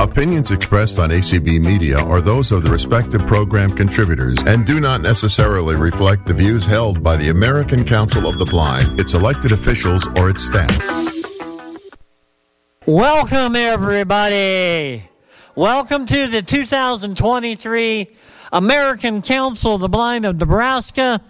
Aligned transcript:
Opinions 0.00 0.52
expressed 0.52 1.00
on 1.00 1.10
ACB 1.10 1.60
Media 1.60 1.98
are 1.98 2.20
those 2.20 2.52
of 2.52 2.62
the 2.62 2.70
respective 2.70 3.26
program 3.26 3.68
contributors 3.68 4.38
and 4.46 4.64
do 4.64 4.78
not 4.78 5.00
necessarily 5.00 5.74
reflect 5.74 6.24
the 6.24 6.32
views 6.32 6.64
held 6.64 7.02
by 7.02 7.16
the 7.16 7.30
American 7.30 7.84
Council 7.84 8.28
of 8.28 8.38
the 8.38 8.44
Blind, 8.44 9.00
its 9.00 9.14
elected 9.14 9.50
officials, 9.50 10.06
or 10.16 10.30
its 10.30 10.44
staff. 10.44 10.70
Welcome, 12.86 13.56
everybody. 13.56 15.02
Welcome 15.56 16.06
to 16.06 16.28
the 16.28 16.42
2023 16.42 18.08
American 18.52 19.20
Council 19.20 19.74
of 19.74 19.80
the 19.80 19.88
Blind 19.88 20.24
of 20.24 20.38
Nebraska 20.38 21.20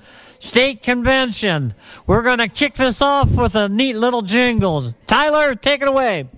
State 0.40 0.82
Convention. 0.82 1.72
We're 2.06 2.22
going 2.22 2.38
to 2.38 2.48
kick 2.48 2.74
this 2.74 3.00
off 3.00 3.30
with 3.30 3.54
a 3.54 3.70
neat 3.70 3.96
little 3.96 4.20
jingle. 4.20 4.92
Tyler, 5.06 5.54
take 5.54 5.80
it 5.80 5.88
away. 5.88 6.28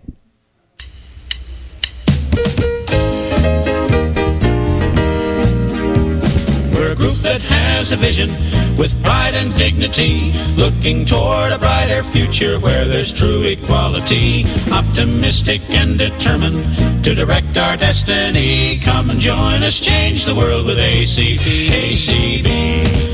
We're 6.75 6.93
a 6.93 6.97
group 6.97 7.17
that 7.23 7.41
has 7.43 7.93
a 7.93 7.97
vision 7.97 8.31
with 8.77 9.01
pride 9.03 9.35
and 9.35 9.55
dignity, 9.57 10.33
looking 10.57 11.05
toward 11.05 11.53
a 11.53 11.59
brighter 11.59 12.03
future 12.03 12.59
where 12.59 12.87
there's 12.87 13.13
true 13.13 13.43
equality. 13.43 14.47
Optimistic 14.73 15.61
and 15.69 15.99
determined 15.99 16.65
to 17.05 17.15
direct 17.15 17.59
our 17.59 17.77
destiny. 17.77 18.81
Come 18.81 19.11
and 19.11 19.21
join 19.21 19.63
us, 19.63 19.79
change 19.81 20.25
the 20.25 20.35
world 20.35 20.65
with 20.67 20.79
ACB. 20.79 21.91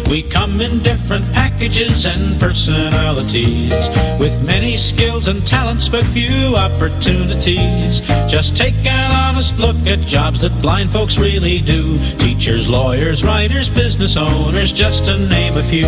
We 0.08 0.22
come 0.22 0.60
in 0.60 0.78
different 0.80 1.32
packages 1.32 2.06
and 2.06 2.38
personalities, 2.38 3.72
with 4.20 4.40
many 4.44 4.76
skills 4.76 5.26
and 5.26 5.44
talents 5.46 5.88
but 5.88 6.04
few 6.04 6.54
opportunities. 6.54 8.00
Just 8.30 8.56
take 8.56 8.74
an 8.86 9.10
honest 9.10 9.58
look 9.58 9.76
at 9.86 10.00
jobs 10.00 10.40
that 10.42 10.62
blind 10.62 10.90
folks 10.92 11.18
really 11.18 11.60
do. 11.60 11.98
Teachers, 12.18 12.68
lawyers, 12.68 13.24
writers, 13.24 13.68
business 13.68 14.16
owners, 14.16 14.72
just 14.72 15.06
to 15.06 15.18
name 15.18 15.56
a 15.56 15.62
few. 15.62 15.86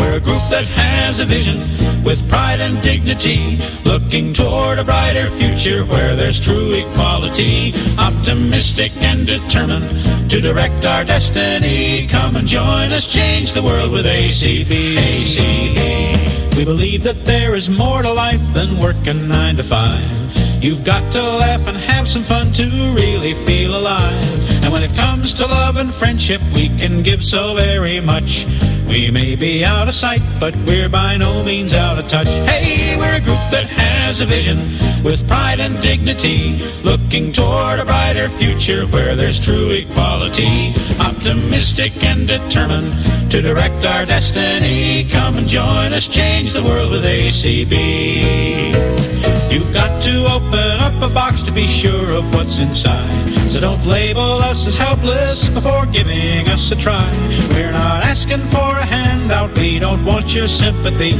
We're 0.00 0.16
a 0.16 0.20
group 0.20 0.42
that 0.50 0.64
has 0.74 1.20
a 1.20 1.24
vision 1.24 1.60
with 2.04 2.28
pride 2.28 2.60
and 2.60 2.80
dignity, 2.82 3.58
looking 3.84 4.32
toward 4.32 4.78
a 4.78 4.84
brighter 4.84 5.28
future 5.30 5.84
where 5.84 6.14
there's 6.14 6.38
true 6.38 6.72
equality. 6.72 7.74
Optimistic 7.98 8.92
and 8.98 9.26
determined 9.26 10.30
to 10.30 10.40
direct 10.40 10.84
our 10.84 11.04
destiny. 11.04 12.06
Come 12.06 12.36
and 12.36 12.46
join 12.46 12.92
us, 12.92 13.06
change 13.36 13.52
the 13.52 13.62
world 13.62 13.92
with 13.92 14.06
ACB. 14.06 14.96
ACB. 14.96 16.56
We 16.56 16.64
believe 16.64 17.02
that 17.02 17.26
there 17.26 17.54
is 17.54 17.68
more 17.68 18.00
to 18.00 18.10
life 18.10 18.40
than 18.54 18.78
working 18.78 19.28
nine 19.28 19.56
to 19.58 19.62
five. 19.62 20.10
You've 20.64 20.84
got 20.84 21.12
to 21.12 21.22
laugh 21.22 21.66
and 21.66 21.76
have 21.76 22.08
some 22.08 22.22
fun 22.22 22.50
to 22.54 22.64
really 22.94 23.34
feel 23.44 23.76
alive. 23.76 24.24
And 24.64 24.72
when 24.72 24.82
it 24.82 24.94
comes 24.96 25.34
to 25.34 25.44
love 25.46 25.76
and 25.76 25.92
friendship, 25.92 26.40
we 26.54 26.70
can 26.78 27.02
give 27.02 27.22
so 27.22 27.54
very 27.54 28.00
much. 28.00 28.46
We 28.88 29.10
may 29.10 29.34
be 29.34 29.64
out 29.64 29.88
of 29.88 29.94
sight, 29.94 30.22
but 30.38 30.54
we're 30.66 30.88
by 30.88 31.16
no 31.16 31.42
means 31.42 31.74
out 31.74 31.98
of 31.98 32.06
touch. 32.08 32.28
Hey, 32.48 32.96
we're 32.96 33.16
a 33.16 33.20
group 33.20 33.38
that 33.50 33.66
has 33.66 34.20
a 34.20 34.26
vision 34.26 34.58
with 35.02 35.26
pride 35.26 35.60
and 35.60 35.80
dignity, 35.82 36.58
looking 36.82 37.32
toward 37.32 37.80
a 37.80 37.84
brighter 37.84 38.28
future 38.28 38.86
where 38.86 39.16
there's 39.16 39.40
true 39.40 39.70
equality. 39.70 40.72
Optimistic 41.00 41.92
and 42.04 42.26
determined 42.28 42.92
to 43.30 43.42
direct 43.42 43.84
our 43.84 44.06
destiny. 44.06 45.08
Come 45.10 45.36
and 45.36 45.48
join 45.48 45.92
us, 45.92 46.06
change 46.06 46.52
the 46.52 46.62
world 46.62 46.92
with 46.92 47.04
ACB. 47.04 48.72
You've 49.52 49.72
got 49.72 50.02
to 50.02 50.26
open 50.26 50.80
up 50.80 51.02
a 51.02 51.12
box 51.12 51.42
to 51.42 51.52
be 51.52 51.66
sure 51.66 52.12
of 52.12 52.34
what's 52.34 52.58
inside. 52.58 53.10
So 53.50 53.60
don't 53.60 53.84
label 53.86 54.38
us 54.42 54.66
as 54.66 54.76
helpless 54.76 55.48
before 55.48 55.86
giving 55.86 56.48
us 56.48 56.70
a 56.72 56.76
try. 56.76 57.08
We're 57.50 57.72
not 57.72 58.02
asking 58.02 58.40
for 58.52 58.75
a 58.78 58.84
handout, 58.84 59.56
we 59.58 59.78
don't 59.78 60.04
want 60.04 60.34
your 60.34 60.46
sympathy. 60.46 61.14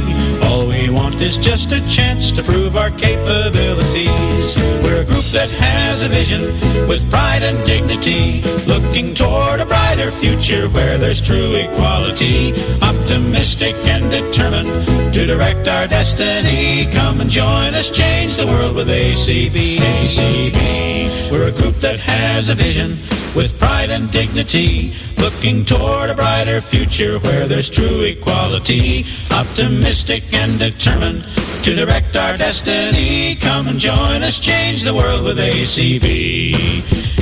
All 0.45 0.67
we 0.67 0.89
want 0.89 1.21
is 1.21 1.37
just 1.37 1.71
a 1.71 1.79
chance 1.87 2.31
to 2.31 2.43
prove 2.43 2.77
our 2.77 2.91
capabilities. 2.91 4.57
We're 4.83 5.01
a 5.01 5.05
group 5.05 5.25
that 5.31 5.49
has 5.51 6.03
a 6.03 6.09
vision 6.09 6.43
with 6.87 7.09
pride 7.09 7.43
and 7.43 7.63
dignity, 7.65 8.41
looking 8.67 9.13
toward 9.13 9.59
a 9.59 9.65
brighter 9.65 10.11
future 10.11 10.69
where 10.69 10.97
there's 10.97 11.21
true 11.21 11.55
equality. 11.55 12.53
Optimistic 12.81 13.75
and 13.85 14.09
determined 14.09 15.13
to 15.13 15.25
direct 15.25 15.67
our 15.67 15.87
destiny. 15.87 16.91
Come 16.93 17.21
and 17.21 17.29
join 17.29 17.73
us, 17.73 17.89
change 17.89 18.37
the 18.37 18.45
world 18.45 18.75
with 18.75 18.87
ACB. 18.87 19.77
ACB. 19.77 21.31
We're 21.31 21.49
a 21.49 21.51
group 21.51 21.75
that 21.75 21.99
has 21.99 22.49
a 22.49 22.55
vision 22.55 22.97
with 23.37 23.59
pride 23.59 23.91
and 23.91 24.09
dignity, 24.09 24.91
looking 25.17 25.63
toward 25.63 26.09
a 26.09 26.15
brighter 26.15 26.59
future 26.59 27.19
where 27.19 27.47
there's 27.47 27.69
true 27.69 28.01
equality. 28.01 29.05
Optimistic 29.31 30.23
and 30.33 30.57
determined 30.57 31.23
to 31.63 31.75
direct 31.75 32.15
our 32.15 32.35
destiny. 32.35 33.35
Come 33.35 33.67
and 33.67 33.79
join 33.79 34.23
us, 34.23 34.39
change 34.39 34.81
the 34.83 34.93
world 34.93 35.23
with 35.23 35.37
ACB. 35.37 36.55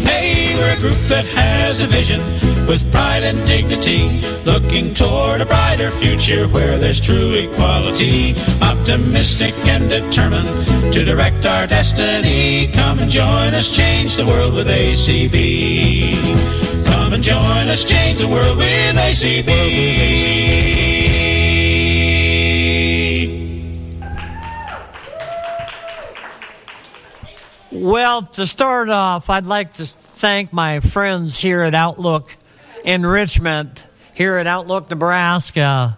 Hey, 0.07 0.55
we're 0.55 0.73
a 0.73 0.79
group 0.79 1.01
that 1.09 1.25
has 1.25 1.81
a 1.81 1.87
vision 1.87 2.21
with 2.65 2.89
pride 2.91 3.23
and 3.23 3.43
dignity, 3.45 4.21
looking 4.45 4.93
toward 4.93 5.41
a 5.41 5.45
brighter 5.45 5.91
future 5.91 6.47
where 6.47 6.79
there's 6.79 7.01
true 7.01 7.33
equality. 7.33 8.35
Optimistic 8.61 9.53
and 9.67 9.89
determined 9.89 10.65
to 10.93 11.03
direct 11.03 11.45
our 11.45 11.67
destiny. 11.67 12.67
Come 12.69 12.99
and 12.99 13.11
join 13.11 13.53
us, 13.53 13.69
change 13.75 14.15
the 14.15 14.25
world 14.25 14.53
with 14.53 14.67
ACB. 14.67 16.04
Come 16.85 17.13
and 17.13 17.23
join 17.23 17.67
us, 17.69 17.83
change 17.83 18.19
the 18.19 18.27
world 18.27 18.57
with 18.57 18.95
ACB. 18.95 19.75
Well, 27.71 28.23
to 28.23 28.47
start 28.47 28.89
off, 28.89 29.29
I'd 29.29 29.45
like 29.45 29.73
to 29.73 29.85
thank 29.85 30.51
my 30.53 30.79
friends 30.79 31.37
here 31.37 31.61
at 31.61 31.75
Outlook 31.75 32.35
Enrichment, 32.83 33.85
here 34.13 34.37
at 34.37 34.47
Outlook, 34.47 34.89
Nebraska, 34.89 35.97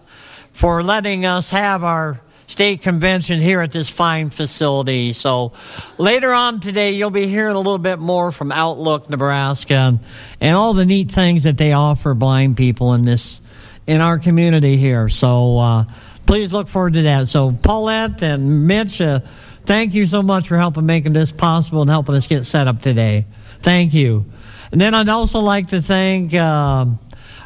for 0.52 0.82
letting 0.84 1.26
us 1.26 1.52
have 1.52 1.84
our 1.84 2.20
state 2.48 2.82
convention 2.82 3.40
here 3.40 3.62
at 3.62 3.72
this 3.72 3.90
fine 3.90 4.30
facility. 4.30 5.14
So 5.14 5.52
later 5.98 6.34
on 6.34 6.60
today, 6.60 6.92
you'll 6.92 7.10
be 7.12 7.28
hearing 7.28 7.56
a 7.56 7.60
little 7.60 7.78
bit 7.78 8.00
more 8.00 8.32
from 8.32 8.52
Outlook, 8.52 9.10
Nebraska, 9.10 9.74
and, 9.74 10.00
and 10.42 10.56
all 10.56 10.74
the 10.74 10.86
neat 10.86 11.12
things 11.12 11.44
that 11.44 11.58
they 11.58 11.74
offer 11.74 12.14
blind 12.14 12.58
people 12.58 12.94
in 12.94 13.06
this 13.06 13.40
in 13.86 14.02
our 14.02 14.18
community 14.18 14.76
here. 14.78 15.08
So 15.08 15.60
uh, 15.60 15.86
please 16.26 16.52
look 16.52 16.68
forward 16.68 16.94
to 16.94 17.04
that. 17.04 17.28
So 17.28 17.52
Paulette 17.52 18.24
and 18.24 18.68
Mitch. 18.68 19.00
Uh, 19.00 19.20
thank 19.66 19.94
you 19.94 20.06
so 20.06 20.24
much 20.24 20.48
for 20.48 20.58
helping 20.58 20.86
making 20.86 21.14
this 21.14 21.32
possible 21.32 21.82
and 21.82 21.90
helping 21.90 22.16
us 22.16 22.28
get 22.28 22.46
set 22.46 22.68
up 22.68 22.82
today. 22.82 23.26
Thank 23.62 23.94
you. 23.94 24.26
And 24.72 24.82
then 24.82 24.94
I'd 24.94 25.10
also 25.10 25.40
like 25.40 25.68
to 25.68 25.82
thank 25.82 26.34
uh, 26.34 26.86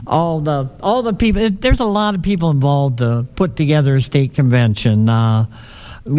all 0.08 0.42
the 0.42 0.70
all 0.82 1.02
the 1.02 1.14
people. 1.14 1.50
There's 1.50 1.80
a 1.80 1.86
lot 1.86 2.16
of 2.16 2.22
people 2.22 2.50
involved 2.50 3.00
to 3.00 3.26
put 3.36 3.56
together 3.56 3.96
a 3.96 4.02
state 4.02 4.34
convention. 4.34 5.10
Uh, 5.10 5.46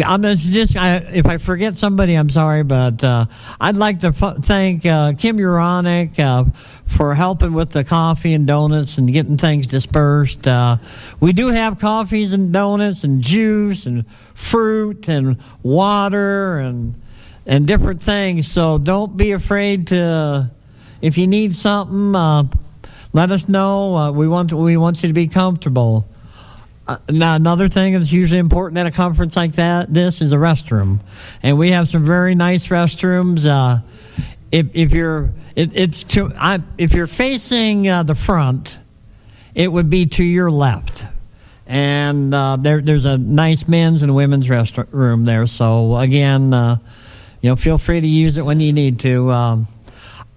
I'm 0.05 0.21
just 0.21 0.77
I, 0.77 0.97
if 0.97 1.25
I 1.25 1.37
forget 1.37 1.77
somebody, 1.77 2.15
I'm 2.15 2.29
sorry, 2.29 2.63
but 2.63 3.03
uh, 3.03 3.25
I'd 3.59 3.75
like 3.75 3.99
to 4.01 4.07
f- 4.07 4.37
thank 4.43 4.85
uh, 4.85 5.13
Kim 5.13 5.37
Uronic 5.37 6.17
uh, 6.19 6.45
for 6.85 7.13
helping 7.15 7.53
with 7.53 7.71
the 7.71 7.83
coffee 7.83 8.33
and 8.33 8.47
donuts 8.47 8.97
and 8.97 9.11
getting 9.11 9.37
things 9.37 9.67
dispersed. 9.67 10.47
Uh, 10.47 10.77
we 11.19 11.33
do 11.33 11.47
have 11.47 11.79
coffees 11.79 12.31
and 12.31 12.53
donuts 12.53 13.03
and 13.03 13.21
juice 13.21 13.85
and 13.85 14.05
fruit 14.33 15.09
and 15.09 15.37
water 15.63 16.59
and 16.59 16.95
and 17.45 17.67
different 17.67 18.01
things. 18.01 18.49
So 18.49 18.77
don't 18.77 19.17
be 19.17 19.33
afraid 19.33 19.87
to 19.87 20.49
if 21.01 21.17
you 21.17 21.27
need 21.27 21.57
something. 21.57 22.49
Let 23.13 23.31
us 23.31 23.47
know. 23.47 23.95
Uh, 23.95 24.11
we 24.11 24.27
want 24.27 24.51
we 24.51 24.75
want 24.75 25.03
you 25.03 25.09
to 25.09 25.13
be 25.13 25.27
comfortable. 25.27 26.07
Uh, 26.87 26.97
now, 27.09 27.35
another 27.35 27.69
thing 27.69 27.93
that's 27.93 28.11
usually 28.11 28.39
important 28.39 28.77
at 28.79 28.87
a 28.87 28.91
conference 28.91 29.35
like 29.35 29.53
that, 29.53 29.93
this 29.93 30.19
is 30.19 30.33
a 30.33 30.35
restroom, 30.35 30.99
and 31.41 31.57
we 31.57 31.71
have 31.71 31.87
some 31.87 32.03
very 32.03 32.33
nice 32.35 32.67
restrooms. 32.67 33.45
Uh, 33.45 33.81
if, 34.51 34.67
if 34.73 34.91
you're 34.91 35.31
it, 35.55 35.71
it's 35.73 36.03
to 36.05 36.33
I, 36.35 36.61
if 36.79 36.93
you're 36.93 37.07
facing 37.07 37.87
uh, 37.87 38.01
the 38.01 38.15
front, 38.15 38.79
it 39.53 39.71
would 39.71 39.91
be 39.91 40.07
to 40.07 40.23
your 40.23 40.49
left, 40.49 41.05
and 41.67 42.33
uh, 42.33 42.57
there, 42.59 42.81
there's 42.81 43.05
a 43.05 43.17
nice 43.17 43.67
men's 43.67 44.01
and 44.01 44.15
women's 44.15 44.47
restroom 44.47 45.25
there. 45.27 45.45
So 45.45 45.97
again, 45.97 46.51
uh, 46.51 46.79
you 47.41 47.51
know, 47.51 47.55
feel 47.55 47.77
free 47.77 48.01
to 48.01 48.07
use 48.07 48.37
it 48.37 48.43
when 48.43 48.59
you 48.59 48.73
need 48.73 48.99
to. 49.01 49.31
Um, 49.31 49.67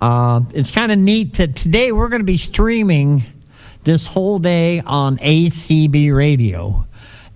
uh, 0.01 0.41
it's 0.53 0.71
kind 0.71 0.93
of 0.93 0.99
neat 0.99 1.35
that 1.35 1.57
today 1.57 1.93
we're 1.93 2.09
going 2.09 2.21
to 2.21 2.25
be 2.25 2.37
streaming 2.37 3.25
this 3.85 4.07
whole 4.07 4.39
day 4.39 4.81
on 4.81 5.19
ACB 5.19 6.15
radio. 6.15 6.87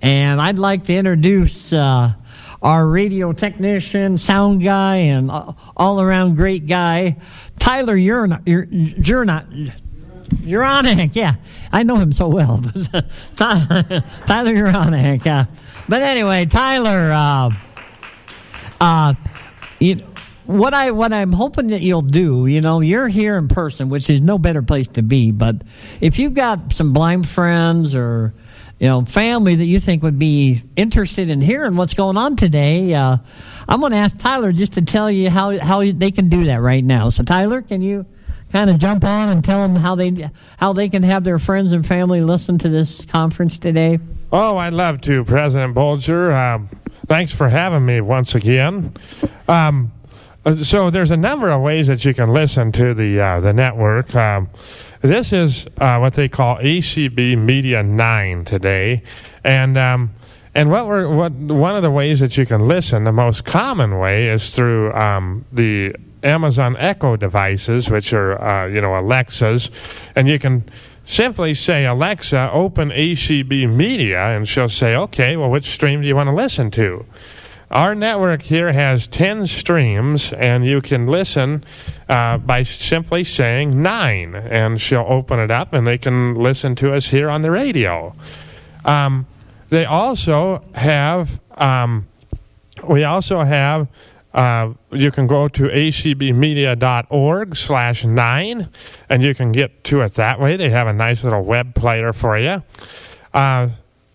And 0.03 0.41
I'd 0.41 0.59
like 0.59 0.85
to 0.85 0.95
introduce 0.95 1.73
uh, 1.73 2.13
our 2.63 2.87
radio 2.87 3.33
technician, 3.33 4.19
sound 4.19 4.63
guy, 4.63 4.97
and 4.97 5.31
all 5.77 6.01
around 6.01 6.37
great 6.37 6.67
guy, 6.67 7.17
Tyler 7.59 7.97
you're 7.97 8.27
not. 8.27 9.45
Uranic, 10.43 11.17
yeah, 11.17 11.35
I 11.73 11.83
know 11.83 11.97
him 11.97 12.13
so 12.13 12.29
well. 12.29 12.65
Tyler 13.37 14.55
Uranic, 14.55 15.27
uh, 15.27 15.45
but 15.89 16.03
anyway, 16.03 16.47
Tyler, 16.47 17.13
uh, 17.13 17.51
uh, 18.81 19.15
you, 19.81 20.07
what 20.51 20.75
I 20.75 20.91
what 20.91 21.13
I'm 21.13 21.33
hoping 21.33 21.69
that 21.69 21.81
you'll 21.81 22.03
do, 22.03 22.47
you 22.47 22.61
know, 22.61 22.81
you're 22.81 23.09
here 23.09 23.37
in 23.39 23.49
person, 23.49 23.89
which 23.89 24.11
is 24.11 24.21
no 24.21 24.39
better 24.39 24.63
place 24.63 24.89
to 24.89 25.03
be. 25.03 25.31
But 25.31 25.63
if 26.01 26.19
you've 26.19 26.35
got 26.35 26.73
some 26.73 26.93
blind 26.93 27.29
friends 27.29 27.95
or 27.95 28.35
you 28.79 28.89
know 28.89 29.05
family 29.05 29.55
that 29.55 29.65
you 29.65 29.79
think 29.79 30.03
would 30.03 30.19
be 30.19 30.63
interested 30.77 31.31
in 31.31 31.41
hearing 31.41 31.77
what's 31.77 31.95
going 31.95 32.17
on 32.17 32.37
today, 32.37 32.93
uh, 32.95 33.19
I'm 33.69 33.81
going 33.81 33.93
to 33.93 33.99
ask 33.99 34.19
Tyler 34.19 34.53
just 34.53 34.75
to 34.75 34.83
tell 34.83 35.11
you 35.11 35.31
how 35.31 35.59
how 35.59 35.81
they 35.81 36.11
can 36.11 36.29
do 36.29 36.45
that 36.45 36.61
right 36.61 36.85
now. 36.85 37.11
So 37.11 37.23
Tyler, 37.23 37.63
can 37.63 37.83
you? 37.83 38.07
kind 38.53 38.69
of 38.69 38.79
jump 38.79 39.05
on 39.05 39.29
and 39.29 39.45
tell 39.45 39.63
them 39.63 39.77
how 39.77 39.95
they 39.95 40.29
how 40.57 40.73
they 40.73 40.89
can 40.89 41.05
have 41.05 41.23
their 41.23 41.39
friends 41.39 41.73
and 41.73 41.87
family 41.87 42.21
listen 42.21 42.59
to 42.59 42.69
this 42.69 43.05
conference 43.05 43.61
today? 43.61 44.01
Oh, 44.33 44.57
I'd 44.57 44.73
love 44.73 45.01
to, 45.03 45.25
President 45.25 45.73
Bulger. 45.73 46.33
Um, 46.33 46.69
thanks 47.07 47.33
for 47.33 47.49
having 47.49 47.85
me 47.85 48.01
once 48.01 48.35
again. 48.35 48.93
Um, 49.47 49.93
so 50.57 50.91
there's 50.91 51.11
a 51.11 51.17
number 51.17 51.51
of 51.51 51.61
ways 51.61 51.87
that 51.89 52.05
you 52.05 52.15
can 52.15 52.33
listen 52.33 52.73
to 52.73 52.95
the 52.95 53.21
uh, 53.21 53.41
the 53.41 53.53
network. 53.53 54.15
Um, 54.15 54.49
this 55.03 55.33
is 55.33 55.67
uh, 55.79 55.99
what 55.99 56.15
they 56.15 56.29
call 56.29 56.57
ACB 56.57 57.37
Media 57.37 57.83
Nine 57.83 58.45
today, 58.45 59.03
and 59.45 59.77
um, 59.77 60.11
and 60.55 60.71
what 60.71 60.87
we're 60.87 61.15
what 61.15 61.33
one 61.33 61.77
of 61.77 61.83
the 61.83 61.91
ways 61.91 62.21
that 62.21 62.39
you 62.39 62.47
can 62.47 62.67
listen, 62.69 63.05
the 63.05 63.13
most 63.13 63.45
common 63.45 63.99
way 63.99 64.29
is 64.29 64.55
through 64.55 64.93
um, 64.95 65.45
the 65.53 65.95
Amazon 66.23 66.77
Echo 66.79 67.17
devices, 67.17 67.91
which 67.91 68.13
are 68.15 68.41
uh, 68.43 68.67
you 68.67 68.81
know 68.81 68.97
Alexas, 68.97 69.71
and 70.17 70.27
you 70.27 70.39
can 70.39 70.65
simply 71.05 71.53
say 71.55 71.85
Alexa, 71.87 72.51
open 72.53 72.91
ACB 72.91 73.69
Media, 73.69 74.37
and 74.37 74.49
she'll 74.49 74.69
say, 74.69 74.95
okay, 74.95 75.37
well, 75.37 75.51
which 75.51 75.67
stream 75.67 76.01
do 76.01 76.07
you 76.07 76.15
want 76.15 76.29
to 76.29 76.35
listen 76.35 76.71
to? 76.71 77.05
Our 77.71 77.95
network 77.95 78.43
here 78.43 78.73
has 78.73 79.07
10 79.07 79.47
streams, 79.47 80.33
and 80.33 80.67
you 80.67 80.81
can 80.81 81.07
listen 81.07 81.63
uh, 82.09 82.39
by 82.39 82.63
simply 82.63 83.23
saying 83.23 83.81
nine, 83.81 84.35
and 84.35 84.81
she'll 84.81 85.07
open 85.07 85.39
it 85.39 85.53
up, 85.53 85.73
and 85.73 85.87
they 85.87 85.97
can 85.97 86.35
listen 86.35 86.75
to 86.77 86.93
us 86.93 87.07
here 87.07 87.31
on 87.31 87.43
the 87.43 87.51
radio. 87.53 88.15
Um, 88.85 89.27
they 89.69 89.85
also 89.85 90.65
have, 90.75 91.41
um, 91.57 92.09
we 92.89 93.05
also 93.05 93.45
have 93.45 93.87
uh, 94.33 94.73
you 94.93 95.11
can 95.11 95.27
go 95.27 95.49
to 95.49 95.65
acbmedia.org 95.65 97.57
slash 97.57 98.05
nine, 98.05 98.69
and 99.09 99.23
you 99.23 99.35
can 99.35 99.53
get 99.53 99.83
to 99.85 100.03
it 100.03 100.15
that 100.15 100.39
way. 100.41 100.57
They 100.57 100.71
have 100.71 100.87
a 100.87 100.93
nice 100.93 101.25
little 101.25 101.43
web 101.43 101.75
player 101.75 102.13
for 102.13 102.39
you. 102.39 102.63
Uh, 103.35 103.69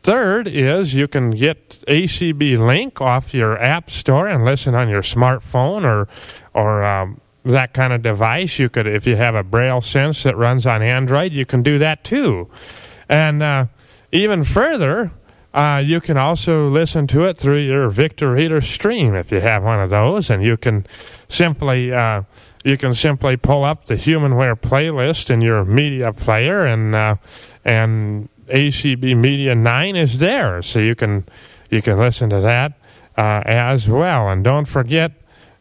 third 0.05 0.47
is 0.47 0.93
you 0.93 1.07
can 1.07 1.31
get 1.31 1.69
ACB 1.87 2.59
Link 2.59 3.01
off 3.01 3.33
your 3.33 3.59
app 3.59 3.89
store 3.89 4.27
and 4.27 4.45
listen 4.45 4.75
on 4.75 4.87
your 4.87 5.01
smartphone 5.01 5.83
or 5.83 6.07
or 6.53 6.83
um, 6.83 7.19
that 7.43 7.73
kind 7.73 7.91
of 7.91 8.03
device. 8.03 8.59
You 8.59 8.69
could, 8.69 8.87
if 8.87 9.07
you 9.07 9.15
have 9.15 9.33
a 9.33 9.43
Braille 9.43 9.81
Sense 9.81 10.23
that 10.23 10.37
runs 10.37 10.67
on 10.67 10.83
Android, 10.83 11.33
you 11.33 11.45
can 11.45 11.63
do 11.63 11.79
that 11.79 12.03
too. 12.03 12.49
And 13.09 13.41
uh, 13.41 13.65
even 14.11 14.43
further, 14.43 15.11
uh, 15.55 15.81
you 15.83 15.99
can 15.99 16.17
also 16.17 16.69
listen 16.69 17.07
to 17.07 17.23
it 17.23 17.35
through 17.35 17.57
your 17.57 17.89
Victor 17.89 18.33
Reader 18.33 18.61
stream 18.61 19.15
if 19.15 19.31
you 19.31 19.39
have 19.39 19.63
one 19.63 19.79
of 19.79 19.89
those, 19.89 20.29
and 20.29 20.43
you 20.43 20.55
can 20.55 20.85
simply 21.29 21.91
uh, 21.91 22.21
you 22.63 22.77
can 22.77 22.93
simply 22.93 23.37
pull 23.37 23.63
up 23.63 23.85
the 23.85 23.95
Humanware 23.95 24.55
playlist 24.55 25.31
in 25.31 25.41
your 25.41 25.65
media 25.65 26.13
player, 26.13 26.63
and 26.65 26.93
uh, 26.93 27.15
and 27.63 28.29
ACB 28.47 29.15
Media 29.17 29.55
Nine 29.55 29.95
is 29.95 30.19
there, 30.19 30.61
so 30.61 30.79
you 30.79 30.95
can 30.95 31.25
you 31.69 31.81
can 31.81 31.97
listen 31.97 32.29
to 32.29 32.39
that 32.41 32.73
uh, 33.17 33.41
as 33.45 33.87
well. 33.87 34.29
And 34.29 34.43
don't 34.43 34.65
forget 34.65 35.11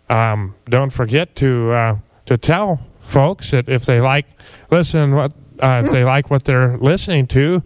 um, 0.08 0.54
don't 0.66 0.90
forget 0.90 1.34
to 1.36 1.70
uh, 1.72 1.98
to 2.26 2.36
tell 2.36 2.80
folks 3.00 3.50
that 3.50 3.68
if 3.68 3.84
they 3.84 4.00
like 4.00 4.26
listen 4.70 5.14
what 5.14 5.32
if 5.62 5.90
they 5.90 6.04
like 6.04 6.30
what 6.30 6.44
they're 6.44 6.76
listening 6.78 7.26
to 7.28 7.62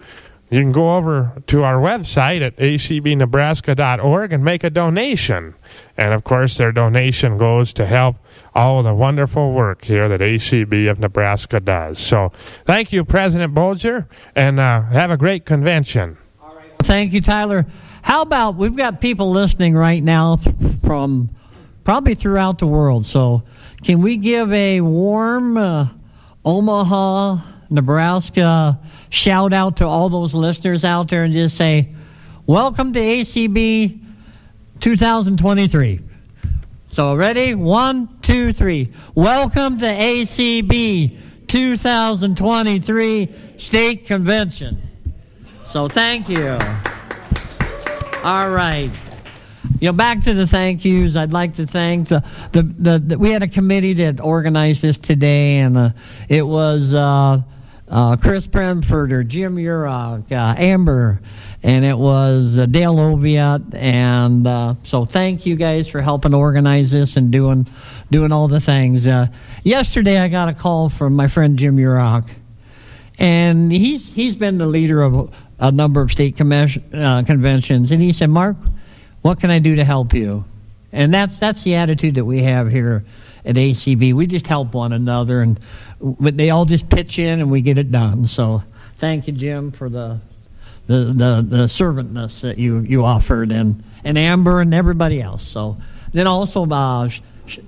you 0.50 0.60
can 0.62 0.72
go 0.72 0.96
over 0.96 1.42
to 1.48 1.62
our 1.62 1.76
website 1.76 2.40
at 2.40 2.56
acbnebraska.org 2.56 4.32
and 4.32 4.44
make 4.44 4.64
a 4.64 4.70
donation. 4.70 5.54
And 5.96 6.14
of 6.14 6.24
course, 6.24 6.56
their 6.56 6.72
donation 6.72 7.36
goes 7.38 7.72
to 7.74 7.86
help 7.86 8.16
all 8.54 8.82
the 8.82 8.94
wonderful 8.94 9.52
work 9.52 9.84
here 9.84 10.08
that 10.08 10.20
ACB 10.20 10.90
of 10.90 10.98
Nebraska 10.98 11.60
does. 11.60 11.98
So 11.98 12.30
thank 12.64 12.92
you, 12.92 13.04
President 13.04 13.54
Bulger, 13.54 14.08
and 14.34 14.58
uh, 14.58 14.82
have 14.82 15.10
a 15.10 15.16
great 15.16 15.44
convention. 15.44 16.16
Thank 16.80 17.12
you, 17.12 17.20
Tyler. 17.20 17.66
How 18.02 18.22
about 18.22 18.56
we've 18.56 18.76
got 18.76 19.00
people 19.00 19.30
listening 19.30 19.74
right 19.74 20.02
now 20.02 20.38
from 20.84 21.30
probably 21.88 22.14
throughout 22.14 22.58
the 22.58 22.66
world. 22.66 23.06
So 23.06 23.42
can 23.82 24.02
we 24.02 24.18
give 24.18 24.52
a 24.52 24.82
warm 24.82 25.56
uh, 25.56 25.88
Omaha, 26.44 27.38
Nebraska 27.70 28.78
shout 29.10 29.52
out 29.52 29.78
to 29.78 29.86
all 29.86 30.08
those 30.08 30.34
listeners 30.34 30.84
out 30.84 31.08
there 31.08 31.24
and 31.24 31.32
just 31.32 31.56
say, 31.56 31.92
Welcome 32.46 32.94
to 32.94 33.00
ACB 33.00 34.00
2023. 34.80 36.00
So, 36.90 37.14
ready? 37.14 37.54
One, 37.54 38.08
two, 38.22 38.54
three. 38.54 38.90
Welcome 39.14 39.76
to 39.78 39.86
ACB 39.86 41.18
2023 41.46 43.34
State 43.58 44.06
Convention. 44.06 44.82
So, 45.66 45.88
thank 45.88 46.30
you. 46.30 46.58
All 48.24 48.50
right. 48.50 48.90
You 49.80 49.88
know, 49.88 49.92
back 49.92 50.22
to 50.22 50.32
the 50.32 50.46
thank 50.46 50.84
yous. 50.84 51.16
I'd 51.16 51.32
like 51.32 51.54
to 51.54 51.66
thank 51.66 52.08
the 52.08 52.24
the, 52.52 52.62
the, 52.62 52.98
the 52.98 53.18
we 53.18 53.30
had 53.30 53.42
a 53.42 53.48
committee 53.48 53.92
that 53.92 54.20
organized 54.20 54.82
this 54.82 54.96
today, 54.96 55.58
and 55.58 55.76
uh, 55.76 55.90
it 56.28 56.42
was 56.42 56.94
uh, 56.94 57.42
uh, 57.90 58.16
Chris 58.16 58.46
Brentford 58.46 59.28
Jim 59.28 59.56
Urok, 59.56 60.30
uh, 60.30 60.54
Amber, 60.58 61.20
and 61.62 61.84
it 61.84 61.96
was 61.96 62.58
uh, 62.58 62.66
Dale 62.66 62.94
Oviatt. 62.94 63.74
And 63.74 64.46
uh, 64.46 64.74
so 64.82 65.04
thank 65.04 65.46
you 65.46 65.56
guys 65.56 65.88
for 65.88 66.00
helping 66.00 66.34
organize 66.34 66.90
this 66.90 67.16
and 67.16 67.30
doing 67.30 67.66
doing 68.10 68.32
all 68.32 68.48
the 68.48 68.60
things. 68.60 69.08
Uh, 69.08 69.28
yesterday 69.62 70.18
I 70.18 70.28
got 70.28 70.48
a 70.48 70.54
call 70.54 70.88
from 70.88 71.14
my 71.14 71.28
friend 71.28 71.58
Jim 71.58 71.76
Urok, 71.76 72.28
and 73.18 73.72
he's 73.72 74.12
he's 74.12 74.36
been 74.36 74.58
the 74.58 74.66
leader 74.66 75.02
of 75.02 75.34
a 75.58 75.72
number 75.72 76.00
of 76.00 76.12
state 76.12 76.40
uh, 76.40 77.22
conventions, 77.24 77.90
and 77.90 78.02
he 78.02 78.12
said, 78.12 78.30
"Mark, 78.30 78.56
what 79.22 79.40
can 79.40 79.50
I 79.50 79.58
do 79.58 79.76
to 79.76 79.84
help 79.84 80.12
you?" 80.14 80.44
And 80.92 81.12
that's 81.12 81.38
that's 81.38 81.64
the 81.64 81.76
attitude 81.76 82.14
that 82.16 82.24
we 82.24 82.42
have 82.42 82.70
here 82.70 83.04
at 83.44 83.56
ACB. 83.56 84.12
We 84.12 84.26
just 84.26 84.46
help 84.46 84.74
one 84.74 84.92
another, 84.92 85.40
and 85.40 85.58
they 86.00 86.50
all 86.50 86.64
just 86.64 86.88
pitch 86.88 87.18
in, 87.18 87.40
and 87.40 87.50
we 87.50 87.60
get 87.60 87.78
it 87.78 87.90
done. 87.90 88.26
So 88.26 88.62
thank 88.98 89.26
you, 89.26 89.32
Jim, 89.32 89.72
for 89.72 89.88
the 89.88 90.20
the 90.86 91.04
the, 91.04 91.46
the 91.48 91.68
servantness 91.68 92.40
that 92.42 92.58
you 92.58 92.80
you 92.80 93.04
offered, 93.04 93.52
and 93.52 93.82
and 94.04 94.16
Amber 94.16 94.60
and 94.60 94.74
everybody 94.74 95.20
else. 95.20 95.46
So 95.46 95.76
then 96.12 96.26
also 96.26 96.66
uh, 96.66 97.08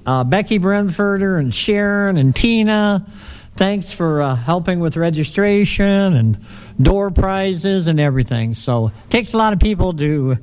uh, 0.07 0.25
Becky 0.25 0.59
Brentforder 0.59 1.39
and 1.39 1.55
Sharon 1.55 2.17
and 2.17 2.35
Tina. 2.35 3.07
Thanks 3.55 3.93
for 3.93 4.23
uh, 4.23 4.35
helping 4.37 4.81
with 4.81 4.97
registration 4.97 6.15
and 6.15 6.39
door 6.81 7.11
prizes 7.11 7.89
and 7.89 8.01
everything. 8.01 8.55
So 8.55 8.87
it 8.89 9.11
takes 9.11 9.35
a 9.35 9.37
lot 9.37 9.53
of 9.53 9.59
people 9.59 9.93
to 9.95 10.39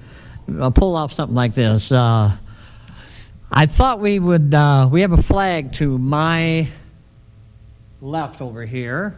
uh, 0.60 0.70
pull 0.70 0.96
off 0.96 1.14
something 1.14 1.36
like 1.36 1.56
this. 1.56 1.92
Uh, 1.92 2.32
I 3.52 3.66
thought 3.66 4.02
we 4.02 4.20
would, 4.20 4.54
uh, 4.54 4.90
we 4.92 5.02
have 5.02 5.14
a 5.14 5.22
flag 5.22 5.74
to 5.74 5.98
my 5.98 6.68
left 8.02 8.42
over 8.42 8.66
here. 8.66 9.18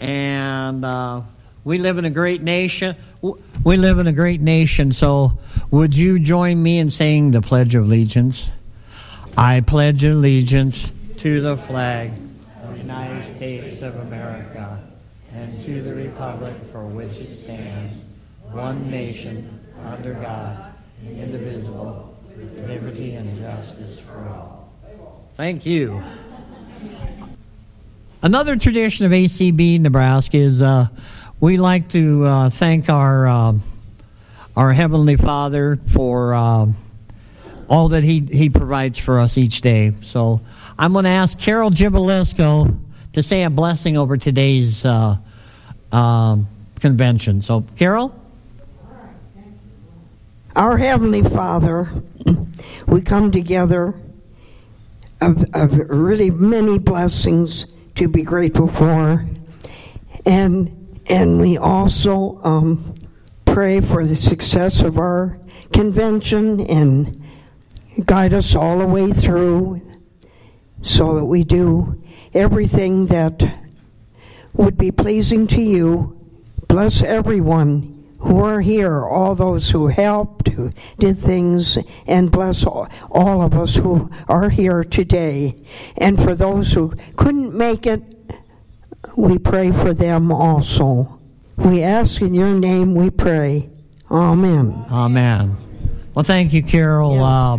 And 0.00 0.84
uh, 0.84 1.22
we 1.64 1.78
live 1.78 1.98
in 1.98 2.04
a 2.04 2.10
great 2.10 2.42
nation. 2.42 2.96
We 3.64 3.76
live 3.76 3.98
in 3.98 4.06
a 4.06 4.12
great 4.12 4.40
nation. 4.40 4.92
So 4.92 5.38
would 5.70 5.96
you 5.96 6.18
join 6.18 6.62
me 6.62 6.78
in 6.78 6.90
saying 6.90 7.32
the 7.32 7.42
Pledge 7.42 7.74
of 7.74 7.84
Allegiance? 7.84 8.50
I 9.38 9.60
pledge 9.60 10.02
allegiance 10.02 10.90
to 11.18 11.42
the 11.42 11.58
flag 11.58 12.12
of 12.62 12.72
the 12.72 12.78
United 12.78 13.36
States 13.36 13.82
of 13.82 13.94
America 13.96 14.82
and 15.34 15.62
to 15.64 15.82
the 15.82 15.94
republic 15.94 16.54
for 16.72 16.86
which 16.86 17.18
it 17.18 17.34
stands, 17.34 17.92
one 18.44 18.90
nation, 18.90 19.60
under 19.84 20.14
God, 20.14 20.72
indivisible 21.04 22.16
with 22.28 22.66
liberty 22.66 23.14
and 23.14 23.38
justice 23.38 24.00
for 24.00 24.26
all. 24.28 24.72
Thank 25.36 25.66
you. 25.66 26.02
Another 28.22 28.56
tradition 28.56 29.04
of 29.06 29.12
ACB 29.12 29.78
Nebraska 29.78 30.38
is 30.38 30.62
uh, 30.62 30.88
we 31.38 31.58
like 31.58 31.88
to 31.90 32.24
uh, 32.24 32.50
thank 32.50 32.88
our 32.88 33.26
uh, 33.26 33.52
our 34.56 34.72
Heavenly 34.72 35.16
Father 35.16 35.78
for 35.92 36.32
uh, 36.32 36.66
all 37.68 37.88
that 37.90 38.04
he, 38.04 38.20
he 38.20 38.48
provides 38.48 38.98
for 38.98 39.20
us 39.20 39.36
each 39.36 39.60
day. 39.60 39.92
So 40.02 40.40
I'm 40.78 40.94
going 40.94 41.04
to 41.04 41.10
ask 41.10 41.38
Carol 41.38 41.70
Gibalisco 41.70 42.78
to 43.12 43.22
say 43.22 43.42
a 43.42 43.50
blessing 43.50 43.98
over 43.98 44.16
today's 44.16 44.82
uh, 44.84 45.18
uh, 45.92 46.38
convention. 46.80 47.42
So, 47.42 47.64
Carol? 47.76 48.14
Our 50.54 50.78
Heavenly 50.78 51.22
Father, 51.22 51.90
we 52.86 53.02
come 53.02 53.30
together 53.30 53.94
of, 55.20 55.44
of 55.54 55.76
really 55.90 56.30
many 56.30 56.78
blessings 56.78 57.66
to 57.96 58.08
be 58.08 58.22
grateful 58.22 58.68
for. 58.68 59.26
And 60.24 61.02
and 61.08 61.40
we 61.40 61.56
also 61.56 62.40
um, 62.42 62.94
pray 63.44 63.80
for 63.80 64.04
the 64.04 64.16
success 64.16 64.80
of 64.80 64.98
our 64.98 65.38
convention 65.72 66.60
and 66.60 67.16
guide 68.04 68.32
us 68.32 68.54
all 68.54 68.78
the 68.78 68.86
way 68.86 69.12
through 69.12 69.80
so 70.82 71.14
that 71.14 71.24
we 71.24 71.44
do 71.44 72.02
everything 72.34 73.06
that 73.06 73.42
would 74.52 74.76
be 74.76 74.90
pleasing 74.90 75.46
to 75.46 75.62
you. 75.62 76.12
Bless 76.68 77.02
everyone 77.02 77.95
who 78.26 78.42
are 78.42 78.60
here, 78.60 79.04
all 79.04 79.34
those 79.34 79.70
who 79.70 79.86
helped, 79.86 80.48
who 80.48 80.70
did 80.98 81.18
things, 81.18 81.78
and 82.06 82.30
bless 82.30 82.64
all, 82.66 82.88
all 83.10 83.42
of 83.42 83.54
us 83.54 83.76
who 83.76 84.10
are 84.28 84.50
here 84.50 84.82
today. 84.82 85.54
And 85.96 86.22
for 86.22 86.34
those 86.34 86.72
who 86.72 86.94
couldn't 87.16 87.54
make 87.54 87.86
it, 87.86 88.02
we 89.16 89.38
pray 89.38 89.70
for 89.70 89.94
them 89.94 90.32
also. 90.32 91.18
We 91.56 91.82
ask 91.82 92.20
in 92.20 92.34
your 92.34 92.52
name, 92.52 92.94
we 92.94 93.10
pray. 93.10 93.70
Amen. 94.10 94.84
Amen. 94.90 95.56
Well, 96.14 96.24
thank 96.24 96.52
you, 96.52 96.62
Carol. 96.62 97.22
Uh, 97.22 97.58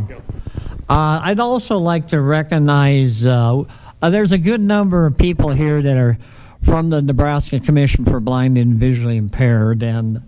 uh, 0.89 1.19
I'd 1.23 1.39
also 1.39 1.77
like 1.77 2.09
to 2.09 2.21
recognize 2.21 3.25
uh, 3.25 3.63
uh, 4.01 4.09
there's 4.09 4.31
a 4.31 4.37
good 4.37 4.61
number 4.61 5.05
of 5.05 5.17
people 5.17 5.49
here 5.49 5.81
that 5.81 5.97
are 5.97 6.17
from 6.63 6.89
the 6.89 7.01
Nebraska 7.01 7.59
Commission 7.59 8.05
for 8.05 8.19
Blind 8.19 8.57
and 8.57 8.75
Visually 8.75 9.17
Impaired, 9.17 9.83
and 9.83 10.26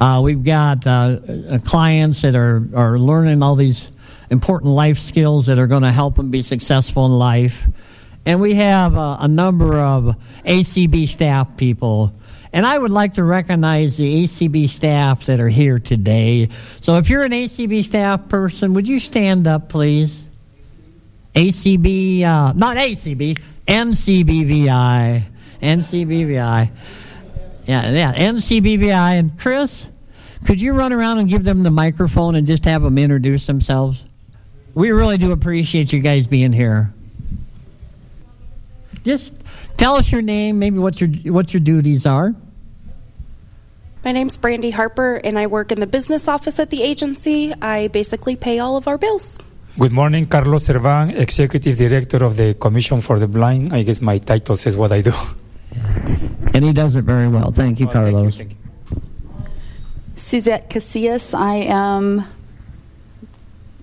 uh, 0.00 0.20
we've 0.22 0.44
got 0.44 0.86
uh, 0.86 1.18
clients 1.64 2.22
that 2.22 2.34
are, 2.34 2.62
are 2.74 2.98
learning 2.98 3.42
all 3.42 3.54
these 3.54 3.88
important 4.30 4.72
life 4.72 4.98
skills 4.98 5.46
that 5.46 5.58
are 5.58 5.66
going 5.66 5.82
to 5.82 5.92
help 5.92 6.16
them 6.16 6.30
be 6.30 6.42
successful 6.42 7.06
in 7.06 7.12
life. 7.12 7.62
And 8.24 8.40
we 8.40 8.54
have 8.54 8.96
uh, 8.96 9.18
a 9.20 9.28
number 9.28 9.78
of 9.78 10.16
ACB 10.44 11.08
staff 11.08 11.56
people. 11.56 12.12
And 12.52 12.66
I 12.66 12.76
would 12.76 12.90
like 12.90 13.14
to 13.14 13.24
recognize 13.24 13.96
the 13.96 14.24
ACB 14.24 14.68
staff 14.68 15.26
that 15.26 15.40
are 15.40 15.48
here 15.48 15.78
today. 15.78 16.48
So 16.80 16.96
if 16.98 17.08
you're 17.08 17.22
an 17.22 17.32
ACB 17.32 17.84
staff 17.84 18.28
person, 18.28 18.74
would 18.74 18.88
you 18.88 18.98
stand 18.98 19.46
up, 19.46 19.68
please? 19.68 20.24
ACB, 21.34 22.22
uh, 22.22 22.52
not 22.52 22.76
ACB, 22.76 23.38
NCBVI. 23.68 25.24
NCBVI. 25.62 26.70
Yeah, 27.66 27.90
yeah, 27.90 28.14
NCBVI. 28.14 29.18
And 29.18 29.38
Chris, 29.38 29.88
could 30.46 30.60
you 30.60 30.72
run 30.72 30.92
around 30.92 31.18
and 31.18 31.28
give 31.28 31.44
them 31.44 31.62
the 31.62 31.70
microphone 31.70 32.34
and 32.34 32.46
just 32.46 32.64
have 32.64 32.82
them 32.82 32.98
introduce 32.98 33.46
themselves? 33.46 34.04
We 34.74 34.90
really 34.90 35.18
do 35.18 35.32
appreciate 35.32 35.92
you 35.92 36.00
guys 36.00 36.26
being 36.26 36.52
here 36.52 36.92
just 39.06 39.32
tell 39.78 39.94
us 39.94 40.10
your 40.10 40.20
name, 40.20 40.58
maybe 40.58 40.78
what 40.78 41.00
your 41.00 41.08
what 41.32 41.54
your 41.54 41.62
duties 41.62 42.04
are. 42.04 42.34
My 44.04 44.12
name's 44.12 44.36
Brandy 44.36 44.70
Harper, 44.70 45.16
and 45.24 45.38
I 45.38 45.46
work 45.46 45.72
in 45.72 45.80
the 45.80 45.86
business 45.86 46.28
office 46.28 46.58
at 46.58 46.70
the 46.70 46.82
agency. 46.82 47.54
I 47.62 47.88
basically 47.88 48.36
pay 48.36 48.58
all 48.58 48.76
of 48.76 48.86
our 48.86 48.98
bills. 48.98 49.38
Good 49.78 49.92
morning, 49.92 50.26
Carlos 50.26 50.64
Servan, 50.64 51.10
Executive 51.10 51.76
Director 51.76 52.24
of 52.24 52.36
the 52.36 52.54
Commission 52.54 53.00
for 53.00 53.18
the 53.18 53.28
Blind. 53.28 53.72
I 53.72 53.82
guess 53.82 54.00
my 54.00 54.18
title 54.18 54.56
says 54.56 54.76
what 54.76 54.92
I 54.92 55.00
do. 55.00 55.14
And 55.72 56.64
he 56.64 56.72
does 56.72 56.96
it 56.96 57.02
very 57.04 57.28
well. 57.28 57.50
Thank 57.52 57.80
you, 57.80 57.86
Carlos. 57.86 58.36
Thank 58.36 58.50
you, 58.50 58.56
thank 58.56 59.40
you. 59.40 59.46
Suzette 60.14 60.70
Casillas. 60.70 61.34
I 61.34 61.56
am, 61.56 62.24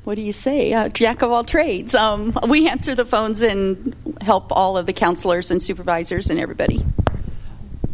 what 0.04 0.16
do 0.16 0.22
you 0.22 0.34
say, 0.34 0.74
uh, 0.74 0.90
jack 0.90 1.22
of 1.22 1.32
all 1.32 1.44
trades. 1.44 1.94
Um, 1.94 2.38
we 2.50 2.68
answer 2.68 2.96
the 2.96 3.06
phones 3.06 3.42
and 3.42 3.96
help 4.22 4.52
all 4.52 4.78
of 4.78 4.86
the 4.88 4.94
counselors 4.94 5.52
and 5.52 5.62
supervisors 5.62 6.30
and 6.30 6.40
everybody. 6.40 6.84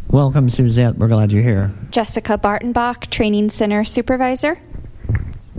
Welcome, 0.08 0.48
Suzette. 0.48 0.96
We're 0.96 1.08
glad 1.08 1.30
you're 1.32 1.42
here. 1.42 1.72
Jessica 1.90 2.36
Bartenbach, 2.38 3.10
Training 3.10 3.50
Center 3.50 3.84
Supervisor. 3.84 4.58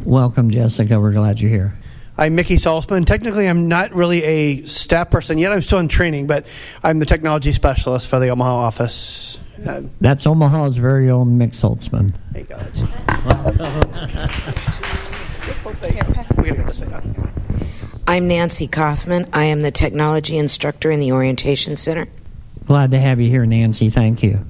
Welcome, 0.03 0.49
Jessica. 0.49 0.99
We're 0.99 1.13
glad 1.13 1.39
you're 1.39 1.51
here. 1.51 1.77
I'm 2.21 2.35
Mickey 2.35 2.57
Salzman. 2.57 3.07
Technically, 3.07 3.49
I'm 3.49 3.67
not 3.67 3.95
really 3.95 4.23
a 4.23 4.63
staff 4.65 5.09
person 5.09 5.39
yet. 5.39 5.51
I'm 5.51 5.63
still 5.63 5.79
in 5.79 5.87
training, 5.87 6.27
but 6.27 6.45
I'm 6.83 6.99
the 6.99 7.05
technology 7.07 7.51
specialist 7.51 8.07
for 8.07 8.19
the 8.19 8.27
Omaha 8.29 8.53
office. 8.57 9.39
Uh, 9.67 9.81
That's 9.99 10.27
Omaha's 10.27 10.77
very 10.77 11.09
own 11.09 11.39
Mick 11.39 11.53
Saltzman. 11.53 12.13
there 12.31 12.41
you 12.43 12.47
go. 12.47 12.57
That's- 12.57 12.81
We're 15.65 16.43
gonna 16.43 16.57
get 16.57 16.67
this 16.67 16.77
thing 16.79 16.93
up. 16.93 17.03
I'm 18.07 18.27
Nancy 18.27 18.67
Kaufman. 18.67 19.27
I 19.33 19.45
am 19.45 19.61
the 19.61 19.71
technology 19.71 20.37
instructor 20.37 20.91
in 20.91 20.99
the 20.99 21.11
Orientation 21.13 21.75
Center. 21.75 22.05
Glad 22.65 22.91
to 22.91 22.99
have 22.99 23.19
you 23.19 23.29
here, 23.29 23.47
Nancy. 23.47 23.89
Thank 23.89 24.21
you. 24.21 24.45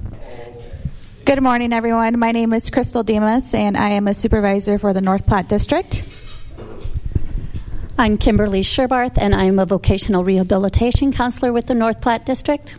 Good 1.24 1.42
morning, 1.42 1.72
everyone. 1.72 2.18
My 2.18 2.32
name 2.32 2.52
is 2.52 2.68
Crystal 2.68 3.02
Demas, 3.02 3.54
and 3.54 3.78
I 3.78 3.90
am 3.90 4.08
a 4.08 4.12
supervisor 4.14 4.76
for 4.76 4.92
the 4.92 5.00
North 5.00 5.24
Platte 5.26 5.48
District. 5.48 6.02
I'm 8.02 8.18
Kimberley 8.18 8.62
Scherbarth, 8.62 9.16
and 9.16 9.32
I'm 9.32 9.60
a 9.60 9.64
vocational 9.64 10.24
rehabilitation 10.24 11.12
counselor 11.12 11.52
with 11.52 11.66
the 11.66 11.74
North 11.74 12.00
Platte 12.00 12.26
District. 12.26 12.74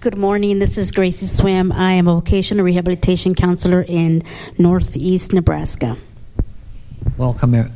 Good 0.00 0.16
morning. 0.16 0.58
This 0.58 0.78
is 0.78 0.90
Gracie 0.90 1.26
Swam. 1.26 1.70
I 1.70 1.92
am 1.92 2.08
a 2.08 2.14
vocational 2.14 2.64
rehabilitation 2.64 3.34
counselor 3.34 3.82
in 3.86 4.22
Northeast 4.56 5.34
Nebraska. 5.34 5.98
Welcome. 7.18 7.70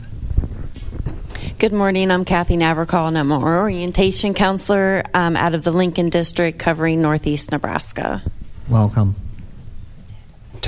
Good 1.59 1.75
morning. 1.75 2.11
I'm 2.11 2.25
Kathy 2.25 2.57
Navarcall, 2.57 3.09
and 3.09 3.19
I'm 3.19 3.31
an 3.31 3.43
orientation 3.43 4.33
counselor 4.33 5.03
um, 5.13 5.37
out 5.37 5.55
of 5.55 5.63
the 5.63 5.73
Lincoln 5.73 6.09
District 6.09 6.59
covering 6.59 7.03
Northeast 7.03 7.53
Nebraska. 7.53 8.23
Welcome. 8.67 9.15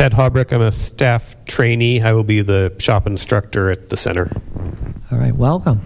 Ted 0.00 0.12
Haubrick, 0.12 0.50
I'm 0.50 0.62
a 0.62 0.72
staff 0.72 1.36
trainee. 1.44 2.00
I 2.00 2.14
will 2.14 2.24
be 2.24 2.40
the 2.40 2.74
shop 2.78 3.06
instructor 3.06 3.68
at 3.68 3.90
the 3.90 3.98
center. 3.98 4.30
All 5.12 5.18
right. 5.18 5.36
Welcome. 5.36 5.82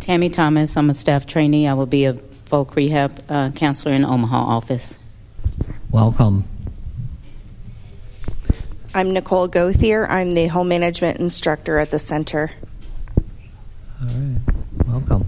Tammy 0.00 0.28
Thomas, 0.28 0.76
I'm 0.76 0.90
a 0.90 0.92
staff 0.92 1.24
trainee. 1.24 1.66
I 1.66 1.72
will 1.72 1.86
be 1.86 2.04
a 2.04 2.12
voc 2.12 2.76
rehab 2.76 3.18
uh, 3.30 3.50
counselor 3.52 3.94
in 3.94 4.04
Omaha 4.04 4.36
office. 4.36 4.98
Welcome. 5.90 6.44
I'm 8.94 9.14
Nicole 9.14 9.48
Gothier. 9.48 10.06
I'm 10.06 10.32
the 10.32 10.48
home 10.48 10.68
management 10.68 11.18
instructor 11.18 11.78
at 11.78 11.90
the 11.90 11.98
center. 11.98 12.50
All 14.02 14.06
right. 14.06 14.40
Welcome. 14.86 15.26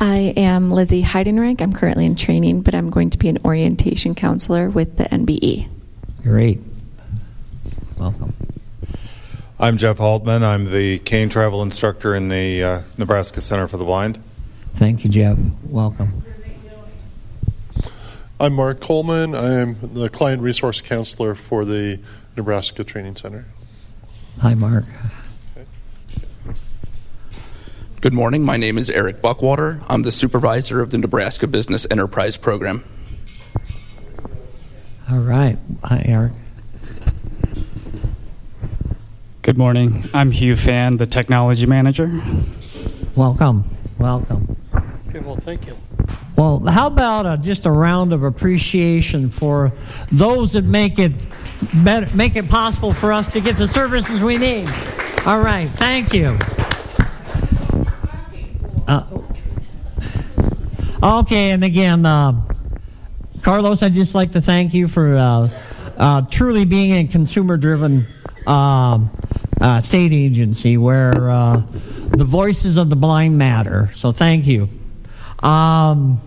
I 0.00 0.32
am 0.34 0.70
Lizzie 0.70 1.02
Heidenreich. 1.02 1.60
I'm 1.60 1.74
currently 1.74 2.06
in 2.06 2.16
training, 2.16 2.62
but 2.62 2.74
I'm 2.74 2.88
going 2.88 3.10
to 3.10 3.18
be 3.18 3.28
an 3.28 3.36
orientation 3.44 4.14
counselor 4.14 4.70
with 4.70 4.96
the 4.96 5.04
NBE. 5.04 5.68
Great. 6.28 6.60
Welcome. 7.96 8.34
I'm 9.58 9.78
Jeff 9.78 9.96
Haltman. 9.96 10.42
I'm 10.42 10.66
the 10.66 10.98
cane 10.98 11.30
travel 11.30 11.62
instructor 11.62 12.14
in 12.14 12.28
the 12.28 12.62
uh, 12.62 12.82
Nebraska 12.98 13.40
Center 13.40 13.66
for 13.66 13.78
the 13.78 13.86
Blind. 13.86 14.22
Thank 14.74 15.04
you, 15.04 15.10
Jeff. 15.10 15.38
Welcome. 15.64 16.22
I'm 18.38 18.52
Mark 18.52 18.78
Coleman. 18.78 19.34
I'm 19.34 19.78
the 19.80 20.10
client 20.10 20.42
resource 20.42 20.82
counselor 20.82 21.34
for 21.34 21.64
the 21.64 21.98
Nebraska 22.36 22.84
Training 22.84 23.16
Center. 23.16 23.46
Hi, 24.42 24.52
Mark. 24.52 24.84
Good 28.02 28.12
morning. 28.12 28.44
My 28.44 28.58
name 28.58 28.76
is 28.76 28.90
Eric 28.90 29.22
Buckwater. 29.22 29.80
I'm 29.88 30.02
the 30.02 30.12
supervisor 30.12 30.82
of 30.82 30.90
the 30.90 30.98
Nebraska 30.98 31.46
Business 31.46 31.86
Enterprise 31.90 32.36
Program. 32.36 32.84
All 35.10 35.20
right. 35.20 35.56
Hi, 35.84 36.02
Eric. 36.04 36.32
Good 39.40 39.56
morning. 39.56 40.02
I'm 40.12 40.30
Hugh 40.30 40.54
Fan, 40.54 40.98
the 40.98 41.06
technology 41.06 41.64
manager. 41.64 42.20
Welcome. 43.16 43.64
Welcome. 43.98 44.54
Okay, 45.08 45.20
well, 45.20 45.36
thank 45.36 45.66
you. 45.66 45.78
Well, 46.36 46.60
how 46.60 46.88
about 46.88 47.24
uh, 47.24 47.38
just 47.38 47.64
a 47.64 47.70
round 47.70 48.12
of 48.12 48.22
appreciation 48.22 49.30
for 49.30 49.72
those 50.12 50.52
that 50.52 50.64
make 50.64 50.98
it 50.98 51.12
better, 51.82 52.14
make 52.14 52.36
it 52.36 52.46
possible 52.46 52.92
for 52.92 53.10
us 53.10 53.32
to 53.32 53.40
get 53.40 53.56
the 53.56 53.66
services 53.66 54.20
we 54.20 54.36
need. 54.36 54.68
All 55.24 55.40
right, 55.40 55.68
thank 55.76 56.12
you. 56.12 56.36
Uh, 58.86 59.04
okay, 61.02 61.50
and 61.52 61.64
again, 61.64 62.04
uh, 62.04 62.40
Carlos, 63.42 63.82
I'd 63.82 63.94
just 63.94 64.14
like 64.14 64.32
to 64.32 64.40
thank 64.40 64.74
you 64.74 64.88
for 64.88 65.16
uh, 65.16 65.50
uh, 65.96 66.22
truly 66.22 66.64
being 66.64 66.92
a 66.92 67.10
consumer-driven 67.10 68.06
um 68.46 69.10
uh, 69.60 69.80
state 69.80 70.12
agency 70.12 70.76
where 70.76 71.30
uh, 71.30 71.62
the 72.16 72.24
voices 72.24 72.76
of 72.76 72.90
the 72.90 72.96
blind 72.96 73.36
matter. 73.36 73.90
So 73.94 74.12
thank 74.12 74.46
you. 74.46 74.68
Um, 75.40 76.20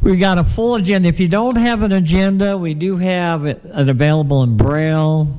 we 0.00 0.16
got 0.16 0.38
a 0.38 0.44
full 0.44 0.74
agenda. 0.74 1.08
If 1.08 1.20
you 1.20 1.28
don't 1.28 1.56
have 1.56 1.82
an 1.82 1.92
agenda, 1.92 2.58
we 2.58 2.74
do 2.74 2.96
have 2.96 3.46
it, 3.46 3.60
it 3.64 3.88
available 3.88 4.42
in 4.42 4.56
Braille 4.56 5.38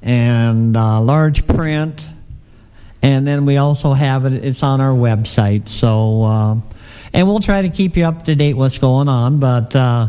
and 0.00 0.76
uh, 0.76 1.00
large 1.00 1.46
print. 1.46 2.08
And 3.02 3.26
then 3.26 3.44
we 3.46 3.56
also 3.56 3.92
have 3.92 4.24
it, 4.24 4.44
it's 4.44 4.62
on 4.62 4.80
our 4.80 4.92
website. 4.92 5.68
So, 5.68 6.22
uh, 6.22 6.56
and 7.16 7.26
we'll 7.26 7.40
try 7.40 7.62
to 7.62 7.70
keep 7.70 7.96
you 7.96 8.04
up 8.04 8.26
to 8.26 8.34
date 8.34 8.54
what's 8.54 8.76
going 8.76 9.08
on. 9.08 9.40
But 9.40 9.74
uh, 9.74 10.08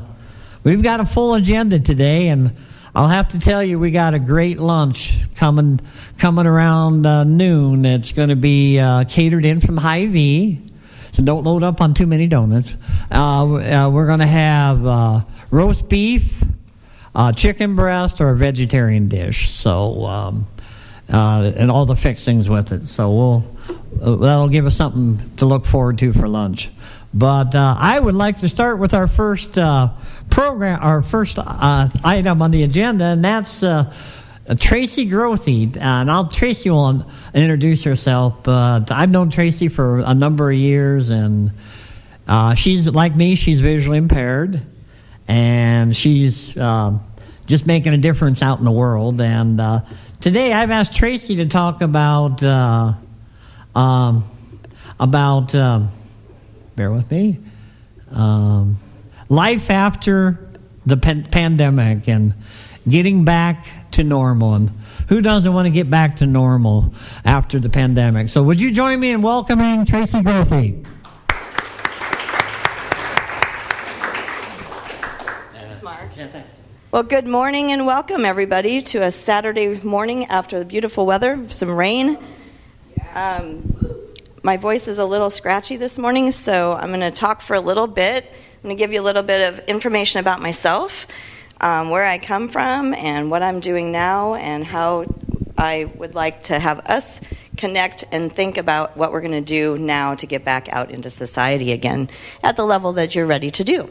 we've 0.64 0.84
got 0.84 1.00
a 1.00 1.06
full 1.06 1.36
agenda 1.36 1.80
today, 1.80 2.28
and 2.28 2.52
I'll 2.94 3.08
have 3.08 3.30
to 3.30 3.40
tell 3.40 3.64
you, 3.64 3.80
we 3.80 3.92
got 3.92 4.14
a 4.14 4.20
great 4.20 4.60
lunch 4.60 5.18
coming 5.36 5.80
coming 6.18 6.46
around 6.46 7.06
uh, 7.06 7.24
noon. 7.24 7.86
It's 7.86 8.12
going 8.12 8.28
to 8.28 8.36
be 8.36 8.78
uh, 8.78 9.06
catered 9.06 9.46
in 9.46 9.62
from 9.62 9.78
Hy-Vee, 9.78 10.60
so 11.14 11.24
don't 11.24 11.46
load 11.46 11.64
up 11.64 11.80
on 11.80 11.94
too 11.94 12.08
many 12.08 12.28
donuts. 12.28 12.76
Uh, 13.10 13.16
uh, 13.16 13.90
we're 13.90 14.08
going 14.08 14.20
to 14.20 14.28
have 14.28 14.86
uh, 14.86 15.22
roast 15.50 15.88
beef, 15.88 16.44
uh, 17.16 17.32
chicken 17.32 17.78
breast, 17.78 18.20
or 18.20 18.32
a 18.32 18.36
vegetarian 18.36 19.08
dish. 19.08 19.50
So. 19.50 20.06
Um, 20.06 20.48
and 21.10 21.72
all 21.72 21.86
the 21.86 21.96
fixings 21.96 22.50
with 22.50 22.74
it. 22.74 22.90
So 22.90 23.10
we'll 23.10 24.20
that'll 24.20 24.50
give 24.50 24.66
us 24.66 24.76
something 24.76 25.36
to 25.38 25.46
look 25.46 25.66
forward 25.66 26.00
to 26.00 26.12
for 26.12 26.28
lunch. 26.28 26.70
But 27.18 27.56
uh, 27.56 27.76
I 27.78 28.00
would 28.00 28.16
like 28.16 28.38
to 28.38 28.50
start 28.50 28.80
with 28.80 28.94
our 28.94 29.08
first 29.08 29.58
uh, 29.58 29.90
program, 30.30 30.80
our 30.82 31.02
first 31.02 31.40
uh, 31.40 31.90
item 32.04 32.42
on 32.42 32.52
the 32.52 32.64
agenda, 32.64 33.06
and 33.06 33.24
that's 33.26 33.64
uh, 33.64 33.92
Tracy 34.60 35.10
Grothe. 35.10 35.78
And 35.78 36.12
I'll 36.12 36.28
Tracy 36.28 36.70
will 36.70 37.12
introduce 37.34 37.84
herself. 37.84 38.44
But 38.44 38.92
I've 38.92 39.10
known 39.10 39.32
Tracy 39.32 39.68
for 39.68 40.00
a 40.00 40.14
number 40.14 40.52
of 40.52 40.58
years, 40.58 41.10
and 41.10 41.52
she's 42.56 42.88
like 42.88 43.16
me. 43.16 43.36
She's 43.36 43.62
visually 43.62 43.98
impaired, 43.98 44.62
and 45.28 45.96
she's 45.96 46.50
just 47.48 47.66
making 47.66 47.94
a 47.94 47.98
difference 47.98 48.44
out 48.44 48.60
in 48.60 48.66
the 48.66 48.72
world. 48.72 49.20
And 49.22 49.60
Today, 50.20 50.52
I've 50.52 50.72
asked 50.72 50.96
Tracy 50.96 51.36
to 51.36 51.46
talk 51.46 51.82
about 51.82 52.42
uh, 52.42 52.94
um, 53.76 54.28
about 55.00 55.54
um, 55.54 55.92
bear 56.78 56.92
with 56.92 57.10
me 57.10 57.40
um, 58.12 58.78
life 59.30 59.72
after 59.72 60.48
the 60.86 60.96
pan- 60.96 61.26
pandemic 61.26 62.08
and 62.08 62.36
getting 62.88 63.26
back 63.26 63.66
to 63.92 64.04
normal. 64.04 64.54
And 64.54 64.72
who 65.10 65.22
doesn't 65.22 65.52
want 65.52 65.66
to 65.66 65.72
get 65.72 65.90
back 65.90 66.18
to 66.18 66.28
normal 66.28 66.94
after 67.26 67.58
the 67.60 67.72
pandemic? 67.72 68.30
So, 68.30 68.44
would 68.44 68.62
you 68.62 68.70
join 68.72 69.00
me 69.00 69.10
in 69.10 69.24
welcoming 69.24 69.86
Tracy 69.86 70.22
Grothe? 70.22 70.86
Thanks, 75.54 75.82
Mark. 75.82 76.10
Yeah, 76.16 76.28
thanks. 76.28 76.50
Well, 76.92 77.02
good 77.02 77.28
morning 77.28 77.72
and 77.72 77.88
welcome, 77.88 78.24
everybody, 78.24 78.84
to 78.84 79.00
a 79.00 79.10
Saturday 79.10 79.82
morning 79.82 80.26
after 80.26 80.60
the 80.60 80.66
beautiful 80.66 81.08
weather, 81.08 81.44
some 81.50 81.72
rain. 81.72 82.20
Um, 83.16 83.74
my 84.48 84.56
voice 84.56 84.88
is 84.88 84.98
a 84.98 85.04
little 85.04 85.30
scratchy 85.30 85.76
this 85.76 85.98
morning, 85.98 86.32
so 86.32 86.72
I'm 86.72 86.88
going 86.88 87.02
to 87.02 87.12
talk 87.12 87.42
for 87.42 87.54
a 87.58 87.60
little 87.60 87.86
bit. 87.86 88.24
I'm 88.24 88.64
going 88.64 88.78
to 88.78 88.82
give 88.82 88.94
you 88.94 89.02
a 89.02 89.04
little 89.04 89.22
bit 89.22 89.50
of 89.50 89.60
information 89.68 90.22
about 90.22 90.42
myself, 90.42 91.06
um, 91.60 91.90
where 91.90 92.06
I 92.06 92.18
come 92.18 92.48
from, 92.48 92.94
and 92.94 93.30
what 93.30 93.44
I'm 93.44 93.60
doing 93.60 93.92
now, 93.92 94.36
and 94.36 94.64
how 94.64 95.06
I 95.58 95.92
would 95.96 96.16
like 96.16 96.44
to 96.44 96.60
have 96.60 96.80
us 96.86 97.20
connect 97.58 98.06
and 98.14 98.32
think 98.32 98.58
about 98.58 98.96
what 98.96 99.12
we're 99.12 99.20
going 99.20 99.34
to 99.34 99.42
do 99.42 99.78
now 99.78 100.16
to 100.16 100.26
get 100.26 100.46
back 100.46 100.70
out 100.70 100.92
into 100.92 101.10
society 101.10 101.74
again 101.74 102.10
at 102.42 102.56
the 102.56 102.64
level 102.64 102.94
that 102.94 103.16
you're 103.16 103.26
ready 103.26 103.52
to 103.52 103.66
do. 103.66 103.90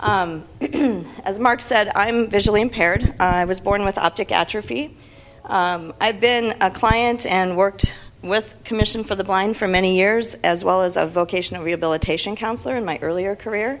Um, 0.00 0.48
as 1.22 1.38
Mark 1.38 1.60
said, 1.60 1.92
I'm 1.94 2.28
visually 2.28 2.60
impaired. 2.60 3.14
Uh, 3.20 3.22
I 3.22 3.44
was 3.44 3.60
born 3.60 3.84
with 3.84 3.98
optic 3.98 4.32
atrophy. 4.32 4.96
Um, 5.44 5.94
I've 6.00 6.18
been 6.18 6.56
a 6.60 6.72
client 6.72 7.24
and 7.24 7.56
worked 7.56 7.94
with 8.22 8.56
Commission 8.64 9.04
for 9.04 9.14
the 9.14 9.24
Blind 9.24 9.56
for 9.56 9.68
many 9.68 9.96
years, 9.96 10.34
as 10.36 10.64
well 10.64 10.82
as 10.82 10.96
a 10.96 11.06
vocational 11.06 11.62
rehabilitation 11.62 12.36
counselor 12.36 12.76
in 12.76 12.84
my 12.84 12.98
earlier 13.02 13.36
career. 13.36 13.80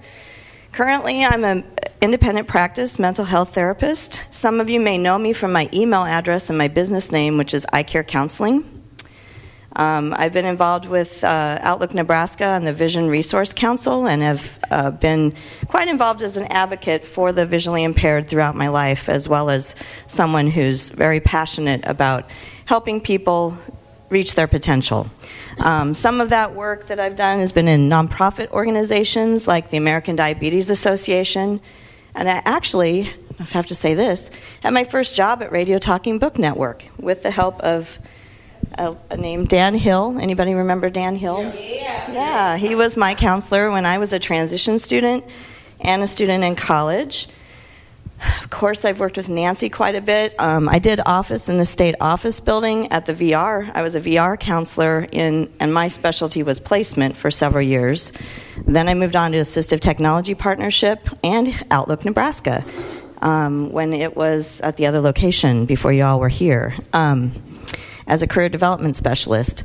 Currently, 0.72 1.24
I'm 1.24 1.44
an 1.44 1.64
independent 2.02 2.46
practice 2.46 2.98
mental 2.98 3.24
health 3.24 3.54
therapist. 3.54 4.22
Some 4.30 4.60
of 4.60 4.68
you 4.68 4.78
may 4.78 4.98
know 4.98 5.18
me 5.18 5.32
from 5.32 5.52
my 5.52 5.70
email 5.72 6.04
address 6.04 6.50
and 6.50 6.58
my 6.58 6.68
business 6.68 7.10
name, 7.10 7.38
which 7.38 7.54
is 7.54 7.66
iCare 7.72 8.06
Counseling. 8.06 8.76
Um, 9.76 10.14
I've 10.16 10.32
been 10.32 10.46
involved 10.46 10.86
with 10.86 11.22
uh, 11.22 11.58
Outlook 11.60 11.92
Nebraska 11.92 12.44
and 12.44 12.66
the 12.66 12.72
Vision 12.72 13.08
Resource 13.08 13.52
Council 13.52 14.06
and 14.06 14.22
have 14.22 14.58
uh, 14.70 14.90
been 14.90 15.34
quite 15.68 15.88
involved 15.88 16.22
as 16.22 16.38
an 16.38 16.44
advocate 16.44 17.06
for 17.06 17.30
the 17.30 17.44
visually 17.44 17.84
impaired 17.84 18.26
throughout 18.26 18.54
my 18.54 18.68
life, 18.68 19.10
as 19.10 19.28
well 19.28 19.50
as 19.50 19.76
someone 20.06 20.46
who's 20.46 20.88
very 20.90 21.20
passionate 21.20 21.86
about 21.86 22.30
helping 22.64 23.02
people 23.02 23.56
reach 24.08 24.34
their 24.34 24.46
potential. 24.46 25.08
Um, 25.58 25.94
some 25.94 26.20
of 26.20 26.30
that 26.30 26.54
work 26.54 26.86
that 26.86 27.00
I've 27.00 27.16
done 27.16 27.40
has 27.40 27.52
been 27.52 27.68
in 27.68 27.88
nonprofit 27.88 28.50
organizations 28.50 29.48
like 29.48 29.70
the 29.70 29.76
American 29.76 30.16
Diabetes 30.16 30.70
Association. 30.70 31.60
And 32.14 32.28
I 32.28 32.42
actually, 32.44 33.10
I 33.38 33.44
have 33.44 33.66
to 33.66 33.74
say 33.74 33.94
this, 33.94 34.30
had 34.60 34.72
my 34.72 34.84
first 34.84 35.14
job 35.14 35.42
at 35.42 35.52
Radio 35.52 35.78
Talking 35.78 36.18
Book 36.18 36.38
Network 36.38 36.84
with 36.98 37.22
the 37.22 37.30
help 37.30 37.60
of 37.60 37.98
a, 38.78 38.96
a 39.10 39.16
named 39.16 39.48
Dan 39.48 39.74
Hill. 39.74 40.18
Anybody 40.20 40.54
remember 40.54 40.90
Dan 40.90 41.16
Hill? 41.16 41.52
Yeah. 41.54 42.12
yeah, 42.12 42.56
he 42.56 42.74
was 42.74 42.96
my 42.96 43.14
counselor 43.14 43.70
when 43.70 43.86
I 43.86 43.98
was 43.98 44.12
a 44.12 44.18
transition 44.18 44.78
student 44.78 45.24
and 45.80 46.02
a 46.02 46.06
student 46.06 46.44
in 46.44 46.56
college. 46.56 47.28
Of 48.42 48.50
course, 48.50 48.84
I've 48.84 49.00
worked 49.00 49.16
with 49.16 49.28
Nancy 49.28 49.68
quite 49.68 49.94
a 49.94 50.00
bit. 50.00 50.34
Um, 50.38 50.68
I 50.68 50.78
did 50.78 51.00
office 51.04 51.48
in 51.48 51.58
the 51.58 51.64
state 51.64 51.94
office 52.00 52.40
building 52.40 52.90
at 52.92 53.06
the 53.06 53.12
VR. 53.12 53.70
I 53.74 53.82
was 53.82 53.94
a 53.94 54.00
VR 54.00 54.38
counselor 54.38 55.06
in, 55.12 55.52
and 55.60 55.74
my 55.74 55.88
specialty 55.88 56.42
was 56.42 56.58
placement 56.58 57.16
for 57.16 57.30
several 57.30 57.62
years. 57.62 58.12
Then 58.66 58.88
I 58.88 58.94
moved 58.94 59.16
on 59.16 59.32
to 59.32 59.38
Assistive 59.38 59.80
Technology 59.80 60.34
Partnership 60.34 61.08
and 61.22 61.52
Outlook, 61.70 62.04
Nebraska, 62.04 62.64
um, 63.20 63.70
when 63.72 63.92
it 63.92 64.16
was 64.16 64.60
at 64.62 64.76
the 64.76 64.86
other 64.86 65.00
location 65.00 65.66
before 65.66 65.92
you 65.92 66.04
all 66.04 66.18
were 66.18 66.28
here. 66.28 66.74
Um, 66.92 67.32
as 68.06 68.22
a 68.22 68.26
career 68.26 68.48
development 68.48 68.96
specialist. 68.96 69.64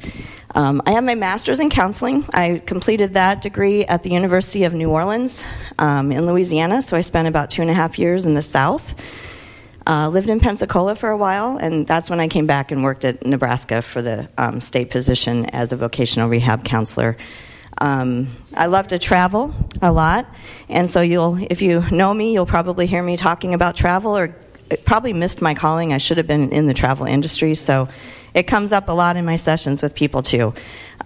Um, 0.53 0.81
I 0.85 0.91
have 0.91 1.03
my 1.03 1.15
master's 1.15 1.59
in 1.59 1.69
counseling. 1.69 2.25
I 2.33 2.61
completed 2.65 3.13
that 3.13 3.41
degree 3.41 3.85
at 3.85 4.03
the 4.03 4.09
University 4.09 4.65
of 4.65 4.73
New 4.73 4.89
Orleans 4.89 5.43
um, 5.79 6.11
in 6.11 6.25
Louisiana, 6.25 6.81
so 6.81 6.97
I 6.97 7.01
spent 7.01 7.27
about 7.27 7.51
two 7.51 7.61
and 7.61 7.71
a 7.71 7.73
half 7.73 7.97
years 7.97 8.25
in 8.25 8.33
the 8.33 8.41
South. 8.41 8.95
Uh, 9.87 10.09
lived 10.09 10.29
in 10.29 10.39
Pensacola 10.39 10.95
for 10.95 11.09
a 11.09 11.17
while, 11.17 11.57
and 11.57 11.87
that's 11.87 12.09
when 12.09 12.19
I 12.19 12.27
came 12.27 12.45
back 12.45 12.71
and 12.71 12.83
worked 12.83 13.03
at 13.05 13.25
Nebraska 13.25 13.81
for 13.81 14.01
the 14.01 14.29
um, 14.37 14.61
state 14.61 14.89
position 14.91 15.45
as 15.47 15.71
a 15.71 15.77
vocational 15.77 16.29
rehab 16.29 16.63
counselor. 16.63 17.17
Um, 17.79 18.27
I 18.53 18.67
love 18.67 18.89
to 18.89 18.99
travel 18.99 19.55
a 19.81 19.91
lot, 19.91 20.27
and 20.69 20.89
so 20.89 21.01
you'll, 21.01 21.39
if 21.49 21.61
you 21.61 21.83
know 21.91 22.13
me, 22.13 22.33
you'll 22.33 22.45
probably 22.45 22.85
hear 22.85 23.01
me 23.01 23.17
talking 23.17 23.53
about 23.53 23.75
travel 23.75 24.15
or 24.15 24.35
probably 24.85 25.13
missed 25.13 25.41
my 25.41 25.55
calling. 25.55 25.93
I 25.93 25.97
should 25.97 26.17
have 26.17 26.27
been 26.27 26.51
in 26.51 26.67
the 26.67 26.73
travel 26.73 27.07
industry, 27.07 27.55
so 27.55 27.89
it 28.33 28.43
comes 28.43 28.71
up 28.71 28.89
a 28.89 28.91
lot 28.91 29.17
in 29.17 29.25
my 29.25 29.35
sessions 29.35 29.81
with 29.81 29.95
people 29.95 30.21
too. 30.23 30.53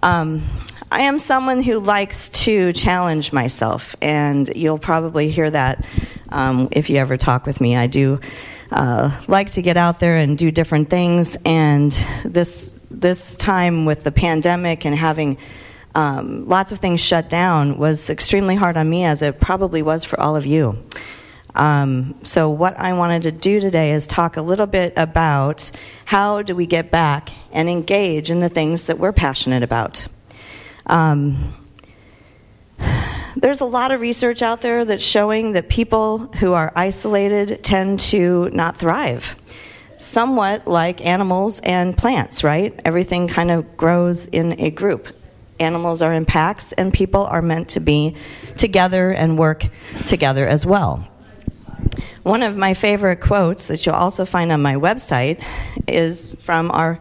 Um, 0.02 0.42
I 0.90 1.02
am 1.02 1.18
someone 1.18 1.62
who 1.62 1.80
likes 1.80 2.28
to 2.44 2.72
challenge 2.72 3.32
myself, 3.32 3.96
and 4.00 4.50
you'll 4.54 4.78
probably 4.78 5.30
hear 5.30 5.50
that 5.50 5.84
um, 6.28 6.68
if 6.70 6.90
you 6.90 6.96
ever 6.98 7.16
talk 7.16 7.44
with 7.44 7.60
me. 7.60 7.76
I 7.76 7.88
do 7.88 8.20
uh, 8.70 9.10
like 9.26 9.50
to 9.52 9.62
get 9.62 9.76
out 9.76 9.98
there 9.98 10.16
and 10.16 10.38
do 10.38 10.50
different 10.50 10.88
things, 10.88 11.36
and 11.44 11.90
this 12.24 12.72
this 12.90 13.34
time 13.36 13.84
with 13.84 14.04
the 14.04 14.12
pandemic 14.12 14.84
and 14.84 14.94
having 14.94 15.38
um, 15.96 16.46
lots 16.46 16.72
of 16.72 16.78
things 16.78 17.00
shut 17.00 17.28
down 17.28 17.78
was 17.78 18.08
extremely 18.10 18.54
hard 18.54 18.76
on 18.76 18.88
me, 18.88 19.04
as 19.04 19.22
it 19.22 19.40
probably 19.40 19.82
was 19.82 20.04
for 20.04 20.20
all 20.20 20.36
of 20.36 20.46
you. 20.46 20.78
Um, 21.56 22.14
so, 22.22 22.50
what 22.50 22.78
I 22.78 22.92
wanted 22.92 23.22
to 23.22 23.32
do 23.32 23.60
today 23.60 23.92
is 23.92 24.06
talk 24.06 24.36
a 24.36 24.42
little 24.42 24.66
bit 24.66 24.92
about 24.96 25.70
how 26.04 26.42
do 26.42 26.54
we 26.54 26.66
get 26.66 26.90
back 26.90 27.30
and 27.50 27.68
engage 27.68 28.30
in 28.30 28.40
the 28.40 28.50
things 28.50 28.84
that 28.84 28.98
we're 28.98 29.12
passionate 29.12 29.62
about. 29.62 30.06
Um, 30.84 31.54
there's 33.36 33.60
a 33.60 33.64
lot 33.64 33.90
of 33.90 34.02
research 34.02 34.42
out 34.42 34.60
there 34.60 34.84
that's 34.84 35.02
showing 35.02 35.52
that 35.52 35.70
people 35.70 36.18
who 36.18 36.52
are 36.52 36.72
isolated 36.76 37.64
tend 37.64 38.00
to 38.00 38.50
not 38.50 38.76
thrive. 38.76 39.36
Somewhat 39.96 40.68
like 40.68 41.04
animals 41.04 41.60
and 41.60 41.96
plants, 41.96 42.44
right? 42.44 42.78
Everything 42.84 43.28
kind 43.28 43.50
of 43.50 43.78
grows 43.78 44.26
in 44.26 44.60
a 44.60 44.70
group. 44.70 45.08
Animals 45.58 46.02
are 46.02 46.12
in 46.12 46.26
packs, 46.26 46.72
and 46.72 46.92
people 46.92 47.24
are 47.24 47.40
meant 47.40 47.70
to 47.70 47.80
be 47.80 48.14
together 48.58 49.10
and 49.10 49.38
work 49.38 49.66
together 50.04 50.46
as 50.46 50.66
well. 50.66 51.08
One 52.22 52.42
of 52.42 52.56
my 52.56 52.74
favorite 52.74 53.20
quotes 53.20 53.68
that 53.68 53.86
you'll 53.86 53.94
also 53.94 54.24
find 54.24 54.50
on 54.50 54.62
my 54.62 54.74
website 54.74 55.42
is 55.86 56.34
from 56.40 56.70
our 56.70 56.98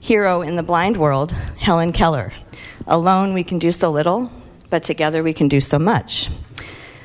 hero 0.00 0.42
in 0.42 0.56
the 0.56 0.62
blind 0.62 0.96
world, 0.96 1.32
Helen 1.58 1.92
Keller. 1.92 2.32
Alone 2.86 3.34
we 3.34 3.44
can 3.44 3.58
do 3.58 3.72
so 3.72 3.90
little, 3.90 4.30
but 4.70 4.82
together 4.82 5.22
we 5.22 5.32
can 5.32 5.48
do 5.48 5.60
so 5.60 5.78
much. 5.78 6.28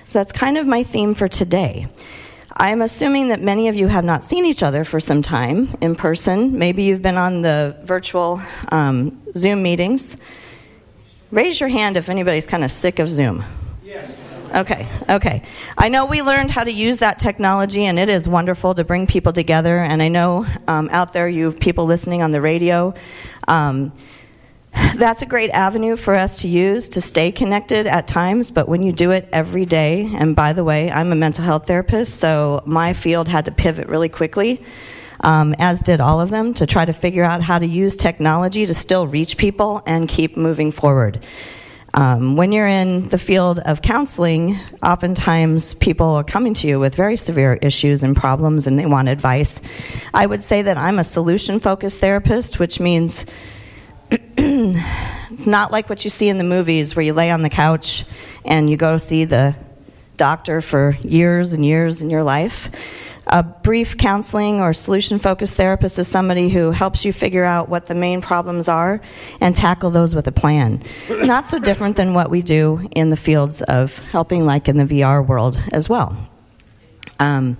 So 0.07 0.19
that's 0.19 0.31
kind 0.31 0.57
of 0.57 0.67
my 0.67 0.83
theme 0.83 1.13
for 1.13 1.27
today. 1.27 1.87
I'm 2.61 2.81
assuming 2.81 3.29
that 3.29 3.41
many 3.41 3.69
of 3.69 3.75
you 3.75 3.87
have 3.87 4.03
not 4.03 4.23
seen 4.23 4.45
each 4.45 4.63
other 4.63 4.83
for 4.83 4.99
some 4.99 5.21
time 5.21 5.77
in 5.79 5.95
person. 5.95 6.57
Maybe 6.57 6.83
you've 6.83 7.01
been 7.01 7.17
on 7.17 7.41
the 7.41 7.77
virtual 7.83 8.41
um, 8.69 9.21
Zoom 9.35 9.63
meetings. 9.63 10.17
Raise 11.31 11.59
your 11.59 11.69
hand 11.69 11.95
if 11.95 12.09
anybody's 12.09 12.47
kind 12.47 12.63
of 12.63 12.71
sick 12.71 12.99
of 12.99 13.11
Zoom. 13.11 13.43
Okay, 14.53 14.87
okay. 15.07 15.43
I 15.77 15.89
know 15.89 16.07
we 16.07 16.23
learned 16.23 16.49
how 16.49 16.63
to 16.63 16.71
use 16.71 16.99
that 16.99 17.19
technology, 17.19 17.85
and 17.85 17.99
it 17.99 18.09
is 18.09 18.27
wonderful 18.27 18.73
to 18.73 18.83
bring 18.83 19.05
people 19.05 19.31
together. 19.31 19.77
And 19.77 20.01
I 20.01 20.07
know 20.07 20.47
um, 20.67 20.89
out 20.91 21.13
there, 21.13 21.29
you 21.29 21.51
people 21.51 21.85
listening 21.85 22.23
on 22.23 22.31
the 22.31 22.41
radio, 22.41 22.95
um, 23.47 23.93
that's 24.95 25.21
a 25.21 25.27
great 25.27 25.51
avenue 25.51 25.95
for 25.95 26.15
us 26.15 26.41
to 26.41 26.47
use 26.47 26.89
to 26.89 27.01
stay 27.01 27.31
connected 27.31 27.85
at 27.85 28.07
times. 28.07 28.49
But 28.49 28.67
when 28.67 28.81
you 28.81 28.91
do 28.91 29.11
it 29.11 29.29
every 29.31 29.65
day, 29.65 30.09
and 30.15 30.35
by 30.35 30.53
the 30.53 30.63
way, 30.63 30.89
I'm 30.89 31.11
a 31.11 31.15
mental 31.15 31.43
health 31.43 31.67
therapist, 31.67 32.19
so 32.19 32.63
my 32.65 32.93
field 32.93 33.27
had 33.27 33.45
to 33.45 33.51
pivot 33.51 33.87
really 33.87 34.09
quickly. 34.09 34.63
Um, 35.21 35.53
as 35.59 35.81
did 35.81 35.99
all 35.99 36.21
of 36.21 36.29
them, 36.29 36.53
to 36.55 36.65
try 36.65 36.85
to 36.85 36.93
figure 36.93 37.25
out 37.25 37.41
how 37.41 37.59
to 37.59 37.67
use 37.67 37.97
technology 37.97 38.65
to 38.65 38.73
still 38.73 39.05
reach 39.05 39.35
people 39.35 39.83
and 39.85 40.07
keep 40.07 40.37
moving 40.37 40.71
forward. 40.71 41.23
Um, 41.93 42.35
when 42.35 42.51
you're 42.51 42.67
in 42.67 43.09
the 43.09 43.17
field 43.17 43.59
of 43.59 43.81
counseling, 43.81 44.57
oftentimes 44.83 45.73
people 45.75 46.07
are 46.07 46.23
coming 46.23 46.53
to 46.55 46.67
you 46.67 46.79
with 46.79 46.95
very 46.95 47.17
severe 47.17 47.55
issues 47.55 48.03
and 48.03 48.15
problems 48.15 48.67
and 48.67 48.77
they 48.77 48.85
want 48.85 49.07
advice. 49.07 49.61
I 50.13 50.25
would 50.25 50.43
say 50.43 50.61
that 50.61 50.77
I'm 50.77 50.99
a 50.99 51.03
solution 51.03 51.59
focused 51.59 51.99
therapist, 51.99 52.59
which 52.59 52.79
means 52.79 53.25
it's 54.11 55.45
not 55.45 55.71
like 55.71 55.89
what 55.89 56.03
you 56.03 56.09
see 56.09 56.29
in 56.29 56.37
the 56.37 56.43
movies 56.43 56.95
where 56.95 57.03
you 57.03 57.13
lay 57.13 57.31
on 57.31 57.41
the 57.41 57.49
couch 57.49 58.05
and 58.45 58.69
you 58.69 58.77
go 58.77 58.97
see 58.97 59.25
the 59.25 59.55
doctor 60.17 60.61
for 60.61 60.97
years 61.01 61.53
and 61.53 61.65
years 61.65 62.01
in 62.01 62.09
your 62.09 62.23
life. 62.23 62.69
A 63.31 63.43
brief 63.43 63.95
counseling 63.95 64.59
or 64.59 64.73
solution 64.73 65.19
focused 65.19 65.53
therapist 65.53 65.99
is 65.99 66.07
somebody 66.07 66.49
who 66.49 66.71
helps 66.71 67.05
you 67.05 67.13
figure 67.13 67.45
out 67.45 67.69
what 67.69 67.85
the 67.85 67.93
main 67.93 68.21
problems 68.21 68.67
are 68.67 69.01
and 69.39 69.55
tackle 69.55 69.91
those 69.91 70.15
with 70.15 70.25
a 70.25 70.31
plan. 70.31 70.81
Not 71.09 71.47
so 71.47 71.59
different 71.59 71.95
than 71.95 72.15
what 72.15 72.31
we 72.31 72.41
do 72.41 72.89
in 72.95 73.11
the 73.11 73.17
fields 73.17 73.61
of 73.61 73.99
helping, 73.99 74.47
like 74.47 74.67
in 74.67 74.77
the 74.77 74.83
VR 74.83 75.25
world 75.25 75.61
as 75.71 75.87
well. 75.87 76.17
Um, 77.19 77.57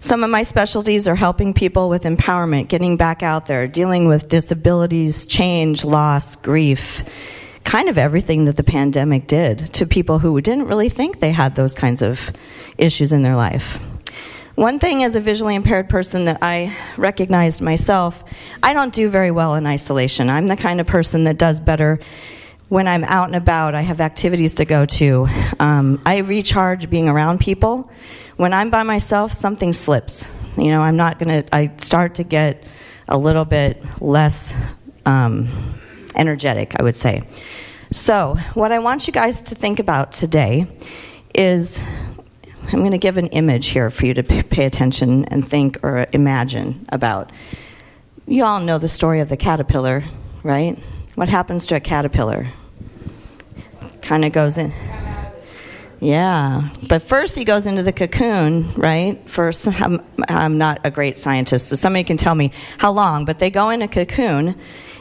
some 0.00 0.24
of 0.24 0.30
my 0.30 0.42
specialties 0.42 1.06
are 1.06 1.14
helping 1.14 1.54
people 1.54 1.88
with 1.88 2.02
empowerment, 2.02 2.66
getting 2.66 2.96
back 2.96 3.22
out 3.22 3.46
there, 3.46 3.68
dealing 3.68 4.08
with 4.08 4.28
disabilities, 4.28 5.26
change, 5.26 5.84
loss, 5.84 6.34
grief, 6.34 7.04
kind 7.62 7.88
of 7.88 7.98
everything 7.98 8.46
that 8.46 8.56
the 8.56 8.64
pandemic 8.64 9.28
did 9.28 9.72
to 9.74 9.86
people 9.86 10.18
who 10.18 10.40
didn't 10.40 10.66
really 10.66 10.88
think 10.88 11.20
they 11.20 11.30
had 11.30 11.54
those 11.54 11.74
kinds 11.76 12.02
of 12.02 12.32
issues 12.78 13.12
in 13.12 13.22
their 13.22 13.36
life. 13.36 13.78
One 14.54 14.78
thing 14.78 15.02
as 15.02 15.16
a 15.16 15.20
visually 15.20 15.56
impaired 15.56 15.88
person 15.88 16.26
that 16.26 16.38
I 16.40 16.76
recognized 16.96 17.60
myself, 17.60 18.22
I 18.62 18.72
don't 18.72 18.94
do 18.94 19.08
very 19.08 19.32
well 19.32 19.56
in 19.56 19.66
isolation. 19.66 20.30
I'm 20.30 20.46
the 20.46 20.56
kind 20.56 20.80
of 20.80 20.86
person 20.86 21.24
that 21.24 21.38
does 21.38 21.58
better 21.58 21.98
when 22.68 22.86
I'm 22.86 23.02
out 23.02 23.26
and 23.26 23.34
about. 23.34 23.74
I 23.74 23.80
have 23.80 24.00
activities 24.00 24.54
to 24.56 24.64
go 24.64 24.86
to. 24.86 25.26
Um, 25.58 26.00
I 26.06 26.18
recharge 26.18 26.88
being 26.88 27.08
around 27.08 27.40
people. 27.40 27.90
When 28.36 28.52
I'm 28.52 28.70
by 28.70 28.84
myself, 28.84 29.32
something 29.32 29.72
slips. 29.72 30.28
You 30.56 30.68
know, 30.68 30.82
I'm 30.82 30.96
not 30.96 31.18
going 31.18 31.42
to, 31.42 31.54
I 31.54 31.72
start 31.78 32.14
to 32.16 32.22
get 32.22 32.64
a 33.08 33.18
little 33.18 33.44
bit 33.44 33.82
less 34.00 34.54
um, 35.04 35.48
energetic, 36.14 36.78
I 36.78 36.84
would 36.84 36.96
say. 36.96 37.22
So, 37.90 38.36
what 38.54 38.70
I 38.70 38.78
want 38.78 39.08
you 39.08 39.12
guys 39.12 39.42
to 39.42 39.56
think 39.56 39.80
about 39.80 40.12
today 40.12 40.68
is 41.34 41.82
I'm 42.72 42.80
going 42.80 42.92
to 42.92 42.98
give 42.98 43.18
an 43.18 43.28
image 43.28 43.68
here 43.68 43.90
for 43.90 44.06
you 44.06 44.14
to 44.14 44.22
pay 44.22 44.64
attention 44.64 45.24
and 45.26 45.46
think 45.46 45.78
or 45.82 46.06
imagine 46.12 46.86
about. 46.88 47.30
You 48.26 48.44
all 48.44 48.60
know 48.60 48.78
the 48.78 48.88
story 48.88 49.20
of 49.20 49.28
the 49.28 49.36
caterpillar, 49.36 50.04
right? 50.42 50.78
What 51.14 51.28
happens 51.28 51.66
to 51.66 51.76
a 51.76 51.80
caterpillar? 51.80 52.48
Kind 54.02 54.24
of 54.24 54.32
goes 54.32 54.58
in. 54.58 54.72
Yeah, 56.00 56.68
but 56.88 57.02
first 57.02 57.36
he 57.36 57.44
goes 57.44 57.64
into 57.66 57.82
the 57.82 57.92
cocoon, 57.92 58.72
right? 58.74 59.18
First, 59.28 59.68
I'm, 59.80 60.02
I'm 60.28 60.58
not 60.58 60.80
a 60.84 60.90
great 60.90 61.16
scientist, 61.16 61.68
so 61.68 61.76
somebody 61.76 62.04
can 62.04 62.16
tell 62.16 62.34
me 62.34 62.52
how 62.78 62.92
long, 62.92 63.24
but 63.24 63.38
they 63.38 63.50
go 63.50 63.70
in 63.70 63.80
a 63.80 63.88
cocoon 63.88 64.54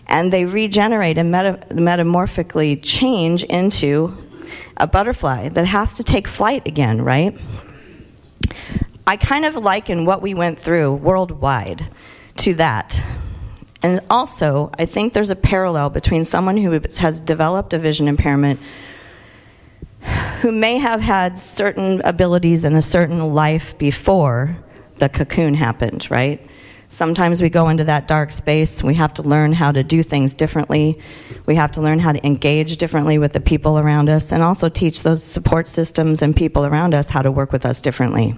and 0.08 0.32
they 0.32 0.45
regenerate 0.45 1.17
and 1.17 1.32
meta- 1.32 1.65
metamorphically 1.73 2.76
change 2.78 3.43
into 3.43 4.15
a 4.77 4.88
butterfly 4.88 5.49
that 5.49 5.65
has 5.65 5.95
to 5.95 6.03
take 6.03 6.27
flight 6.27 6.67
again, 6.67 7.01
right? 7.01 7.38
I 9.06 9.17
kind 9.17 9.45
of 9.45 9.56
liken 9.56 10.06
what 10.06 10.21
we 10.21 10.34
went 10.34 10.60
through 10.60 10.93
worldwide 10.93 11.89
to 12.38 12.53
that. 12.56 13.01
And 13.82 13.99
also, 14.10 14.71
I 14.79 14.86
think 14.86 15.12
there's 15.12 15.29
a 15.29 15.36
parallel 15.36 15.89
between 15.89 16.23
someone 16.23 16.56
who 16.58 16.79
has 16.99 17.19
developed 17.19 17.73
a 17.73 17.79
vision 17.79 18.08
impairment 18.08 18.60
who 20.41 20.51
may 20.51 20.77
have 20.77 21.01
had 21.01 21.38
certain 21.38 22.01
abilities 22.01 22.65
in 22.65 22.75
a 22.75 22.82
certain 22.82 23.34
life 23.34 23.77
before 23.77 24.56
the 24.97 25.10
cocoon 25.10 25.53
happened, 25.53 26.10
right? 26.10 26.45
Sometimes 26.93 27.41
we 27.41 27.49
go 27.49 27.69
into 27.69 27.86
that 27.86 28.08
dark 28.08 28.32
space. 28.32 28.84
We 28.84 28.93
have 28.93 29.15
to 29.15 29.23
learn 29.23 29.51
how 29.51 29.71
to 29.71 29.84
do 29.84 30.03
things 30.03 30.36
differently. 30.36 30.99
We 31.47 31.56
have 31.56 31.71
to 31.71 31.82
learn 31.82 31.97
how 31.97 32.12
to 32.12 32.23
engage 32.23 32.77
differently 32.77 33.17
with 33.17 33.34
the 33.34 33.39
people 33.39 33.79
around 33.79 34.10
us 34.10 34.32
and 34.32 34.43
also 34.43 34.69
teach 34.69 35.01
those 35.01 35.23
support 35.23 35.67
systems 35.67 36.21
and 36.21 36.36
people 36.36 36.67
around 36.67 36.93
us 36.93 37.10
how 37.10 37.23
to 37.23 37.32
work 37.32 37.51
with 37.51 37.65
us 37.65 37.82
differently. 37.82 38.36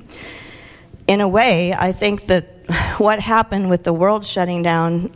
In 1.05 1.19
a 1.19 1.27
way, 1.27 1.73
I 1.73 1.91
think 1.91 2.27
that 2.27 2.45
what 2.97 3.19
happened 3.19 3.69
with 3.69 3.83
the 3.83 3.91
world 3.91 4.25
shutting 4.25 4.63
down, 4.63 5.11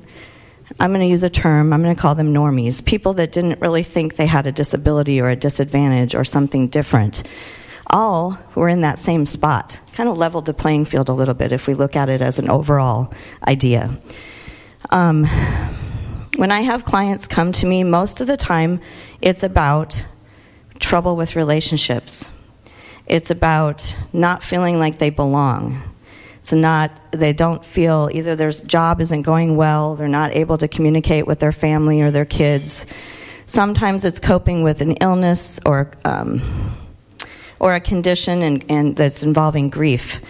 I'm 0.78 0.91
going 0.91 0.99
to 0.99 1.08
use 1.08 1.23
a 1.23 1.30
term, 1.30 1.71
I'm 1.71 1.82
going 1.82 1.95
to 1.95 2.02
call 2.02 2.15
them 2.15 2.34
normies, 2.34 2.84
people 2.84 3.13
that 3.13 3.32
didn't 3.32 3.62
really 3.62 3.84
think 3.84 4.17
they 4.17 4.28
had 4.28 4.47
a 4.47 4.52
disability 4.52 5.21
or 5.21 5.30
a 5.30 5.38
disadvantage 5.38 6.13
or 6.13 6.25
something 6.25 6.67
different 6.67 7.23
all 7.89 8.38
were 8.56 8.69
in 8.69 8.82
that 8.82 8.99
same 8.99 9.25
spot. 9.25 9.80
Kind 9.93 10.10
of 10.10 10.17
leveled 10.17 10.45
the 10.45 10.54
playing 10.54 10.86
field 10.86 11.10
a 11.10 11.13
little 11.13 11.34
bit 11.34 11.52
if 11.52 11.67
we 11.67 11.73
look 11.73 11.95
at 11.95 12.10
it 12.10 12.21
as 12.21 12.39
an 12.39 12.49
overall 12.49 13.13
idea. 13.47 13.97
Um, 14.89 15.25
when 16.38 16.52
I 16.52 16.62
have 16.62 16.86
clients 16.86 17.28
come 17.28 17.52
to 17.54 17.65
me, 17.65 17.84
most 17.84 18.21
of 18.21 18.28
the 18.28 18.38
time 18.38 18.80
it's 19.21 19.43
about 19.43 20.04
trouble 20.80 21.15
with 21.15 21.36
relationships. 21.36 22.30
It's 23.06 23.32
about 23.32 23.95
not 24.13 24.43
feeling 24.43 24.80
like 24.80 24.99
they 24.99 25.10
belong. 25.10 25.82
It's 26.39 26.54
not, 26.54 26.91
they 27.12 27.34
don't 27.34 27.65
feel 27.65 28.10
either 28.13 28.36
their 28.36 28.52
job 28.52 29.02
isn't 29.02 29.23
going 29.23 29.58
well, 29.58 29.95
they're 29.95 30.08
not 30.08 30.32
able 30.32 30.58
to 30.60 30.67
communicate 30.67 31.28
with 31.28 31.39
their 31.39 31.52
family 31.52 32.02
or 32.02 32.12
their 32.12 32.25
kids. 32.25 32.86
Sometimes 33.45 34.06
it's 34.06 34.19
coping 34.19 34.63
with 34.63 34.82
an 34.82 34.93
illness 34.93 35.60
or 35.65 35.91
um, 36.06 36.41
or 37.60 37.76
a 37.76 37.80
condition 37.80 38.41
and, 38.41 38.65
and 38.69 38.95
that's 38.95 39.24
involving 39.24 39.69
grief. 39.69 40.22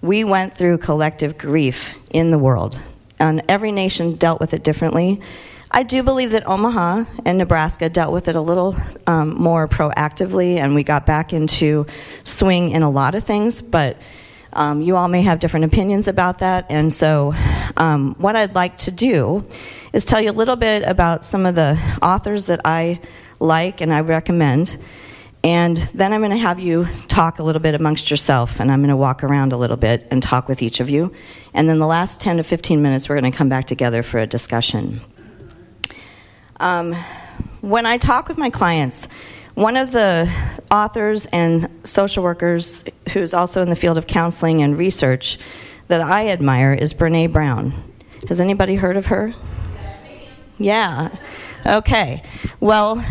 We 0.00 0.24
went 0.24 0.54
through 0.54 0.78
collective 0.78 1.38
grief 1.38 1.94
in 2.10 2.30
the 2.30 2.38
world, 2.38 2.80
and 3.18 3.42
every 3.48 3.72
nation 3.72 4.16
dealt 4.16 4.40
with 4.40 4.52
it 4.52 4.64
differently. 4.64 5.20
I 5.70 5.84
do 5.84 6.02
believe 6.02 6.32
that 6.32 6.46
Omaha 6.46 7.04
and 7.24 7.38
Nebraska 7.38 7.88
dealt 7.88 8.12
with 8.12 8.28
it 8.28 8.36
a 8.36 8.40
little 8.40 8.76
um, 9.06 9.34
more 9.34 9.66
proactively, 9.66 10.56
and 10.56 10.74
we 10.74 10.82
got 10.82 11.06
back 11.06 11.32
into 11.32 11.86
swing 12.24 12.72
in 12.72 12.82
a 12.82 12.90
lot 12.90 13.14
of 13.14 13.24
things, 13.24 13.62
but 13.62 13.96
um, 14.52 14.82
you 14.82 14.96
all 14.96 15.08
may 15.08 15.22
have 15.22 15.40
different 15.40 15.64
opinions 15.64 16.08
about 16.08 16.40
that. 16.40 16.66
And 16.68 16.92
so, 16.92 17.32
um, 17.78 18.14
what 18.18 18.36
I'd 18.36 18.54
like 18.54 18.76
to 18.78 18.90
do 18.90 19.46
is 19.94 20.04
tell 20.04 20.20
you 20.20 20.30
a 20.30 20.32
little 20.32 20.56
bit 20.56 20.82
about 20.82 21.24
some 21.24 21.46
of 21.46 21.54
the 21.54 21.78
authors 22.02 22.46
that 22.46 22.60
I 22.66 23.00
like 23.40 23.80
and 23.80 23.92
I 23.92 24.00
recommend. 24.00 24.78
And 25.44 25.76
then 25.92 26.12
I'm 26.12 26.20
going 26.20 26.30
to 26.30 26.36
have 26.36 26.60
you 26.60 26.86
talk 27.08 27.40
a 27.40 27.42
little 27.42 27.60
bit 27.60 27.74
amongst 27.74 28.10
yourself, 28.10 28.60
and 28.60 28.70
I'm 28.70 28.80
going 28.80 28.90
to 28.90 28.96
walk 28.96 29.24
around 29.24 29.52
a 29.52 29.56
little 29.56 29.76
bit 29.76 30.06
and 30.10 30.22
talk 30.22 30.48
with 30.48 30.62
each 30.62 30.78
of 30.78 30.88
you. 30.88 31.12
And 31.52 31.68
then 31.68 31.80
the 31.80 31.86
last 31.86 32.20
10 32.20 32.36
to 32.36 32.42
15 32.44 32.80
minutes, 32.80 33.08
we're 33.08 33.20
going 33.20 33.30
to 33.30 33.36
come 33.36 33.48
back 33.48 33.66
together 33.66 34.02
for 34.04 34.18
a 34.18 34.26
discussion. 34.26 35.00
Um, 36.60 36.94
when 37.60 37.86
I 37.86 37.98
talk 37.98 38.28
with 38.28 38.38
my 38.38 38.50
clients, 38.50 39.08
one 39.54 39.76
of 39.76 39.90
the 39.90 40.32
authors 40.70 41.26
and 41.26 41.68
social 41.84 42.22
workers 42.22 42.84
who's 43.12 43.34
also 43.34 43.62
in 43.62 43.68
the 43.68 43.76
field 43.76 43.98
of 43.98 44.06
counseling 44.06 44.62
and 44.62 44.78
research 44.78 45.38
that 45.88 46.00
I 46.00 46.28
admire 46.28 46.72
is 46.72 46.94
Brene 46.94 47.32
Brown. 47.32 47.74
Has 48.28 48.40
anybody 48.40 48.76
heard 48.76 48.96
of 48.96 49.06
her? 49.06 49.34
Yeah. 50.58 51.14
Okay. 51.66 52.22
Well, 52.60 53.04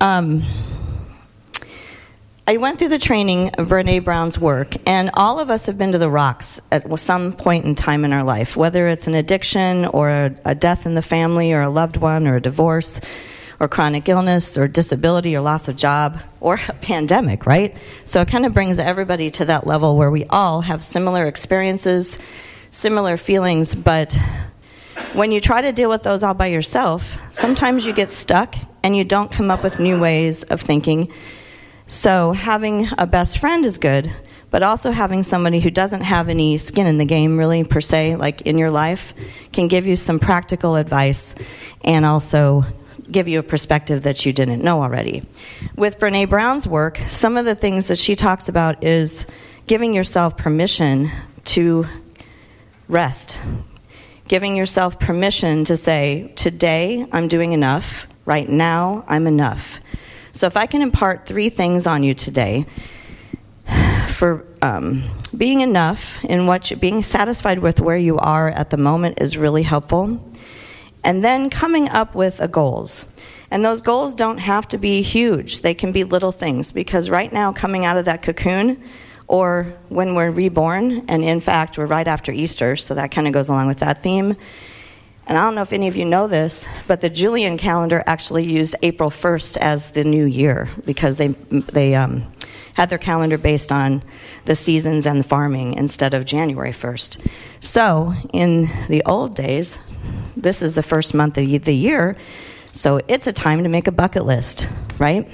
um, 0.00 0.44
I 2.48 2.56
went 2.56 2.78
through 2.78 2.88
the 2.88 2.98
training 2.98 3.50
of 3.56 3.68
Brene 3.68 4.02
Brown's 4.02 4.38
work, 4.38 4.74
and 4.86 5.10
all 5.12 5.38
of 5.38 5.50
us 5.50 5.66
have 5.66 5.76
been 5.76 5.92
to 5.92 5.98
the 5.98 6.08
rocks 6.08 6.62
at 6.72 6.98
some 6.98 7.34
point 7.34 7.66
in 7.66 7.74
time 7.74 8.06
in 8.06 8.14
our 8.14 8.24
life, 8.24 8.56
whether 8.56 8.88
it's 8.88 9.06
an 9.06 9.12
addiction 9.12 9.84
or 9.84 10.08
a, 10.08 10.34
a 10.46 10.54
death 10.54 10.86
in 10.86 10.94
the 10.94 11.02
family 11.02 11.52
or 11.52 11.60
a 11.60 11.68
loved 11.68 11.98
one 11.98 12.26
or 12.26 12.36
a 12.36 12.40
divorce 12.40 13.02
or 13.60 13.68
chronic 13.68 14.08
illness 14.08 14.56
or 14.56 14.66
disability 14.66 15.36
or 15.36 15.42
loss 15.42 15.68
of 15.68 15.76
job 15.76 16.20
or 16.40 16.58
a 16.68 16.72
pandemic, 16.72 17.44
right? 17.44 17.76
So 18.06 18.22
it 18.22 18.28
kind 18.28 18.46
of 18.46 18.54
brings 18.54 18.78
everybody 18.78 19.30
to 19.32 19.44
that 19.44 19.66
level 19.66 19.98
where 19.98 20.10
we 20.10 20.24
all 20.24 20.62
have 20.62 20.82
similar 20.82 21.26
experiences, 21.26 22.18
similar 22.70 23.18
feelings, 23.18 23.74
but 23.74 24.18
when 25.12 25.32
you 25.32 25.42
try 25.42 25.60
to 25.60 25.72
deal 25.72 25.90
with 25.90 26.02
those 26.02 26.22
all 26.22 26.32
by 26.32 26.46
yourself, 26.46 27.18
sometimes 27.30 27.84
you 27.84 27.92
get 27.92 28.10
stuck 28.10 28.54
and 28.82 28.96
you 28.96 29.04
don't 29.04 29.30
come 29.30 29.50
up 29.50 29.62
with 29.62 29.78
new 29.78 30.00
ways 30.00 30.44
of 30.44 30.62
thinking 30.62 31.12
so 31.88 32.32
having 32.32 32.86
a 32.98 33.06
best 33.06 33.38
friend 33.38 33.64
is 33.64 33.78
good, 33.78 34.12
but 34.50 34.62
also 34.62 34.90
having 34.90 35.22
somebody 35.22 35.58
who 35.58 35.70
doesn't 35.70 36.02
have 36.02 36.28
any 36.28 36.58
skin 36.58 36.86
in 36.86 36.98
the 36.98 37.04
game, 37.06 37.38
really, 37.38 37.64
per 37.64 37.80
se, 37.80 38.16
like 38.16 38.42
in 38.42 38.58
your 38.58 38.70
life, 38.70 39.14
can 39.52 39.68
give 39.68 39.86
you 39.86 39.96
some 39.96 40.18
practical 40.18 40.76
advice 40.76 41.34
and 41.82 42.04
also 42.04 42.64
give 43.10 43.26
you 43.26 43.38
a 43.38 43.42
perspective 43.42 44.02
that 44.02 44.26
you 44.26 44.34
didn't 44.34 44.62
know 44.62 44.82
already. 44.82 45.26
With 45.76 45.98
Brene 45.98 46.28
Brown's 46.28 46.66
work, 46.66 47.00
some 47.08 47.38
of 47.38 47.46
the 47.46 47.54
things 47.54 47.88
that 47.88 47.98
she 47.98 48.14
talks 48.14 48.50
about 48.50 48.84
is 48.84 49.24
giving 49.66 49.94
yourself 49.94 50.36
permission 50.36 51.10
to 51.44 51.86
rest, 52.88 53.40
giving 54.28 54.56
yourself 54.56 54.98
permission 54.98 55.64
to 55.64 55.76
say, 55.76 56.32
Today 56.36 57.06
I'm 57.12 57.28
doing 57.28 57.52
enough, 57.52 58.06
right 58.26 58.48
now 58.48 59.04
I'm 59.08 59.26
enough. 59.26 59.80
So, 60.38 60.46
if 60.46 60.56
I 60.56 60.66
can 60.66 60.82
impart 60.82 61.26
three 61.26 61.48
things 61.48 61.84
on 61.84 62.04
you 62.04 62.14
today 62.14 62.64
for 64.06 64.46
um, 64.62 65.02
being 65.36 65.62
enough 65.62 66.24
in 66.24 66.46
what 66.46 66.70
you, 66.70 66.76
being 66.76 67.02
satisfied 67.02 67.58
with 67.58 67.80
where 67.80 67.96
you 67.96 68.18
are 68.18 68.48
at 68.48 68.70
the 68.70 68.76
moment 68.76 69.20
is 69.20 69.36
really 69.36 69.64
helpful. 69.64 70.24
And 71.02 71.24
then 71.24 71.50
coming 71.50 71.88
up 71.88 72.14
with 72.14 72.38
a 72.38 72.46
goals. 72.46 73.04
And 73.50 73.64
those 73.64 73.82
goals 73.82 74.14
don't 74.14 74.38
have 74.38 74.68
to 74.68 74.78
be 74.78 75.02
huge, 75.02 75.62
they 75.62 75.74
can 75.74 75.90
be 75.90 76.04
little 76.04 76.30
things 76.30 76.70
because 76.70 77.10
right 77.10 77.32
now, 77.32 77.52
coming 77.52 77.84
out 77.84 77.96
of 77.96 78.04
that 78.04 78.22
cocoon, 78.22 78.80
or 79.26 79.74
when 79.88 80.14
we're 80.14 80.30
reborn, 80.30 81.04
and 81.08 81.24
in 81.24 81.40
fact, 81.40 81.76
we're 81.76 81.86
right 81.86 82.06
after 82.06 82.30
Easter, 82.30 82.76
so 82.76 82.94
that 82.94 83.10
kind 83.10 83.26
of 83.26 83.32
goes 83.32 83.48
along 83.48 83.66
with 83.66 83.80
that 83.80 84.02
theme 84.02 84.36
and 85.28 85.36
I 85.36 85.44
don't 85.44 85.54
know 85.54 85.62
if 85.62 85.74
any 85.74 85.88
of 85.88 85.96
you 85.96 86.06
know 86.06 86.26
this, 86.26 86.66
but 86.86 87.02
the 87.02 87.10
Julian 87.10 87.58
calendar 87.58 88.02
actually 88.06 88.44
used 88.44 88.74
April 88.82 89.10
1st 89.10 89.58
as 89.58 89.92
the 89.92 90.02
new 90.02 90.24
year 90.24 90.70
because 90.86 91.16
they, 91.16 91.28
they 91.28 91.94
um, 91.94 92.24
had 92.72 92.88
their 92.88 92.98
calendar 92.98 93.36
based 93.36 93.70
on 93.70 94.02
the 94.46 94.56
seasons 94.56 95.04
and 95.04 95.20
the 95.20 95.24
farming 95.24 95.74
instead 95.74 96.14
of 96.14 96.24
January 96.24 96.72
1st. 96.72 97.18
So 97.60 98.14
in 98.32 98.70
the 98.88 99.02
old 99.04 99.34
days, 99.34 99.78
this 100.34 100.62
is 100.62 100.74
the 100.74 100.82
first 100.82 101.12
month 101.12 101.36
of 101.36 101.46
the 101.46 101.74
year, 101.74 102.16
so 102.72 103.02
it's 103.06 103.26
a 103.26 103.32
time 103.32 103.64
to 103.64 103.68
make 103.68 103.86
a 103.86 103.92
bucket 103.92 104.24
list, 104.24 104.66
right? 104.98 105.28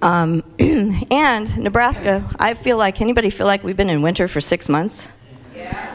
Um, 0.00 0.42
and 1.10 1.58
Nebraska, 1.58 2.24
I 2.38 2.54
feel 2.54 2.78
like 2.78 3.02
anybody 3.02 3.28
feel 3.28 3.46
like 3.46 3.62
we've 3.62 3.76
been 3.76 3.90
in 3.90 4.00
winter 4.00 4.26
for 4.26 4.40
six 4.40 4.70
months? 4.70 5.06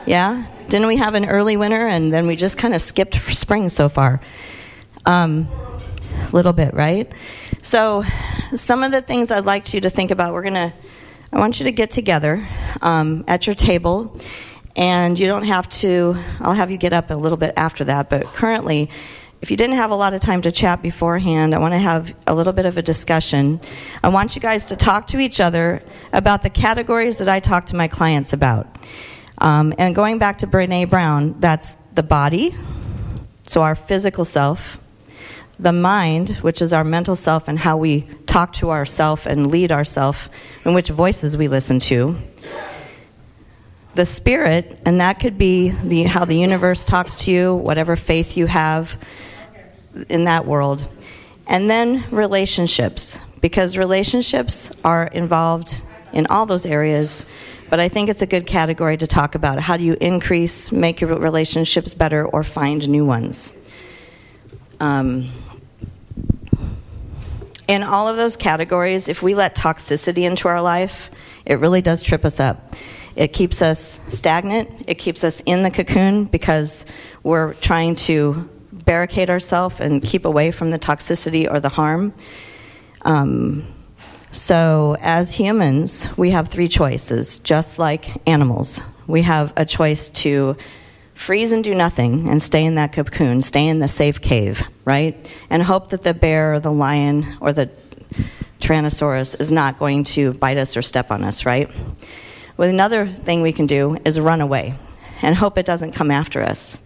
Yeah. 0.05 0.45
Didn't 0.69 0.87
we 0.87 0.97
have 0.97 1.15
an 1.15 1.25
early 1.25 1.57
winter 1.57 1.87
and 1.87 2.11
then 2.13 2.27
we 2.27 2.35
just 2.35 2.57
kind 2.57 2.73
of 2.73 2.81
skipped 2.81 3.15
spring 3.33 3.69
so 3.69 3.89
far? 3.89 4.19
A 5.05 5.11
um, 5.11 5.47
little 6.33 6.53
bit, 6.53 6.73
right? 6.73 7.11
So, 7.61 8.03
some 8.55 8.83
of 8.83 8.91
the 8.91 9.01
things 9.01 9.31
I'd 9.31 9.45
like 9.45 9.73
you 9.73 9.81
to 9.81 9.89
think 9.89 10.11
about, 10.11 10.33
we're 10.33 10.41
going 10.41 10.53
to, 10.53 10.73
I 11.33 11.39
want 11.39 11.59
you 11.59 11.65
to 11.65 11.71
get 11.71 11.91
together 11.91 12.47
um, 12.81 13.23
at 13.27 13.47
your 13.47 13.55
table. 13.55 14.19
And 14.75 15.17
you 15.17 15.25
don't 15.25 15.43
have 15.43 15.67
to, 15.69 16.15
I'll 16.39 16.53
have 16.53 16.69
you 16.69 16.77
get 16.77 16.93
up 16.93 17.09
a 17.09 17.15
little 17.15 17.37
bit 17.37 17.53
after 17.57 17.83
that, 17.85 18.09
but 18.09 18.25
currently, 18.25 18.91
if 19.41 19.51
you 19.51 19.57
didn't 19.57 19.75
have 19.75 19.91
a 19.91 19.95
lot 19.95 20.13
of 20.13 20.21
time 20.21 20.41
to 20.43 20.51
chat 20.51 20.81
beforehand, 20.81 21.53
I 21.53 21.59
want 21.59 21.73
to 21.73 21.79
have 21.79 22.15
a 22.25 22.33
little 22.33 22.53
bit 22.53 22.65
of 22.65 22.77
a 22.77 22.81
discussion. 22.81 23.59
I 24.03 24.09
want 24.09 24.35
you 24.35 24.41
guys 24.41 24.65
to 24.65 24.75
talk 24.75 25.07
to 25.07 25.19
each 25.19 25.39
other 25.39 25.83
about 26.11 26.41
the 26.41 26.49
categories 26.49 27.19
that 27.19 27.29
I 27.29 27.39
talk 27.39 27.67
to 27.67 27.75
my 27.75 27.87
clients 27.87 28.33
about. 28.33 28.67
Um, 29.39 29.73
and 29.77 29.93
going 29.93 30.17
back 30.17 30.39
to 30.39 30.47
Brene 30.47 30.89
Brown, 30.89 31.39
that's 31.39 31.75
the 31.93 32.03
body, 32.03 32.55
so 33.43 33.61
our 33.61 33.75
physical 33.75 34.25
self, 34.25 34.79
the 35.59 35.71
mind, 35.71 36.29
which 36.41 36.61
is 36.61 36.73
our 36.73 36.83
mental 36.83 37.15
self 37.15 37.47
and 37.47 37.57
how 37.57 37.77
we 37.77 38.01
talk 38.25 38.53
to 38.53 38.69
ourself 38.71 39.25
and 39.25 39.49
lead 39.49 39.71
ourself, 39.71 40.29
and 40.65 40.75
which 40.75 40.89
voices 40.89 41.37
we 41.37 41.47
listen 41.47 41.79
to. 41.79 42.17
The 43.95 44.05
spirit, 44.05 44.79
and 44.85 45.01
that 45.01 45.19
could 45.19 45.37
be 45.37 45.69
the, 45.69 46.03
how 46.03 46.25
the 46.25 46.35
universe 46.35 46.85
talks 46.85 47.15
to 47.17 47.31
you, 47.31 47.55
whatever 47.55 47.95
faith 47.95 48.37
you 48.37 48.45
have 48.45 48.95
in 50.09 50.25
that 50.25 50.45
world. 50.45 50.87
And 51.47 51.69
then 51.69 52.03
relationships, 52.11 53.17
because 53.41 53.77
relationships 53.77 54.71
are 54.83 55.05
involved 55.05 55.81
in 56.13 56.27
all 56.27 56.45
those 56.45 56.65
areas 56.65 57.25
but 57.69 57.79
I 57.79 57.89
think 57.89 58.09
it's 58.09 58.21
a 58.21 58.27
good 58.27 58.45
category 58.45 58.97
to 58.97 59.07
talk 59.07 59.35
about. 59.35 59.59
How 59.59 59.77
do 59.77 59.83
you 59.83 59.97
increase, 59.99 60.71
make 60.71 61.01
your 61.01 61.17
relationships 61.17 61.93
better, 61.93 62.25
or 62.25 62.43
find 62.43 62.87
new 62.87 63.05
ones? 63.05 63.53
Um, 64.79 65.29
in 67.67 67.83
all 67.83 68.07
of 68.07 68.15
those 68.15 68.37
categories, 68.37 69.09
if 69.09 69.21
we 69.21 69.35
let 69.35 69.55
toxicity 69.55 70.23
into 70.23 70.47
our 70.47 70.61
life, 70.61 71.11
it 71.45 71.59
really 71.59 71.81
does 71.81 72.01
trip 72.01 72.23
us 72.23 72.39
up. 72.39 72.73
It 73.15 73.33
keeps 73.33 73.61
us 73.61 73.99
stagnant, 74.09 74.85
it 74.87 74.95
keeps 74.95 75.23
us 75.23 75.41
in 75.45 75.63
the 75.63 75.71
cocoon 75.71 76.25
because 76.25 76.85
we're 77.23 77.53
trying 77.55 77.95
to 77.95 78.47
barricade 78.85 79.29
ourselves 79.29 79.79
and 79.79 80.01
keep 80.01 80.23
away 80.23 80.51
from 80.51 80.69
the 80.69 80.79
toxicity 80.79 81.51
or 81.51 81.59
the 81.59 81.69
harm. 81.69 82.13
Um, 83.01 83.65
so, 84.37 84.95
as 85.01 85.33
humans, 85.33 86.07
we 86.15 86.29
have 86.29 86.47
three 86.47 86.67
choices, 86.67 87.39
just 87.39 87.79
like 87.79 88.21
animals. 88.27 88.81
We 89.07 89.23
have 89.23 89.51
a 89.57 89.65
choice 89.65 90.11
to 90.11 90.55
freeze 91.15 91.51
and 91.51 91.63
do 91.63 91.73
nothing 91.73 92.29
and 92.29 92.39
stay 92.39 92.63
in 92.63 92.75
that 92.75 92.93
cocoon, 92.93 93.41
stay 93.41 93.67
in 93.67 93.79
the 93.79 93.87
safe 93.87 94.21
cave, 94.21 94.61
right? 94.85 95.27
And 95.49 95.63
hope 95.63 95.89
that 95.89 96.03
the 96.03 96.13
bear 96.13 96.53
or 96.53 96.59
the 96.59 96.71
lion 96.71 97.25
or 97.41 97.51
the 97.51 97.71
Tyrannosaurus 98.59 99.41
is 99.41 99.51
not 99.51 99.79
going 99.79 100.03
to 100.03 100.33
bite 100.33 100.57
us 100.57 100.77
or 100.77 100.83
step 100.83 101.09
on 101.09 101.23
us, 101.23 101.43
right? 101.43 101.69
Well, 102.57 102.69
another 102.69 103.07
thing 103.07 103.41
we 103.41 103.53
can 103.53 103.65
do 103.65 103.97
is 104.05 104.19
run 104.19 104.41
away 104.41 104.75
and 105.23 105.35
hope 105.35 105.57
it 105.57 105.65
doesn't 105.65 105.93
come 105.93 106.11
after 106.11 106.43
us. 106.43 106.79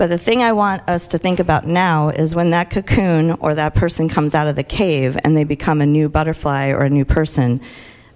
But 0.00 0.08
the 0.08 0.16
thing 0.16 0.42
I 0.42 0.54
want 0.54 0.88
us 0.88 1.08
to 1.08 1.18
think 1.18 1.40
about 1.40 1.66
now 1.66 2.08
is 2.08 2.34
when 2.34 2.52
that 2.52 2.70
cocoon 2.70 3.32
or 3.32 3.54
that 3.54 3.74
person 3.74 4.08
comes 4.08 4.34
out 4.34 4.46
of 4.46 4.56
the 4.56 4.62
cave 4.62 5.18
and 5.24 5.36
they 5.36 5.44
become 5.44 5.82
a 5.82 5.86
new 5.86 6.08
butterfly 6.08 6.68
or 6.68 6.84
a 6.84 6.88
new 6.88 7.04
person, 7.04 7.60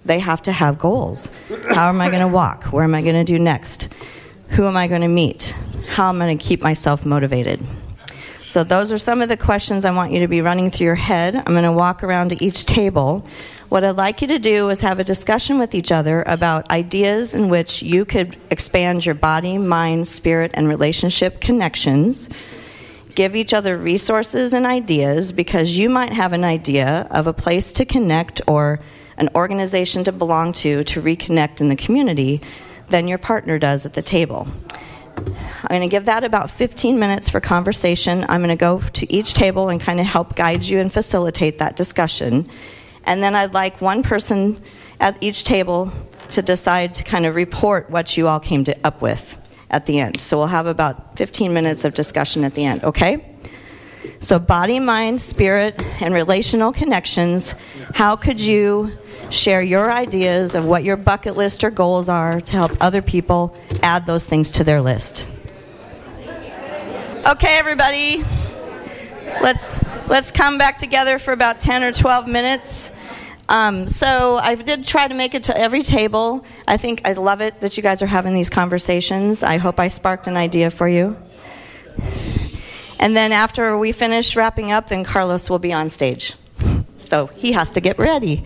they 0.03 0.17
have 0.17 0.41
to 0.41 0.51
have 0.51 0.79
goals. 0.79 1.29
How 1.69 1.89
am 1.89 2.01
I 2.01 2.09
going 2.09 2.21
to 2.21 2.27
walk? 2.27 2.63
Where 2.73 2.83
am 2.83 2.95
I 2.95 3.03
going 3.03 3.13
to 3.13 3.23
do 3.23 3.37
next? 3.37 3.89
Who 4.49 4.65
am 4.65 4.75
I 4.75 4.87
going 4.87 5.01
to 5.01 5.07
meet? 5.07 5.55
How 5.87 6.09
am 6.09 6.23
I 6.23 6.25
going 6.25 6.39
to 6.39 6.43
keep 6.43 6.63
myself 6.63 7.05
motivated? 7.05 7.63
So, 8.47 8.63
those 8.63 8.91
are 8.91 8.97
some 8.97 9.21
of 9.21 9.29
the 9.29 9.37
questions 9.37 9.85
I 9.85 9.91
want 9.91 10.11
you 10.11 10.21
to 10.21 10.27
be 10.27 10.41
running 10.41 10.71
through 10.71 10.85
your 10.85 10.95
head. 10.95 11.35
I'm 11.35 11.53
going 11.53 11.65
to 11.65 11.71
walk 11.71 12.03
around 12.03 12.29
to 12.29 12.43
each 12.43 12.65
table 12.65 13.27
what 13.69 13.83
I'd 13.83 13.97
like 13.97 14.21
you 14.21 14.27
to 14.27 14.39
do 14.39 14.69
is 14.69 14.81
have 14.81 14.99
a 14.99 15.03
discussion 15.03 15.57
with 15.57 15.73
each 15.73 15.91
other 15.91 16.23
about 16.27 16.69
ideas 16.71 17.33
in 17.33 17.49
which 17.49 17.81
you 17.81 18.05
could 18.05 18.37
expand 18.51 19.05
your 19.05 19.15
body, 19.15 19.57
mind, 19.57 20.07
spirit, 20.07 20.51
and 20.53 20.67
relationship 20.67 21.41
connections. 21.41 22.29
Give 23.15 23.35
each 23.35 23.53
other 23.53 23.77
resources 23.77 24.53
and 24.53 24.65
ideas 24.65 25.31
because 25.31 25.77
you 25.77 25.89
might 25.89 26.13
have 26.13 26.33
an 26.33 26.43
idea 26.43 27.07
of 27.09 27.27
a 27.27 27.33
place 27.33 27.73
to 27.73 27.85
connect 27.85 28.41
or 28.47 28.79
an 29.17 29.29
organization 29.35 30.03
to 30.03 30.11
belong 30.11 30.53
to 30.53 30.83
to 30.83 31.01
reconnect 31.01 31.61
in 31.61 31.69
the 31.69 31.75
community 31.75 32.41
than 32.89 33.07
your 33.07 33.17
partner 33.17 33.57
does 33.57 33.85
at 33.85 33.93
the 33.93 34.01
table. 34.01 34.47
I'm 35.17 35.69
going 35.69 35.81
to 35.81 35.87
give 35.87 36.05
that 36.05 36.23
about 36.23 36.51
15 36.51 36.99
minutes 36.99 37.29
for 37.29 37.39
conversation. 37.39 38.25
I'm 38.29 38.41
going 38.41 38.49
to 38.49 38.55
go 38.55 38.79
to 38.79 39.11
each 39.11 39.33
table 39.33 39.69
and 39.69 39.79
kind 39.81 39.99
of 39.99 40.05
help 40.05 40.35
guide 40.35 40.63
you 40.63 40.79
and 40.79 40.91
facilitate 40.91 41.57
that 41.59 41.77
discussion. 41.77 42.47
And 43.05 43.21
then 43.23 43.35
I'd 43.35 43.53
like 43.53 43.81
one 43.81 44.03
person 44.03 44.61
at 44.99 45.17
each 45.21 45.43
table 45.43 45.91
to 46.31 46.41
decide 46.41 46.95
to 46.95 47.03
kind 47.03 47.25
of 47.25 47.35
report 47.35 47.89
what 47.89 48.17
you 48.17 48.27
all 48.27 48.39
came 48.39 48.63
to, 48.65 48.75
up 48.85 49.01
with 49.01 49.37
at 49.69 49.85
the 49.85 49.99
end. 49.99 50.19
So 50.19 50.37
we'll 50.37 50.47
have 50.47 50.67
about 50.67 51.17
15 51.17 51.53
minutes 51.53 51.85
of 51.85 51.93
discussion 51.93 52.43
at 52.43 52.53
the 52.55 52.65
end, 52.65 52.83
okay? 52.83 53.35
So, 54.19 54.39
body, 54.39 54.79
mind, 54.79 55.21
spirit, 55.21 55.81
and 56.01 56.13
relational 56.13 56.71
connections. 56.71 57.53
How 57.93 58.15
could 58.15 58.39
you 58.39 58.91
share 59.29 59.61
your 59.61 59.91
ideas 59.91 60.55
of 60.55 60.65
what 60.65 60.83
your 60.83 60.95
bucket 60.95 61.35
list 61.35 61.63
or 61.63 61.71
goals 61.71 62.09
are 62.09 62.41
to 62.41 62.51
help 62.53 62.71
other 62.81 63.01
people 63.01 63.55
add 63.83 64.05
those 64.05 64.25
things 64.25 64.51
to 64.51 64.63
their 64.63 64.81
list? 64.81 65.27
Okay, 67.27 67.57
everybody. 67.57 68.23
Let's 69.41 69.85
let's 70.07 70.31
come 70.31 70.57
back 70.57 70.77
together 70.77 71.17
for 71.17 71.31
about 71.31 71.59
10 71.59 71.83
or 71.83 71.91
12 71.91 72.27
minutes. 72.27 72.91
Um, 73.47 73.87
so 73.87 74.37
I 74.37 74.55
did 74.55 74.85
try 74.85 75.07
to 75.07 75.13
make 75.13 75.35
it 75.35 75.43
to 75.43 75.57
every 75.57 75.83
table. 75.83 76.45
I 76.67 76.77
think 76.77 77.01
I 77.05 77.13
love 77.13 77.41
it 77.41 77.61
that 77.61 77.77
you 77.77 77.83
guys 77.83 78.01
are 78.01 78.07
having 78.07 78.33
these 78.33 78.49
conversations. 78.49 79.43
I 79.43 79.57
hope 79.57 79.79
I 79.79 79.87
sparked 79.87 80.27
an 80.27 80.37
idea 80.37 80.71
for 80.71 80.87
you. 80.87 81.15
And 82.99 83.15
then 83.15 83.31
after 83.31 83.77
we 83.77 83.91
finish 83.91 84.35
wrapping 84.35 84.71
up, 84.71 84.87
then 84.87 85.03
Carlos 85.03 85.49
will 85.49 85.59
be 85.59 85.73
on 85.73 85.89
stage. 85.89 86.33
So 86.97 87.27
he 87.27 87.51
has 87.51 87.69
to 87.71 87.81
get 87.81 87.99
ready. 87.99 88.43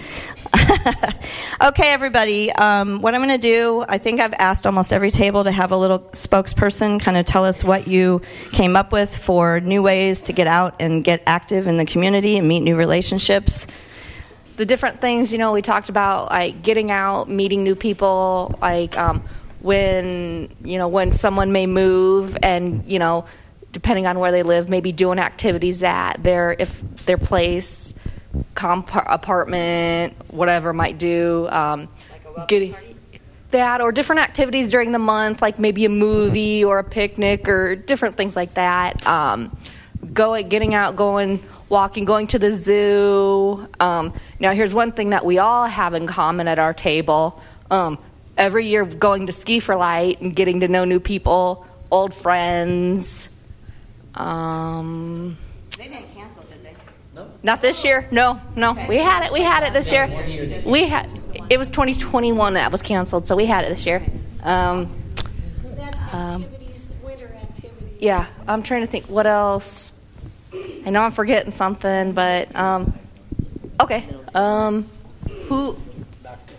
okay, 1.61 1.91
everybody. 1.91 2.51
Um, 2.51 3.01
what 3.01 3.15
I'm 3.15 3.21
going 3.21 3.39
to 3.39 3.47
do, 3.47 3.85
I 3.87 3.97
think 3.99 4.19
I've 4.19 4.33
asked 4.33 4.65
almost 4.65 4.91
every 4.91 5.11
table 5.11 5.43
to 5.43 5.51
have 5.51 5.71
a 5.71 5.77
little 5.77 5.99
spokesperson 5.99 6.99
kind 6.99 7.15
of 7.15 7.25
tell 7.25 7.45
us 7.45 7.63
what 7.63 7.87
you 7.87 8.21
came 8.51 8.75
up 8.75 8.91
with 8.91 9.15
for 9.15 9.61
new 9.61 9.81
ways 9.81 10.21
to 10.23 10.33
get 10.33 10.47
out 10.47 10.75
and 10.79 11.03
get 11.03 11.21
active 11.25 11.67
in 11.67 11.77
the 11.77 11.85
community 11.85 12.37
and 12.37 12.47
meet 12.47 12.61
new 12.61 12.75
relationships 12.75 13.67
the 14.59 14.65
different 14.65 14.99
things 14.99 15.31
you 15.31 15.37
know 15.37 15.53
we 15.53 15.61
talked 15.61 15.87
about 15.87 16.29
like 16.29 16.61
getting 16.61 16.91
out 16.91 17.29
meeting 17.29 17.63
new 17.63 17.75
people 17.75 18.59
like 18.61 18.97
um, 18.97 19.23
when 19.61 20.53
you 20.65 20.77
know 20.77 20.89
when 20.89 21.13
someone 21.13 21.53
may 21.53 21.65
move 21.65 22.37
and 22.43 22.83
you 22.85 22.99
know 22.99 23.23
depending 23.71 24.05
on 24.05 24.19
where 24.19 24.33
they 24.33 24.43
live 24.43 24.67
maybe 24.67 24.91
doing 24.91 25.17
activities 25.17 25.81
at 25.81 26.21
their 26.21 26.57
if 26.59 26.81
their 27.05 27.17
place 27.17 27.93
comp 28.53 28.93
apartment 28.93 30.13
whatever 30.29 30.73
might 30.73 30.97
do 30.97 31.47
um, 31.51 31.87
like 32.11 32.49
getting 32.49 32.75
that 33.51 33.79
or 33.79 33.93
different 33.93 34.19
activities 34.19 34.69
during 34.69 34.91
the 34.91 34.99
month 34.99 35.41
like 35.41 35.57
maybe 35.57 35.85
a 35.85 35.89
movie 35.89 36.65
or 36.65 36.79
a 36.79 36.83
picnic 36.83 37.47
or 37.47 37.77
different 37.77 38.17
things 38.17 38.35
like 38.35 38.53
that 38.55 39.07
um, 39.07 39.57
going 40.11 40.49
getting 40.49 40.73
out 40.73 40.97
going 40.97 41.41
walking, 41.69 42.05
going 42.05 42.27
to 42.27 42.39
the 42.39 42.51
zoo. 42.51 43.67
Um, 43.79 44.13
now, 44.39 44.53
here's 44.53 44.73
one 44.73 44.91
thing 44.91 45.11
that 45.11 45.25
we 45.25 45.37
all 45.37 45.65
have 45.65 45.93
in 45.93 46.07
common 46.07 46.47
at 46.47 46.59
our 46.59 46.73
table. 46.73 47.41
Um, 47.71 47.97
every 48.37 48.67
year, 48.67 48.85
going 48.85 49.27
to 49.27 49.31
Ski 49.31 49.59
for 49.59 49.75
Light 49.75 50.19
and 50.21 50.35
getting 50.35 50.61
to 50.61 50.67
know 50.67 50.85
new 50.85 50.99
people, 50.99 51.65
old 51.91 52.13
friends. 52.13 53.29
Um, 54.15 55.37
they 55.77 55.87
didn't 55.87 56.13
cancel, 56.13 56.43
did 56.43 56.63
they? 56.63 56.73
No. 57.15 57.29
Not 57.43 57.61
this 57.61 57.85
year. 57.85 58.07
No, 58.11 58.41
no. 58.55 58.71
Okay. 58.71 58.89
We 58.89 58.97
had 58.97 59.25
it. 59.25 59.31
We 59.31 59.41
had 59.41 59.63
it 59.63 59.73
this 59.73 59.91
year. 59.91 60.07
We 60.65 60.87
had. 60.87 61.09
It 61.49 61.57
was 61.57 61.69
2021 61.69 62.53
that 62.55 62.71
was 62.71 62.81
canceled, 62.81 63.25
so 63.25 63.35
we 63.35 63.45
had 63.45 63.65
it 63.65 63.69
this 63.69 63.85
year. 63.85 64.05
Um, 64.43 64.95
um, 66.11 66.45
yeah, 67.99 68.25
I'm 68.47 68.63
trying 68.63 68.81
to 68.81 68.87
think 68.87 69.05
what 69.05 69.27
else. 69.27 69.93
I 70.53 70.89
know 70.89 71.01
I'm 71.01 71.11
forgetting 71.11 71.51
something, 71.51 72.13
but 72.13 72.55
um, 72.55 72.93
okay. 73.79 74.07
Um, 74.33 74.83
who? 75.47 75.75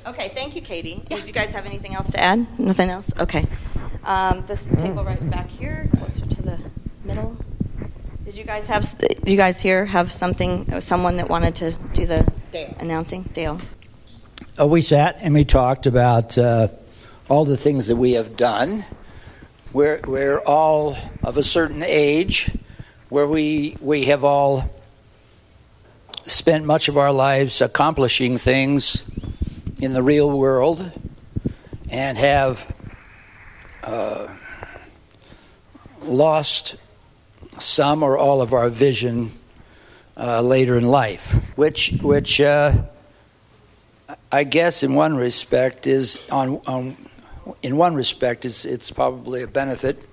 Okay, 0.07 0.29
thank 0.29 0.55
you, 0.57 0.63
Katie. 0.63 1.03
Yeah. 1.09 1.19
Did 1.19 1.27
you 1.27 1.33
guys 1.33 1.51
have 1.51 1.67
anything 1.67 1.95
else 1.95 2.11
to 2.13 2.21
add? 2.21 2.59
Nothing 2.59 2.91
else? 2.91 3.13
Okay. 3.19 3.45
Um, 4.05 4.45
this 4.47 4.67
table 4.67 5.05
right 5.05 5.31
back 5.31 5.49
here, 5.49 5.89
closer 5.99 6.27
to 6.27 6.43
the 6.43 6.59
middle. 7.05 7.37
Did 8.25 8.37
you 8.37 8.45
guys 8.45 8.67
have? 8.67 8.87
You 9.27 9.37
guys 9.37 9.61
here 9.61 9.85
have 9.85 10.13
something? 10.13 10.81
Someone 10.81 11.17
that 11.17 11.29
wanted 11.29 11.57
to 11.57 11.73
do 11.95 12.07
the 12.07 12.31
Dale. 12.53 12.75
announcing? 12.79 13.25
Dale. 13.35 13.61
Uh, 14.59 14.67
we 14.67 14.83
sat 14.83 15.19
and 15.21 15.35
we 15.35 15.45
talked 15.45 15.87
about 15.87 16.39
uh, 16.39 16.69
all 17.29 17.45
the 17.45 17.57
things 17.57 17.89
that 17.89 17.97
we 17.97 18.13
have 18.13 18.37
done. 18.37 18.85
We're 19.73 20.01
we're 20.07 20.39
all 20.41 20.97
of 21.23 21.37
a 21.37 21.43
certain 21.43 21.83
age 21.83 22.51
where 23.11 23.27
we, 23.27 23.77
we 23.81 24.05
have 24.07 24.25
all 24.25 24.71
spent 26.27 26.65
much 26.65 26.89
of 26.89 26.97
our 26.97 27.13
lives 27.13 27.61
accomplishing 27.61 28.39
things 28.39 29.05
in 29.81 29.93
the 29.93 30.03
real 30.03 30.31
world 30.31 30.93
and 31.91 32.17
have 32.17 32.73
uh, 33.83 34.33
lost 36.03 36.77
some 37.59 38.05
or 38.05 38.17
all 38.17 38.41
of 38.41 38.53
our 38.53 38.69
vision 38.69 39.33
uh, 40.17 40.41
later 40.41 40.79
in 40.79 40.87
life, 40.87 41.33
which, 41.57 41.91
which 42.03 42.41
uh, 42.41 42.73
I 44.31 44.45
guess 44.45 44.85
in 44.85 44.95
one 44.95 45.17
respect 45.17 45.89
is 45.89 46.29
on, 46.31 46.61
on 46.67 46.97
in 47.63 47.77
one 47.77 47.95
respect 47.95 48.45
is 48.45 48.65
it's 48.65 48.93
probably 48.93 49.43
a 49.43 49.49
benefit 49.49 50.07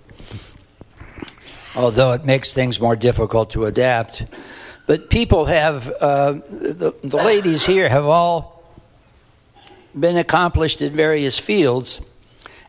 although 1.76 2.14
it 2.14 2.26
makes 2.26 2.54
things 2.54 2.80
more 2.80 2.96
difficult 2.96 3.52
to 3.52 3.66
adapt. 3.66 4.26
But 4.86 5.10
people 5.10 5.46
have, 5.46 5.90
uh, 5.90 6.34
the, 6.50 6.96
the 7.04 7.18
ladies 7.18 7.66
here 7.66 7.90
have 7.90 8.06
all 8.06 8.64
been 9.98 10.18
accomplished 10.18 10.82
in 10.82 10.94
various 10.94 11.38
fields, 11.38 12.02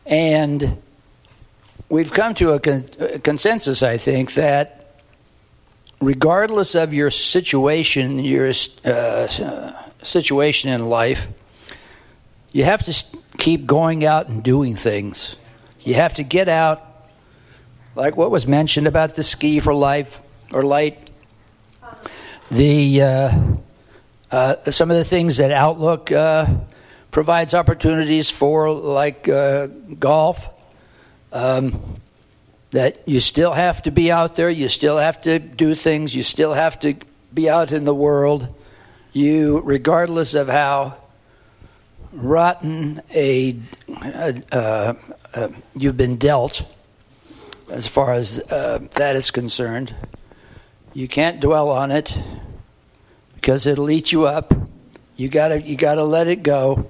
and 0.05 0.81
we've 1.87 2.11
come 2.11 2.33
to 2.35 2.53
a, 2.53 2.59
con- 2.59 2.89
a 2.99 3.19
consensus, 3.19 3.83
I 3.83 3.97
think, 3.97 4.33
that 4.33 4.79
regardless 6.01 6.75
of 6.75 6.93
your 6.93 7.09
situation, 7.09 8.19
your 8.19 8.51
uh, 8.85 9.27
situation 10.01 10.71
in 10.71 10.89
life, 10.89 11.27
you 12.51 12.63
have 12.63 12.83
to 12.83 13.05
keep 13.37 13.65
going 13.65 14.05
out 14.05 14.27
and 14.27 14.43
doing 14.43 14.75
things. 14.75 15.35
You 15.81 15.93
have 15.95 16.15
to 16.15 16.23
get 16.23 16.49
out 16.49 16.88
like 17.95 18.15
what 18.15 18.31
was 18.31 18.47
mentioned 18.47 18.87
about 18.87 19.15
the 19.15 19.23
ski 19.23 19.59
for 19.59 19.73
life 19.73 20.19
or 20.53 20.63
light. 20.63 21.09
The 22.51 23.01
uh, 23.01 23.31
uh, 24.31 24.55
some 24.71 24.91
of 24.91 24.97
the 24.97 25.03
things 25.03 25.37
that 25.37 25.51
Outlook 25.51 26.11
uh, 26.11 26.47
provides 27.11 27.53
opportunities 27.53 28.29
for, 28.29 28.71
like 28.71 29.27
uh, 29.27 29.67
golf. 29.99 30.49
Um, 31.31 31.99
that 32.71 33.01
you 33.07 33.19
still 33.19 33.53
have 33.53 33.81
to 33.83 33.91
be 33.91 34.11
out 34.11 34.35
there, 34.35 34.49
you 34.49 34.67
still 34.67 34.97
have 34.97 35.21
to 35.21 35.39
do 35.39 35.73
things, 35.73 36.15
you 36.15 36.23
still 36.23 36.53
have 36.53 36.79
to 36.79 36.95
be 37.33 37.49
out 37.49 37.71
in 37.71 37.83
the 37.83 37.95
world. 37.95 38.53
You, 39.11 39.61
regardless 39.61 40.35
of 40.35 40.47
how 40.47 40.97
rotten 42.11 43.01
a, 43.13 43.59
uh, 44.03 44.93
uh, 45.33 45.49
you've 45.75 45.97
been 45.97 46.17
dealt 46.17 46.61
as 47.69 47.87
far 47.87 48.13
as 48.13 48.39
uh, 48.51 48.79
that 48.93 49.15
is 49.15 49.31
concerned. 49.31 49.93
You 50.93 51.07
can't 51.07 51.39
dwell 51.39 51.69
on 51.69 51.91
it 51.91 52.17
because 53.35 53.65
it'll 53.65 53.89
eat 53.89 54.11
you 54.11 54.25
up. 54.25 54.53
You 55.15 55.29
gotta 55.29 55.61
you 55.61 55.75
gotta 55.75 56.03
let 56.03 56.27
it 56.27 56.43
go. 56.43 56.89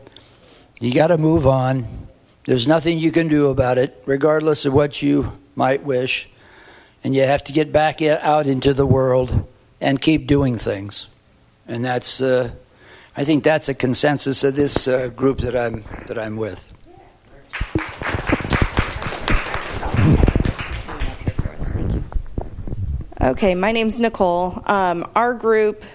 You 0.80 0.94
gotta 0.94 1.18
move 1.18 1.48
on. 1.48 1.88
There's 2.46 2.68
nothing 2.68 2.98
you 2.98 3.12
can 3.12 3.28
do 3.28 3.50
about 3.50 3.78
it, 3.78 4.02
regardless 4.06 4.65
of 4.65 4.74
what 4.74 5.02
you 5.02 5.38
might 5.56 5.84
wish. 5.84 6.30
And 7.04 7.15
you 7.15 7.24
have 7.24 7.44
to 7.46 7.52
get 7.52 7.72
back 7.72 8.02
out 8.02 8.48
into 8.48 8.74
the 8.74 8.86
world 8.86 9.48
and 9.80 10.02
keep 10.02 10.28
doing 10.28 10.58
things. 10.58 11.08
And 11.68 11.86
that's, 11.86 12.22
uh, 12.22 12.52
I 13.15 13.24
think, 13.24 13.44
that's 13.44 13.70
a 13.70 13.74
consensus 13.74 14.44
of 14.44 14.56
this 14.56 14.88
uh, 14.88 15.10
group 15.10 15.39
that 15.39 15.56
I'm 15.56 15.84
that 16.08 16.18
I'm 16.18 16.38
with. 16.38 16.74
Okay, 23.30 23.54
my 23.54 23.72
name's 23.72 24.00
Nicole. 24.00 24.60
Um, 24.65 25.08
our 25.15 25.36
group, 25.36 25.86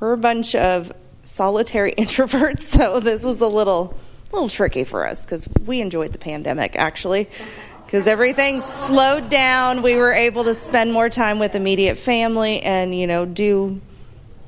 we're 0.00 0.14
a 0.14 0.18
bunch 0.18 0.56
of 0.56 0.92
solitary 1.22 1.92
introverts, 1.98 2.58
so 2.58 2.98
this 2.98 3.24
was 3.24 3.40
a 3.40 3.46
little, 3.46 3.96
little 4.32 4.48
tricky 4.48 4.82
for 4.82 5.06
us 5.06 5.24
because 5.24 5.48
we 5.64 5.80
enjoyed 5.80 6.10
the 6.10 6.18
pandemic 6.18 6.74
actually, 6.74 7.28
because 7.84 8.08
everything 8.08 8.58
slowed 8.58 9.30
down. 9.30 9.82
We 9.82 9.94
were 9.94 10.12
able 10.12 10.42
to 10.42 10.54
spend 10.54 10.92
more 10.92 11.08
time 11.08 11.38
with 11.38 11.54
immediate 11.54 11.98
family 11.98 12.60
and 12.62 12.92
you 12.92 13.06
know 13.06 13.26
do 13.26 13.80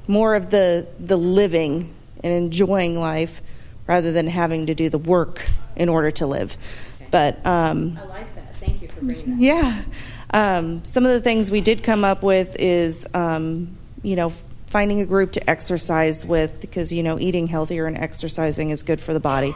more 0.08 0.34
of 0.34 0.50
the 0.50 0.88
the 0.98 1.16
living 1.16 1.94
and 2.24 2.32
enjoying 2.32 2.98
life 2.98 3.42
rather 3.86 4.10
than 4.10 4.26
having 4.26 4.66
to 4.66 4.74
do 4.74 4.90
the 4.90 4.98
work 4.98 5.48
in 5.76 5.88
order 5.88 6.10
to 6.10 6.26
live. 6.26 6.56
Okay. 6.96 7.06
But 7.12 7.46
um, 7.46 7.96
I 7.96 8.06
like 8.06 8.34
that. 8.34 8.56
Thank 8.56 8.82
you 8.82 8.88
for 8.88 9.04
bringing 9.04 9.36
that. 9.36 9.40
Yeah. 9.40 9.82
Um, 10.30 10.84
some 10.84 11.06
of 11.06 11.12
the 11.12 11.20
things 11.20 11.50
we 11.50 11.60
did 11.60 11.82
come 11.82 12.04
up 12.04 12.22
with 12.22 12.56
is, 12.58 13.06
um, 13.14 13.76
you 14.02 14.16
know, 14.16 14.32
finding 14.66 15.00
a 15.00 15.06
group 15.06 15.32
to 15.32 15.50
exercise 15.50 16.26
with 16.26 16.60
because, 16.60 16.92
you 16.92 17.02
know, 17.02 17.18
eating 17.18 17.46
healthier 17.46 17.86
and 17.86 17.96
exercising 17.96 18.70
is 18.70 18.82
good 18.82 19.00
for 19.00 19.14
the 19.14 19.20
body. 19.20 19.54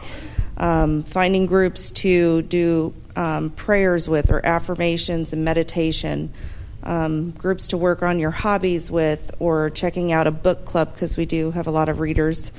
Um, 0.57 1.03
finding 1.03 1.45
groups 1.45 1.91
to 1.91 2.41
do 2.43 2.93
um, 3.15 3.51
prayers 3.51 4.09
with 4.09 4.31
or 4.31 4.43
affirmations 4.43 5.33
and 5.33 5.45
meditation. 5.45 6.33
Um, 6.81 7.31
groups 7.31 7.69
to 7.69 7.77
work 7.77 8.03
on 8.03 8.19
your 8.19 8.31
hobbies 8.31 8.91
with 8.91 9.31
or 9.39 9.69
checking 9.69 10.11
out 10.11 10.27
a 10.27 10.31
book 10.31 10.65
club 10.65 10.93
because 10.93 11.15
we 11.15 11.25
do 11.25 11.51
have 11.51 11.67
a 11.67 11.71
lot 11.71 11.87
of 11.87 11.99
readers. 11.99 12.51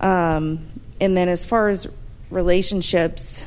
Um, 0.00 0.66
and 1.00 1.16
then 1.16 1.28
as 1.28 1.44
far 1.44 1.68
as 1.68 1.88
relationships, 2.30 3.44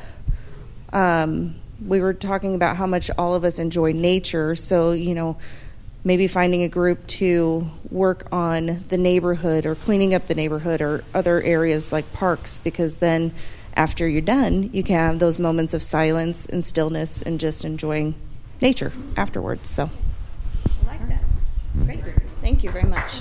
um, 0.92 1.54
we 1.84 2.00
were 2.00 2.14
talking 2.14 2.54
about 2.54 2.76
how 2.76 2.86
much 2.86 3.10
all 3.16 3.34
of 3.34 3.44
us 3.44 3.58
enjoy 3.58 3.92
nature. 3.92 4.54
So, 4.54 4.92
you 4.92 5.14
know, 5.14 5.36
maybe 6.04 6.26
finding 6.26 6.62
a 6.62 6.68
group 6.68 7.06
to 7.06 7.68
work 7.90 8.28
on 8.32 8.84
the 8.88 8.98
neighborhood 8.98 9.66
or 9.66 9.74
cleaning 9.74 10.14
up 10.14 10.26
the 10.26 10.34
neighborhood 10.34 10.80
or 10.80 11.04
other 11.14 11.40
areas 11.42 11.92
like 11.92 12.12
parks 12.12 12.58
because 12.58 12.96
then 12.96 13.32
after 13.74 14.08
you're 14.08 14.22
done, 14.22 14.70
you 14.72 14.82
can 14.82 14.96
have 14.96 15.18
those 15.18 15.38
moments 15.38 15.74
of 15.74 15.82
silence 15.82 16.46
and 16.46 16.64
stillness 16.64 17.22
and 17.22 17.38
just 17.38 17.64
enjoying 17.64 18.14
nature 18.60 18.92
afterwards. 19.16 19.70
So, 19.70 19.88
I 20.84 20.86
like 20.86 21.08
that. 21.08 21.22
Great. 21.84 22.02
Thank 22.40 22.64
you 22.64 22.70
very 22.70 22.88
much. 22.88 23.20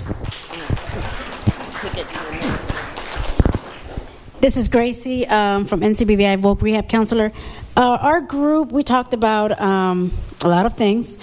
This 4.39 4.55
is 4.55 4.68
Gracie 4.68 5.28
um, 5.28 5.66
from 5.66 5.82
NCBVI 5.82 6.39
Voc 6.41 6.62
Rehab 6.62 6.88
Counselor. 6.88 7.32
Uh, 7.78 7.95
our 8.01 8.21
group, 8.21 8.71
we 8.71 8.82
talked 8.82 9.13
about 9.13 9.61
um, 9.61 10.11
a 10.43 10.47
lot 10.47 10.65
of 10.65 10.73
things. 10.73 11.19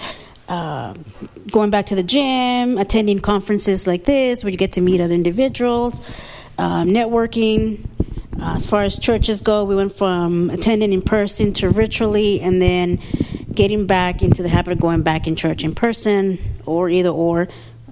Uh, 0.47 0.93
going 1.51 1.69
back 1.69 1.87
to 1.87 1.95
the 1.95 2.03
gym, 2.03 2.77
attending 2.77 3.19
conferences 3.19 3.85
like 3.85 4.05
this 4.05 4.41
where 4.41 4.51
you 4.51 4.57
get 4.57 4.71
to 4.71 4.79
meet 4.79 5.01
other 5.01 5.13
individuals, 5.13 6.01
uh, 6.57 6.83
networking. 6.83 7.85
Uh, 8.39 8.55
as 8.55 8.65
far 8.65 8.83
as 8.83 8.97
churches 8.97 9.41
go, 9.41 9.65
we 9.65 9.75
went 9.75 9.91
from 9.91 10.49
attending 10.49 10.93
in 10.93 11.01
person 11.01 11.51
to 11.51 11.69
virtually, 11.69 12.39
and 12.39 12.61
then 12.61 13.01
getting 13.53 13.85
back 13.85 14.23
into 14.23 14.41
the 14.41 14.47
habit 14.47 14.71
of 14.71 14.79
going 14.79 15.01
back 15.01 15.27
in 15.27 15.35
church 15.35 15.65
in 15.65 15.75
person 15.75 16.39
or 16.65 16.89
either 16.89 17.09
or 17.09 17.49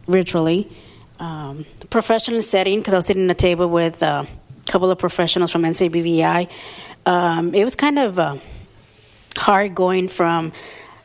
virtually. 0.08 0.72
Um, 1.20 1.66
professional 1.90 2.42
setting, 2.42 2.80
because 2.80 2.94
I 2.94 2.98
was 2.98 3.08
sitting 3.08 3.26
at 3.26 3.32
a 3.32 3.34
table 3.34 3.68
with 3.68 4.02
uh, 4.02 4.24
a 4.26 4.72
couple 4.72 4.90
of 4.90 4.98
professionals 5.00 5.52
from 5.52 5.64
NCBVI. 5.64 6.50
Um, 7.06 7.54
it 7.54 7.64
was 7.64 7.76
kind 7.76 8.00
of 8.00 8.20
uh, 8.20 8.38
hard 9.36 9.76
going 9.76 10.08
from 10.08 10.54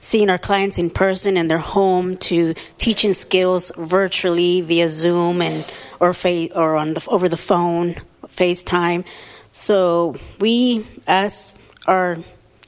seeing 0.01 0.31
our 0.31 0.39
clients 0.39 0.79
in 0.79 0.91
person 0.91 1.37
in 1.37 1.49
their 1.49 1.59
home 1.59 2.15
to 2.15 2.55
teaching 2.79 3.13
skills 3.13 3.73
virtually 3.77 4.61
via 4.61 4.89
Zoom 4.89 5.43
and 5.43 5.65
or 6.01 6.15
fa- 6.15 6.53
or 6.55 6.77
on 6.77 6.95
the, 6.95 7.05
over 7.09 7.29
the 7.29 7.37
phone, 7.37 7.95
FaceTime. 8.27 9.05
So 9.51 10.17
we, 10.39 10.87
as 11.07 11.59
our 11.87 12.19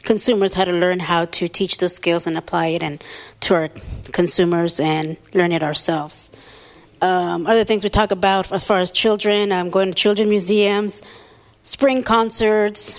consumers, 0.03 0.55
had 0.55 0.65
to 0.65 0.73
learn 0.73 0.99
how 0.99 1.27
to 1.27 1.47
teach 1.47 1.79
those 1.79 1.95
skills 1.95 2.27
and 2.27 2.37
apply 2.37 2.69
it 2.69 2.83
and 2.83 3.03
to 3.41 3.55
our 3.55 3.69
consumers 4.13 4.81
and 4.81 5.17
learn 5.35 5.53
it 5.53 5.63
ourselves. 5.63 6.33
Um, 7.01 7.47
other 7.47 7.65
things 7.65 7.85
we 7.85 7.91
talk 7.91 8.11
about 8.11 8.53
as 8.53 8.65
far 8.65 8.81
as 8.81 8.91
children, 8.91 9.53
um, 9.53 9.71
going 9.71 9.89
to 9.91 9.95
children 9.95 10.29
museums, 10.29 11.03
spring 11.65 12.03
concerts, 12.03 12.99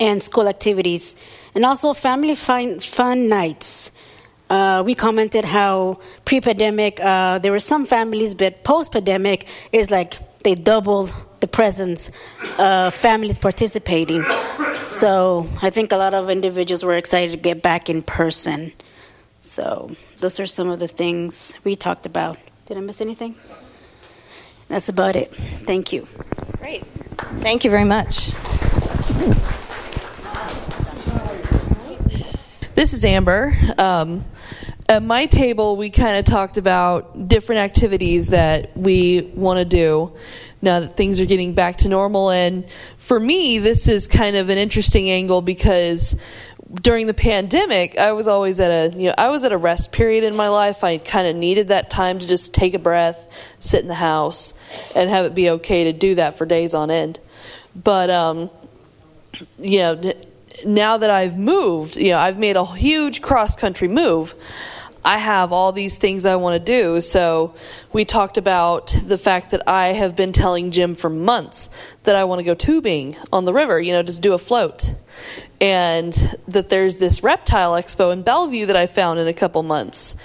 and 0.00 0.22
school 0.22 0.48
activities, 0.48 1.16
and 1.54 1.64
also 1.64 1.92
family 1.92 2.34
fun, 2.34 2.80
fun 2.80 3.28
nights. 3.28 3.92
Uh, 4.50 4.82
we 4.84 4.94
commented 4.94 5.44
how 5.44 5.98
pre-pandemic 6.24 7.00
uh, 7.00 7.38
there 7.38 7.52
were 7.52 7.60
some 7.60 7.86
families, 7.86 8.34
but 8.34 8.62
post-pandemic 8.64 9.46
is 9.72 9.90
like 9.90 10.18
they 10.42 10.54
doubled 10.54 11.14
the 11.40 11.48
presence 11.48 12.10
of 12.58 12.94
families 12.94 13.38
participating. 13.38 14.22
So 14.82 15.48
I 15.62 15.70
think 15.70 15.92
a 15.92 15.96
lot 15.96 16.14
of 16.14 16.28
individuals 16.28 16.84
were 16.84 16.96
excited 16.96 17.32
to 17.32 17.38
get 17.38 17.62
back 17.62 17.88
in 17.88 18.02
person. 18.02 18.72
So 19.40 19.94
those 20.20 20.38
are 20.38 20.46
some 20.46 20.68
of 20.68 20.78
the 20.78 20.88
things 20.88 21.54
we 21.64 21.76
talked 21.76 22.06
about. 22.06 22.38
Did 22.66 22.76
I 22.76 22.80
miss 22.80 23.00
anything? 23.00 23.34
That's 24.68 24.88
about 24.88 25.16
it. 25.16 25.34
Thank 25.66 25.92
you. 25.92 26.06
Great. 26.58 26.84
Thank 27.40 27.64
you 27.64 27.70
very 27.70 27.84
much. 27.84 28.32
This 32.74 32.92
is 32.92 33.04
Amber. 33.04 33.56
Um, 33.78 34.24
at 34.88 35.04
my 35.04 35.26
table, 35.26 35.76
we 35.76 35.90
kind 35.90 36.16
of 36.16 36.24
talked 36.24 36.56
about 36.56 37.28
different 37.28 37.60
activities 37.60 38.30
that 38.30 38.76
we 38.76 39.20
want 39.20 39.58
to 39.58 39.64
do 39.64 40.12
now 40.60 40.80
that 40.80 40.96
things 40.96 41.20
are 41.20 41.24
getting 41.24 41.54
back 41.54 41.78
to 41.78 41.88
normal. 41.88 42.30
And 42.30 42.66
for 42.96 43.20
me, 43.20 43.60
this 43.60 43.86
is 43.86 44.08
kind 44.08 44.34
of 44.34 44.48
an 44.48 44.58
interesting 44.58 45.08
angle 45.08 45.40
because 45.40 46.16
during 46.82 47.06
the 47.06 47.14
pandemic, 47.14 47.96
I 47.96 48.10
was 48.10 48.26
always 48.26 48.58
at 48.58 48.92
a 48.92 48.98
you 48.98 49.08
know 49.10 49.14
I 49.16 49.28
was 49.28 49.44
at 49.44 49.52
a 49.52 49.56
rest 49.56 49.92
period 49.92 50.24
in 50.24 50.34
my 50.34 50.48
life. 50.48 50.82
I 50.82 50.98
kind 50.98 51.28
of 51.28 51.36
needed 51.36 51.68
that 51.68 51.90
time 51.90 52.18
to 52.18 52.26
just 52.26 52.54
take 52.54 52.74
a 52.74 52.80
breath, 52.80 53.30
sit 53.60 53.82
in 53.82 53.88
the 53.88 53.94
house, 53.94 54.52
and 54.96 55.08
have 55.10 55.26
it 55.26 55.34
be 55.36 55.50
okay 55.50 55.84
to 55.84 55.92
do 55.92 56.16
that 56.16 56.36
for 56.36 56.44
days 56.44 56.74
on 56.74 56.90
end. 56.90 57.20
But 57.76 58.10
um, 58.10 58.50
you 59.60 59.78
know, 59.78 60.14
now 60.64 60.98
that 60.98 61.10
I've 61.10 61.36
moved, 61.36 61.96
you 61.96 62.10
know, 62.10 62.18
I've 62.18 62.38
made 62.38 62.56
a 62.56 62.64
huge 62.64 63.22
cross 63.22 63.56
country 63.56 63.88
move. 63.88 64.34
I 65.04 65.18
have 65.18 65.52
all 65.52 65.72
these 65.72 65.98
things 65.98 66.24
I 66.24 66.36
want 66.36 66.54
to 66.54 66.64
do. 66.64 67.00
So 67.00 67.54
we 67.92 68.06
talked 68.06 68.38
about 68.38 68.86
the 69.04 69.18
fact 69.18 69.50
that 69.50 69.68
I 69.68 69.88
have 69.88 70.16
been 70.16 70.32
telling 70.32 70.70
Jim 70.70 70.94
for 70.94 71.10
months 71.10 71.68
that 72.04 72.16
I 72.16 72.24
want 72.24 72.38
to 72.38 72.44
go 72.44 72.54
tubing 72.54 73.14
on 73.30 73.44
the 73.44 73.52
river, 73.52 73.78
you 73.80 73.92
know, 73.92 74.02
just 74.02 74.22
do 74.22 74.32
a 74.32 74.38
float. 74.38 74.94
And 75.60 76.14
that 76.48 76.70
there's 76.70 76.96
this 76.96 77.22
reptile 77.22 77.72
expo 77.72 78.12
in 78.12 78.22
Bellevue 78.22 78.66
that 78.66 78.76
I 78.76 78.86
found 78.86 79.18
in 79.18 79.26
a 79.26 79.34
couple 79.34 79.62
months. 79.62 80.16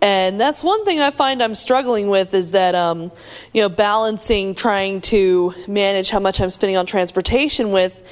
And 0.00 0.40
that's 0.40 0.64
one 0.64 0.84
thing 0.84 0.98
I 0.98 1.10
find 1.10 1.42
I'm 1.42 1.54
struggling 1.54 2.08
with 2.08 2.34
is 2.34 2.52
that, 2.52 2.74
um, 2.74 3.12
you 3.52 3.60
know, 3.60 3.68
balancing 3.68 4.54
trying 4.54 5.02
to 5.02 5.54
manage 5.68 6.10
how 6.10 6.18
much 6.18 6.40
I'm 6.40 6.50
spending 6.50 6.76
on 6.76 6.86
transportation 6.86 7.70
with 7.70 8.02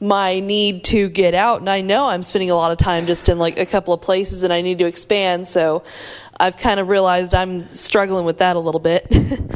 my 0.00 0.40
need 0.40 0.84
to 0.84 1.08
get 1.08 1.34
out 1.34 1.60
and 1.60 1.70
I 1.70 1.80
know 1.80 2.08
I'm 2.08 2.22
spending 2.22 2.50
a 2.50 2.54
lot 2.54 2.70
of 2.70 2.78
time 2.78 3.06
just 3.06 3.28
in 3.28 3.38
like 3.38 3.58
a 3.58 3.64
couple 3.64 3.94
of 3.94 4.02
places 4.02 4.42
and 4.42 4.52
I 4.52 4.60
need 4.60 4.78
to 4.80 4.86
expand 4.86 5.48
so 5.48 5.84
I've 6.38 6.58
kind 6.58 6.80
of 6.80 6.88
realized 6.88 7.34
I'm 7.34 7.66
struggling 7.68 8.26
with 8.26 8.38
that 8.38 8.56
a 8.56 8.58
little 8.58 8.80
bit. 8.80 9.08
By 9.10 9.16
the 9.16 9.22
way, 9.24 9.46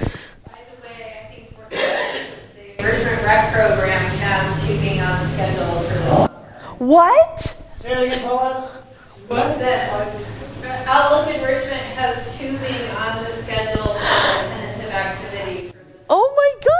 I 1.20 1.32
think 1.32 1.50
the 1.58 2.84
Richmond 2.84 3.22
Rec 3.22 3.52
program 3.52 4.00
has 4.20 4.66
tubing 4.66 5.00
on 5.00 5.20
the 5.20 5.26
schedule 5.28 5.82
for 5.82 5.94
this 5.94 6.08
summer. 6.08 6.28
What? 6.78 7.38
Say 7.76 7.92
it 7.92 8.06
again, 8.06 8.26
Paula. 8.26 8.82
What? 9.28 9.58
That 9.58 9.92
uh, 9.92 10.90
Outlook 10.90 11.36
Enrichment 11.36 11.82
has 11.96 12.38
tubing 12.38 12.90
on 12.96 13.22
the 13.22 13.32
schedule 13.32 13.84
for 13.84 13.98
tentative 13.98 14.90
activity. 14.90 15.72
Oh 16.08 16.34
my 16.34 16.70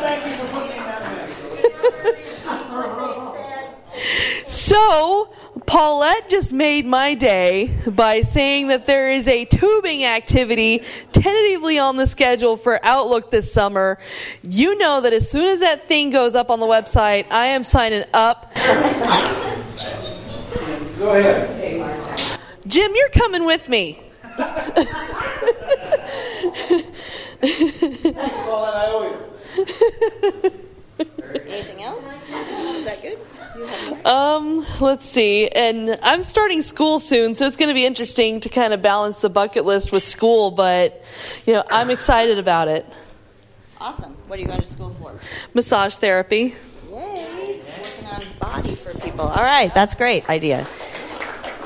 thank 0.00 0.26
you 0.26 0.32
for 0.32 0.46
putting 0.52 0.80
so, 4.46 5.28
Paulette 5.66 6.28
just 6.28 6.52
made 6.52 6.86
my 6.86 7.14
day 7.14 7.76
by 7.86 8.22
saying 8.22 8.68
that 8.68 8.86
there 8.86 9.10
is 9.10 9.28
a 9.28 9.44
tubing 9.46 10.04
activity 10.04 10.82
tentatively 11.12 11.78
on 11.78 11.96
the 11.96 12.06
schedule 12.06 12.56
for 12.56 12.84
Outlook 12.84 13.30
this 13.30 13.52
summer. 13.52 13.98
You 14.42 14.76
know 14.78 15.00
that 15.00 15.12
as 15.12 15.30
soon 15.30 15.46
as 15.46 15.60
that 15.60 15.82
thing 15.82 16.10
goes 16.10 16.34
up 16.34 16.50
on 16.50 16.60
the 16.60 16.66
website, 16.66 17.30
I 17.30 17.46
am 17.46 17.64
signing 17.64 18.04
up. 18.14 18.54
Go 20.98 21.14
ahead. 21.14 22.38
Jim, 22.66 22.92
you're 22.94 23.08
coming 23.10 23.46
with 23.46 23.68
me. 23.68 24.02
Thanks, 27.40 28.36
Paulette. 28.36 28.74
I 28.74 28.86
owe 28.86 29.02
you. 29.10 30.52
Anything 31.34 31.82
else? 31.82 32.04
Is 32.28 32.84
that 32.84 33.02
good? 33.02 33.18
Um, 34.06 34.64
let's 34.80 35.04
see. 35.04 35.48
And 35.48 35.98
I'm 36.02 36.22
starting 36.22 36.62
school 36.62 36.98
soon, 36.98 37.34
so 37.34 37.46
it's 37.46 37.56
going 37.56 37.68
to 37.68 37.74
be 37.74 37.84
interesting 37.84 38.40
to 38.40 38.48
kind 38.48 38.72
of 38.72 38.82
balance 38.82 39.20
the 39.20 39.30
bucket 39.30 39.64
list 39.64 39.92
with 39.92 40.04
school, 40.04 40.50
but 40.50 41.02
you 41.46 41.52
know, 41.52 41.64
I'm 41.70 41.90
excited 41.90 42.38
about 42.38 42.68
it. 42.68 42.86
Awesome. 43.80 44.12
What 44.28 44.38
are 44.38 44.42
you 44.42 44.48
going 44.48 44.60
to 44.60 44.66
school 44.66 44.90
for? 44.90 45.18
Massage 45.54 45.94
therapy. 45.96 46.54
Yay. 46.90 47.60
Working 47.82 48.06
on 48.06 48.22
body 48.38 48.74
for 48.74 48.92
people. 49.00 49.26
All 49.26 49.42
right, 49.42 49.74
that's 49.74 49.94
great 49.94 50.28
idea. 50.28 50.66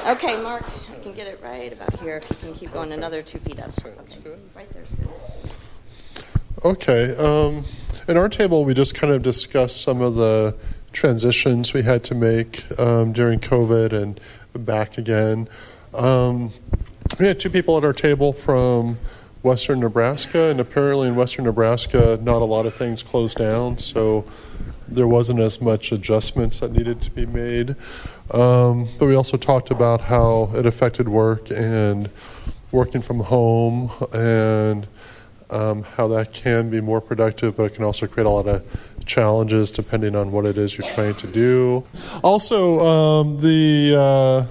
Okay, 0.06 0.40
Mark, 0.42 0.64
I 0.92 0.98
can 1.02 1.12
get 1.12 1.26
it 1.26 1.40
right 1.42 1.72
about 1.72 1.98
here 2.00 2.18
if 2.18 2.30
you 2.30 2.36
can 2.36 2.54
keep 2.54 2.72
going 2.72 2.92
another 2.92 3.22
two 3.22 3.38
feet 3.38 3.58
up. 3.60 3.70
Okay. 3.84 4.38
Okay. 6.64 7.14
Um, 7.18 7.62
in 8.08 8.16
our 8.16 8.30
table, 8.30 8.64
we 8.64 8.72
just 8.72 8.94
kind 8.94 9.12
of 9.12 9.22
discussed 9.22 9.82
some 9.82 10.00
of 10.00 10.14
the 10.14 10.56
transitions 10.92 11.74
we 11.74 11.82
had 11.82 12.02
to 12.04 12.14
make 12.14 12.64
um, 12.80 13.12
during 13.12 13.38
COVID 13.38 13.92
and 13.92 14.18
back 14.54 14.96
again. 14.96 15.46
Um, 15.92 16.52
we 17.18 17.26
had 17.26 17.38
two 17.38 17.50
people 17.50 17.76
at 17.76 17.84
our 17.84 17.92
table 17.92 18.32
from 18.32 18.98
Western 19.42 19.80
Nebraska, 19.80 20.44
and 20.44 20.58
apparently 20.58 21.06
in 21.08 21.16
Western 21.16 21.44
Nebraska, 21.44 22.18
not 22.22 22.40
a 22.40 22.46
lot 22.46 22.64
of 22.64 22.72
things 22.72 23.02
closed 23.02 23.36
down, 23.36 23.76
so 23.76 24.24
there 24.88 25.06
wasn't 25.06 25.40
as 25.40 25.60
much 25.60 25.92
adjustments 25.92 26.60
that 26.60 26.72
needed 26.72 27.02
to 27.02 27.10
be 27.10 27.26
made. 27.26 27.76
Um, 28.32 28.88
but 28.98 29.04
we 29.04 29.16
also 29.16 29.36
talked 29.36 29.70
about 29.70 30.00
how 30.00 30.48
it 30.54 30.64
affected 30.64 31.10
work 31.10 31.50
and 31.50 32.08
working 32.72 33.02
from 33.02 33.20
home 33.20 33.90
and 34.14 34.86
um, 35.54 35.82
how 35.82 36.08
that 36.08 36.32
can 36.32 36.68
be 36.68 36.80
more 36.80 37.00
productive, 37.00 37.56
but 37.56 37.64
it 37.64 37.74
can 37.74 37.84
also 37.84 38.06
create 38.06 38.26
a 38.26 38.30
lot 38.30 38.46
of 38.46 38.62
challenges 39.06 39.70
depending 39.70 40.16
on 40.16 40.32
what 40.32 40.44
it 40.44 40.58
is 40.58 40.76
you're 40.76 40.88
trying 40.88 41.14
to 41.14 41.26
do. 41.26 41.84
Also, 42.22 42.80
um, 42.80 43.40
the 43.40 43.94
uh, 43.96 44.46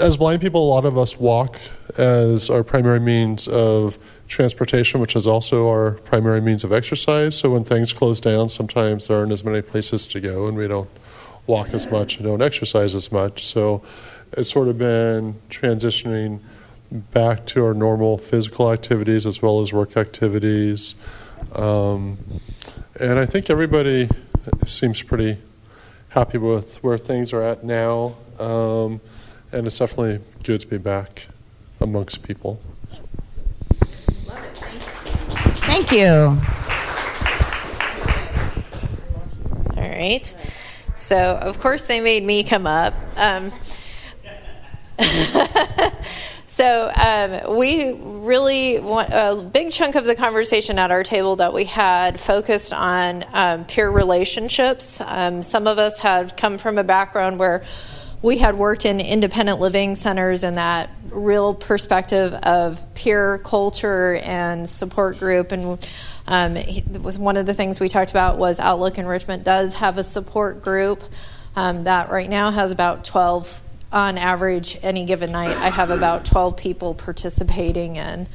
as 0.00 0.16
blind 0.16 0.40
people, 0.40 0.66
a 0.66 0.70
lot 0.70 0.84
of 0.84 0.96
us 0.96 1.18
walk 1.18 1.56
as 1.98 2.48
our 2.50 2.64
primary 2.64 3.00
means 3.00 3.46
of 3.48 3.98
transportation, 4.28 5.00
which 5.00 5.16
is 5.16 5.26
also 5.26 5.68
our 5.68 5.92
primary 5.92 6.40
means 6.40 6.64
of 6.64 6.72
exercise. 6.72 7.36
So 7.36 7.50
when 7.50 7.64
things 7.64 7.92
close 7.92 8.20
down, 8.20 8.48
sometimes 8.48 9.08
there 9.08 9.18
aren't 9.18 9.32
as 9.32 9.44
many 9.44 9.62
places 9.62 10.06
to 10.08 10.20
go, 10.20 10.46
and 10.46 10.56
we 10.56 10.68
don't 10.68 10.90
walk 11.46 11.72
as 11.72 11.90
much 11.90 12.16
and 12.16 12.26
don't 12.26 12.42
exercise 12.42 12.94
as 12.94 13.10
much. 13.10 13.44
So 13.44 13.82
it's 14.32 14.50
sort 14.50 14.68
of 14.68 14.78
been 14.78 15.34
transitioning 15.48 16.42
back 16.90 17.46
to 17.46 17.64
our 17.64 17.74
normal 17.74 18.18
physical 18.18 18.72
activities 18.72 19.26
as 19.26 19.42
well 19.42 19.60
as 19.60 19.72
work 19.72 19.96
activities. 19.96 20.94
Um, 21.54 22.18
and 23.00 23.18
I 23.18 23.26
think 23.26 23.50
everybody 23.50 24.08
seems 24.66 25.02
pretty 25.02 25.38
happy 26.10 26.38
with 26.38 26.82
where 26.82 26.98
things 26.98 27.32
are 27.32 27.42
at 27.42 27.64
now. 27.64 28.16
Um, 28.38 29.00
and 29.52 29.66
it's 29.66 29.78
definitely 29.78 30.20
good 30.42 30.60
to 30.62 30.66
be 30.66 30.78
back 30.78 31.26
amongst 31.80 32.22
people. 32.22 32.60
Thank 35.66 35.92
you. 35.92 36.38
All 39.76 39.88
right. 39.88 40.34
So, 40.96 41.16
of 41.36 41.60
course, 41.60 41.86
they 41.86 42.00
made 42.00 42.24
me 42.24 42.42
come 42.42 42.66
up. 42.66 42.94
Um, 43.16 43.52
so, 46.58 46.90
um, 46.92 47.56
we 47.56 47.92
really, 47.92 48.78
a 48.78 49.36
big 49.36 49.70
chunk 49.70 49.94
of 49.94 50.04
the 50.04 50.16
conversation 50.16 50.76
at 50.80 50.90
our 50.90 51.04
table 51.04 51.36
that 51.36 51.54
we 51.54 51.66
had 51.66 52.18
focused 52.18 52.72
on 52.72 53.24
um, 53.32 53.64
peer 53.64 53.88
relationships. 53.88 55.00
Um, 55.00 55.42
some 55.42 55.68
of 55.68 55.78
us 55.78 56.00
have 56.00 56.34
come 56.34 56.58
from 56.58 56.76
a 56.76 56.82
background 56.82 57.38
where 57.38 57.62
we 58.22 58.38
had 58.38 58.58
worked 58.58 58.86
in 58.86 58.98
independent 58.98 59.60
living 59.60 59.94
centers 59.94 60.42
and 60.42 60.56
that 60.56 60.90
real 61.10 61.54
perspective 61.54 62.34
of 62.34 62.92
peer 62.92 63.38
culture 63.38 64.16
and 64.16 64.68
support 64.68 65.20
group 65.20 65.52
and 65.52 65.78
um, 66.26 66.58
was 67.04 67.20
one 67.20 67.36
of 67.36 67.46
the 67.46 67.54
things 67.54 67.78
we 67.78 67.88
talked 67.88 68.10
about 68.10 68.36
was 68.36 68.58
outlook 68.58 68.98
enrichment 68.98 69.44
does 69.44 69.74
have 69.74 69.96
a 69.96 70.02
support 70.02 70.60
group 70.60 71.04
um, 71.54 71.84
that 71.84 72.10
right 72.10 72.28
now 72.28 72.50
has 72.50 72.72
about 72.72 73.04
12 73.04 73.62
on 73.90 74.18
average 74.18 74.78
any 74.82 75.04
given 75.04 75.32
night 75.32 75.56
i 75.56 75.70
have 75.70 75.90
about 75.90 76.24
12 76.24 76.56
people 76.56 76.94
participating 76.94 77.96
in 77.96 78.28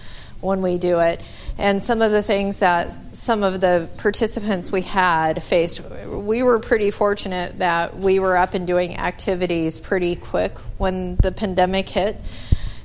when 0.44 0.62
we 0.62 0.78
do 0.78 1.00
it. 1.00 1.22
And 1.58 1.82
some 1.82 2.02
of 2.02 2.12
the 2.12 2.22
things 2.22 2.60
that 2.60 3.16
some 3.16 3.44
of 3.44 3.62
the 3.62 3.90
participants 3.98 4.72
we 4.72 4.82
had 4.82 5.42
faced, 5.42 5.82
we 6.08 6.44
were 6.44 6.60
pretty 6.60 6.92
fortunate 6.92 7.60
that 7.60 7.98
we 7.98 8.20
were 8.20 8.38
up 8.38 8.54
and 8.54 8.68
doing 8.68 8.98
activities 8.98 9.78
pretty 9.78 10.16
quick 10.16 10.58
when 10.78 11.16
the 11.18 11.32
pandemic 11.32 11.88
hit. 11.90 12.20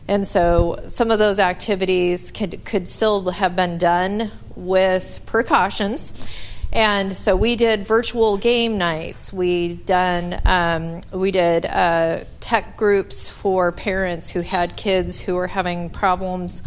And 0.07 0.27
so 0.27 0.85
some 0.87 1.11
of 1.11 1.19
those 1.19 1.39
activities 1.39 2.31
could, 2.31 2.64
could 2.64 2.89
still 2.89 3.31
have 3.31 3.57
been 3.57 3.77
done 3.77 4.31
with 4.55 5.21
precautions. 5.27 6.29
And 6.73 7.12
so 7.12 7.35
we 7.35 7.57
did 7.57 7.87
virtual 7.87 8.37
game 8.37 8.77
nights. 8.77 9.33
We 9.33 9.75
done 9.75 10.41
um, 10.45 11.01
we 11.12 11.31
did 11.31 11.64
uh, 11.64 12.25
tech 12.41 12.77
groups 12.77 13.29
for 13.29 13.73
parents 13.73 14.29
who 14.29 14.41
had 14.41 14.77
kids 14.77 15.19
who 15.19 15.35
were 15.35 15.47
having 15.47 15.89
problems 15.89 16.62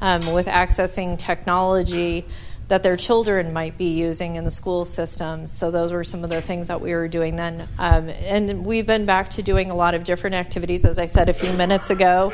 um, 0.00 0.32
with 0.34 0.46
accessing 0.46 1.18
technology 1.18 2.26
that 2.68 2.82
their 2.82 2.96
children 2.96 3.52
might 3.52 3.78
be 3.78 3.90
using 3.90 4.34
in 4.34 4.44
the 4.44 4.50
school 4.50 4.84
systems. 4.84 5.52
So 5.52 5.70
those 5.70 5.92
were 5.92 6.04
some 6.04 6.24
of 6.24 6.30
the 6.30 6.42
things 6.42 6.68
that 6.68 6.80
we 6.80 6.92
were 6.92 7.08
doing 7.08 7.36
then. 7.36 7.68
Um, 7.78 8.08
and 8.08 8.66
we've 8.66 8.86
been 8.86 9.06
back 9.06 9.30
to 9.30 9.42
doing 9.42 9.70
a 9.70 9.74
lot 9.74 9.94
of 9.94 10.02
different 10.02 10.34
activities, 10.34 10.84
as 10.84 10.98
I 10.98 11.06
said 11.06 11.28
a 11.28 11.32
few 11.32 11.52
minutes 11.52 11.90
ago. 11.90 12.32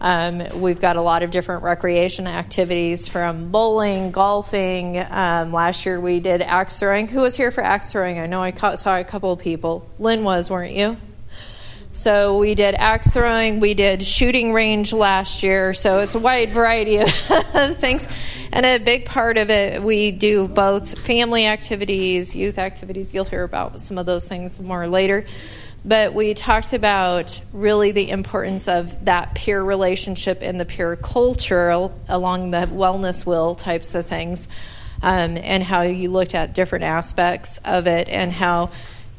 Um, 0.00 0.60
we've 0.60 0.80
got 0.80 0.96
a 0.96 1.02
lot 1.02 1.22
of 1.22 1.30
different 1.30 1.62
recreation 1.62 2.26
activities 2.26 3.06
from 3.06 3.50
bowling, 3.50 4.12
golfing. 4.12 4.98
Um, 4.98 5.52
last 5.52 5.84
year 5.84 6.00
we 6.00 6.20
did 6.20 6.40
axe 6.40 6.80
throwing. 6.80 7.06
Who 7.06 7.20
was 7.20 7.36
here 7.36 7.50
for 7.50 7.62
axe 7.62 7.92
throwing? 7.92 8.18
I 8.18 8.26
know 8.26 8.42
I 8.42 8.50
caught, 8.50 8.80
saw 8.80 8.96
a 8.98 9.04
couple 9.04 9.32
of 9.32 9.40
people. 9.40 9.90
Lynn 9.98 10.24
was, 10.24 10.48
weren't 10.50 10.72
you? 10.72 10.96
So 11.92 12.38
we 12.38 12.54
did 12.54 12.76
axe 12.76 13.08
throwing, 13.08 13.58
we 13.58 13.74
did 13.74 14.02
shooting 14.02 14.52
range 14.52 14.92
last 14.92 15.42
year. 15.42 15.74
So 15.74 15.98
it's 15.98 16.14
a 16.14 16.20
wide 16.20 16.50
variety 16.50 16.98
of 16.98 17.10
things. 17.76 18.06
And 18.52 18.64
a 18.64 18.78
big 18.78 19.06
part 19.06 19.36
of 19.36 19.50
it, 19.50 19.82
we 19.82 20.12
do 20.12 20.46
both 20.46 20.98
family 21.00 21.46
activities, 21.46 22.34
youth 22.34 22.58
activities. 22.58 23.12
You'll 23.12 23.24
hear 23.24 23.42
about 23.42 23.80
some 23.80 23.98
of 23.98 24.06
those 24.06 24.26
things 24.26 24.60
more 24.60 24.86
later. 24.86 25.26
But 25.84 26.12
we 26.12 26.34
talked 26.34 26.74
about 26.74 27.40
really 27.52 27.92
the 27.92 28.10
importance 28.10 28.68
of 28.68 29.06
that 29.06 29.34
peer 29.34 29.62
relationship 29.62 30.40
and 30.42 30.60
the 30.60 30.66
peer 30.66 30.94
culture 30.96 31.70
along 32.08 32.50
the 32.50 32.66
wellness 32.66 33.24
wheel 33.24 33.54
types 33.54 33.94
of 33.94 34.04
things, 34.06 34.48
um, 35.02 35.38
and 35.38 35.62
how 35.62 35.82
you 35.82 36.10
looked 36.10 36.34
at 36.34 36.52
different 36.52 36.84
aspects 36.84 37.58
of 37.64 37.86
it 37.86 38.10
and 38.10 38.30
how 38.30 38.70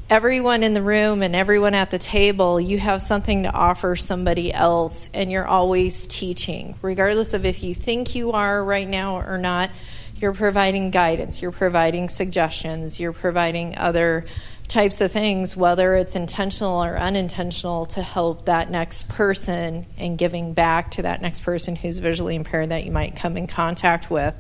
everyone 0.07 0.61
in 0.61 0.73
the 0.73 0.81
room 0.81 1.23
and 1.23 1.35
everyone 1.35 1.73
at 1.73 1.89
the 1.89 1.97
table, 1.97 2.61
you 2.61 2.77
have 2.77 3.01
something 3.01 3.43
to 3.43 3.51
offer 3.51 3.95
somebody 3.95 4.53
else, 4.53 5.09
and 5.13 5.31
you're 5.31 5.47
always 5.47 6.05
teaching, 6.05 6.75
regardless 6.81 7.33
of 7.33 7.45
if 7.45 7.63
you 7.63 7.73
think 7.73 8.13
you 8.13 8.33
are 8.33 8.63
right 8.63 8.87
now 8.87 9.19
or 9.21 9.37
not. 9.37 9.71
You're 10.17 10.33
providing 10.33 10.91
guidance, 10.91 11.41
you're 11.41 11.51
providing 11.51 12.07
suggestions, 12.07 12.99
you're 12.99 13.13
providing 13.13 13.75
other 13.77 14.25
types 14.71 15.01
of 15.01 15.11
things, 15.11 15.55
whether 15.55 15.95
it's 15.95 16.15
intentional 16.15 16.83
or 16.83 16.97
unintentional, 16.97 17.85
to 17.87 18.01
help 18.01 18.45
that 18.45 18.71
next 18.71 19.09
person 19.09 19.85
and 19.97 20.17
giving 20.17 20.53
back 20.53 20.91
to 20.91 21.01
that 21.03 21.21
next 21.21 21.41
person 21.41 21.75
who's 21.75 21.99
visually 21.99 22.35
impaired 22.35 22.69
that 22.69 22.85
you 22.85 22.91
might 22.91 23.15
come 23.15 23.37
in 23.37 23.47
contact 23.47 24.09
with. 24.09 24.35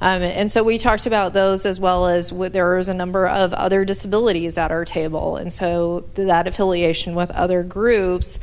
Um, 0.00 0.22
and 0.22 0.50
so 0.50 0.62
we 0.62 0.78
talked 0.78 1.04
about 1.04 1.34
those 1.34 1.66
as 1.66 1.78
well 1.78 2.06
as 2.06 2.30
there 2.30 2.74
was 2.74 2.88
a 2.88 2.94
number 2.94 3.28
of 3.28 3.52
other 3.52 3.84
disabilities 3.84 4.56
at 4.56 4.70
our 4.70 4.86
table. 4.86 5.36
And 5.36 5.52
so 5.52 6.08
that 6.14 6.46
affiliation 6.48 7.14
with 7.14 7.30
other 7.30 7.62
groups 7.62 8.38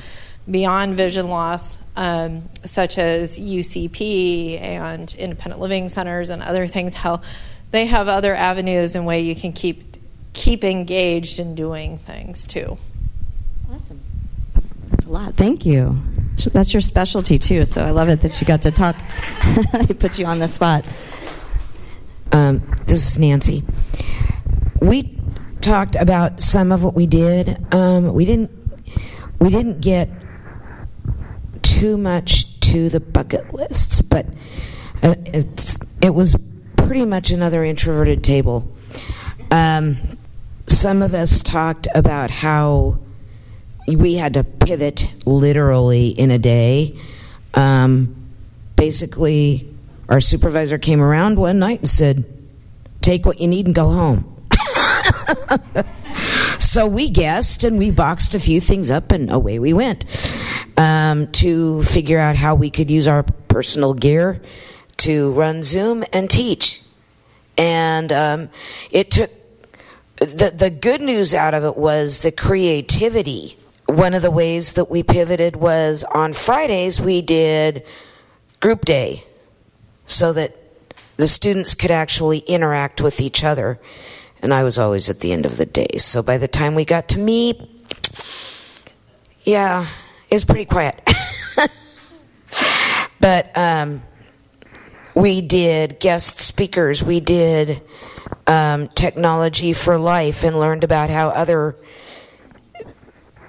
beyond 0.50 0.96
vision 0.96 1.30
loss, 1.30 1.80
um, 1.96 2.48
such 2.64 3.00
as 3.00 3.40
UCP 3.40 4.62
and 4.62 5.14
independent 5.18 5.60
living 5.60 5.90
centers 5.90 6.30
and 6.30 6.44
other 6.44 6.68
things, 6.68 6.94
how 6.94 7.22
they 7.72 7.88
have 7.88 8.08
other 8.08 8.36
avenues 8.36 8.96
and 8.96 9.08
way 9.08 9.22
you 9.22 9.36
can 9.36 9.52
keep 9.52 9.97
keep 10.38 10.64
engaged 10.64 11.40
in 11.40 11.56
doing 11.56 11.98
things 11.98 12.48
too. 12.48 12.78
Awesome. 13.70 14.00
That's 14.90 15.06
a 15.06 15.10
lot. 15.10 15.34
Thank 15.34 15.66
you. 15.66 16.00
That's 16.54 16.74
your 16.74 16.82
specialty 16.82 17.40
too, 17.40 17.66
so 17.66 17.84
I 17.84 17.90
love 17.90 18.08
it 18.08 18.22
that 18.22 18.40
you 18.40 18.48
got 18.48 18.62
to 18.62 18.72
talk. 18.72 18.96
I 19.74 19.86
put 20.00 20.20
you 20.20 20.26
on 20.26 20.40
the 20.40 20.48
spot. 20.48 20.86
Um, 22.32 22.60
this 22.86 23.12
is 23.12 23.20
Nancy. 23.20 23.64
We 24.82 25.20
talked 25.60 25.96
about 25.96 26.40
some 26.40 26.72
of 26.72 26.84
what 26.84 26.94
we 26.94 27.08
did. 27.08 27.74
Um, 27.74 28.14
we 28.14 28.24
didn't. 28.26 28.52
We 29.40 29.50
didn't 29.50 29.82
get 29.82 30.10
too 31.62 31.98
much 31.98 32.60
to 32.62 32.90
the 32.90 33.00
bucket 33.00 33.54
lists, 33.54 34.02
but 34.02 34.26
uh, 35.04 35.16
it 36.02 36.14
was 36.14 36.36
pretty 36.76 37.06
much 37.06 37.32
another 37.32 37.64
introverted 37.64 38.24
table. 38.24 38.76
Um, 39.52 40.17
some 40.68 41.02
of 41.02 41.14
us 41.14 41.42
talked 41.42 41.88
about 41.96 42.30
how 42.30 43.00
we 43.88 44.16
had 44.16 44.34
to 44.36 44.44
pivot 44.44 45.12
literally 45.26 46.10
in 46.10 46.30
a 46.30 46.38
day. 46.38 46.98
Um, 47.54 48.16
basically, 48.76 49.74
our 50.10 50.22
supervisor 50.22 50.78
came 50.78 51.02
around 51.02 51.40
one 51.40 51.60
night 51.60 51.80
and 51.80 51.90
said, 51.90 52.26
Take 53.02 53.26
what 53.26 53.40
you 53.40 53.48
need 53.48 53.66
and 53.66 53.76
go 53.76 53.90
home. 53.90 54.46
so 56.60 56.86
we 56.86 57.10
guessed 57.10 57.64
and 57.64 57.78
we 57.78 57.92
boxed 57.92 58.36
a 58.36 58.40
few 58.40 58.60
things 58.60 58.92
up 58.92 59.12
and 59.12 59.32
away 59.32 59.60
we 59.60 59.72
went 59.72 60.06
um, 60.76 61.28
to 61.32 61.84
figure 61.84 62.18
out 62.18 62.36
how 62.36 62.56
we 62.56 62.70
could 62.70 62.90
use 62.90 63.08
our 63.08 63.24
personal 63.24 63.94
gear 63.94 64.42
to 64.98 65.32
run 65.32 65.64
Zoom 65.64 66.04
and 66.12 66.30
teach. 66.30 66.82
And 67.58 68.12
um, 68.12 68.50
it 68.92 69.10
took 69.12 69.32
the 70.18 70.52
the 70.56 70.70
good 70.70 71.02
news 71.02 71.34
out 71.34 71.54
of 71.54 71.64
it 71.64 71.78
was 71.78 72.22
the 72.22 72.32
creativity. 72.32 73.58
One 73.86 74.14
of 74.14 74.22
the 74.22 74.32
ways 74.32 74.74
that 74.74 74.90
we 74.90 75.04
pivoted 75.04 75.56
was 75.56 76.04
on 76.04 76.34
Fridays 76.34 77.00
we 77.00 77.22
did 77.22 77.86
group 78.60 78.84
day 78.84 79.24
so 80.06 80.34
that 80.34 80.56
the 81.18 81.28
students 81.28 81.74
could 81.76 81.92
actually 81.92 82.40
interact 82.40 83.02
with 83.02 83.22
each 83.22 83.44
other. 83.44 83.80
And 84.42 84.54
I 84.54 84.64
was 84.64 84.78
always 84.78 85.10
at 85.10 85.20
the 85.20 85.32
end 85.32 85.46
of 85.46 85.58
the 85.58 85.66
day. 85.66 85.98
So 85.98 86.22
by 86.22 86.38
the 86.38 86.48
time 86.48 86.76
we 86.76 86.86
got 86.86 87.10
to 87.10 87.20
me, 87.20 87.70
yeah, 89.44 89.88
it 90.30 90.36
was 90.36 90.46
pretty 90.46 90.66
quiet. 90.66 91.02
but 93.20 93.58
um, 93.58 94.04
we 95.16 95.42
did 95.42 96.00
guest 96.00 96.40
speakers, 96.40 97.02
we 97.02 97.20
did 97.20 97.82
um, 98.46 98.88
technology 98.90 99.74
for 99.74 99.98
life, 99.98 100.44
and 100.44 100.58
learned 100.58 100.84
about 100.84 101.10
how 101.10 101.30
other 101.30 101.76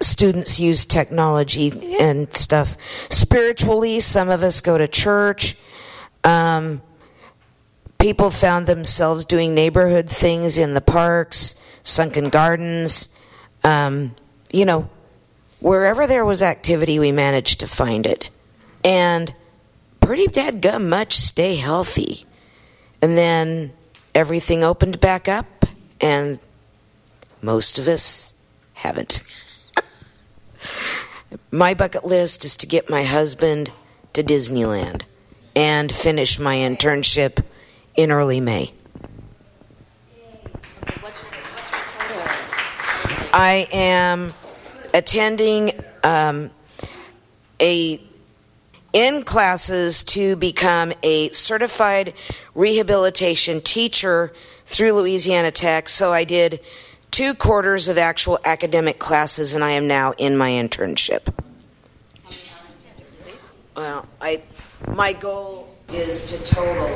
students 0.01 0.59
use 0.61 0.85
technology 0.85 1.72
and 2.01 2.33
stuff. 2.35 2.76
Spiritually, 3.11 4.01
some 4.01 4.29
of 4.29 4.43
us 4.43 4.61
go 4.61 4.79
to 4.79 4.89
church. 4.89 5.57
Um, 6.24 6.83
people 7.99 8.31
found 8.31 8.66
themselves 8.66 9.24
doing 9.24 9.55
neighborhood 9.55 10.09
things 10.09 10.59
in 10.59 10.74
the 10.74 10.81
parks, 10.81 11.57
sunken 11.83 12.29
gardens. 12.29 13.09
Um, 13.64 14.14
you 14.53 14.64
know, 14.64 14.89
wherever 15.61 16.07
there 16.07 16.24
was 16.24 16.43
activity, 16.43 16.99
we 16.99 17.12
managed 17.12 17.61
to 17.61 17.66
find 17.66 18.07
it. 18.07 18.31
And 18.85 19.35
pretty 20.01 20.26
dead 20.26 20.61
gum 20.62 20.89
much 20.89 21.14
stay 21.14 21.57
healthy. 21.57 22.24
And 23.03 23.16
then 23.16 23.72
everything 24.19 24.64
opened 24.64 24.99
back 24.99 25.29
up, 25.29 25.64
and 26.01 26.41
most 27.41 27.79
of 27.79 27.87
us 27.87 28.35
haven't. 28.75 29.23
my 31.53 31.73
bucket 31.73 32.05
list 32.05 32.45
is 32.45 32.57
to 32.57 32.66
get 32.66 32.91
my 32.91 33.05
husband 33.05 33.71
to 34.14 34.25
Disneyland 34.25 35.03
and 35.55 35.93
finish 35.93 36.41
my 36.41 36.57
internship 36.57 37.45
in 37.97 38.11
early 38.11 38.41
May. 38.41 38.73
I 43.33 43.69
am 43.73 44.35
attending 44.93 45.71
um, 46.03 46.51
a 47.61 48.03
in 48.99 49.23
classes 49.23 50.03
to 50.03 50.35
become 50.35 50.93
a 51.05 51.29
certified 51.29 52.13
rehabilitation 52.57 53.61
teacher 53.61 54.33
through 54.65 54.93
Louisiana 54.95 55.53
Tech. 55.53 55.89
So 55.89 56.13
I 56.13 56.25
did 56.25 56.59
two 57.13 57.35
quarters 57.35 57.89
of 57.89 57.97
actual 57.97 58.41
academic 58.45 58.99
classes, 58.99 59.55
and 59.55 59.63
I 59.63 59.71
am 59.71 59.87
now 59.87 60.15
in 60.19 60.37
my 60.37 60.51
internship. 60.51 61.33
Well, 63.77 64.09
I 64.21 64.43
my 64.97 65.13
goal 65.13 65.77
is 65.91 66.33
to 66.33 66.55
total 66.55 66.93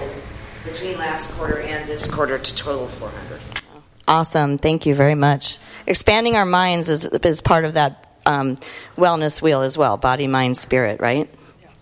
between 0.64 0.98
last 0.98 1.36
quarter 1.36 1.60
and 1.60 1.88
this 1.88 2.12
quarter 2.12 2.36
to 2.36 2.54
total 2.56 2.88
400. 2.88 3.40
Awesome. 4.08 4.58
Thank 4.58 4.86
you 4.86 4.96
very 4.96 5.14
much. 5.14 5.60
Expanding 5.86 6.34
our 6.34 6.44
minds 6.44 6.88
is, 6.88 7.04
is 7.04 7.40
part 7.40 7.64
of 7.64 7.74
that 7.74 8.12
um, 8.26 8.56
wellness 8.98 9.40
wheel 9.40 9.62
as 9.62 9.78
well 9.78 9.96
body, 9.96 10.26
mind, 10.26 10.56
spirit, 10.56 11.00
right? 11.00 11.30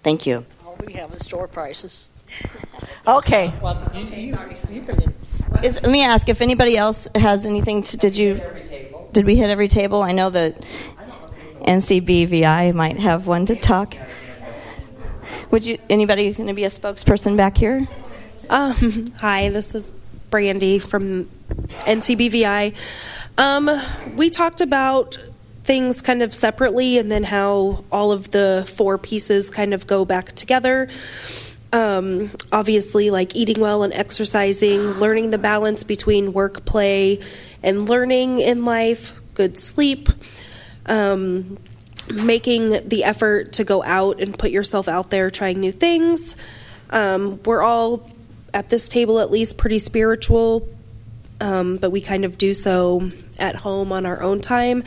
Thank 0.03 0.26
you. 0.26 0.46
All 0.64 0.76
we 0.86 0.94
have 0.94 1.12
is 1.12 1.24
store 1.24 1.48
prices. 1.48 2.09
okay. 3.07 3.53
Well, 3.61 3.90
you, 3.94 4.05
you, 4.05 4.38
you 4.70 4.82
can. 4.82 5.14
Is, 5.62 5.82
let 5.82 5.90
me 5.90 6.03
ask 6.03 6.28
if 6.28 6.40
anybody 6.40 6.76
else 6.76 7.09
has 7.14 7.44
anything 7.44 7.82
to. 7.84 7.96
Did 7.96 8.16
you. 8.16 8.40
Did 9.12 9.26
we 9.26 9.36
hit 9.36 9.51
every 9.51 9.68
table? 9.68 10.03
I 10.03 10.12
know 10.12 10.30
that 10.30 10.64
NCBVI 11.62 12.72
might 12.74 12.98
have 12.98 13.26
one 13.26 13.46
to 13.46 13.57
talk. 13.57 13.96
Would 15.51 15.66
you? 15.66 15.78
Anybody 15.90 16.32
going 16.32 16.48
to 16.48 16.55
be 16.55 16.64
a 16.64 16.70
spokesperson 16.70 17.36
back 17.36 17.59
here? 17.59 17.86
Um, 18.48 19.12
hi, 19.18 19.51
this 19.51 19.74
is 19.74 19.92
Brandy 20.30 20.78
from 20.78 21.28
NCBVI. 21.80 22.74
Um, 23.36 23.70
we 24.16 24.30
talked 24.30 24.61
about 24.61 25.18
things 25.64 26.02
kind 26.02 26.22
of 26.22 26.32
separately 26.32 26.98
and 26.98 27.11
then 27.11 27.22
how 27.22 27.84
all 27.92 28.12
of 28.12 28.30
the 28.30 28.64
four 28.66 28.98
pieces 28.98 29.50
kind 29.50 29.74
of 29.74 29.86
go 29.86 30.04
back 30.04 30.32
together. 30.32 30.88
Um, 31.72 32.30
obviously, 32.50 33.11
like 33.11 33.36
eating 33.36 33.61
well 33.61 33.82
and 33.82 33.92
exercising, 33.92 34.80
learning 34.80 35.30
the 35.30 35.38
balance 35.38 35.84
between 35.84 36.32
work, 36.32 36.64
play, 36.64 37.20
and 37.62 37.88
learning 37.88 38.40
in 38.40 38.64
life, 38.64 39.12
good 39.34 39.58
sleep, 39.58 40.08
um, 40.86 41.58
making 42.12 42.88
the 42.88 43.04
effort 43.04 43.52
to 43.52 43.64
go 43.64 43.84
out 43.84 44.20
and 44.20 44.36
put 44.36 44.50
yourself 44.50 44.88
out 44.88 45.11
there 45.11 45.30
trying 45.30 45.61
new 45.61 45.70
things. 45.70 46.36
Um, 46.90 47.40
we're 47.44 47.62
all, 47.62 48.11
at 48.52 48.68
this 48.68 48.88
table 48.88 49.20
at 49.20 49.30
least, 49.30 49.56
pretty 49.56 49.78
spiritual, 49.78 50.68
um, 51.40 51.76
but 51.76 51.90
we 51.90 52.00
kind 52.00 52.24
of 52.24 52.36
do 52.36 52.52
so 52.52 53.12
at 53.38 53.54
home 53.54 53.92
on 53.92 54.06
our 54.06 54.20
own 54.22 54.40
time. 54.40 54.82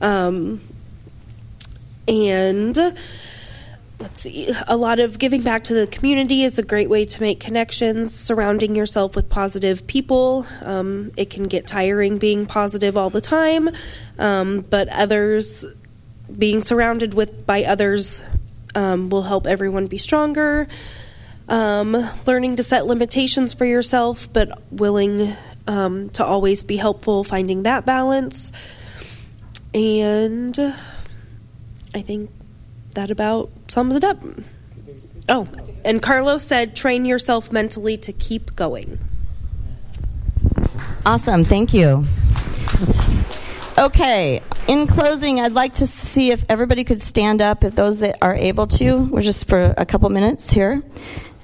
Um, 0.00 0.60
and 2.06 2.76
let's 4.04 4.20
see, 4.20 4.52
a 4.66 4.76
lot 4.76 4.98
of 4.98 5.18
giving 5.18 5.42
back 5.42 5.64
to 5.64 5.74
the 5.74 5.86
community 5.86 6.44
is 6.44 6.58
a 6.58 6.62
great 6.62 6.90
way 6.90 7.04
to 7.04 7.20
make 7.22 7.40
connections, 7.40 8.14
surrounding 8.14 8.76
yourself 8.76 9.16
with 9.16 9.30
positive 9.30 9.86
people. 9.86 10.46
Um, 10.62 11.12
it 11.16 11.30
can 11.30 11.44
get 11.44 11.66
tiring 11.66 12.18
being 12.18 12.46
positive 12.46 12.96
all 12.96 13.10
the 13.10 13.20
time, 13.20 13.70
um, 14.18 14.60
but 14.60 14.88
others, 14.88 15.64
being 16.36 16.62
surrounded 16.62 17.14
with 17.14 17.46
by 17.46 17.64
others, 17.64 18.22
um, 18.74 19.08
will 19.08 19.22
help 19.22 19.46
everyone 19.46 19.86
be 19.86 19.98
stronger. 19.98 20.68
Um, 21.48 21.92
learning 22.26 22.56
to 22.56 22.62
set 22.62 22.86
limitations 22.86 23.54
for 23.54 23.64
yourself, 23.64 24.32
but 24.32 24.62
willing 24.70 25.34
um, 25.66 26.10
to 26.10 26.24
always 26.24 26.62
be 26.62 26.76
helpful, 26.76 27.24
finding 27.24 27.62
that 27.62 27.86
balance. 27.86 28.52
And 29.74 30.56
I 31.92 32.00
think 32.02 32.30
that 32.94 33.10
about 33.10 33.50
sums 33.68 33.96
it 33.96 34.04
up. 34.04 34.22
Oh, 35.28 35.48
and 35.84 36.00
Carlos 36.00 36.46
said, 36.46 36.76
train 36.76 37.04
yourself 37.04 37.50
mentally 37.50 37.96
to 37.98 38.12
keep 38.12 38.54
going. 38.54 38.98
Awesome. 41.04 41.44
Thank 41.44 41.74
you. 41.74 42.04
Okay, 43.76 44.40
in 44.68 44.86
closing, 44.86 45.40
I'd 45.40 45.52
like 45.52 45.74
to 45.74 45.86
see 45.86 46.30
if 46.30 46.44
everybody 46.48 46.84
could 46.84 47.00
stand 47.00 47.42
up, 47.42 47.64
if 47.64 47.74
those 47.74 47.98
that 48.00 48.16
are 48.22 48.34
able 48.34 48.68
to. 48.68 48.98
We're 49.10 49.22
just 49.22 49.48
for 49.48 49.74
a 49.76 49.84
couple 49.84 50.08
minutes 50.10 50.52
here 50.52 50.82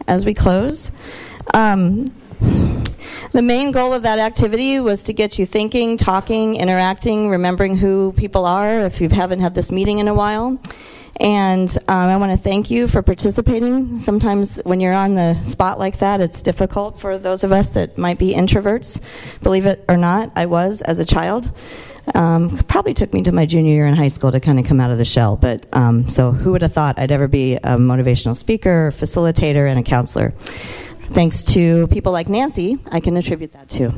as 0.06 0.24
we 0.24 0.32
close. 0.32 0.92
Um, 1.52 2.14
the 3.32 3.42
main 3.42 3.70
goal 3.70 3.92
of 3.92 4.02
that 4.02 4.18
activity 4.18 4.80
was 4.80 5.04
to 5.04 5.12
get 5.12 5.38
you 5.38 5.46
thinking, 5.46 5.96
talking, 5.96 6.56
interacting, 6.56 7.28
remembering 7.28 7.76
who 7.76 8.12
people 8.16 8.44
are 8.44 8.80
if 8.80 9.00
you 9.00 9.08
haven't 9.08 9.40
had 9.40 9.54
this 9.54 9.70
meeting 9.70 9.98
in 9.98 10.08
a 10.08 10.14
while. 10.14 10.60
And 11.20 11.70
um, 11.86 12.08
I 12.08 12.16
want 12.16 12.32
to 12.32 12.38
thank 12.38 12.70
you 12.70 12.88
for 12.88 13.02
participating. 13.02 13.98
Sometimes 13.98 14.56
when 14.64 14.80
you're 14.80 14.94
on 14.94 15.14
the 15.14 15.34
spot 15.42 15.78
like 15.78 15.98
that, 15.98 16.20
it's 16.20 16.40
difficult 16.40 16.98
for 16.98 17.18
those 17.18 17.44
of 17.44 17.52
us 17.52 17.70
that 17.70 17.98
might 17.98 18.18
be 18.18 18.34
introverts. 18.34 19.02
Believe 19.42 19.66
it 19.66 19.84
or 19.88 19.98
not, 19.98 20.32
I 20.34 20.46
was 20.46 20.80
as 20.80 20.98
a 20.98 21.04
child. 21.04 21.52
Um, 22.14 22.56
probably 22.68 22.94
took 22.94 23.12
me 23.12 23.22
to 23.22 23.32
my 23.32 23.44
junior 23.44 23.72
year 23.72 23.86
in 23.86 23.94
high 23.94 24.08
school 24.08 24.32
to 24.32 24.40
kind 24.40 24.58
of 24.58 24.64
come 24.64 24.80
out 24.80 24.90
of 24.90 24.98
the 24.98 25.04
shell. 25.04 25.36
But 25.36 25.66
um, 25.74 26.08
so, 26.08 26.32
who 26.32 26.52
would 26.52 26.62
have 26.62 26.72
thought 26.72 26.98
I'd 26.98 27.12
ever 27.12 27.28
be 27.28 27.56
a 27.56 27.76
motivational 27.76 28.36
speaker, 28.36 28.90
facilitator, 28.90 29.68
and 29.68 29.78
a 29.78 29.82
counselor? 29.82 30.32
Thanks 31.12 31.42
to 31.54 31.86
people 31.88 32.12
like 32.12 32.28
Nancy, 32.28 32.78
I 32.90 33.00
can 33.00 33.16
attribute 33.16 33.52
that 33.52 33.68
to. 33.70 33.92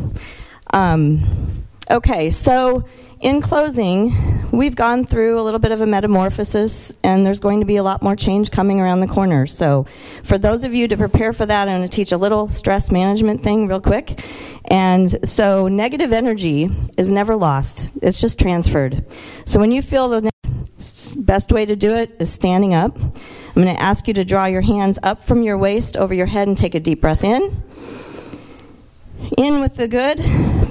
Um, 0.73 1.65
okay, 1.91 2.31
so 2.31 2.85
in 3.23 3.41
closing, 3.41 4.51
we've 4.51 4.75
gone 4.75 5.05
through 5.05 5.41
a 5.41 5.43
little 5.43 5.61
bit 5.61 5.71
of 5.71 5.81
a 5.81 5.87
metamorphosis, 5.87 6.93
and 7.05 7.25
there's 7.25 7.39
going 7.39 7.61
to 7.61 7.67
be 7.67 7.77
a 7.77 7.83
lot 7.83 8.03
more 8.03 8.17
change 8.17 8.51
coming 8.51 8.81
around 8.81 8.99
the 8.99 9.07
corner. 9.07 9.47
So, 9.47 9.87
for 10.25 10.39
those 10.39 10.65
of 10.65 10.75
you 10.75 10.89
to 10.89 10.97
prepare 10.97 11.33
for 11.33 11.47
that, 11.47 11.69
I'm 11.69 11.79
going 11.79 11.89
to 11.89 11.95
teach 11.95 12.11
a 12.11 12.17
little 12.17 12.49
stress 12.49 12.91
management 12.91 13.45
thing 13.45 13.69
real 13.69 13.81
quick. 13.81 14.25
And 14.65 15.29
so, 15.29 15.69
negative 15.69 16.13
energy 16.13 16.69
is 16.97 17.13
never 17.13 17.37
lost, 17.37 17.93
it's 18.03 18.21
just 18.21 18.41
transferred. 18.41 19.05
So, 19.45 19.61
when 19.61 19.71
you 19.71 19.83
feel 19.83 20.09
the 20.09 20.33
best 21.17 21.53
way 21.53 21.65
to 21.65 21.77
do 21.77 21.91
it 21.91 22.17
is 22.19 22.33
standing 22.33 22.75
up. 22.75 22.99
I'm 23.55 23.63
going 23.63 23.77
to 23.77 23.83
ask 23.83 24.09
you 24.09 24.15
to 24.15 24.25
draw 24.25 24.47
your 24.47 24.63
hands 24.63 24.99
up 25.03 25.25
from 25.25 25.43
your 25.43 25.59
waist 25.59 25.99
over 25.99 26.15
your 26.15 26.25
head 26.25 26.49
and 26.49 26.57
take 26.57 26.75
a 26.75 26.81
deep 26.81 27.03
breath 27.03 27.23
in. 27.23 27.63
In 29.37 29.61
with 29.61 29.77
the 29.77 29.89
good, 29.89 30.19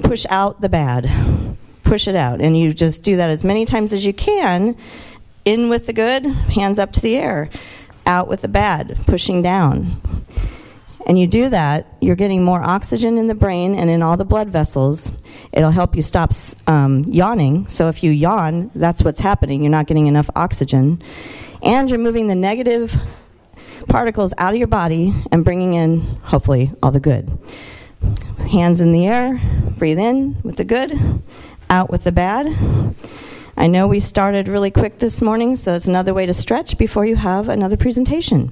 push 0.02 0.26
out 0.28 0.60
the 0.60 0.68
bad. 0.68 1.08
Push 1.84 2.08
it 2.08 2.16
out. 2.16 2.40
And 2.40 2.58
you 2.58 2.74
just 2.74 3.04
do 3.04 3.16
that 3.18 3.30
as 3.30 3.44
many 3.44 3.66
times 3.66 3.92
as 3.92 4.04
you 4.04 4.12
can. 4.12 4.76
In 5.44 5.68
with 5.68 5.86
the 5.86 5.92
good, 5.92 6.26
hands 6.26 6.80
up 6.80 6.90
to 6.94 7.00
the 7.00 7.16
air. 7.16 7.50
Out 8.04 8.26
with 8.26 8.42
the 8.42 8.48
bad, 8.48 8.98
pushing 9.06 9.42
down. 9.42 10.02
And 11.06 11.16
you 11.16 11.28
do 11.28 11.50
that, 11.50 11.86
you're 12.00 12.16
getting 12.16 12.42
more 12.42 12.62
oxygen 12.62 13.16
in 13.16 13.28
the 13.28 13.34
brain 13.34 13.76
and 13.76 13.90
in 13.90 14.02
all 14.02 14.16
the 14.16 14.24
blood 14.24 14.48
vessels. 14.48 15.12
It'll 15.52 15.70
help 15.70 15.94
you 15.94 16.02
stop 16.02 16.32
um, 16.66 17.04
yawning. 17.04 17.68
So 17.68 17.88
if 17.88 18.02
you 18.02 18.10
yawn, 18.10 18.72
that's 18.74 19.02
what's 19.02 19.20
happening. 19.20 19.62
You're 19.62 19.70
not 19.70 19.86
getting 19.86 20.06
enough 20.06 20.30
oxygen 20.34 21.00
and 21.62 21.88
you're 21.88 21.98
moving 21.98 22.26
the 22.26 22.34
negative 22.34 22.94
particles 23.88 24.34
out 24.38 24.52
of 24.52 24.58
your 24.58 24.66
body 24.66 25.14
and 25.30 25.44
bringing 25.44 25.74
in, 25.74 26.00
hopefully, 26.00 26.72
all 26.82 26.90
the 26.90 27.00
good. 27.00 27.30
Hands 28.50 28.80
in 28.80 28.92
the 28.92 29.06
air, 29.06 29.40
breathe 29.78 29.98
in 29.98 30.36
with 30.42 30.56
the 30.56 30.64
good, 30.64 30.92
out 31.70 31.90
with 31.90 32.04
the 32.04 32.12
bad. 32.12 32.54
I 33.56 33.66
know 33.66 33.86
we 33.86 34.00
started 34.00 34.48
really 34.48 34.70
quick 34.70 34.98
this 34.98 35.22
morning, 35.22 35.56
so 35.56 35.74
it's 35.74 35.86
another 35.86 36.14
way 36.14 36.26
to 36.26 36.34
stretch 36.34 36.78
before 36.78 37.04
you 37.04 37.16
have 37.16 37.48
another 37.48 37.76
presentation. 37.76 38.48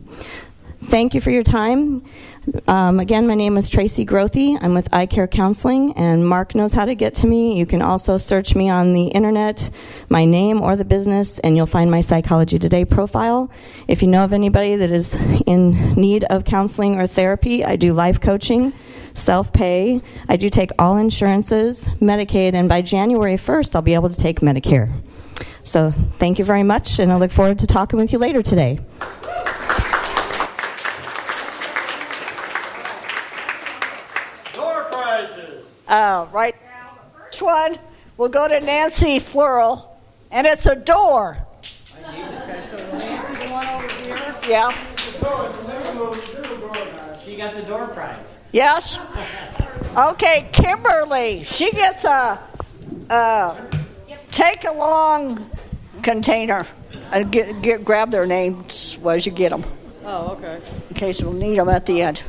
thank 0.85 1.15
you 1.15 1.21
for 1.21 1.31
your 1.31 1.43
time. 1.43 2.03
Um, 2.67 2.99
again, 2.99 3.27
my 3.27 3.35
name 3.35 3.57
is 3.57 3.69
Tracy 3.69 4.05
Grothe. 4.05 4.59
I'm 4.61 4.75
with 4.75 4.93
Eye 4.93 5.07
Care 5.07 5.29
Counseling, 5.29 5.93
and 5.97 6.27
Mark 6.27 6.55
knows 6.55 6.73
how 6.73 6.85
to 6.85 6.95
get 6.95 7.15
to 7.17 7.27
me. 7.27 7.59
You 7.59 7.67
can 7.67 7.83
also 7.83 8.17
search 8.17 8.55
me 8.55 8.69
on 8.69 8.93
the 8.93 9.09
internet, 9.09 9.71
my 10.09 10.25
name 10.25 10.61
or 10.61 10.75
the 10.75 10.85
business, 10.85 11.39
and 11.41 11.57
you'll 11.57 11.67
find 11.67 11.91
my 11.91 12.01
Psychology 12.01 12.59
Today 12.59 12.85
profile. 12.85 13.51
If 13.87 14.03
you 14.03 14.09
know 14.09 14.25
of 14.25 14.33
anybody 14.33 14.77
that 14.77 14.91
is 14.91 15.17
in 15.47 15.95
need 15.95 16.25
of 16.25 16.45
counseling 16.45 16.97
or 16.97 17.07
therapy, 17.07 17.65
I 17.65 17.77
do 17.77 17.93
life 17.93 18.21
coaching, 18.21 18.73
self 19.15 19.53
pay. 19.53 20.01
I 20.29 20.37
do 20.37 20.49
take 20.49 20.71
all 20.79 20.97
insurances, 20.97 21.89
Medicaid, 22.01 22.55
and 22.55 22.69
by 22.69 22.83
January 22.83 23.37
1st, 23.37 23.77
I'll 23.77 23.83
be 23.83 23.95
able 23.95 24.11
to 24.11 24.19
take 24.19 24.41
Medicare. 24.41 24.91
So, 25.63 25.91
thank 25.91 26.39
you 26.39 26.45
very 26.45 26.63
much, 26.65 26.99
and 26.99 27.13
I 27.13 27.17
look 27.17 27.31
forward 27.31 27.59
to 27.61 27.67
talking 27.67 27.99
with 27.99 28.13
you 28.13 28.19
later 28.19 28.43
today. 28.43 28.81
Uh, 35.91 36.29
right 36.33 36.55
now, 36.63 36.99
the 37.03 37.19
first 37.19 37.43
one 37.43 37.77
will 38.17 38.29
go 38.29 38.47
to 38.47 38.61
Nancy 38.61 39.19
Flearl, 39.19 39.99
and 40.31 40.47
it's 40.47 40.67
a 40.67 40.77
door. 40.77 41.45
Okay, 41.99 42.63
so 42.71 42.77
the 42.77 43.49
one 43.51 43.67
over 43.67 43.89
here. 44.05 44.37
Yeah. 44.49 44.71
She 47.25 47.37
got 47.37 47.57
the 47.57 47.63
door 47.63 47.89
prize. 47.89 48.25
Yes. 48.53 49.01
Okay, 49.97 50.49
Kimberly, 50.53 51.43
she 51.43 51.73
gets 51.73 52.05
a, 52.05 52.39
a 53.11 53.57
take 54.31 54.63
along 54.63 55.51
container 56.03 56.69
and 57.11 57.33
get, 57.33 57.63
get 57.63 57.85
grab 57.85 58.13
their 58.13 58.27
names 58.27 58.97
as 59.05 59.27
you 59.27 59.33
get 59.33 59.51
them. 59.51 59.65
Oh, 60.05 60.37
okay. 60.37 60.61
In 60.91 60.95
case 60.95 61.21
we'll 61.21 61.33
need 61.33 61.59
them 61.59 61.69
at 61.69 61.85
the 61.85 62.03
end. 62.03 62.23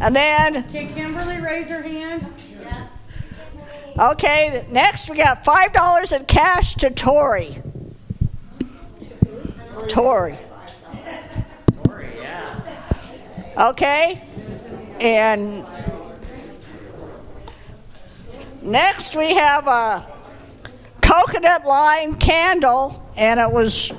And 0.00 0.14
then, 0.14 0.64
Can 0.70 0.92
Kimberly 0.94 1.40
raise 1.40 1.66
her 1.66 1.82
hand? 1.82 2.26
Okay, 3.98 4.66
next 4.70 5.08
we 5.08 5.16
got 5.16 5.44
five 5.44 5.72
dollars 5.72 6.12
in 6.12 6.24
cash 6.24 6.74
to 6.76 6.90
Tori. 6.90 7.62
Tori. 9.88 10.38
Tori, 11.84 12.08
yeah. 12.18 12.60
Okay, 13.56 14.22
and 15.00 15.64
next 18.62 19.16
we 19.16 19.34
have 19.34 19.66
a 19.66 20.06
coconut 21.02 21.64
lime 21.64 22.16
candle, 22.16 23.06
and 23.16 23.38
it 23.38 23.50
was 23.50 23.92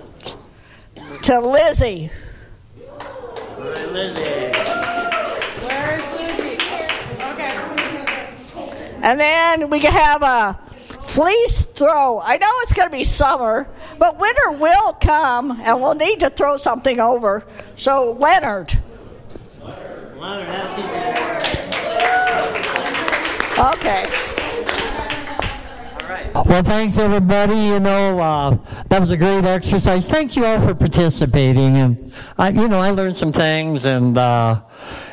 to 1.24 1.40
Lizzie. 1.40 2.10
Lizzie. 3.92 4.52
And 9.06 9.20
then 9.20 9.70
we 9.70 9.80
can 9.80 9.94
have 9.94 10.24
a 10.24 10.60
fleece 11.04 11.64
throw. 11.64 12.20
I 12.20 12.38
know 12.38 12.50
it's 12.62 12.74
going 12.74 12.90
to 12.90 12.92
be 12.92 13.04
summer, 13.04 13.70
but 14.00 14.18
winter 14.20 14.52
will 14.54 14.94
come 14.94 15.62
and 15.62 15.80
we'll 15.80 15.94
need 15.94 16.22
to 16.22 16.32
throw 16.32 16.58
something 16.58 17.00
over. 17.00 17.46
So, 17.76 18.14
Leonard. 18.14 18.74
Leonard, 20.18 20.50
okay. 23.60 24.06
Well, 26.34 26.64
thanks 26.64 26.98
everybody. 26.98 27.58
You 27.58 27.80
know, 27.80 28.20
uh, 28.20 28.58
that 28.90 29.00
was 29.00 29.12
a 29.12 29.18
great 29.18 29.46
exercise. 29.46 30.08
Thank 30.08 30.36
you 30.36 30.46
all 30.46 30.60
for 30.60 30.74
participating, 30.74 31.78
and 31.78 32.12
I, 32.40 32.50
you 32.50 32.68
know, 32.68 32.80
I 32.80 32.90
learned 32.90 33.18
some 33.18 33.32
things. 33.32 33.86
And 33.86 34.18
uh, 34.18 34.62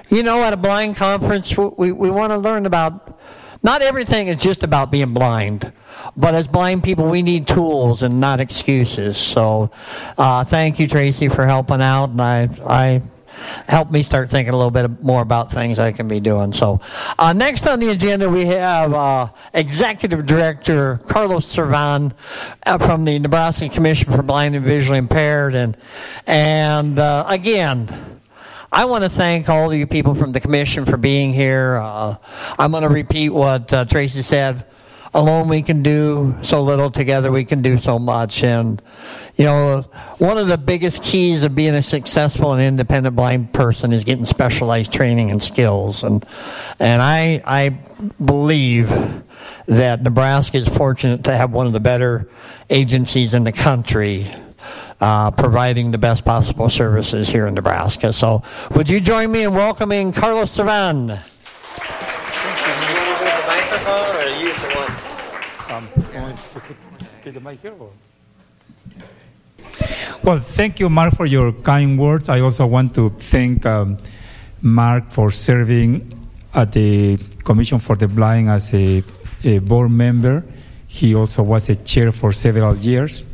you 0.08 0.22
know, 0.22 0.42
at 0.42 0.52
a 0.52 0.56
blind 0.56 0.96
conference, 0.96 1.56
we 1.56 1.92
we 1.92 2.10
want 2.10 2.30
to 2.30 2.38
learn 2.38 2.64
about. 2.64 3.11
Not 3.62 3.82
everything 3.82 4.26
is 4.26 4.42
just 4.42 4.64
about 4.64 4.90
being 4.90 5.14
blind, 5.14 5.72
but 6.16 6.34
as 6.34 6.48
blind 6.48 6.82
people, 6.82 7.08
we 7.08 7.22
need 7.22 7.46
tools 7.46 8.02
and 8.02 8.20
not 8.20 8.40
excuses. 8.40 9.16
So, 9.16 9.70
uh, 10.18 10.44
thank 10.44 10.80
you, 10.80 10.88
Tracy, 10.88 11.28
for 11.28 11.46
helping 11.46 11.80
out, 11.80 12.10
and 12.10 12.20
I 12.20 12.48
I 12.66 13.02
helped 13.68 13.90
me 13.90 14.02
start 14.02 14.30
thinking 14.30 14.54
a 14.54 14.56
little 14.56 14.70
bit 14.70 15.02
more 15.02 15.22
about 15.22 15.50
things 15.50 15.78
I 15.78 15.92
can 15.92 16.08
be 16.08 16.20
doing. 16.20 16.52
So, 16.52 16.80
uh, 17.18 17.32
next 17.32 17.66
on 17.66 17.78
the 17.78 17.90
agenda, 17.90 18.28
we 18.28 18.46
have 18.46 18.92
uh, 18.94 19.28
Executive 19.54 20.26
Director 20.26 21.00
Carlos 21.08 21.46
Servan 21.46 22.12
uh, 22.66 22.78
from 22.78 23.04
the 23.04 23.18
Nebraska 23.18 23.68
Commission 23.68 24.12
for 24.12 24.22
Blind 24.22 24.56
and 24.56 24.64
Visually 24.64 24.98
Impaired, 24.98 25.54
and 25.54 25.76
and 26.26 26.98
uh, 26.98 27.24
again. 27.28 28.11
I 28.74 28.86
want 28.86 29.04
to 29.04 29.10
thank 29.10 29.50
all 29.50 29.70
of 29.70 29.76
you 29.76 29.86
people 29.86 30.14
from 30.14 30.32
the 30.32 30.40
commission 30.40 30.86
for 30.86 30.96
being 30.96 31.34
here. 31.34 31.76
Uh, 31.76 32.16
I'm 32.58 32.70
going 32.70 32.84
to 32.84 32.88
repeat 32.88 33.28
what 33.28 33.70
uh, 33.70 33.84
Tracy 33.84 34.22
said. 34.22 34.64
Alone 35.12 35.48
we 35.48 35.60
can 35.60 35.82
do 35.82 36.38
so 36.40 36.62
little, 36.62 36.88
together 36.88 37.30
we 37.30 37.44
can 37.44 37.60
do 37.60 37.76
so 37.76 37.98
much. 37.98 38.42
And, 38.42 38.80
you 39.36 39.44
know, 39.44 39.82
one 40.16 40.38
of 40.38 40.48
the 40.48 40.56
biggest 40.56 41.02
keys 41.02 41.44
of 41.44 41.54
being 41.54 41.74
a 41.74 41.82
successful 41.82 42.54
and 42.54 42.62
independent 42.62 43.14
blind 43.14 43.52
person 43.52 43.92
is 43.92 44.04
getting 44.04 44.24
specialized 44.24 44.90
training 44.90 45.30
and 45.30 45.42
skills. 45.42 46.02
And, 46.02 46.24
and 46.78 47.02
I, 47.02 47.42
I 47.44 47.78
believe 48.24 48.88
that 49.66 50.02
Nebraska 50.02 50.56
is 50.56 50.66
fortunate 50.66 51.24
to 51.24 51.36
have 51.36 51.52
one 51.52 51.66
of 51.66 51.74
the 51.74 51.80
better 51.80 52.26
agencies 52.70 53.34
in 53.34 53.44
the 53.44 53.52
country 53.52 54.32
uh, 55.02 55.32
providing 55.32 55.90
the 55.90 55.98
best 55.98 56.24
possible 56.24 56.70
services 56.70 57.28
here 57.28 57.46
in 57.48 57.54
Nebraska. 57.54 58.12
So, 58.12 58.42
would 58.70 58.88
you 58.88 59.00
join 59.00 59.32
me 59.32 59.42
in 59.42 59.52
welcoming 59.52 60.12
Carlos 60.12 60.52
Servan? 60.52 61.18
Well, 70.22 70.38
thank 70.38 70.78
you, 70.78 70.88
Mark, 70.88 71.16
for 71.16 71.26
your 71.26 71.50
kind 71.50 71.98
words. 71.98 72.28
I 72.28 72.38
also 72.38 72.64
want 72.66 72.94
to 72.94 73.10
thank 73.10 73.66
um, 73.66 73.96
Mark 74.60 75.10
for 75.10 75.32
serving 75.32 76.12
at 76.54 76.70
the 76.70 77.18
Commission 77.42 77.80
for 77.80 77.96
the 77.96 78.06
Blind 78.06 78.48
as 78.48 78.72
a, 78.72 79.02
a 79.42 79.58
board 79.58 79.90
member. 79.90 80.44
He 80.86 81.16
also 81.16 81.42
was 81.42 81.68
a 81.68 81.74
chair 81.74 82.12
for 82.12 82.32
several 82.32 82.76
years. 82.76 83.24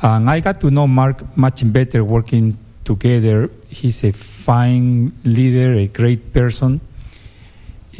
And 0.00 0.30
I 0.30 0.40
got 0.40 0.60
to 0.60 0.70
know 0.70 0.86
Mark 0.86 1.36
much 1.36 1.62
better 1.72 2.04
working 2.04 2.56
together. 2.84 3.50
He's 3.68 4.04
a 4.04 4.12
fine 4.12 5.12
leader, 5.24 5.74
a 5.74 5.88
great 5.88 6.32
person. 6.32 6.80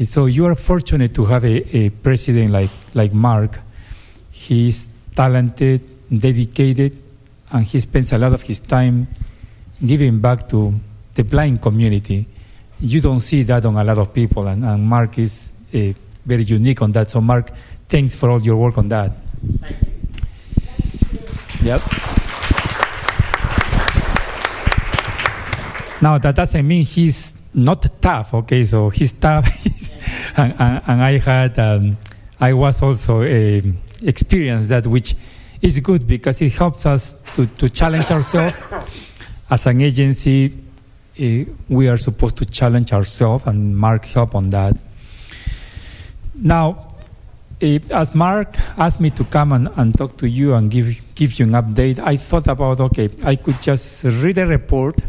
So 0.04 0.26
you 0.26 0.46
are 0.46 0.54
fortunate 0.54 1.12
to 1.14 1.24
have 1.24 1.44
a, 1.44 1.76
a 1.76 1.90
president 1.90 2.52
like, 2.52 2.70
like 2.94 3.12
Mark. 3.12 3.58
He's 4.30 4.88
talented, 5.16 5.80
dedicated, 6.16 6.96
and 7.50 7.64
he 7.64 7.80
spends 7.80 8.12
a 8.12 8.18
lot 8.18 8.32
of 8.32 8.42
his 8.42 8.60
time 8.60 9.08
giving 9.84 10.20
back 10.20 10.48
to 10.50 10.72
the 11.14 11.24
blind 11.24 11.60
community. 11.60 12.28
You 12.78 13.00
don't 13.00 13.20
see 13.20 13.42
that 13.42 13.64
on 13.64 13.76
a 13.76 13.82
lot 13.82 13.98
of 13.98 14.14
people, 14.14 14.46
and, 14.46 14.64
and 14.64 14.84
Mark 14.84 15.18
is 15.18 15.50
uh, 15.74 15.92
very 16.24 16.44
unique 16.44 16.80
on 16.80 16.92
that. 16.92 17.10
So, 17.10 17.20
Mark, 17.20 17.50
thanks 17.88 18.14
for 18.14 18.30
all 18.30 18.40
your 18.40 18.56
work 18.56 18.78
on 18.78 18.88
that. 18.90 19.10
Yep. 21.62 21.82
Now, 26.00 26.18
that 26.18 26.36
doesn't 26.36 26.66
mean 26.66 26.84
he's 26.84 27.34
not 27.52 27.84
tough, 28.00 28.32
okay? 28.34 28.62
So 28.64 28.88
he's 28.90 29.12
tough, 29.12 29.48
and, 30.36 30.54
and, 30.58 30.82
and, 30.86 31.02
I 31.02 31.18
had, 31.18 31.58
um, 31.58 31.96
I 32.38 32.52
was 32.52 32.82
also 32.82 33.22
uh, 33.22 33.60
experienced 34.02 34.68
that, 34.68 34.86
which 34.86 35.16
is 35.60 35.80
good 35.80 36.06
because 36.06 36.40
it 36.40 36.52
helps 36.52 36.86
us 36.86 37.16
to, 37.34 37.46
to 37.46 37.68
challenge 37.68 38.10
ourselves. 38.10 38.56
As 39.50 39.66
an 39.66 39.80
agency, 39.80 40.54
uh, 41.20 41.50
we 41.68 41.88
are 41.88 41.96
supposed 41.96 42.36
to 42.36 42.44
challenge 42.44 42.92
ourselves, 42.92 43.44
and 43.46 43.76
Mark 43.76 44.04
helped 44.04 44.34
on 44.34 44.50
that. 44.50 44.76
Now, 46.34 46.87
uh, 47.62 47.78
as 47.92 48.14
Mark 48.14 48.56
asked 48.76 49.00
me 49.00 49.10
to 49.10 49.24
come 49.24 49.52
and, 49.52 49.68
and 49.76 49.96
talk 49.96 50.16
to 50.18 50.28
you 50.28 50.54
and 50.54 50.70
give, 50.70 51.00
give 51.14 51.38
you 51.38 51.44
an 51.44 51.52
update, 51.52 51.98
I 51.98 52.16
thought 52.16 52.46
about 52.46 52.80
okay, 52.80 53.10
I 53.24 53.36
could 53.36 53.60
just 53.60 54.04
read 54.04 54.38
a 54.38 54.46
report, 54.46 55.00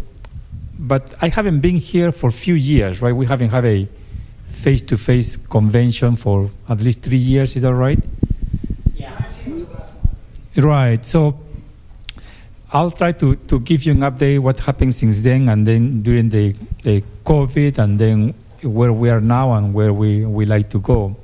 but 0.79 1.03
I 1.21 1.29
haven't 1.29 1.59
been 1.59 1.77
here 1.77 2.11
for 2.11 2.27
a 2.27 2.33
few 2.33 2.55
years, 2.55 3.01
right? 3.01 3.15
We 3.15 3.25
haven't 3.25 3.49
had 3.49 3.65
a 3.65 3.87
face 4.47 4.81
to 4.83 4.97
face 4.97 5.37
convention 5.37 6.15
for 6.15 6.49
at 6.67 6.79
least 6.79 7.01
three 7.01 7.17
years, 7.17 7.55
is 7.55 7.61
that 7.61 7.73
right? 7.73 7.99
Yeah. 8.95 9.21
Right. 10.57 11.05
So 11.05 11.39
I'll 12.71 12.91
try 12.91 13.11
to, 13.13 13.35
to 13.35 13.59
give 13.59 13.83
you 13.83 13.93
an 13.93 13.99
update 13.99 14.39
what 14.39 14.59
happened 14.59 14.95
since 14.95 15.21
then 15.21 15.49
and 15.49 15.65
then 15.65 16.01
during 16.01 16.29
the, 16.29 16.55
the 16.83 17.03
COVID 17.25 17.77
and 17.77 17.99
then 17.99 18.33
where 18.63 18.91
we 18.91 19.09
are 19.09 19.21
now 19.21 19.53
and 19.53 19.73
where 19.73 19.93
we, 19.93 20.25
we 20.25 20.45
like 20.45 20.69
to 20.71 20.79
go. 20.79 21.15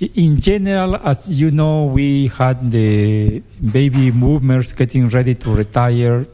In 0.00 0.38
general, 0.38 0.94
as 0.94 1.28
you 1.28 1.50
know, 1.50 1.86
we 1.86 2.28
had 2.28 2.70
the 2.70 3.40
baby 3.72 4.12
boomers 4.12 4.72
getting 4.72 5.08
ready 5.08 5.34
to 5.34 5.50
retire. 5.50 6.24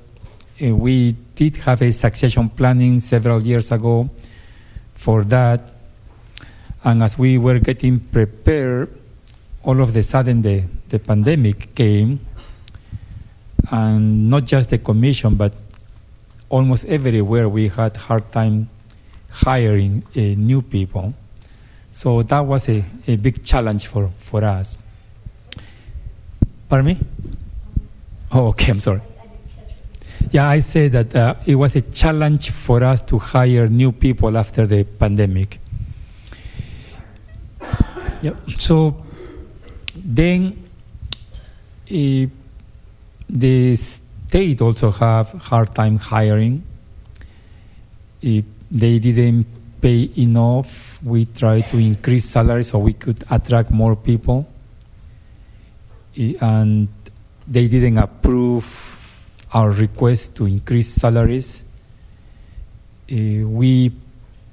Uh, 0.61 0.77
we 0.77 1.13
did 1.35 1.57
have 1.57 1.81
a 1.81 1.91
succession 1.91 2.51
planning 2.51 3.01
several 3.01 3.43
years 3.43 3.73
ago 3.73 4.11
for 4.95 5.25
that. 5.25 5.73
And 6.85 7.03
as 7.03 7.17
we 7.17 7.39
were 7.39 7.59
getting 7.59 8.01
prepared, 8.01 8.91
all 9.63 9.81
of 9.81 9.97
a 9.97 10.03
sudden 10.03 10.43
the, 10.43 10.65
the 10.91 10.99
pandemic 10.99 11.75
came, 11.75 12.21
and 13.71 14.29
not 14.29 14.45
just 14.45 14.69
the 14.69 14.79
commission, 14.79 15.37
but 15.37 15.55
almost 16.51 16.85
everywhere 16.85 17.49
we 17.49 17.69
had 17.69 17.97
hard 17.97 18.31
time 18.31 18.69
hiring 19.31 20.05
uh, 20.15 20.21
new 20.21 20.61
people. 20.61 21.15
So 21.95 22.23
that 22.23 22.41
was 22.41 22.69
a, 22.69 22.85
a 23.07 23.15
big 23.15 23.45
challenge 23.45 23.87
for, 23.87 24.11
for 24.19 24.43
us. 24.43 24.77
Pardon 26.69 26.87
me? 26.87 26.99
Oh, 28.33 28.49
okay, 28.49 28.73
I'm 28.73 28.81
sorry. 28.81 29.01
Yeah, 30.33 30.49
I 30.49 30.59
say 30.59 30.89
that 30.89 31.15
uh, 31.15 31.37
it 31.47 31.55
was 31.55 31.77
a 31.77 31.83
challenge 31.83 32.51
for 32.51 32.83
us 32.83 33.01
to 33.03 33.19
hire 33.21 33.69
new 33.69 33.93
people 33.93 34.37
after 34.37 34.67
the 34.67 34.83
pandemic. 34.83 35.61
Yep. 38.23 38.37
So 38.59 39.05
then 39.95 40.65
uh, 41.89 42.27
the 43.29 43.77
state 43.77 44.61
also 44.61 44.91
have 44.91 45.31
hard 45.31 45.73
time 45.77 45.99
hiring. 45.99 46.65
If 48.21 48.45
they 48.69 48.99
didn't 48.99 49.47
pay 49.85 50.09
enough, 50.17 50.99
we 51.05 51.27
try 51.27 51.61
to 51.61 51.77
increase 51.77 52.25
salaries 52.25 52.71
so 52.71 52.79
we 52.79 52.95
could 52.95 53.23
attract 53.31 53.71
more 53.71 53.95
people. 53.95 54.49
And 56.41 56.89
they 57.47 57.69
didn't 57.69 57.99
approve 57.99 58.65
our 59.53 59.71
request 59.71 60.37
to 60.37 60.47
increase 60.47 60.89
salaries. 60.89 61.63
We 63.11 63.93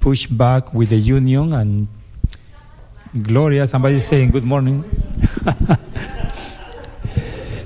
pushed 0.00 0.36
back 0.36 0.74
with 0.74 0.90
the 0.90 1.00
union 1.00 1.54
and 1.54 1.88
Gloria, 3.22 3.66
somebody 3.66 4.00
saying 4.00 4.32
good 4.32 4.44
morning. 4.44 4.84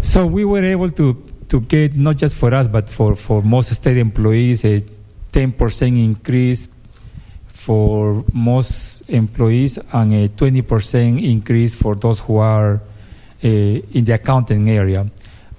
so 0.03 0.25
we 0.25 0.45
were 0.45 0.62
able 0.62 0.91
to, 0.91 1.21
to 1.49 1.61
get, 1.62 1.97
not 1.97 2.17
just 2.17 2.37
for 2.37 2.55
us, 2.55 2.69
but 2.69 2.89
for, 2.89 3.17
for 3.17 3.43
most 3.43 3.75
state 3.75 3.97
employees, 3.97 4.64
a 4.64 4.85
10% 5.33 6.05
increase 6.05 6.69
for 7.67 8.25
most 8.33 9.03
employees 9.09 9.77
and 9.93 10.14
a 10.14 10.29
20% 10.29 11.21
increase 11.21 11.75
for 11.75 11.97
those 11.97 12.21
who 12.21 12.37
are 12.37 12.75
uh, 13.43 13.49
in 13.49 14.05
the 14.05 14.12
accounting 14.12 14.71
area. 14.71 15.05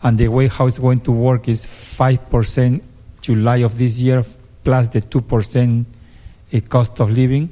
And 0.03 0.18
the 0.18 0.30
way 0.30 0.47
how 0.47 0.68
it's 0.68 0.80
going 0.80 1.01
to 1.01 1.12
work 1.12 1.49
is 1.49 1.66
5% 1.66 2.82
July 3.20 3.58
of 3.58 3.78
this 3.78 3.99
year 3.99 4.24
plus 4.64 4.88
the 4.88 5.01
2% 5.01 5.86
uh, 6.53 6.60
cost 6.70 6.97
of 7.01 7.12
living. 7.12 7.49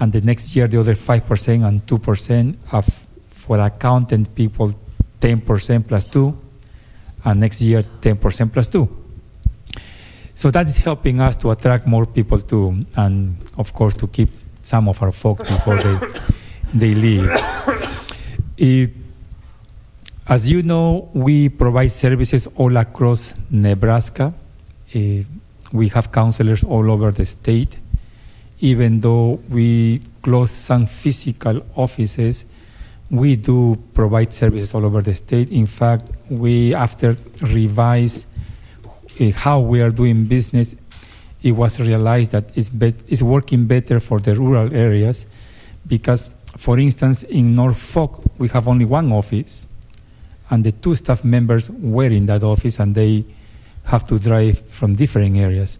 And 0.00 0.12
the 0.12 0.20
next 0.20 0.56
year 0.56 0.66
the 0.66 0.80
other 0.80 0.96
5% 0.96 1.64
and 1.64 1.86
2% 1.86 2.56
of, 2.72 2.86
for 3.30 3.60
accountant 3.60 4.34
people 4.34 4.74
10% 5.20 5.86
plus 5.86 6.06
2 6.06 6.38
and 7.24 7.38
next 7.38 7.60
year 7.60 7.82
10% 7.82 8.52
plus 8.52 8.66
2 8.66 8.99
so 10.40 10.50
that 10.50 10.66
is 10.66 10.78
helping 10.78 11.20
us 11.20 11.36
to 11.36 11.50
attract 11.50 11.86
more 11.86 12.06
people 12.06 12.38
too 12.38 12.86
and 12.96 13.36
of 13.58 13.74
course 13.74 13.92
to 13.92 14.06
keep 14.06 14.30
some 14.62 14.88
of 14.88 15.02
our 15.02 15.12
folks 15.12 15.46
before 15.46 15.76
they, 15.76 15.98
they 16.72 16.94
leave. 16.94 17.30
If, 18.56 18.88
as 20.26 20.50
you 20.50 20.62
know 20.62 21.10
we 21.12 21.50
provide 21.50 21.92
services 21.92 22.48
all 22.56 22.74
across 22.78 23.34
nebraska. 23.50 24.32
Uh, 24.94 24.98
we 25.72 25.88
have 25.88 26.10
counselors 26.10 26.64
all 26.64 26.90
over 26.90 27.10
the 27.10 27.26
state. 27.26 27.76
Even 28.60 29.00
though 29.00 29.40
we 29.50 30.00
close 30.22 30.50
some 30.50 30.86
physical 30.86 31.60
offices, 31.76 32.46
we 33.10 33.36
do 33.36 33.76
provide 33.92 34.32
services 34.32 34.74
all 34.74 34.86
over 34.86 35.02
the 35.02 35.14
state. 35.14 35.50
In 35.50 35.66
fact, 35.66 36.10
we, 36.30 36.74
after 36.74 37.14
revise 37.42 38.24
uh, 39.20 39.30
how 39.30 39.60
we 39.60 39.80
are 39.80 39.90
doing 39.90 40.24
business, 40.24 40.74
it 41.42 41.52
was 41.52 41.80
realized 41.80 42.32
that 42.32 42.44
it's, 42.56 42.68
be- 42.68 42.94
it's 43.08 43.22
working 43.22 43.66
better 43.66 44.00
for 44.00 44.20
the 44.20 44.34
rural 44.36 44.74
areas 44.74 45.26
because, 45.86 46.28
for 46.56 46.78
instance, 46.78 47.22
in 47.24 47.54
Norfolk, 47.54 48.22
we 48.38 48.48
have 48.48 48.68
only 48.68 48.84
one 48.84 49.12
office, 49.12 49.64
and 50.50 50.64
the 50.64 50.72
two 50.72 50.94
staff 50.94 51.24
members 51.24 51.70
were 51.70 52.10
in 52.10 52.26
that 52.26 52.44
office, 52.44 52.78
and 52.78 52.94
they 52.94 53.24
have 53.84 54.04
to 54.04 54.18
drive 54.18 54.60
from 54.68 54.94
different 54.94 55.36
areas. 55.36 55.78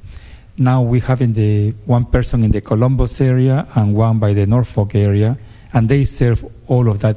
Now 0.57 0.83
we 0.83 1.01
have 1.01 1.23
in 1.23 1.35
the 1.35 1.71
one 1.87 2.05
person 2.05 2.45
in 2.45 2.51
the 2.51 2.61
Columbus 2.61 3.21
area 3.21 3.67
and 3.75 3.95
one 3.95 4.19
by 4.19 4.33
the 4.33 4.47
Norfolk 4.47 4.95
area, 4.95 5.39
and 5.73 5.89
they 5.89 6.05
serve 6.05 6.45
all 6.67 6.89
of 6.89 7.01
that 7.01 7.17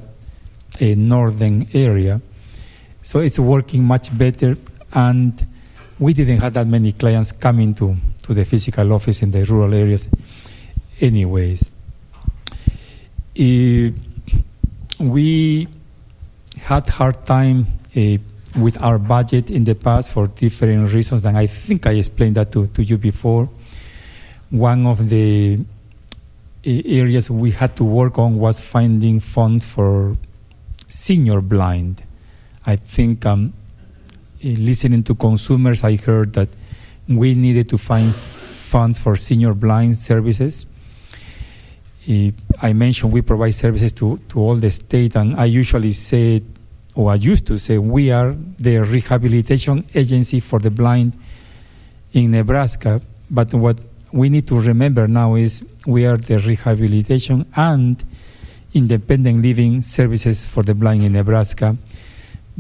uh, 0.82 0.86
northern 0.95 1.68
area. 1.74 2.22
So 3.01 3.20
it's 3.20 3.39
working 3.39 3.84
much 3.84 4.16
better, 4.18 4.57
and 4.93 5.45
we 5.99 6.13
didn't 6.13 6.39
have 6.39 6.53
that 6.53 6.67
many 6.67 6.91
clients 6.93 7.31
coming 7.31 7.73
to, 7.75 7.95
to 8.23 8.33
the 8.33 8.45
physical 8.45 8.93
office 8.93 9.21
in 9.21 9.31
the 9.31 9.43
rural 9.45 9.73
areas, 9.73 10.07
anyways. 10.99 11.69
Uh, 13.39 13.89
we 14.99 15.67
had 16.61 16.87
hard 16.89 17.25
time 17.25 17.67
uh, 17.95 18.17
with 18.59 18.81
our 18.81 18.97
budget 18.97 19.49
in 19.49 19.63
the 19.63 19.75
past 19.75 20.09
for 20.11 20.27
different 20.27 20.93
reasons, 20.93 21.25
and 21.25 21.37
I 21.37 21.47
think 21.47 21.87
I 21.87 21.91
explained 21.91 22.35
that 22.35 22.51
to, 22.53 22.67
to 22.67 22.83
you 22.83 22.97
before. 22.97 23.49
One 24.49 24.85
of 24.85 25.09
the 25.09 25.59
areas 26.65 27.29
we 27.29 27.51
had 27.51 27.75
to 27.75 27.83
work 27.83 28.17
on 28.17 28.37
was 28.37 28.59
finding 28.59 29.19
funds 29.19 29.65
for 29.65 30.15
senior 30.87 31.41
blind. 31.41 32.03
I 32.65 32.75
think 32.75 33.25
um, 33.25 33.53
listening 34.43 35.03
to 35.03 35.15
consumers, 35.15 35.83
I 35.83 35.95
heard 35.95 36.33
that 36.33 36.49
we 37.07 37.33
needed 37.33 37.69
to 37.69 37.77
find 37.77 38.13
funds 38.15 38.97
for 38.97 39.15
senior 39.15 39.53
blind 39.53 39.97
services. 39.97 40.65
Eh, 42.07 42.31
I 42.61 42.73
mentioned 42.73 43.13
we 43.13 43.21
provide 43.21 43.51
services 43.55 43.93
to, 43.93 44.19
to 44.29 44.39
all 44.39 44.55
the 44.55 44.71
state, 44.71 45.15
and 45.15 45.35
I 45.35 45.45
usually 45.45 45.93
say 45.93 46.43
or 46.95 47.11
I 47.11 47.15
used 47.15 47.47
to 47.47 47.57
say, 47.57 47.77
we 47.77 48.11
are 48.11 48.35
the 48.59 48.77
rehabilitation 48.79 49.85
agency 49.95 50.39
for 50.39 50.59
the 50.59 50.69
blind 50.69 51.17
in 52.13 52.31
Nebraska. 52.31 53.01
But 53.29 53.53
what 53.53 53.77
we 54.11 54.29
need 54.29 54.47
to 54.47 54.59
remember 54.59 55.07
now 55.07 55.35
is 55.35 55.63
we 55.87 56.05
are 56.05 56.17
the 56.17 56.39
rehabilitation 56.39 57.47
and 57.55 58.03
independent 58.73 59.41
living 59.41 59.81
services 59.81 60.45
for 60.45 60.63
the 60.63 60.75
blind 60.75 61.03
in 61.03 61.13
Nebraska 61.13 61.75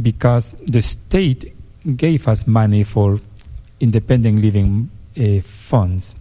because 0.01 0.51
the 0.65 0.81
state 0.81 1.52
gave 1.95 2.27
us 2.27 2.47
money 2.47 2.83
for 2.83 3.19
independent 3.79 4.39
living 4.39 4.89
uh, 5.19 5.41
funds, 5.41 6.15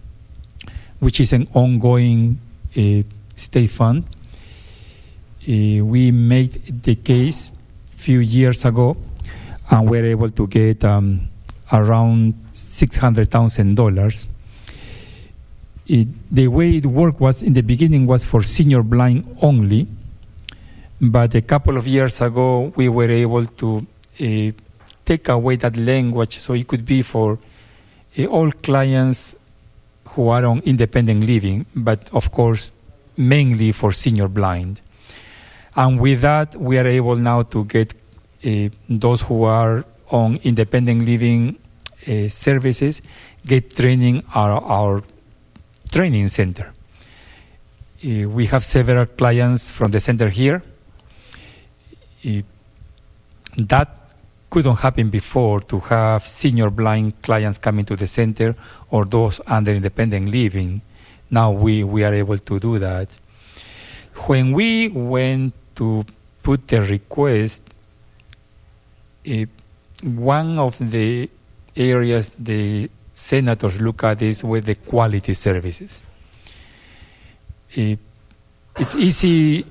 which 0.99 1.19
is 1.19 1.33
an 1.33 1.47
ongoing 1.53 2.39
uh, 2.77 3.03
state 3.35 3.69
fund. 3.69 4.03
Uh, 5.47 5.83
we 5.83 6.11
made 6.11 6.83
the 6.83 6.95
case 6.95 7.51
a 7.95 7.97
few 7.97 8.19
years 8.19 8.65
ago, 8.65 8.95
and 9.69 9.89
we 9.89 9.99
were 9.99 10.05
able 10.05 10.29
to 10.29 10.47
get 10.47 10.83
um, 10.83 11.27
around 11.71 12.33
six 12.53 12.97
hundred 12.97 13.31
thousand 13.31 13.75
dollars. 13.75 14.27
The 15.85 16.47
way 16.47 16.77
it 16.77 16.85
worked 16.85 17.19
was 17.19 17.41
in 17.41 17.53
the 17.53 17.61
beginning 17.61 18.07
was 18.07 18.23
for 18.23 18.41
senior 18.41 18.83
blind 18.83 19.37
only, 19.41 19.87
but 21.01 21.35
a 21.35 21.41
couple 21.41 21.77
of 21.77 21.85
years 21.87 22.21
ago 22.21 22.71
we 22.75 22.87
were 22.87 23.11
able 23.11 23.45
to 23.45 23.85
uh, 24.21 24.51
take 25.05 25.29
away 25.29 25.55
that 25.57 25.75
language 25.77 26.39
so 26.39 26.53
it 26.53 26.67
could 26.67 26.85
be 26.85 27.01
for 27.01 27.39
uh, 28.17 28.25
all 28.25 28.51
clients 28.51 29.35
who 30.09 30.29
are 30.29 30.45
on 30.45 30.59
independent 30.59 31.25
living, 31.25 31.65
but 31.75 32.09
of 32.13 32.31
course 32.31 32.71
mainly 33.17 33.71
for 33.71 33.91
senior 33.91 34.27
blind. 34.27 34.81
And 35.75 35.99
with 35.99 36.21
that, 36.21 36.55
we 36.55 36.77
are 36.77 36.87
able 36.87 37.15
now 37.15 37.43
to 37.43 37.65
get 37.65 37.93
uh, 38.45 38.69
those 38.89 39.21
who 39.21 39.43
are 39.43 39.85
on 40.09 40.39
independent 40.43 41.03
living 41.03 41.57
uh, 42.07 42.27
services 42.27 43.01
get 43.45 43.75
training 43.75 44.23
at 44.35 44.49
our, 44.49 45.03
training 45.91 46.27
center. 46.27 46.73
Uh, 48.03 48.27
we 48.27 48.47
have 48.47 48.63
several 48.63 49.05
clients 49.05 49.69
from 49.69 49.91
the 49.91 49.99
center 49.99 50.27
here. 50.27 50.63
That 53.57 54.02
couldn't 54.53 54.75
happen 54.75 55.09
before 55.09 55.61
to 55.61 55.79
have 55.79 56.27
senior 56.27 56.69
blind 56.69 57.19
clients 57.23 57.57
coming 57.57 57.83
to 57.83 57.95
the 57.95 58.05
center 58.05 58.55
or 58.91 59.03
those 59.03 59.41
under 59.47 59.71
independent 59.71 60.29
living. 60.29 60.79
Now 61.31 61.49
we, 61.49 61.83
we 61.83 62.03
are 62.03 62.13
able 62.13 62.37
to 62.37 62.59
do 62.59 62.77
that. 62.77 63.09
When 64.27 64.51
we 64.51 64.89
went 64.89 65.55
to 65.77 66.05
put 66.43 66.67
the 66.67 66.81
request, 66.81 67.63
uh, 69.27 69.45
one 70.03 70.59
of 70.59 70.77
the 70.77 71.27
areas 71.75 72.31
the 72.37 72.91
senators 73.11 73.81
look 73.81 74.03
at 74.03 74.21
is 74.21 74.43
with 74.43 74.65
the 74.65 74.75
quality 74.75 75.33
services. 75.33 76.03
It, 77.71 77.97
it's 78.77 78.93
easy. 78.93 79.65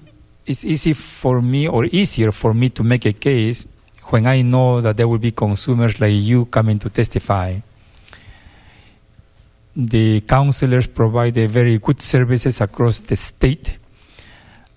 It's 0.44 0.64
easy 0.64 0.94
for 0.94 1.40
me, 1.40 1.68
or 1.68 1.84
easier 1.84 2.32
for 2.32 2.52
me, 2.52 2.68
to 2.70 2.82
make 2.82 3.06
a 3.06 3.12
case 3.12 3.64
when 4.10 4.26
I 4.26 4.42
know 4.42 4.80
that 4.80 4.96
there 4.96 5.08
will 5.08 5.18
be 5.18 5.30
consumers 5.30 6.00
like 6.00 6.12
you 6.12 6.46
coming 6.46 6.78
to 6.80 6.90
testify. 6.90 7.60
The 9.74 10.20
counselors 10.22 10.86
provide 10.86 11.34
very 11.34 11.78
good 11.78 12.02
services 12.02 12.60
across 12.60 13.00
the 13.00 13.16
state, 13.16 13.78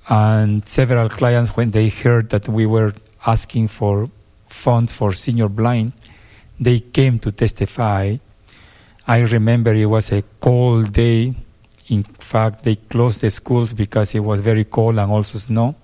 and 0.08 0.68
several 0.68 1.10
clients, 1.10 1.50
when 1.58 1.72
they 1.72 1.90
heard 1.90 2.30
that 2.30 2.48
we 2.48 2.66
were 2.66 2.94
asking 3.26 3.68
for 3.68 4.10
funds 4.46 4.94
for 4.94 5.12
senior 5.12 5.50
blind, 5.50 5.92
they 6.60 6.80
came 6.80 7.20
to 7.20 7.32
testify. 7.32 8.16
I 9.08 9.20
remember 9.20 9.74
it 9.74 9.86
was 9.86 10.12
a 10.12 10.22
cold 10.40 10.94
day. 10.94 11.36
In 11.90 12.04
fact, 12.04 12.64
they 12.64 12.76
closed 12.76 13.22
the 13.22 13.30
schools 13.30 13.74
because 13.74 14.16
it 14.16 14.22
was 14.22 14.40
very 14.40 14.64
cold 14.64 14.98
and 14.98 15.12
also 15.12 15.38
snow. 15.38 15.76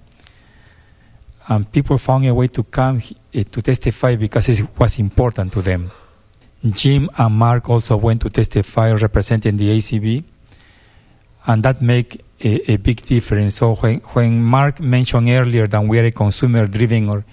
And 1.47 1.69
people 1.71 1.97
found 1.97 2.25
a 2.27 2.33
way 2.33 2.47
to 2.47 2.63
come 2.63 3.01
to 3.31 3.61
testify 3.61 4.15
because 4.15 4.49
it 4.49 4.67
was 4.77 4.99
important 4.99 5.53
to 5.53 5.61
them. 5.61 5.91
Jim 6.63 7.09
and 7.17 7.33
Mark 7.33 7.69
also 7.69 7.97
went 7.97 8.21
to 8.21 8.29
testify 8.29 8.91
representing 8.91 9.57
the 9.57 9.77
ACB, 9.77 10.23
and 11.47 11.63
that 11.63 11.81
make 11.81 12.21
a, 12.43 12.73
a 12.73 12.77
big 12.77 13.01
difference. 13.01 13.55
So 13.55 13.75
when, 13.75 13.99
when 14.13 14.43
Mark 14.43 14.79
mentioned 14.79 15.29
earlier 15.29 15.67
that 15.67 15.83
we 15.83 15.99
are 15.99 16.05
a 16.05 16.11
consumer-driven 16.11 17.09
or 17.09 17.25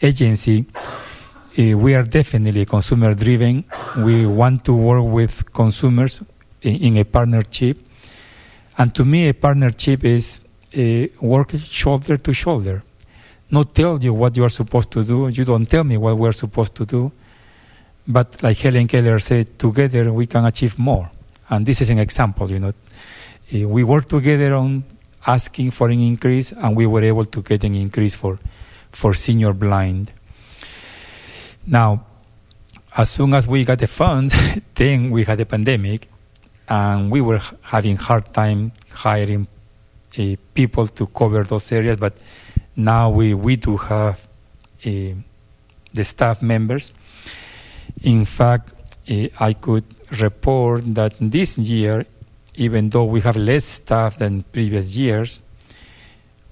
agency, 0.00 0.66
uh, 1.58 1.76
we 1.76 1.94
are 1.94 2.02
definitely 2.02 2.64
consumer 2.64 3.14
driven. 3.14 3.64
We 3.96 4.26
want 4.26 4.64
to 4.66 4.74
work 4.74 5.04
with 5.04 5.52
consumers 5.52 6.22
in, 6.62 6.76
in, 6.76 6.96
a 6.98 7.04
partnership. 7.04 7.78
And 8.78 8.94
to 8.94 9.04
me, 9.04 9.28
a 9.28 9.34
partnership 9.34 10.04
is 10.04 10.38
uh, 10.76 11.06
work 11.20 11.52
shoulder 11.58 12.18
to 12.18 12.32
shoulder. 12.32 12.82
Not 13.50 13.74
tell 13.74 14.02
you 14.02 14.12
what 14.12 14.36
you 14.36 14.44
are 14.44 14.50
supposed 14.50 14.90
to 14.92 15.04
do. 15.04 15.28
You 15.28 15.44
don't 15.44 15.66
tell 15.66 15.84
me 15.84 15.96
what 15.96 16.16
we're 16.18 16.32
supposed 16.32 16.74
to 16.76 16.84
do. 16.84 17.12
But 18.06 18.42
like 18.42 18.56
Helen 18.58 18.86
Keller 18.86 19.18
said, 19.18 19.58
together 19.58 20.12
we 20.12 20.26
can 20.26 20.44
achieve 20.44 20.78
more. 20.78 21.10
And 21.48 21.64
this 21.64 21.80
is 21.80 21.90
an 21.90 21.98
example, 21.98 22.50
you 22.50 22.58
know. 22.58 22.72
Uh, 23.54 23.68
we 23.68 23.84
work 23.84 24.08
together 24.08 24.54
on 24.54 24.84
asking 25.26 25.70
for 25.70 25.88
an 25.88 26.00
increase, 26.00 26.52
and 26.52 26.76
we 26.76 26.86
were 26.86 27.02
able 27.02 27.24
to 27.24 27.42
get 27.42 27.64
an 27.64 27.74
increase 27.74 28.14
for, 28.14 28.38
for 28.90 29.14
senior 29.14 29.52
blind. 29.52 30.12
Now, 31.66 32.04
as 32.96 33.10
soon 33.10 33.34
as 33.34 33.46
we 33.46 33.64
got 33.64 33.78
the 33.78 33.86
funds, 33.86 34.34
then 34.74 35.10
we 35.10 35.24
had 35.24 35.40
a 35.40 35.46
pandemic, 35.46 36.08
and 36.68 37.10
we 37.10 37.20
were 37.20 37.40
having 37.62 37.96
hard 37.96 38.32
time 38.32 38.72
hiring 38.90 39.46
uh, 40.18 40.22
people 40.54 40.86
to 40.88 41.06
cover 41.08 41.44
those 41.44 41.70
areas. 41.70 41.96
But 41.96 42.14
now 42.76 43.10
we, 43.10 43.34
we 43.34 43.56
do 43.56 43.76
have 43.76 44.20
uh, 44.84 44.90
the 45.92 46.04
staff 46.04 46.40
members. 46.42 46.92
In 48.02 48.24
fact, 48.24 48.70
uh, 49.10 49.28
I 49.40 49.54
could 49.54 49.84
report 50.20 50.94
that 50.94 51.16
this 51.20 51.58
year, 51.58 52.06
even 52.54 52.90
though 52.90 53.04
we 53.04 53.20
have 53.22 53.36
less 53.36 53.64
staff 53.64 54.18
than 54.18 54.44
previous 54.52 54.94
years, 54.94 55.40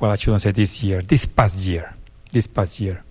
well, 0.00 0.10
I 0.10 0.16
shouldn't 0.16 0.42
say 0.42 0.50
this 0.52 0.82
year, 0.82 1.02
this 1.02 1.26
past 1.26 1.64
year, 1.64 1.94
this 2.32 2.46
past 2.46 2.80
year, 2.80 3.04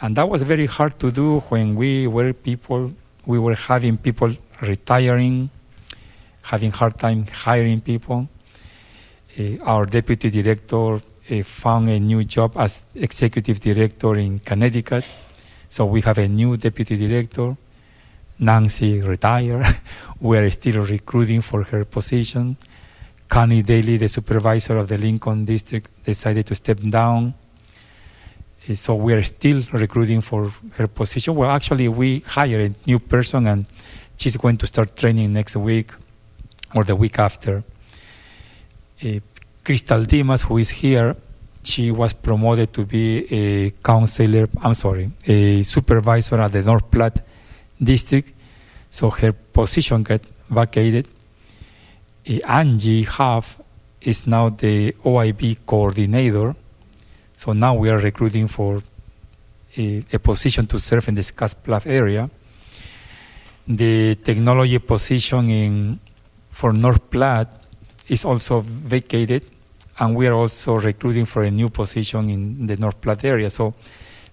And 0.01 0.17
that 0.17 0.27
was 0.27 0.43
very 0.43 0.65
hard 0.65 0.99
to 0.99 1.11
do 1.11 1.39
when 1.47 1.75
we 1.75 2.07
were 2.07 2.33
people, 2.33 2.91
we 3.25 3.39
were 3.39 3.55
having 3.55 3.97
people 3.97 4.35
retiring, 4.61 5.49
having 6.41 6.71
hard 6.71 6.99
time 6.99 7.25
hiring 7.27 7.79
people. 7.79 8.27
Uh, 9.39 9.63
our 9.63 9.85
deputy 9.85 10.29
director 10.29 10.95
uh, 10.95 11.43
found 11.43 11.89
a 11.89 11.99
new 11.99 12.25
job 12.25 12.51
as 12.57 12.85
executive 12.95 13.61
director 13.61 14.15
in 14.15 14.39
Connecticut 14.39 15.05
so 15.71 15.85
we 15.85 16.01
have 16.01 16.17
a 16.17 16.27
new 16.27 16.57
deputy 16.57 16.97
director. 16.97 17.55
Nancy 18.37 18.99
retired. 18.99 19.65
we 20.19 20.37
are 20.37 20.49
still 20.49 20.83
recruiting 20.83 21.41
for 21.41 21.63
her 21.63 21.85
position. 21.85 22.57
Connie 23.31 23.63
Daly, 23.63 23.95
the 23.95 24.09
supervisor 24.09 24.77
of 24.77 24.89
the 24.89 24.97
Lincoln 24.97 25.45
district, 25.45 25.87
decided 26.03 26.45
to 26.47 26.53
step 26.53 26.79
down. 26.81 27.33
Eh, 28.67 28.75
so 28.75 28.93
we 28.95 29.13
are 29.13 29.23
still 29.23 29.63
recruiting 29.71 30.19
for 30.19 30.51
her 30.71 30.87
position. 30.87 31.33
Well, 31.33 31.49
actually, 31.49 31.87
we 31.87 32.19
hired 32.27 32.71
a 32.71 32.75
new 32.85 32.99
person, 32.99 33.47
and 33.47 33.65
she's 34.17 34.35
going 34.35 34.57
to 34.57 34.67
start 34.67 34.97
training 34.97 35.31
next 35.31 35.55
week 35.55 35.93
or 36.75 36.83
the 36.83 36.93
week 36.93 37.19
after. 37.19 37.63
Uh, 39.01 39.19
Crystal 39.63 40.03
Dimas, 40.03 40.43
who 40.43 40.57
is 40.57 40.69
here, 40.69 41.15
she 41.63 41.89
was 41.89 42.11
promoted 42.11 42.73
to 42.73 42.85
be 42.85 43.05
a 43.31 43.71
counselor, 43.81 44.49
I'm 44.61 44.73
sorry, 44.73 45.09
a 45.25 45.63
supervisor 45.63 46.41
at 46.41 46.51
the 46.51 46.63
North 46.63 46.91
Platte 46.91 47.21
district. 47.81 48.33
So 48.89 49.09
her 49.09 49.31
position 49.31 50.03
got 50.03 50.19
vacated. 50.49 51.07
Angie 52.25 53.03
Huff 53.03 53.59
is 54.01 54.27
now 54.27 54.49
the 54.49 54.93
OIB 55.03 55.65
coordinator. 55.65 56.55
So 57.33 57.53
now 57.53 57.75
we 57.75 57.89
are 57.89 57.97
recruiting 57.97 58.47
for 58.47 58.81
a, 59.77 60.03
a 60.13 60.19
position 60.19 60.67
to 60.67 60.79
serve 60.79 61.07
in 61.07 61.15
the 61.15 61.21
Scottsbluff 61.21 61.87
area. 61.87 62.29
The 63.67 64.15
technology 64.15 64.79
position 64.79 65.49
in 65.49 65.99
for 66.49 66.73
North 66.73 67.09
Platte 67.09 67.49
is 68.07 68.25
also 68.25 68.61
vacated 68.61 69.43
and 69.99 70.15
we 70.15 70.27
are 70.27 70.33
also 70.33 70.73
recruiting 70.73 71.25
for 71.25 71.43
a 71.43 71.51
new 71.51 71.69
position 71.69 72.29
in 72.29 72.67
the 72.67 72.75
North 72.75 72.99
Platte 73.01 73.25
area. 73.25 73.49
So 73.49 73.73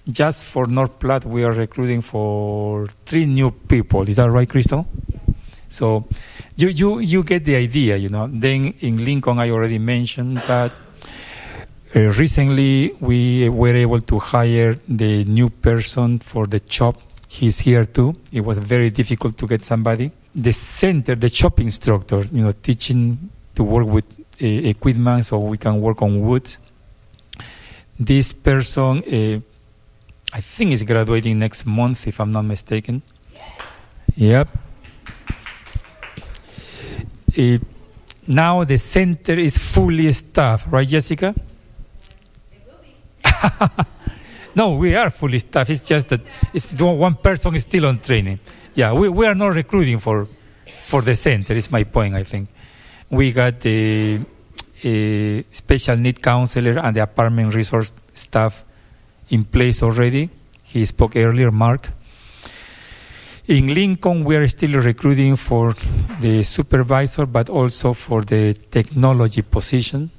just 0.08 0.46
for 0.46 0.66
North 0.66 0.98
Platte, 0.98 1.26
we 1.26 1.44
are 1.44 1.52
recruiting 1.52 2.00
for 2.00 2.86
three 3.06 3.26
new 3.26 3.50
people. 3.50 4.08
Is 4.08 4.16
that 4.16 4.30
right, 4.30 4.48
Crystal? 4.48 4.86
So 5.68 6.06
you, 6.58 6.68
you, 6.68 6.98
you 6.98 7.22
get 7.22 7.44
the 7.44 7.54
idea, 7.54 7.96
you 7.96 8.08
know. 8.08 8.28
Then 8.30 8.74
in 8.80 9.04
Lincoln, 9.04 9.38
I 9.38 9.50
already 9.50 9.78
mentioned 9.78 10.38
that 10.38 10.72
uh, 11.94 12.00
recently 12.18 12.92
we 13.00 13.48
were 13.48 13.74
able 13.74 14.00
to 14.00 14.18
hire 14.18 14.74
the 14.88 15.24
new 15.24 15.50
person 15.50 16.18
for 16.18 16.46
the 16.48 16.60
shop. 16.68 17.00
He's 17.28 17.60
here 17.60 17.84
too. 17.86 18.16
It 18.32 18.40
was 18.40 18.58
very 18.58 18.90
difficult 18.90 19.38
to 19.38 19.46
get 19.46 19.64
somebody. 19.64 20.10
The 20.34 20.52
center, 20.52 21.14
the 21.14 21.28
shop 21.28 21.60
instructor, 21.60 22.24
you 22.32 22.42
know, 22.42 22.52
teaching 22.52 23.30
to 23.54 23.62
work 23.62 23.86
with 23.86 24.04
equipment 24.40 25.26
so 25.26 25.38
we 25.38 25.58
can 25.58 25.80
work 25.80 26.02
on 26.02 26.20
wood. 26.20 26.56
This 27.98 28.32
person, 28.32 28.98
uh, 28.98 29.40
I 30.32 30.40
think, 30.40 30.72
is 30.72 30.82
graduating 30.82 31.38
next 31.38 31.66
month, 31.66 32.08
if 32.08 32.20
I'm 32.20 32.32
not 32.32 32.42
mistaken. 32.42 33.02
Yep. 34.16 34.48
Uh, 37.38 37.58
now 38.26 38.64
the 38.64 38.78
center 38.78 39.34
is 39.34 39.56
fully 39.56 40.12
staffed, 40.12 40.66
right, 40.70 40.86
Jessica? 40.86 41.34
no, 44.54 44.74
we 44.74 44.94
are 44.96 45.10
fully 45.10 45.38
staffed. 45.38 45.70
It's 45.70 45.84
just 45.84 46.08
that 46.08 46.20
it's 46.52 46.72
one 46.80 47.14
person 47.14 47.54
is 47.54 47.62
still 47.62 47.86
on 47.86 48.00
training. 48.00 48.40
Yeah, 48.74 48.92
we, 48.92 49.08
we 49.08 49.26
are 49.26 49.34
not 49.34 49.54
recruiting 49.54 49.98
for 49.98 50.26
for 50.84 51.02
the 51.02 51.14
center. 51.14 51.54
Is 51.54 51.70
my 51.70 51.84
point, 51.84 52.14
I 52.14 52.24
think 52.24 52.48
we 53.10 53.32
got 53.32 53.60
the 53.60 54.20
uh, 54.84 55.42
special 55.52 55.96
need 55.96 56.22
counselor 56.22 56.78
and 56.78 56.96
the 56.96 57.02
apartment 57.02 57.54
resource 57.54 57.92
staff 58.14 58.64
in 59.30 59.44
place 59.44 59.82
already. 59.82 60.28
He 60.62 60.84
spoke 60.84 61.16
earlier, 61.16 61.50
Mark. 61.50 61.88
In 63.48 63.72
Lincoln, 63.72 64.24
we 64.24 64.36
are 64.36 64.46
still 64.46 64.78
recruiting 64.78 65.34
for 65.36 65.74
the 66.20 66.42
supervisor, 66.42 67.24
but 67.24 67.48
also 67.48 67.94
for 67.94 68.20
the 68.20 68.52
technology 68.52 69.40
position. 69.40 70.10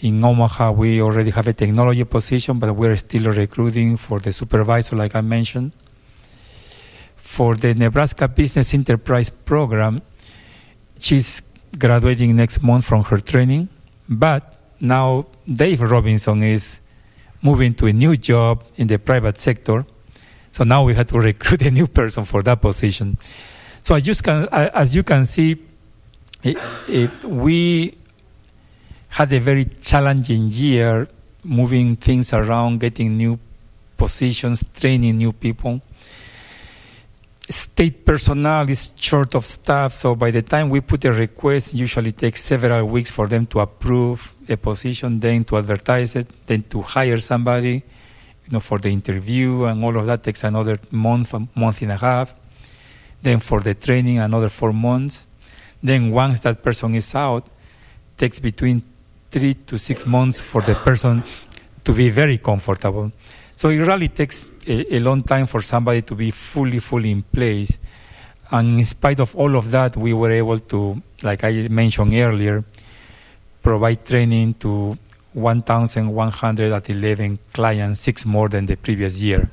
In 0.00 0.24
Omaha, 0.24 0.72
we 0.72 1.00
already 1.00 1.30
have 1.30 1.46
a 1.46 1.52
technology 1.52 2.02
position, 2.02 2.58
but 2.58 2.74
we 2.74 2.88
are 2.88 2.96
still 2.96 3.32
recruiting 3.32 3.96
for 3.96 4.18
the 4.18 4.32
supervisor, 4.32 4.96
like 4.96 5.14
I 5.14 5.20
mentioned. 5.20 5.70
For 7.14 7.54
the 7.54 7.74
Nebraska 7.74 8.26
Business 8.26 8.74
Enterprise 8.74 9.30
Program, 9.30 10.02
she's 10.98 11.40
graduating 11.78 12.34
next 12.34 12.60
month 12.60 12.86
from 12.86 13.04
her 13.04 13.20
training, 13.20 13.68
but 14.08 14.58
now 14.80 15.26
Dave 15.46 15.80
Robinson 15.80 16.42
is 16.42 16.80
moving 17.40 17.72
to 17.74 17.86
a 17.86 17.92
new 17.92 18.16
job 18.16 18.64
in 18.78 18.88
the 18.88 18.98
private 18.98 19.38
sector. 19.38 19.86
So 20.52 20.64
now 20.64 20.84
we 20.84 20.94
had 20.94 21.08
to 21.08 21.20
recruit 21.30 21.62
a 21.62 21.70
new 21.70 21.86
person 21.86 22.24
for 22.24 22.42
that 22.42 22.60
position. 22.60 23.18
So 23.82 23.94
as 23.94 24.06
you 24.06 24.14
can, 24.14 24.48
as 24.50 24.94
you 24.94 25.02
can 25.02 25.24
see, 25.24 25.56
it, 26.42 26.58
it, 26.88 27.24
we 27.24 27.96
had 29.08 29.32
a 29.32 29.40
very 29.40 29.64
challenging 29.64 30.48
year 30.48 31.08
moving 31.44 31.96
things 31.96 32.32
around, 32.32 32.80
getting 32.80 33.16
new 33.16 33.38
positions, 33.96 34.64
training 34.74 35.18
new 35.18 35.32
people. 35.32 35.80
State 37.48 38.04
personnel 38.04 38.70
is 38.70 38.92
short 38.94 39.34
of 39.34 39.44
staff, 39.44 39.92
so 39.92 40.14
by 40.14 40.30
the 40.30 40.42
time 40.42 40.70
we 40.70 40.80
put 40.80 41.04
a 41.04 41.12
request, 41.12 41.74
usually 41.74 42.12
takes 42.12 42.42
several 42.44 42.86
weeks 42.86 43.10
for 43.10 43.26
them 43.26 43.44
to 43.46 43.58
approve 43.58 44.32
a 44.48 44.56
position, 44.56 45.18
then 45.18 45.44
to 45.44 45.56
advertise 45.56 46.14
it, 46.14 46.28
then 46.46 46.62
to 46.62 46.80
hire 46.80 47.18
somebody, 47.18 47.82
you 48.50 48.56
know, 48.56 48.60
for 48.60 48.78
the 48.78 48.88
interview 48.88 49.64
and 49.64 49.84
all 49.84 49.96
of 49.96 50.06
that 50.06 50.24
takes 50.24 50.42
another 50.42 50.78
month, 50.90 51.34
a 51.34 51.46
month 51.54 51.82
and 51.82 51.92
a 51.92 51.96
half. 51.96 52.34
Then 53.22 53.38
for 53.38 53.60
the 53.60 53.74
training, 53.74 54.18
another 54.18 54.48
four 54.48 54.72
months. 54.72 55.26
Then 55.82 56.10
once 56.10 56.40
that 56.40 56.62
person 56.62 56.94
is 56.96 57.14
out, 57.14 57.46
takes 58.16 58.40
between 58.40 58.82
three 59.30 59.54
to 59.54 59.78
six 59.78 60.04
months 60.04 60.40
for 60.40 60.62
the 60.62 60.74
person 60.74 61.22
to 61.84 61.92
be 61.92 62.10
very 62.10 62.38
comfortable. 62.38 63.12
So 63.56 63.68
it 63.68 63.78
really 63.78 64.08
takes 64.08 64.50
a, 64.66 64.96
a, 64.96 65.00
long 65.00 65.22
time 65.22 65.46
for 65.46 65.62
somebody 65.62 66.02
to 66.02 66.14
be 66.14 66.30
fully, 66.30 66.80
fully 66.80 67.12
in 67.12 67.22
place. 67.22 67.78
And 68.50 68.80
in 68.80 68.84
spite 68.84 69.20
of 69.20 69.36
all 69.36 69.54
of 69.54 69.70
that, 69.70 69.96
we 69.96 70.12
were 70.12 70.32
able 70.32 70.58
to, 70.58 71.00
like 71.22 71.44
I 71.44 71.68
mentioned 71.68 72.12
earlier, 72.14 72.64
provide 73.62 74.04
training 74.04 74.54
to 74.54 74.98
1,111 75.32 77.38
clients, 77.52 78.00
six 78.00 78.26
more 78.26 78.48
than 78.48 78.66
the 78.66 78.76
previous 78.76 79.20
year. 79.20 79.50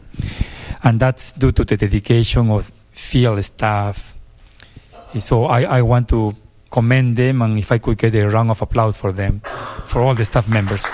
And 0.84 1.00
that's 1.00 1.34
due 1.34 1.52
to 1.52 1.64
the 1.64 1.78
dedication 1.78 2.52
of 2.52 2.72
field 2.92 3.44
staff. 3.44 4.14
So 5.20 5.46
I, 5.46 5.64
I 5.64 5.82
want 5.82 6.10
to 6.10 6.36
commend 6.70 7.16
them, 7.16 7.42
and 7.42 7.58
if 7.58 7.72
I 7.72 7.78
could 7.78 7.98
get 7.98 8.14
a 8.16 8.28
round 8.28 8.52
of 8.52 8.62
applause 8.62 8.98
for 8.98 9.12
them, 9.12 9.42
for 9.86 10.02
all 10.02 10.14
the 10.14 10.26
staff 10.26 10.48
members. 10.48 10.86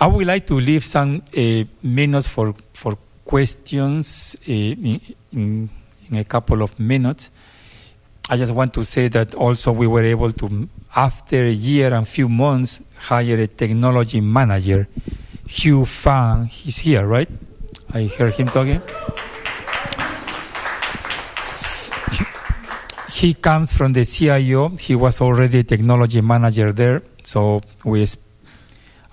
I 0.00 0.06
would 0.06 0.26
like 0.26 0.46
to 0.48 0.60
leave 0.60 0.84
some 0.84 1.22
uh, 1.34 1.64
minutes 1.82 2.28
for, 2.28 2.54
for 2.74 2.98
questions 3.24 4.36
uh, 4.46 4.52
in, 4.52 5.00
in, 5.32 5.70
in, 6.10 6.16
a 6.18 6.24
couple 6.24 6.62
of 6.62 6.78
minutes. 6.78 7.30
I 8.30 8.36
just 8.36 8.52
want 8.52 8.72
to 8.74 8.84
say 8.84 9.08
that 9.08 9.34
also 9.34 9.70
we 9.70 9.86
were 9.86 10.04
able 10.04 10.32
to, 10.32 10.68
after 10.96 11.44
a 11.44 11.50
year 11.50 11.92
and 11.92 12.08
few 12.08 12.28
months, 12.28 12.80
hire 12.96 13.38
a 13.38 13.46
technology 13.46 14.20
manager. 14.20 14.88
Hugh 15.46 15.84
Fang, 15.84 16.46
he's 16.46 16.78
here, 16.78 17.06
right? 17.06 17.28
I 17.92 18.06
heard 18.06 18.34
him 18.34 18.48
talking. 18.48 18.80
he 23.24 23.32
comes 23.32 23.72
from 23.72 23.92
the 23.92 24.04
CIO. 24.04 24.70
He 24.70 24.94
was 24.94 25.20
already 25.20 25.60
a 25.60 25.62
technology 25.64 26.20
manager 26.20 26.72
there, 26.72 27.02
so 27.24 27.60
we 27.84 28.06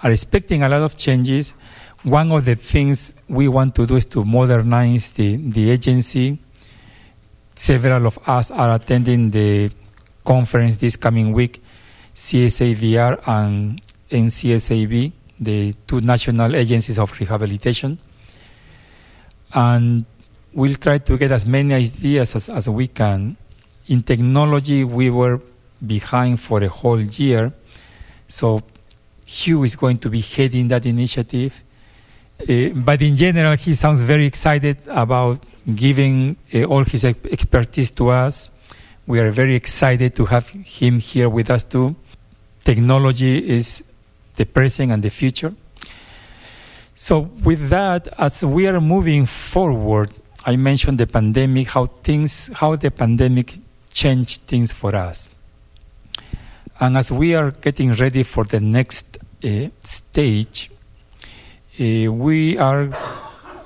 are 0.04 0.12
expecting 0.12 0.64
a 0.64 0.70
lot 0.70 0.82
of 0.82 0.98
changes. 0.98 1.54
One 2.04 2.32
of 2.32 2.46
the 2.46 2.56
things 2.56 3.14
we 3.30 3.48
want 3.48 3.76
to 3.76 3.86
do 3.86 3.96
is 3.96 4.06
to 4.08 4.26
modernize 4.26 5.14
the, 5.14 5.38
the 5.38 5.70
agency. 5.70 6.40
Several 7.56 8.08
of 8.08 8.18
us 8.28 8.52
are 8.52 8.76
attending 8.76 9.32
the 9.32 9.70
conference 10.24 10.78
this 10.78 10.96
coming 10.96 11.34
week, 11.34 11.62
CSAVR 12.16 13.28
and 13.28 13.82
NCSAB, 14.10 15.12
the 15.40 15.74
two 15.88 16.02
national 16.02 16.56
agencies 16.56 17.00
of 17.00 17.12
rehabilitation. 17.20 17.98
And 19.54 20.06
we'll 20.54 20.76
try 20.76 21.00
to 21.00 21.18
get 21.18 21.32
as 21.32 21.46
many 21.46 21.74
ideas 21.74 22.36
as, 22.36 22.50
as 22.50 22.70
we 22.70 22.88
can. 22.88 23.38
In 23.88 24.04
technology, 24.04 24.84
we 24.84 25.10
were 25.10 25.42
behind 25.86 26.40
for 26.40 26.64
a 26.64 26.70
whole 26.70 27.02
year. 27.02 27.52
So 28.28 28.62
Hugh 29.26 29.64
is 29.64 29.76
going 29.76 29.98
to 30.00 30.10
be 30.10 30.22
heading 30.22 30.68
that 30.70 30.86
initiative. 30.86 31.62
Uh, 32.42 32.70
but 32.76 33.02
in 33.02 33.16
general, 33.16 33.56
he 33.56 33.74
sounds 33.74 34.02
very 34.02 34.26
excited 34.26 34.78
about 34.88 35.44
giving 35.76 36.38
uh, 36.54 36.64
all 36.64 36.84
his 36.84 37.06
expertise 37.06 37.92
to 37.92 38.10
us. 38.10 38.50
We 39.08 39.20
are 39.20 39.32
very 39.32 39.56
excited 39.56 40.16
to 40.16 40.26
have 40.26 40.50
him 40.50 41.00
here 41.00 41.30
with 41.30 41.50
us 41.50 41.64
too. 41.64 41.96
Technology 42.64 43.50
is 43.50 43.84
the 44.36 44.46
present 44.46 44.92
and 44.92 45.04
the 45.04 45.10
future. 45.10 45.54
So, 46.96 47.32
with 47.44 47.70
that, 47.70 48.08
as 48.20 48.44
we 48.44 48.68
are 48.68 48.80
moving 48.80 49.26
forward, 49.26 50.12
I 50.46 50.56
mentioned 50.56 51.00
the 51.00 51.08
pandemic, 51.08 51.68
how 51.68 51.88
things, 51.88 52.50
how 52.54 52.76
the 52.76 52.92
pandemic 52.92 53.58
changed 53.92 54.42
things 54.44 54.72
for 54.72 54.96
us. 54.96 55.30
And 56.80 56.98
as 56.98 57.12
we 57.12 57.36
are 57.36 57.52
getting 57.52 57.94
ready 57.94 58.24
for 58.24 58.44
the 58.44 58.60
next 58.60 59.18
uh, 59.44 59.70
stage, 59.84 60.72
uh, 61.80 62.12
we 62.12 62.58
are 62.58 62.90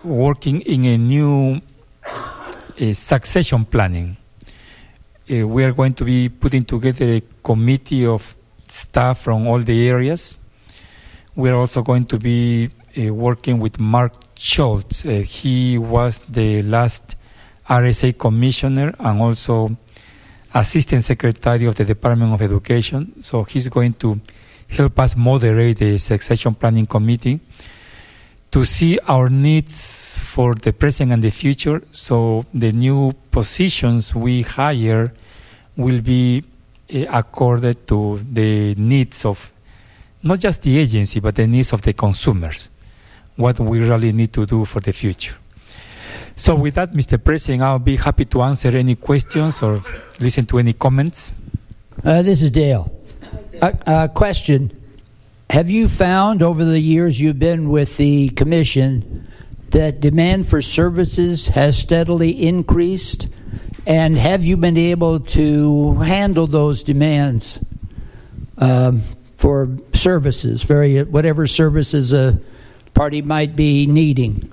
working 0.04 0.62
in 0.62 0.86
a 0.86 0.98
new 0.98 1.62
succession 2.94 3.66
planning. 3.66 4.18
Uh, 5.32 5.48
we 5.48 5.64
are 5.64 5.72
going 5.72 5.94
to 5.94 6.04
be 6.04 6.30
putting 6.30 6.64
together 6.66 7.06
a 7.06 7.22
committee 7.44 8.06
of 8.06 8.36
staff 8.68 9.22
from 9.22 9.48
all 9.48 9.60
the 9.60 9.88
areas. 9.88 10.38
We 11.36 11.50
are 11.50 11.56
also 11.56 11.82
going 11.82 12.06
to 12.08 12.20
be 12.20 12.70
uh, 12.98 13.14
working 13.14 13.60
with 13.60 13.80
Mark 13.80 14.14
Schultz. 14.36 15.06
Uh, 15.06 15.24
he 15.26 15.78
was 15.78 16.22
the 16.30 16.62
last 16.64 17.16
RSA 17.68 18.18
commissioner 18.18 18.94
and 19.00 19.22
also 19.22 19.76
assistant 20.54 21.04
secretary 21.04 21.66
of 21.66 21.76
the 21.76 21.86
Department 21.86 22.34
of 22.34 22.42
Education. 22.42 23.22
So 23.22 23.44
he's 23.44 23.68
going 23.68 23.94
to 23.96 24.20
help 24.70 25.00
us 25.00 25.16
moderate 25.16 25.80
the 25.80 25.98
succession 25.98 26.56
planning 26.56 26.86
committee 26.86 27.40
to 28.56 28.64
see 28.64 28.98
our 29.06 29.28
needs 29.28 30.18
for 30.18 30.56
the 30.56 30.72
present 30.72 31.12
and 31.12 31.22
the 31.22 31.30
future. 31.30 31.82
So 31.92 32.46
the 32.54 32.72
new 32.72 33.12
positions 33.30 34.16
we 34.16 34.44
hire 34.44 35.12
will 35.76 36.00
be 36.00 36.42
uh, 36.94 37.00
accorded 37.12 37.86
to 37.90 38.22
the 38.32 38.74
needs 38.76 39.26
of 39.26 39.52
not 40.24 40.40
just 40.40 40.62
the 40.62 40.80
agency, 40.80 41.20
but 41.20 41.36
the 41.36 41.46
needs 41.48 41.74
of 41.74 41.82
the 41.82 41.92
consumers 41.92 42.70
what 43.36 43.60
we 43.60 43.80
really 43.80 44.14
need 44.14 44.32
to 44.32 44.46
do 44.46 44.64
for 44.64 44.80
the 44.80 44.94
future. 44.94 45.36
So, 46.38 46.56
with 46.56 46.76
that, 46.76 46.94
Mr. 46.94 47.22
President, 47.22 47.62
I'll 47.62 47.80
be 47.80 47.98
happy 47.98 48.24
to 48.24 48.42
answer 48.42 48.70
any 48.70 48.96
questions 48.96 49.62
or 49.62 49.84
listen 50.22 50.46
to 50.46 50.60
any 50.60 50.72
comments. 50.72 51.34
Uh, 52.02 52.22
this 52.22 52.42
is 52.42 52.52
Dale. 52.52 52.90
A, 53.62 53.78
a 53.86 54.08
question 54.08 54.72
Have 55.50 55.70
you 55.70 55.88
found 55.88 56.42
over 56.42 56.66
the 56.66 56.80
years 56.80 57.20
you've 57.20 57.40
been 57.40 57.70
with 57.70 57.98
the 57.98 58.30
Commission 58.30 59.28
that 59.70 60.02
demand 60.02 60.48
for 60.48 60.62
services 60.62 61.48
has 61.48 61.78
steadily 61.78 62.48
increased? 62.48 63.28
And 63.86 64.18
have 64.18 64.44
you 64.44 64.58
been 64.58 64.78
able 64.78 65.20
to 65.20 65.94
handle 65.96 66.48
those 66.48 66.84
demands 66.84 67.60
um, 68.58 69.02
for 69.38 69.70
services, 69.94 70.64
very 70.64 71.04
whatever 71.04 71.46
services 71.46 72.12
a 72.12 72.40
party 72.94 73.22
might 73.22 73.56
be 73.56 73.86
needing? 73.86 74.52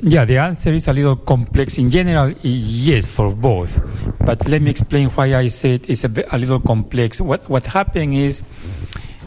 Yeah, 0.00 0.24
the 0.24 0.38
answer 0.38 0.72
is 0.72 0.88
a 0.88 0.92
little 0.92 1.16
complex. 1.16 1.78
In 1.78 1.90
general, 1.90 2.34
yes, 2.42 3.06
for 3.06 3.30
both. 3.30 3.80
But 4.18 4.48
let 4.48 4.62
me 4.62 4.70
explain 4.70 5.08
why 5.10 5.34
I 5.36 5.48
said 5.48 5.88
it's 5.88 6.04
a, 6.04 6.10
a 6.32 6.38
little 6.38 6.60
complex. 6.60 7.20
What 7.20 7.48
what 7.48 7.66
happened 7.66 8.14
is 8.14 8.42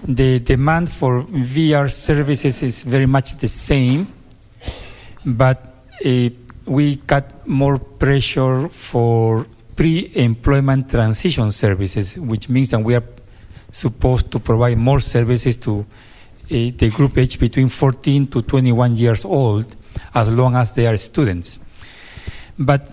the 0.08 0.40
demand 0.40 0.90
for 0.90 1.24
VR 1.24 1.92
services 1.92 2.62
is 2.62 2.84
very 2.84 3.06
much 3.06 3.38
the 3.38 3.48
same, 3.48 4.08
but 5.26 5.74
uh, 6.06 6.30
we 6.66 6.96
got 7.08 7.48
more 7.48 7.78
pressure 7.78 8.68
for 8.70 9.46
pre-employment 9.76 10.90
transition 10.90 11.52
services, 11.52 12.18
which 12.18 12.50
means 12.50 12.70
that 12.70 12.80
we 12.80 12.96
are 12.96 13.04
supposed 13.72 14.32
to 14.32 14.40
provide 14.40 14.78
more 14.78 15.00
services 15.00 15.58
to 15.58 15.80
uh, 15.80 15.86
the 16.50 16.92
group 16.94 17.18
age 17.18 17.40
between 17.40 17.70
14 17.70 18.28
to 18.28 18.42
21 18.42 18.96
years 18.96 19.26
old, 19.26 19.76
as 20.14 20.30
long 20.30 20.56
as 20.56 20.72
they 20.74 20.88
are 20.88 20.98
students. 20.98 21.60
But 22.58 22.88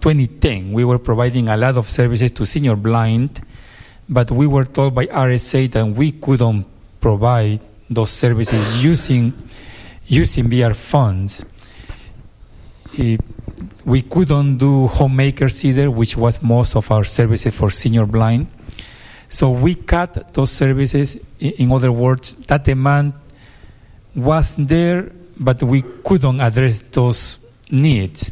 2010, 0.00 0.72
we 0.72 0.84
were 0.84 0.98
providing 0.98 1.48
a 1.48 1.56
lot 1.56 1.76
of 1.76 1.88
services 1.88 2.32
to 2.32 2.46
senior 2.46 2.76
blind, 2.76 3.40
but 4.08 4.30
we 4.30 4.46
were 4.46 4.64
told 4.64 4.94
by 4.94 5.06
RSA 5.06 5.70
that 5.72 5.86
we 5.86 6.12
couldn't 6.12 6.66
provide 7.00 7.64
those 7.88 8.10
services 8.10 8.82
using 8.82 9.32
using 10.06 10.48
VR 10.48 10.74
funds. 10.74 11.44
Uh, 12.98 13.16
we 13.84 14.02
couldn't 14.02 14.58
do 14.58 14.86
homemakers 14.86 15.64
either, 15.64 15.90
which 15.90 16.16
was 16.16 16.42
most 16.42 16.76
of 16.76 16.90
our 16.90 17.04
services 17.04 17.54
for 17.54 17.70
senior 17.70 18.06
blind. 18.06 18.46
So 19.28 19.50
we 19.50 19.74
cut 19.74 20.34
those 20.34 20.50
services. 20.50 21.18
In 21.38 21.72
other 21.72 21.90
words, 21.90 22.34
that 22.46 22.64
demand 22.64 23.14
was 24.14 24.56
there, 24.56 25.10
but 25.38 25.62
we 25.62 25.82
couldn't 26.04 26.40
address 26.40 26.82
those 26.92 27.38
needs. 27.70 28.30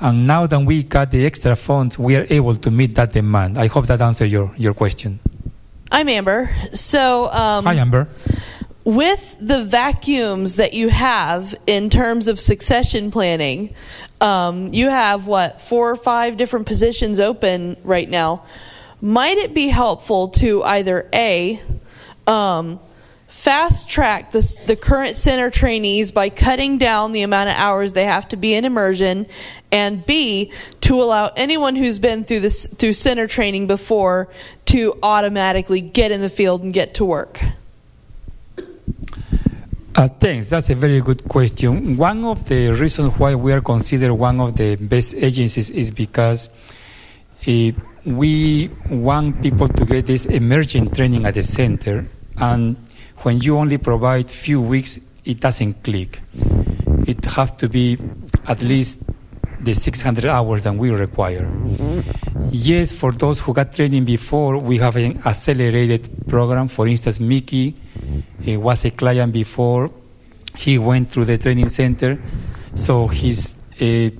And 0.00 0.26
now 0.26 0.46
that 0.46 0.58
we 0.58 0.82
got 0.82 1.10
the 1.10 1.24
extra 1.24 1.54
funds, 1.54 1.98
we 1.98 2.16
are 2.16 2.26
able 2.28 2.56
to 2.56 2.70
meet 2.70 2.94
that 2.96 3.12
demand. 3.12 3.56
I 3.56 3.68
hope 3.68 3.86
that 3.86 4.00
answers 4.00 4.32
your, 4.32 4.52
your 4.56 4.74
question. 4.74 5.20
I'm 5.92 6.08
Amber. 6.08 6.50
So, 6.72 7.30
um, 7.30 7.64
Hi, 7.66 7.74
Amber. 7.74 8.08
with 8.84 9.36
the 9.40 9.62
vacuums 9.62 10.56
that 10.56 10.72
you 10.72 10.88
have 10.88 11.54
in 11.66 11.90
terms 11.90 12.28
of 12.28 12.40
succession 12.40 13.10
planning, 13.10 13.74
um, 14.20 14.72
you 14.72 14.88
have 14.88 15.26
what 15.26 15.60
four 15.60 15.90
or 15.90 15.96
five 15.96 16.36
different 16.36 16.66
positions 16.66 17.20
open 17.20 17.76
right 17.84 18.08
now. 18.08 18.44
Might 19.00 19.36
it 19.38 19.52
be 19.52 19.68
helpful 19.68 20.28
to 20.28 20.64
either 20.64 21.08
a 21.12 21.60
um, 22.26 22.80
fast 23.32 23.88
track 23.88 24.30
the, 24.30 24.62
the 24.66 24.76
current 24.76 25.16
center 25.16 25.50
trainees 25.50 26.12
by 26.12 26.28
cutting 26.28 26.78
down 26.78 27.10
the 27.12 27.22
amount 27.22 27.48
of 27.48 27.56
hours 27.56 27.92
they 27.92 28.04
have 28.04 28.28
to 28.28 28.36
be 28.36 28.54
in 28.54 28.64
immersion, 28.64 29.26
and 29.72 30.06
b 30.06 30.52
to 30.80 31.02
allow 31.02 31.32
anyone 31.34 31.74
who's 31.74 31.98
been 31.98 32.22
through 32.22 32.38
this 32.38 32.66
through 32.66 32.92
center 32.92 33.26
training 33.26 33.66
before 33.66 34.28
to 34.66 34.94
automatically 35.02 35.80
get 35.80 36.12
in 36.12 36.20
the 36.20 36.30
field 36.30 36.62
and 36.62 36.72
get 36.72 36.94
to 36.94 37.04
work. 37.04 37.40
Uh, 39.94 40.08
thanks. 40.08 40.48
That's 40.48 40.70
a 40.70 40.74
very 40.74 41.00
good 41.00 41.28
question. 41.28 41.96
One 41.96 42.24
of 42.24 42.48
the 42.48 42.70
reasons 42.70 43.18
why 43.18 43.34
we 43.34 43.52
are 43.52 43.60
considered 43.60 44.14
one 44.14 44.40
of 44.40 44.56
the 44.56 44.76
best 44.76 45.14
agencies 45.14 45.68
is 45.68 45.90
because 45.90 46.48
uh, 47.48 47.72
we 48.06 48.70
want 48.88 49.42
people 49.42 49.68
to 49.68 49.84
get 49.84 50.06
this 50.06 50.26
emerging 50.26 50.92
training 50.92 51.26
at 51.26 51.34
the 51.34 51.42
center, 51.42 52.06
and 52.36 52.76
when 53.22 53.40
you 53.40 53.56
only 53.58 53.78
provide 53.78 54.30
few 54.30 54.60
weeks, 54.60 54.98
it 55.24 55.40
doesn't 55.40 55.82
click. 55.84 56.20
It 57.06 57.24
has 57.24 57.52
to 57.52 57.68
be 57.68 57.98
at 58.46 58.62
least 58.62 59.00
the 59.60 59.74
600 59.74 60.24
hours 60.24 60.64
that 60.64 60.74
we 60.74 60.90
require. 60.90 61.48
Yes, 62.50 62.92
for 62.92 63.12
those 63.12 63.40
who 63.40 63.52
got 63.52 63.72
training 63.72 64.04
before, 64.04 64.58
we 64.58 64.78
have 64.78 64.96
an 64.96 65.20
accelerated 65.24 66.26
program. 66.26 66.68
For 66.68 66.88
instance, 66.88 67.20
Mickey 67.20 67.76
uh, 68.48 68.58
was 68.58 68.84
a 68.84 68.90
client 68.90 69.32
before. 69.32 69.90
He 70.56 70.78
went 70.78 71.10
through 71.10 71.26
the 71.26 71.38
training 71.38 71.68
center, 71.68 72.20
so 72.74 73.06
his 73.06 73.56
uh, 73.80 74.10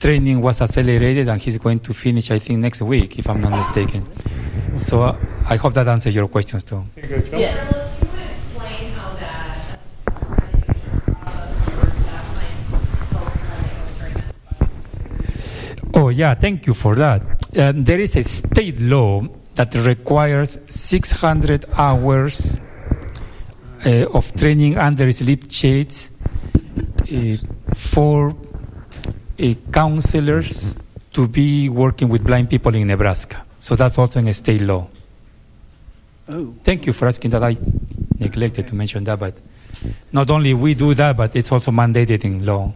training 0.00 0.40
was 0.40 0.60
accelerated, 0.60 1.28
and 1.28 1.42
he's 1.42 1.58
going 1.58 1.80
to 1.80 1.92
finish, 1.92 2.30
I 2.30 2.38
think, 2.38 2.60
next 2.60 2.80
week, 2.82 3.18
if 3.18 3.28
I'm 3.28 3.40
not 3.40 3.50
mistaken. 3.50 4.06
So 4.78 5.02
uh, 5.02 5.16
I 5.48 5.56
hope 5.56 5.74
that 5.74 5.88
answers 5.88 6.14
your 6.14 6.28
questions 6.28 6.64
too. 6.64 6.84
Yes. 7.32 7.83
Oh, 16.04 16.10
yeah, 16.10 16.34
thank 16.34 16.66
you 16.66 16.74
for 16.74 16.94
that. 16.96 17.22
Um, 17.56 17.80
there 17.80 17.98
is 17.98 18.14
a 18.14 18.22
state 18.22 18.78
law 18.78 19.26
that 19.54 19.74
requires 19.74 20.58
600 20.68 21.64
hours 21.72 22.58
uh, 23.86 24.04
of 24.12 24.30
training 24.34 24.76
under 24.76 25.10
sleep 25.12 25.50
shades 25.50 26.10
uh, 27.10 27.36
for 27.72 28.36
uh, 29.40 29.54
counselors 29.72 30.76
to 31.14 31.26
be 31.26 31.70
working 31.70 32.10
with 32.10 32.22
blind 32.22 32.50
people 32.50 32.74
in 32.74 32.86
Nebraska. 32.86 33.42
So 33.58 33.74
that's 33.74 33.96
also 33.96 34.20
in 34.20 34.28
a 34.28 34.34
state 34.34 34.60
law. 34.60 34.86
Oh. 36.28 36.54
Thank 36.64 36.84
you 36.84 36.92
for 36.92 37.08
asking 37.08 37.30
that. 37.30 37.42
I 37.42 37.56
neglected 38.18 38.66
to 38.66 38.74
mention 38.74 39.04
that, 39.04 39.18
but 39.18 39.38
not 40.12 40.28
only 40.28 40.52
we 40.52 40.74
do 40.74 40.92
that, 40.92 41.16
but 41.16 41.34
it's 41.34 41.50
also 41.50 41.70
mandated 41.70 42.26
in 42.26 42.44
law. 42.44 42.74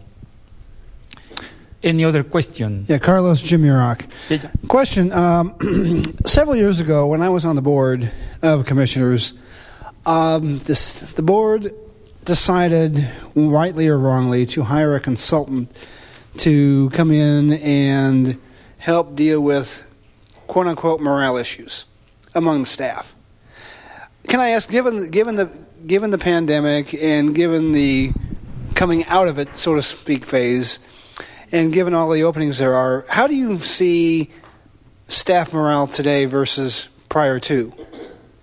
Any 1.81 2.03
other 2.03 2.23
question? 2.23 2.85
Yeah, 2.89 2.97
Carlos 2.97 3.41
Jim 3.41 3.63
Question: 4.67 5.13
um, 5.13 5.55
Several 6.25 6.57
years 6.57 6.81
ago, 6.81 7.07
when 7.07 7.21
I 7.21 7.29
was 7.29 7.45
on 7.45 7.55
the 7.55 7.61
board 7.61 8.11
of 8.41 8.65
commissioners, 8.65 9.33
um, 10.05 10.59
this, 10.59 11.01
the 11.13 11.21
board 11.21 11.71
decided, 12.25 13.09
rightly 13.33 13.87
or 13.87 13.97
wrongly, 13.97 14.45
to 14.47 14.63
hire 14.63 14.93
a 14.95 14.99
consultant 14.99 15.71
to 16.37 16.89
come 16.89 17.11
in 17.11 17.53
and 17.53 18.37
help 18.79 19.15
deal 19.15 19.39
with 19.39 19.89
"quote 20.47 20.67
unquote" 20.67 20.99
morale 20.99 21.37
issues 21.37 21.85
among 22.35 22.59
the 22.59 22.65
staff. 22.65 23.15
Can 24.27 24.41
I 24.41 24.49
ask, 24.49 24.69
given 24.69 25.09
given 25.11 25.37
the 25.37 25.49
given 25.87 26.11
the 26.11 26.17
pandemic 26.17 26.93
and 26.93 27.33
given 27.33 27.71
the 27.71 28.11
coming 28.75 29.05
out 29.05 29.29
of 29.29 29.39
it, 29.39 29.55
so 29.55 29.75
to 29.75 29.81
speak, 29.81 30.25
phase? 30.25 30.79
And 31.51 31.73
given 31.73 31.93
all 31.93 32.09
the 32.09 32.23
openings 32.23 32.59
there 32.59 32.75
are, 32.75 33.05
how 33.09 33.27
do 33.27 33.35
you 33.35 33.59
see 33.59 34.29
staff 35.07 35.51
morale 35.53 35.87
today 35.87 36.25
versus 36.25 36.89
prior 37.09 37.39
to 37.39 37.73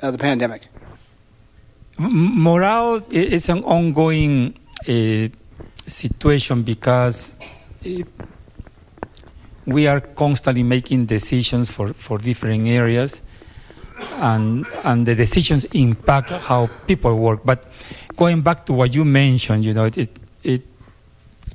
uh, 0.02 0.10
the 0.10 0.18
pandemic? 0.18 0.66
M- 1.98 2.42
morale 2.42 3.00
is 3.10 3.48
an 3.48 3.62
ongoing 3.64 4.58
uh, 4.88 5.28
situation 5.86 6.62
because 6.62 7.32
uh, 7.86 7.90
we 9.66 9.86
are 9.86 10.00
constantly 10.00 10.62
making 10.62 11.06
decisions 11.06 11.70
for, 11.70 11.92
for 11.94 12.18
different 12.18 12.66
areas 12.66 13.22
and 14.16 14.66
and 14.84 15.06
the 15.06 15.14
decisions 15.14 15.64
impact 15.72 16.30
how 16.30 16.68
people 16.86 17.16
work 17.16 17.40
but 17.44 17.64
going 18.16 18.42
back 18.42 18.66
to 18.66 18.72
what 18.72 18.94
you 18.94 19.04
mentioned 19.04 19.64
you 19.64 19.72
know 19.72 19.84
it, 19.84 19.96
it, 19.96 20.16
it 20.42 20.62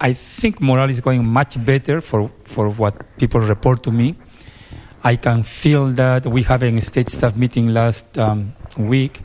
I 0.03 0.13
think 0.13 0.59
morale 0.59 0.89
is 0.89 0.99
going 0.99 1.23
much 1.23 1.63
better 1.63 2.01
for, 2.01 2.31
for 2.43 2.69
what 2.69 2.95
people 3.19 3.39
report 3.39 3.83
to 3.83 3.91
me. 3.91 4.15
I 5.03 5.15
can 5.15 5.43
feel 5.43 5.89
that 5.91 6.25
we 6.25 6.41
have 6.43 6.63
a 6.63 6.81
state 6.81 7.11
staff 7.11 7.35
meeting 7.35 7.67
last 7.71 8.17
um, 8.17 8.53
week, 8.77 9.21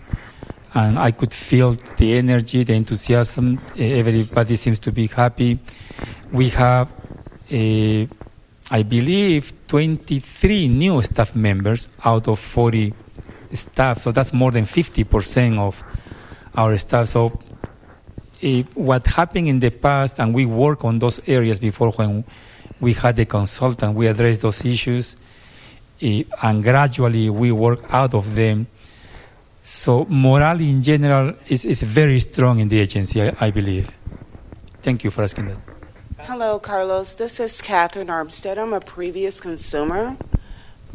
and 0.74 0.98
I 0.98 1.12
could 1.12 1.32
feel 1.32 1.77
the 1.97 2.19
energy, 2.19 2.62
the 2.62 2.74
enthusiasm. 2.74 3.59
Everybody 3.78 4.57
seems 4.57 4.78
to 4.81 4.93
be 4.93 5.07
happy. 5.07 5.59
We 6.31 6.51
have, 6.51 6.93
eh, 7.51 8.07
I 8.70 8.82
believe, 8.82 9.55
23 9.69 10.69
new 10.69 11.01
staff 11.01 11.35
members 11.35 11.89
out 12.05 12.28
of 12.28 12.39
40 12.39 12.93
staff, 13.55 13.98
so 13.98 14.12
that's 14.12 14.35
more 14.35 14.51
than 14.51 14.66
50% 14.66 15.59
of 15.59 15.82
our 16.55 16.77
staff. 16.77 17.09
So 17.09 17.40
eh, 18.47 18.62
what 18.74 19.06
happened 19.06 19.48
in 19.48 19.60
the 19.60 19.70
past, 19.70 20.20
and 20.20 20.32
we 20.32 20.47
work 20.47 20.85
on 20.85 20.98
those 20.98 21.20
areas 21.28 21.59
before 21.59 21.90
when 21.93 22.24
we 22.81 22.93
had 22.93 23.18
a 23.18 23.24
consultant, 23.24 23.94
we 23.94 24.06
addressed 24.06 24.43
those 24.43 24.64
issues, 24.64 25.16
eh, 26.01 26.23
and 26.43 26.62
gradually 26.62 27.28
we 27.28 27.51
work 27.52 27.85
out 27.90 28.14
of 28.14 28.35
them. 28.35 28.66
So 29.62 30.06
morale 30.09 30.60
in 30.60 30.81
general 30.81 31.35
is, 31.48 31.64
is 31.64 31.82
very 31.82 32.20
strong 32.20 32.60
in 32.60 32.68
the 32.68 32.78
agency, 32.78 33.20
I, 33.20 33.36
I 33.40 33.51
believe. 33.51 33.90
Thank 34.81 35.02
you 35.02 35.10
for 35.10 35.24
asking 35.24 35.47
that. 35.47 35.59
Hello, 36.20 36.59
Carlos. 36.59 37.16
This 37.16 37.40
is 37.40 37.60
Catherine 37.60 38.06
Armstead. 38.06 38.59
I'm 38.59 38.73
a 38.73 38.81
previous 38.81 39.40
consumer 39.40 40.16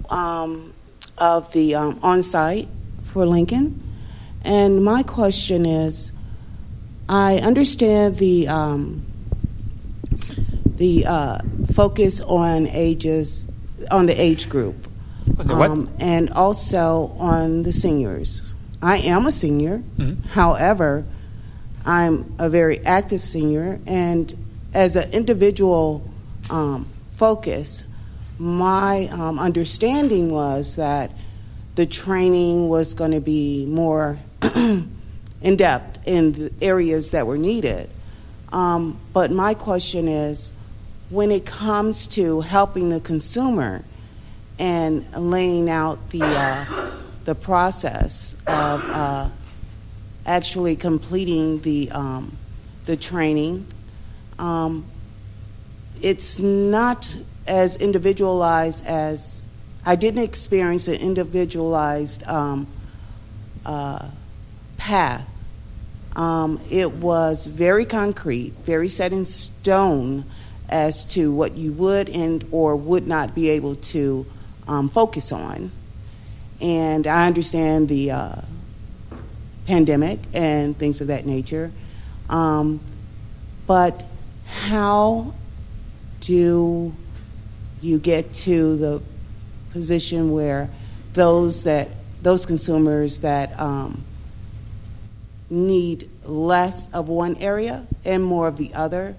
um, 0.10 0.74
of 1.18 1.52
the 1.52 1.76
um, 1.76 2.00
on 2.02 2.24
site 2.24 2.70
for 3.04 3.26
Lincoln. 3.26 3.84
And 4.44 4.84
my 4.84 5.04
question 5.04 5.66
is 5.66 6.14
I 7.12 7.40
understand 7.40 8.16
the, 8.16 8.48
um, 8.48 9.06
the 10.78 11.06
uh, 11.06 11.40
focus 11.74 12.22
on 12.22 12.68
ages, 12.68 13.50
on 13.92 14.06
the 14.06 14.14
age 14.14 14.48
group, 14.48 14.88
the 15.28 15.54
um, 15.54 15.90
and 16.00 16.30
also 16.30 17.14
on 17.20 17.64
the 17.64 17.74
seniors. 17.74 18.56
I 18.82 19.00
am 19.00 19.26
a 19.26 19.32
senior. 19.34 19.84
However, 20.30 21.06
I'm 21.86 22.34
a 22.40 22.50
very 22.50 22.80
active 22.86 23.26
senior, 23.26 23.82
and 23.86 24.34
as 24.74 24.96
an 24.96 25.12
individual 25.12 26.10
um, 26.50 26.88
focus, 27.12 27.88
my 28.40 29.10
um, 29.12 29.38
understanding 29.38 30.32
was 30.32 30.78
that 30.78 31.12
the 31.76 31.86
training 31.86 32.70
was 32.70 32.94
going 32.94 33.12
to 33.12 33.20
be 33.20 33.66
more 33.66 34.18
in 35.42 35.56
depth 35.56 36.00
in 36.08 36.34
the 36.34 36.54
areas 36.62 37.12
that 37.12 37.26
were 37.26 37.38
needed. 37.38 37.90
Um, 38.52 39.00
but 39.14 39.32
my 39.32 39.54
question 39.54 40.08
is 40.08 40.52
when 41.10 41.32
it 41.32 41.46
comes 41.46 42.08
to 42.08 42.42
helping 42.42 42.90
the 42.90 43.00
consumer 43.00 43.84
and 44.60 45.10
laying 45.16 45.70
out 45.70 46.10
the, 46.10 46.24
uh, 46.24 46.92
the 47.26 47.36
process 47.36 48.36
of 48.48 48.84
uh, 48.90 49.30
actually 50.26 50.76
completing 50.76 51.60
the, 51.62 51.90
um, 51.92 52.38
the 52.86 52.96
training, 52.96 53.66
um, 54.38 54.86
it's 56.02 56.40
not 56.40 57.16
as 57.48 57.76
individualized 57.78 58.86
as 58.86 59.46
I 59.86 59.96
didn't 59.96 60.24
experience 60.24 60.88
an 60.88 60.96
individualized 60.96 62.24
um, 62.28 62.68
uh, 63.66 64.08
path 64.78 65.28
um, 66.16 66.60
it 66.70 66.92
was 66.92 67.46
very 67.46 67.86
concrete, 67.86 68.54
very 68.66 68.90
set 68.90 69.14
in 69.14 69.26
stone 69.26 70.26
as 70.70 71.06
to 71.06 71.32
what 71.32 71.58
you 71.58 71.74
would 71.74 72.10
and 72.10 72.46
or 72.52 72.76
would 72.76 73.08
not 73.08 73.36
be 73.36 73.50
able 73.50 73.76
to 73.76 74.26
um, 74.68 74.90
focus 74.90 75.32
on. 75.32 75.72
And 76.62 77.08
I 77.08 77.28
understand 77.28 77.90
the 77.90 78.12
uh, 78.12 78.42
pandemic 79.66 80.20
and 80.34 80.78
things 80.78 81.02
of 81.02 81.08
that 81.08 81.26
nature. 81.26 81.72
Um, 82.30 82.80
but 83.68 84.06
how 84.46 85.34
do 86.22 86.94
you 87.82 88.00
get 88.00 88.34
to 88.34 88.78
the 88.78 89.02
position 89.72 90.32
where 90.32 90.70
those 91.14 91.64
that 91.64 91.90
those 92.22 92.46
consumers 92.46 93.22
that 93.22 93.60
um, 93.60 94.04
need 95.52 96.10
less 96.24 96.92
of 96.94 97.10
one 97.10 97.36
area 97.38 97.86
and 98.06 98.24
more 98.24 98.48
of 98.48 98.58
the 98.58 98.74
other, 98.74 99.16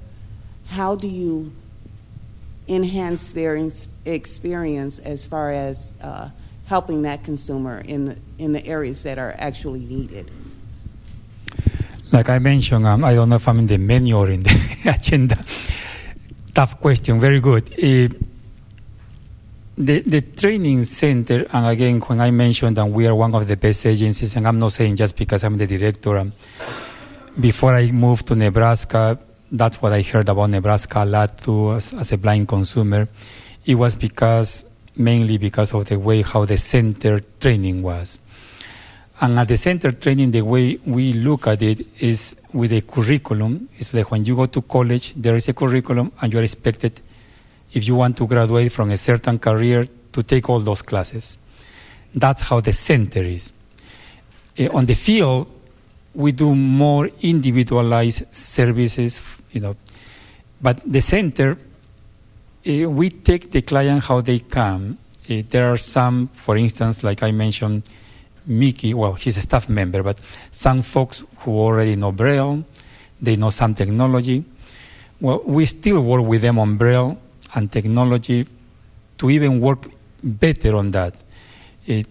how 0.66 0.96
do 0.96 1.06
you 1.06 1.52
enhance 2.66 3.34
their 3.34 3.70
experience 4.06 4.98
as 5.00 5.26
far 5.26 5.52
as 5.52 5.94
uh, 6.02 6.30
helping 6.66 7.02
that 7.02 7.22
consumer 7.22 7.82
in 7.84 8.06
the, 8.06 8.18
in 8.38 8.52
the 8.52 8.66
areas 8.66 9.02
that 9.02 9.18
are 9.18 9.34
actually 9.38 9.80
needed? 9.80 10.30
Like 12.10 12.28
I 12.28 12.38
mentioned, 12.38 12.86
um, 12.86 13.04
I 13.04 13.14
don't 13.14 13.28
know 13.28 13.36
if 13.36 13.46
I'm 13.46 13.58
in 13.58 13.66
the 13.66 13.78
menu 13.78 14.16
or 14.16 14.30
in 14.30 14.42
the 14.42 14.82
agenda. 14.96 15.36
Tough 16.54 16.80
question, 16.80 17.20
very 17.20 17.40
good. 17.40 17.72
Uh, 17.72 18.14
the, 19.76 20.00
the 20.00 20.20
training 20.20 20.84
center, 20.84 21.46
and 21.52 21.66
again, 21.66 22.00
when 22.00 22.20
I 22.20 22.30
mentioned 22.30 22.76
that 22.76 22.86
we 22.86 23.06
are 23.06 23.14
one 23.14 23.34
of 23.34 23.46
the 23.48 23.56
best 23.56 23.86
agencies, 23.86 24.36
and 24.36 24.46
I'm 24.46 24.58
not 24.58 24.72
saying 24.72 24.96
just 24.96 25.16
because 25.16 25.44
I'm 25.44 25.56
the 25.56 25.66
director, 25.66 26.18
um, 26.18 26.32
before 27.40 27.74
I 27.74 27.90
moved 27.90 28.26
to 28.28 28.34
Nebraska, 28.34 29.18
that's 29.50 29.80
what 29.80 29.92
I 29.92 30.02
heard 30.02 30.28
about 30.28 30.50
Nebraska 30.50 31.02
a 31.02 31.06
lot 31.06 31.38
too 31.38 31.72
as, 31.72 31.94
as, 31.94 32.12
a 32.12 32.18
blind 32.18 32.48
consumer. 32.48 33.08
It 33.64 33.74
was 33.74 33.96
because, 33.96 34.64
mainly 34.96 35.38
because 35.38 35.72
of 35.74 35.86
the 35.86 35.98
way 35.98 36.22
how 36.22 36.44
the 36.44 36.58
center 36.58 37.20
training 37.40 37.82
was. 37.82 38.18
And 39.20 39.38
at 39.38 39.48
the 39.48 39.56
center 39.56 39.92
training, 39.92 40.32
the 40.32 40.42
way 40.42 40.78
we 40.84 41.12
look 41.12 41.46
at 41.46 41.62
it 41.62 41.86
is 42.02 42.36
with 42.52 42.72
a 42.72 42.80
curriculum. 42.80 43.68
It's 43.78 43.94
like 43.94 44.10
when 44.10 44.24
you 44.24 44.36
go 44.36 44.46
to 44.46 44.62
college, 44.62 45.14
there 45.14 45.36
is 45.36 45.48
a 45.48 45.54
curriculum, 45.54 46.12
and 46.20 46.32
you 46.32 46.40
are 46.40 46.42
expected, 46.42 47.00
if 47.72 47.86
you 47.86 47.94
want 47.94 48.16
to 48.18 48.26
graduate 48.26 48.72
from 48.72 48.90
a 48.90 48.96
certain 48.96 49.38
career, 49.38 49.86
to 50.12 50.22
take 50.22 50.48
all 50.48 50.60
those 50.60 50.82
classes. 50.82 51.38
That's 52.14 52.42
how 52.42 52.60
the 52.60 52.72
center 52.72 53.22
is. 53.22 53.52
Uh, 54.58 54.68
on 54.76 54.86
the 54.86 54.94
field, 54.94 55.46
we 56.14 56.32
do 56.32 56.54
more 56.54 57.08
individualized 57.22 58.34
services, 58.34 59.22
you 59.50 59.60
know. 59.60 59.76
But 60.60 60.80
the 60.84 61.00
center, 61.00 61.56
uh, 62.68 62.90
we 62.90 63.10
take 63.10 63.50
the 63.50 63.62
client 63.62 64.04
how 64.04 64.20
they 64.20 64.40
come. 64.40 64.98
Uh, 65.28 65.42
there 65.48 65.72
are 65.72 65.78
some, 65.78 66.28
for 66.34 66.56
instance, 66.56 67.02
like 67.02 67.22
I 67.22 67.32
mentioned, 67.32 67.84
Mickey, 68.44 68.92
well, 68.92 69.14
he's 69.14 69.38
a 69.38 69.42
staff 69.42 69.68
member, 69.68 70.02
but 70.02 70.20
some 70.50 70.82
folks 70.82 71.24
who 71.38 71.52
already 71.52 71.96
know 71.96 72.12
Braille, 72.12 72.64
they 73.20 73.36
know 73.36 73.50
some 73.50 73.72
technology. 73.72 74.44
Well, 75.20 75.42
we 75.46 75.64
still 75.66 76.00
work 76.02 76.26
with 76.26 76.42
them 76.42 76.58
on 76.58 76.76
Braille 76.76 77.16
and 77.54 77.70
technology 77.70 78.46
to 79.18 79.30
even 79.30 79.60
work 79.60 79.86
better 80.22 80.76
on 80.76 80.90
that. 80.92 81.14
It, 81.86 82.06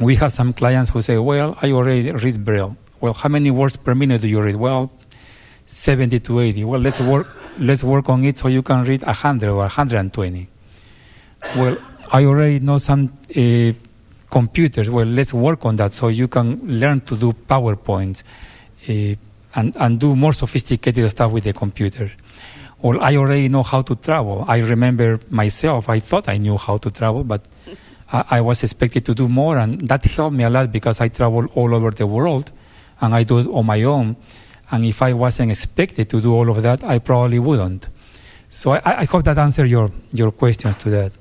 we 0.00 0.16
have 0.16 0.32
some 0.32 0.52
clients 0.52 0.90
who 0.90 1.02
say, 1.02 1.18
well, 1.18 1.56
I 1.62 1.72
already 1.72 2.10
read 2.12 2.44
Braille. 2.44 2.76
Well, 3.00 3.12
how 3.12 3.28
many 3.28 3.50
words 3.50 3.76
per 3.76 3.94
minute 3.94 4.22
do 4.22 4.28
you 4.28 4.40
read? 4.40 4.56
Well, 4.56 4.90
70 5.66 6.20
to 6.20 6.40
80. 6.40 6.64
Well, 6.64 6.80
let's 6.80 7.00
work, 7.00 7.26
let's 7.58 7.82
work 7.82 8.08
on 8.08 8.24
it 8.24 8.38
so 8.38 8.48
you 8.48 8.62
can 8.62 8.84
read 8.84 9.02
100 9.02 9.48
or 9.48 9.56
120. 9.56 10.48
Well, 11.56 11.76
I 12.12 12.24
already 12.24 12.60
know 12.60 12.78
some 12.78 13.12
uh, 13.36 13.72
computers. 14.30 14.90
Well, 14.90 15.06
let's 15.06 15.34
work 15.34 15.64
on 15.64 15.76
that 15.76 15.92
so 15.92 16.08
you 16.08 16.28
can 16.28 16.60
learn 16.64 17.00
to 17.02 17.16
do 17.16 17.32
PowerPoint 17.32 18.22
uh, 18.88 19.16
and, 19.54 19.76
and 19.76 19.98
do 20.00 20.14
more 20.14 20.32
sophisticated 20.32 21.10
stuff 21.10 21.32
with 21.32 21.44
the 21.44 21.52
computer. 21.52 22.10
Or 22.82 23.02
I 23.02 23.16
already 23.16 23.48
know 23.48 23.62
how 23.62 23.82
to 23.82 23.96
travel. 23.96 24.44
I 24.46 24.58
remember 24.58 25.18
myself, 25.30 25.88
I 25.88 26.00
thought 26.00 26.28
I 26.28 26.36
knew 26.36 26.56
how 26.56 26.76
to 26.78 26.90
travel, 26.90 27.24
but 27.24 27.42
I, 28.12 28.24
I 28.30 28.40
was 28.40 28.62
expected 28.62 29.04
to 29.06 29.14
do 29.14 29.28
more, 29.28 29.56
and 29.58 29.80
that 29.88 30.04
helped 30.04 30.36
me 30.36 30.44
a 30.44 30.50
lot 30.50 30.70
because 30.70 31.00
I 31.00 31.08
travel 31.08 31.46
all 31.54 31.74
over 31.74 31.90
the 31.90 32.06
world 32.06 32.52
and 33.00 33.14
I 33.14 33.22
do 33.22 33.38
it 33.38 33.46
on 33.46 33.66
my 33.66 33.82
own. 33.82 34.16
And 34.70 34.84
if 34.84 35.00
I 35.00 35.12
wasn't 35.12 35.52
expected 35.52 36.10
to 36.10 36.20
do 36.20 36.34
all 36.34 36.50
of 36.50 36.62
that, 36.62 36.82
I 36.84 36.98
probably 36.98 37.38
wouldn't. 37.38 37.88
So 38.50 38.72
I, 38.72 38.80
I 38.84 39.04
hope 39.04 39.24
that 39.24 39.38
answered 39.38 39.66
your, 39.66 39.90
your 40.12 40.30
questions 40.30 40.76
to 40.76 40.90
that. 40.90 41.12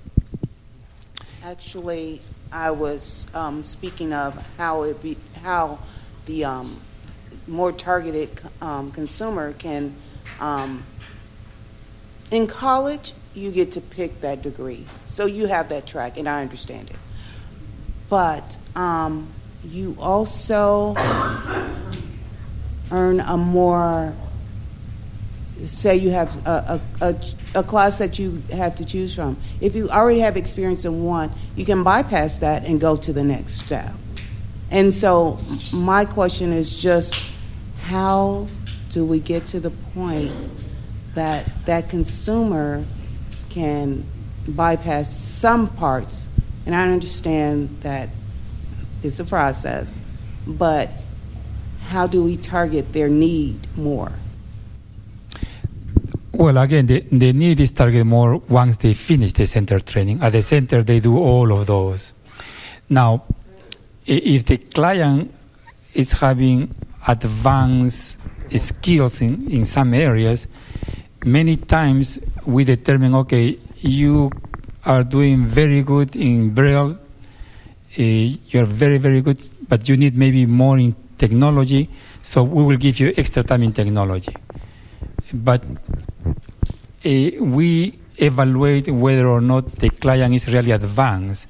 Actually, 1.43 2.21
I 2.51 2.71
was 2.71 3.27
um, 3.33 3.63
speaking 3.63 4.13
of 4.13 4.33
how 4.57 4.83
it 4.83 5.01
be 5.01 5.17
how 5.43 5.77
the 6.25 6.45
um, 6.45 6.79
more 7.47 7.71
targeted 7.71 8.29
um, 8.61 8.91
consumer 8.91 9.53
can. 9.53 9.93
In 12.31 12.47
college, 12.47 13.13
you 13.33 13.51
get 13.51 13.73
to 13.73 13.81
pick 13.81 14.21
that 14.21 14.41
degree, 14.41 14.85
so 15.05 15.25
you 15.25 15.45
have 15.47 15.69
that 15.69 15.85
track, 15.85 16.17
and 16.17 16.27
I 16.27 16.41
understand 16.41 16.89
it. 16.89 16.95
But 18.09 18.57
um, 18.75 19.27
you 19.63 19.95
also 19.99 20.95
earn 22.91 23.19
a 23.19 23.37
more 23.37 24.15
say 25.57 25.95
you 25.95 26.11
have 26.11 26.35
a, 26.45 26.81
a, 27.01 27.05
a, 27.05 27.15
a, 27.55 27.63
class 27.63 27.97
that 27.99 28.19
you 28.19 28.43
have 28.51 28.75
to 28.75 28.85
choose 28.85 29.15
from. 29.15 29.37
If 29.61 29.73
you 29.73 29.89
already 29.89 30.19
have 30.19 30.35
experience 30.35 30.85
in 30.85 31.03
one, 31.03 31.31
you 31.55 31.65
can 31.65 31.81
bypass 31.83 32.39
that 32.39 32.65
and 32.65 32.79
go 32.79 32.97
to 32.97 33.13
the 33.13 33.23
next 33.23 33.53
step. 33.53 33.93
And 34.69 34.93
so, 34.93 35.39
my 35.73 36.05
question 36.05 36.51
is 36.51 36.77
just 36.77 37.31
how 37.83 38.47
do 38.89 39.05
we 39.05 39.19
get 39.19 39.45
to 39.47 39.59
the 39.59 39.69
point 39.69 40.33
that 41.15 41.45
that 41.65 41.89
consumer 41.89 42.85
can 43.49 44.05
bypass 44.47 45.11
some 45.11 45.67
parts? 45.67 46.29
And 46.65 46.75
I 46.75 46.89
understand 46.91 47.69
that 47.81 48.09
it's 49.03 49.19
a 49.19 49.25
process, 49.25 50.01
but 50.47 50.89
how 51.87 52.07
do 52.07 52.23
we 52.23 52.37
target 52.37 52.93
their 52.93 53.09
need 53.09 53.55
more? 53.77 54.11
Well, 56.31 56.57
again, 56.57 56.87
the, 56.87 56.99
the 57.11 57.31
need 57.31 57.59
is 57.61 57.71
targeted 57.71 58.07
more 58.07 58.37
once 58.49 58.77
they 58.77 58.93
finish 58.93 59.31
the 59.33 59.47
center 59.47 59.79
training. 59.79 60.21
At 60.21 60.33
the 60.33 60.41
center, 60.41 60.83
they 60.83 60.99
do 60.99 61.17
all 61.17 61.53
of 61.53 61.67
those. 61.67 62.13
Now, 62.89 63.23
if 64.05 64.45
the 64.45 64.57
client 64.57 65.33
is 65.93 66.11
having 66.11 66.75
advanced 67.07 68.17
skills 68.57 69.21
in, 69.21 69.49
in 69.49 69.65
some 69.65 69.93
areas, 69.93 70.47
many 71.25 71.57
times 71.57 72.19
we 72.45 72.63
determine, 72.63 73.15
okay, 73.15 73.57
you 73.77 74.31
are 74.85 75.03
doing 75.03 75.45
very 75.45 75.81
good 75.81 76.15
in 76.15 76.53
Braille, 76.53 76.91
uh, 77.97 78.01
you're 78.01 78.65
very, 78.65 78.97
very 78.97 79.21
good, 79.21 79.41
but 79.67 79.89
you 79.89 79.97
need 79.97 80.15
maybe 80.15 80.45
more 80.45 80.77
in 80.77 80.95
technology, 81.17 81.89
so 82.21 82.43
we 82.43 82.63
will 82.63 82.77
give 82.77 82.99
you 82.99 83.13
extra 83.17 83.43
time 83.43 83.63
in 83.63 83.73
technology. 83.73 84.33
But 85.33 85.63
uh, 85.63 87.19
we 87.39 87.97
evaluate 88.17 88.87
whether 88.89 89.27
or 89.27 89.41
not 89.41 89.71
the 89.77 89.89
client 89.89 90.35
is 90.35 90.53
really 90.53 90.71
advanced. 90.71 91.47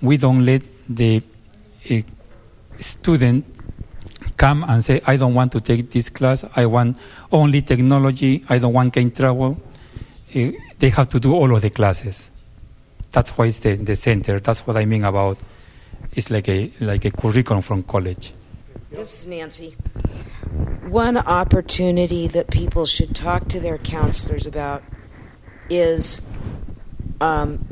We 0.00 0.16
don't 0.16 0.44
let 0.44 0.62
the 0.88 1.22
uh, 1.90 1.94
student 2.76 3.44
come 4.36 4.64
and 4.68 4.84
say, 4.84 5.00
I 5.06 5.16
don't 5.16 5.34
want 5.34 5.52
to 5.52 5.60
take 5.60 5.90
this 5.90 6.08
class, 6.08 6.44
I 6.54 6.66
want 6.66 6.96
only 7.32 7.62
technology, 7.62 8.44
I 8.48 8.58
don't 8.58 8.72
want 8.72 8.92
gain 8.92 9.10
travel. 9.10 9.60
Uh, 10.34 10.50
they 10.78 10.90
have 10.90 11.08
to 11.08 11.20
do 11.20 11.34
all 11.34 11.54
of 11.54 11.62
the 11.62 11.70
classes. 11.70 12.30
That's 13.12 13.30
why 13.30 13.46
it's 13.46 13.60
the, 13.60 13.76
the 13.76 13.96
center. 13.96 14.40
That's 14.40 14.66
what 14.66 14.76
I 14.76 14.84
mean 14.84 15.04
about 15.04 15.38
it's 16.12 16.30
like 16.30 16.48
a 16.48 16.70
like 16.80 17.04
a 17.04 17.10
curriculum 17.10 17.62
from 17.62 17.82
college. 17.82 18.32
This 18.90 19.20
is 19.22 19.26
Nancy. 19.26 19.76
One 20.88 21.16
opportunity 21.16 22.26
that 22.28 22.50
people 22.50 22.86
should 22.86 23.14
talk 23.14 23.48
to 23.48 23.60
their 23.60 23.78
counselors 23.78 24.46
about 24.46 24.82
is 25.68 26.20
um, 27.20 27.66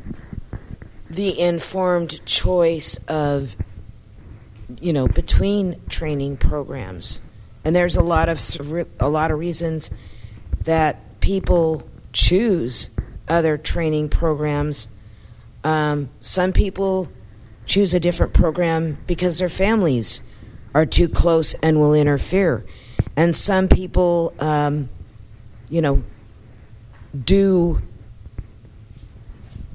the 1.09 1.39
informed 1.41 2.25
choice 2.27 2.99
of, 3.09 3.57
you 4.81 4.93
know, 4.93 5.07
between 5.09 5.81
training 5.89 6.37
programs. 6.37 7.21
And 7.65 7.75
there's 7.75 7.97
a 7.97 8.03
lot 8.03 8.29
of 8.29 8.41
a 9.01 9.09
lot 9.09 9.31
of 9.31 9.39
reasons 9.39 9.91
that 10.65 11.21
people 11.21 11.89
choose 12.13 12.91
other 13.29 13.57
training 13.57 14.11
programs. 14.11 14.89
Um, 15.63 16.11
some 16.21 16.53
people 16.53 17.11
choose 17.65 17.95
a 17.95 18.01
different 18.01 18.35
program 18.35 18.99
because 19.07 19.39
their 19.39 19.49
families 19.49 20.21
are 20.75 20.85
too 20.85 21.09
close 21.09 21.55
and 21.55 21.79
will 21.79 21.95
interfere. 21.95 22.65
and 23.17 23.35
some 23.35 23.69
people, 23.69 24.35
um, 24.41 24.89
you 25.71 25.81
know, 25.81 26.03
do 27.25 27.81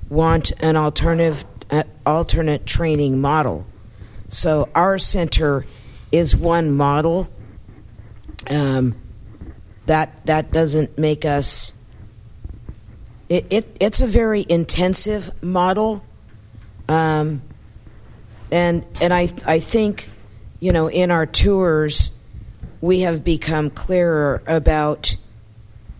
want 0.10 0.52
an 0.62 0.76
alternative 0.76 1.46
uh, 1.72 1.84
alternate 2.06 2.66
training 2.66 3.22
model. 3.22 3.66
So 4.30 4.70
our 4.74 4.98
center 4.98 5.66
is 6.12 6.36
one 6.36 6.72
model. 6.76 7.30
Um, 8.50 8.96
that 9.90 10.24
that 10.28 10.52
doesn't 10.52 11.00
make 11.00 11.26
us. 11.26 11.74
It, 13.28 13.48
it 13.50 13.78
it's 13.80 14.02
a 14.02 14.08
very 14.08 14.46
intensive 14.48 15.44
model, 15.44 16.06
um, 16.88 17.42
and 18.52 18.86
and 19.02 19.12
I 19.12 19.30
I 19.48 19.60
think, 19.60 20.08
you 20.60 20.72
know, 20.72 20.90
in 20.90 21.10
our 21.10 21.26
tours, 21.26 22.12
we 22.82 23.00
have 23.00 23.24
become 23.24 23.72
clearer 23.72 24.44
about 24.46 25.16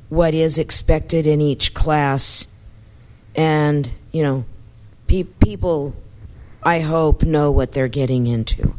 what 0.10 0.36
is 0.36 0.60
expected 0.60 1.26
in 1.26 1.42
each 1.42 1.74
class, 1.74 2.48
and 3.36 3.90
you 4.12 4.22
know, 4.22 4.46
pe- 5.08 5.24
people, 5.24 5.96
I 6.64 6.80
hope, 6.82 7.24
know 7.24 7.52
what 7.52 7.72
they're 7.72 7.88
getting 7.88 8.28
into. 8.28 8.76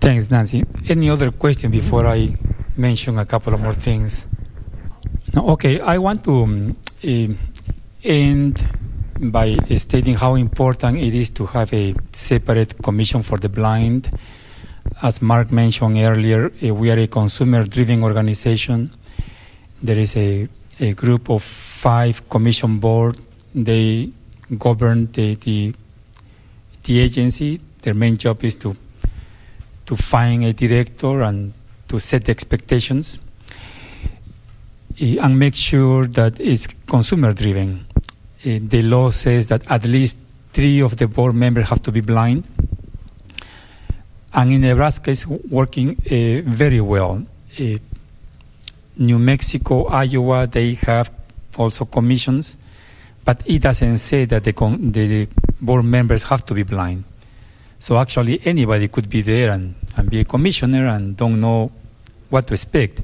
Thanks, 0.00 0.30
Nancy. 0.30 0.64
Any 0.88 1.10
other 1.10 1.30
question 1.30 1.70
before 1.70 2.06
I 2.06 2.36
mention 2.76 3.18
a 3.18 3.26
couple 3.26 3.54
of 3.54 3.60
more 3.60 3.74
things? 3.74 4.26
No, 5.34 5.48
okay, 5.50 5.80
I 5.80 5.98
want 5.98 6.24
to 6.24 6.42
um, 6.42 6.76
uh, 7.04 7.26
end 8.04 8.64
by 9.20 9.56
stating 9.76 10.16
how 10.16 10.34
important 10.34 10.98
it 10.98 11.14
is 11.14 11.30
to 11.30 11.46
have 11.46 11.72
a 11.72 11.94
separate 12.12 12.82
commission 12.82 13.22
for 13.22 13.38
the 13.38 13.48
blind. 13.48 14.10
As 15.02 15.22
Mark 15.22 15.52
mentioned 15.52 15.96
earlier, 15.98 16.50
uh, 16.62 16.74
we 16.74 16.90
are 16.90 16.98
a 16.98 17.06
consumer 17.06 17.64
driven 17.64 18.02
organization. 18.02 18.90
There 19.82 19.98
is 19.98 20.16
a, 20.16 20.48
a 20.80 20.92
group 20.94 21.30
of 21.30 21.42
five 21.42 22.28
commission 22.28 22.78
board. 22.78 23.18
They 23.54 24.10
govern 24.58 25.10
the, 25.12 25.36
the, 25.36 25.74
the 26.84 27.00
agency. 27.00 27.60
Their 27.82 27.94
main 27.94 28.16
job 28.16 28.44
is 28.44 28.56
to 28.56 28.76
to 29.86 29.96
find 29.96 30.44
a 30.44 30.52
director 30.52 31.22
and 31.22 31.52
to 31.88 31.98
set 31.98 32.24
the 32.24 32.30
expectations 32.30 33.18
and 35.00 35.38
make 35.38 35.54
sure 35.54 36.06
that 36.06 36.38
it's 36.40 36.66
consumer 36.86 37.32
driven. 37.32 37.86
The 38.44 38.82
law 38.82 39.10
says 39.10 39.48
that 39.48 39.68
at 39.70 39.84
least 39.84 40.18
three 40.52 40.80
of 40.80 40.96
the 40.96 41.08
board 41.08 41.34
members 41.34 41.68
have 41.68 41.80
to 41.82 41.92
be 41.92 42.00
blind. 42.00 42.46
And 44.34 44.52
in 44.52 44.62
Nebraska, 44.62 45.10
it's 45.10 45.26
working 45.26 45.90
uh, 45.90 46.48
very 46.48 46.80
well. 46.80 47.24
Uh, 47.58 47.78
New 48.96 49.18
Mexico, 49.18 49.84
Iowa, 49.86 50.46
they 50.46 50.74
have 50.74 51.10
also 51.58 51.84
commissions, 51.84 52.56
but 53.24 53.42
it 53.46 53.62
doesn't 53.62 53.98
say 53.98 54.24
that 54.26 54.44
the, 54.44 54.52
con- 54.52 54.92
the 54.92 55.28
board 55.60 55.84
members 55.84 56.24
have 56.24 56.44
to 56.46 56.54
be 56.54 56.62
blind. 56.62 57.04
So 57.78 57.98
actually, 57.98 58.40
anybody 58.44 58.88
could 58.88 59.08
be 59.08 59.22
there 59.22 59.50
and, 59.50 59.74
and 59.96 60.08
be 60.08 60.20
a 60.20 60.24
commissioner 60.24 60.86
and 60.86 61.16
don't 61.16 61.40
know 61.40 61.70
what 62.30 62.46
to 62.46 62.54
expect. 62.54 63.00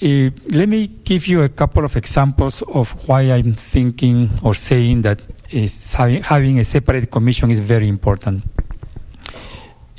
Uh, 0.00 0.30
let 0.50 0.68
me 0.68 0.86
give 0.86 1.26
you 1.26 1.42
a 1.42 1.48
couple 1.48 1.84
of 1.84 1.96
examples 1.96 2.62
of 2.62 2.92
why 3.08 3.22
I'm 3.22 3.54
thinking 3.54 4.30
or 4.42 4.54
saying 4.54 5.02
that 5.02 5.20
is 5.50 5.94
having, 5.94 6.22
having 6.22 6.58
a 6.60 6.64
separate 6.64 7.10
commission 7.10 7.50
is 7.50 7.60
very 7.60 7.88
important. 7.88 8.44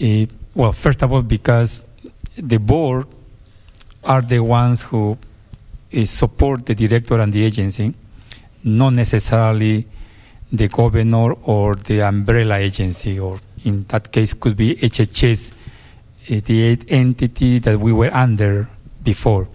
Uh, 0.01 0.25
well, 0.55 0.71
first 0.71 1.03
of 1.03 1.11
all, 1.11 1.21
because 1.21 1.81
the 2.37 2.57
board 2.57 3.07
are 4.03 4.21
the 4.21 4.39
ones 4.39 4.83
who 4.83 5.17
uh, 5.95 6.05
support 6.05 6.65
the 6.65 6.75
director 6.75 7.19
and 7.19 7.33
the 7.33 7.43
agency, 7.43 7.93
not 8.63 8.93
necessarily 8.93 9.87
the 10.51 10.67
governor 10.67 11.33
or 11.43 11.75
the 11.75 12.01
umbrella 12.01 12.57
agency, 12.57 13.19
or 13.19 13.39
in 13.63 13.85
that 13.89 14.11
case 14.11 14.33
could 14.33 14.57
be 14.57 14.75
HHS, 14.75 15.51
uh, 15.51 16.41
the 16.45 16.77
entity 16.87 17.59
that 17.59 17.79
we 17.79 17.93
were 17.93 18.13
under 18.13 18.69
before. 19.03 19.47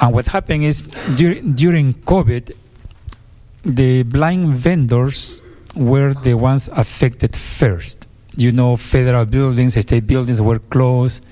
And 0.00 0.12
what 0.12 0.26
happened 0.26 0.64
is 0.64 0.82
dur- 1.16 1.40
during 1.40 1.94
COVID, 1.94 2.52
the 3.64 4.02
blind 4.04 4.54
vendors 4.54 5.40
were 5.74 6.14
the 6.14 6.34
ones 6.34 6.68
affected 6.72 7.34
first. 7.34 8.06
You 8.36 8.52
know, 8.52 8.76
federal 8.76 9.24
buildings, 9.24 9.80
state 9.80 10.06
buildings 10.06 10.40
were 10.40 10.58
closed. 10.58 11.24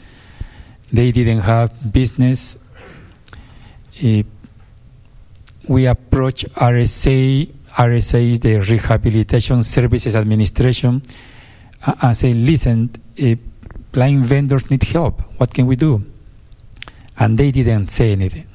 They 0.93 1.13
didn't 1.13 1.41
have 1.41 1.93
business. 1.93 2.57
Uh, 4.03 4.23
we 5.69 5.87
approached 5.87 6.49
RSA 6.55 7.49
RSA 7.75 8.31
is 8.31 8.41
the 8.41 8.61
Rehabilitation 8.61 9.65
Services 9.65 10.15
Administration, 10.15 11.03
uh, 11.85 11.95
and 12.03 12.17
say, 12.17 12.33
listen, 12.33 12.91
uh, 13.21 13.35
blind 13.91 14.27
vendors 14.27 14.71
need 14.71 14.85
help. 14.85 15.21
What 15.39 15.53
can 15.53 15.67
we 15.67 15.75
do? 15.75 16.05
And 17.19 17.37
they 17.37 17.51
didn't 17.51 17.89
say 17.89 18.13
anything. 18.13 18.47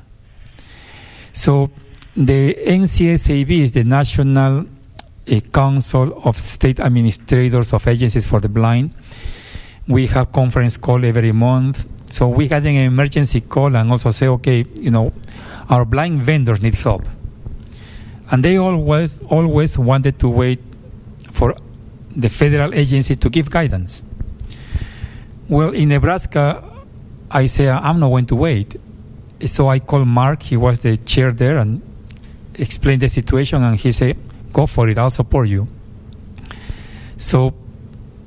So 1.33 1.69
the 2.15 2.55
NCSAB 2.65 3.51
is 3.51 3.73
the 3.73 3.83
National 3.83 4.61
uh, 4.61 5.39
Council 5.53 6.21
of 6.23 6.39
State 6.39 6.79
Administrators 6.79 7.73
of 7.73 7.85
Agencies 7.87 8.25
for 8.25 8.39
the 8.39 8.49
Blind. 8.49 8.95
We 9.87 10.07
have 10.07 10.31
conference 10.31 10.77
call 10.77 11.03
every 11.03 11.33
month. 11.33 11.85
So 12.09 12.29
we 12.29 12.47
had 12.47 12.65
an 12.65 12.75
emergency 12.75 13.41
call 13.41 13.75
and 13.75 13.91
also 13.91 14.11
say, 14.11 14.27
okay, 14.27 14.65
you 14.75 14.91
know, 14.91 15.11
our 15.69 15.85
blind 15.85 16.21
vendors 16.21 16.61
need 16.61 16.75
help 16.75 17.05
and 18.31 18.43
they 18.43 18.57
always 18.57 19.21
always 19.23 19.77
wanted 19.77 20.19
to 20.19 20.29
wait 20.29 20.59
for 21.31 21.55
the 22.15 22.29
federal 22.29 22.73
agency 22.73 23.15
to 23.15 23.29
give 23.29 23.49
guidance. 23.49 24.03
Well, 25.47 25.71
in 25.71 25.89
Nebraska, 25.89 26.63
I 27.31 27.47
say 27.47 27.69
I'm 27.69 27.99
not 27.99 28.09
going 28.09 28.25
to 28.27 28.35
wait, 28.35 28.79
so 29.45 29.67
I 29.67 29.79
called 29.79 30.07
Mark. 30.07 30.43
He 30.43 30.57
was 30.57 30.81
the 30.81 30.97
chair 30.97 31.31
there 31.31 31.57
and 31.57 31.81
explained 32.55 33.01
the 33.01 33.09
situation, 33.09 33.63
and 33.63 33.75
he 33.77 33.91
said, 33.91 34.17
"Go 34.53 34.67
for 34.67 34.89
it. 34.89 34.97
I'll 34.97 35.09
support 35.09 35.47
you." 35.47 35.67
So 37.17 37.53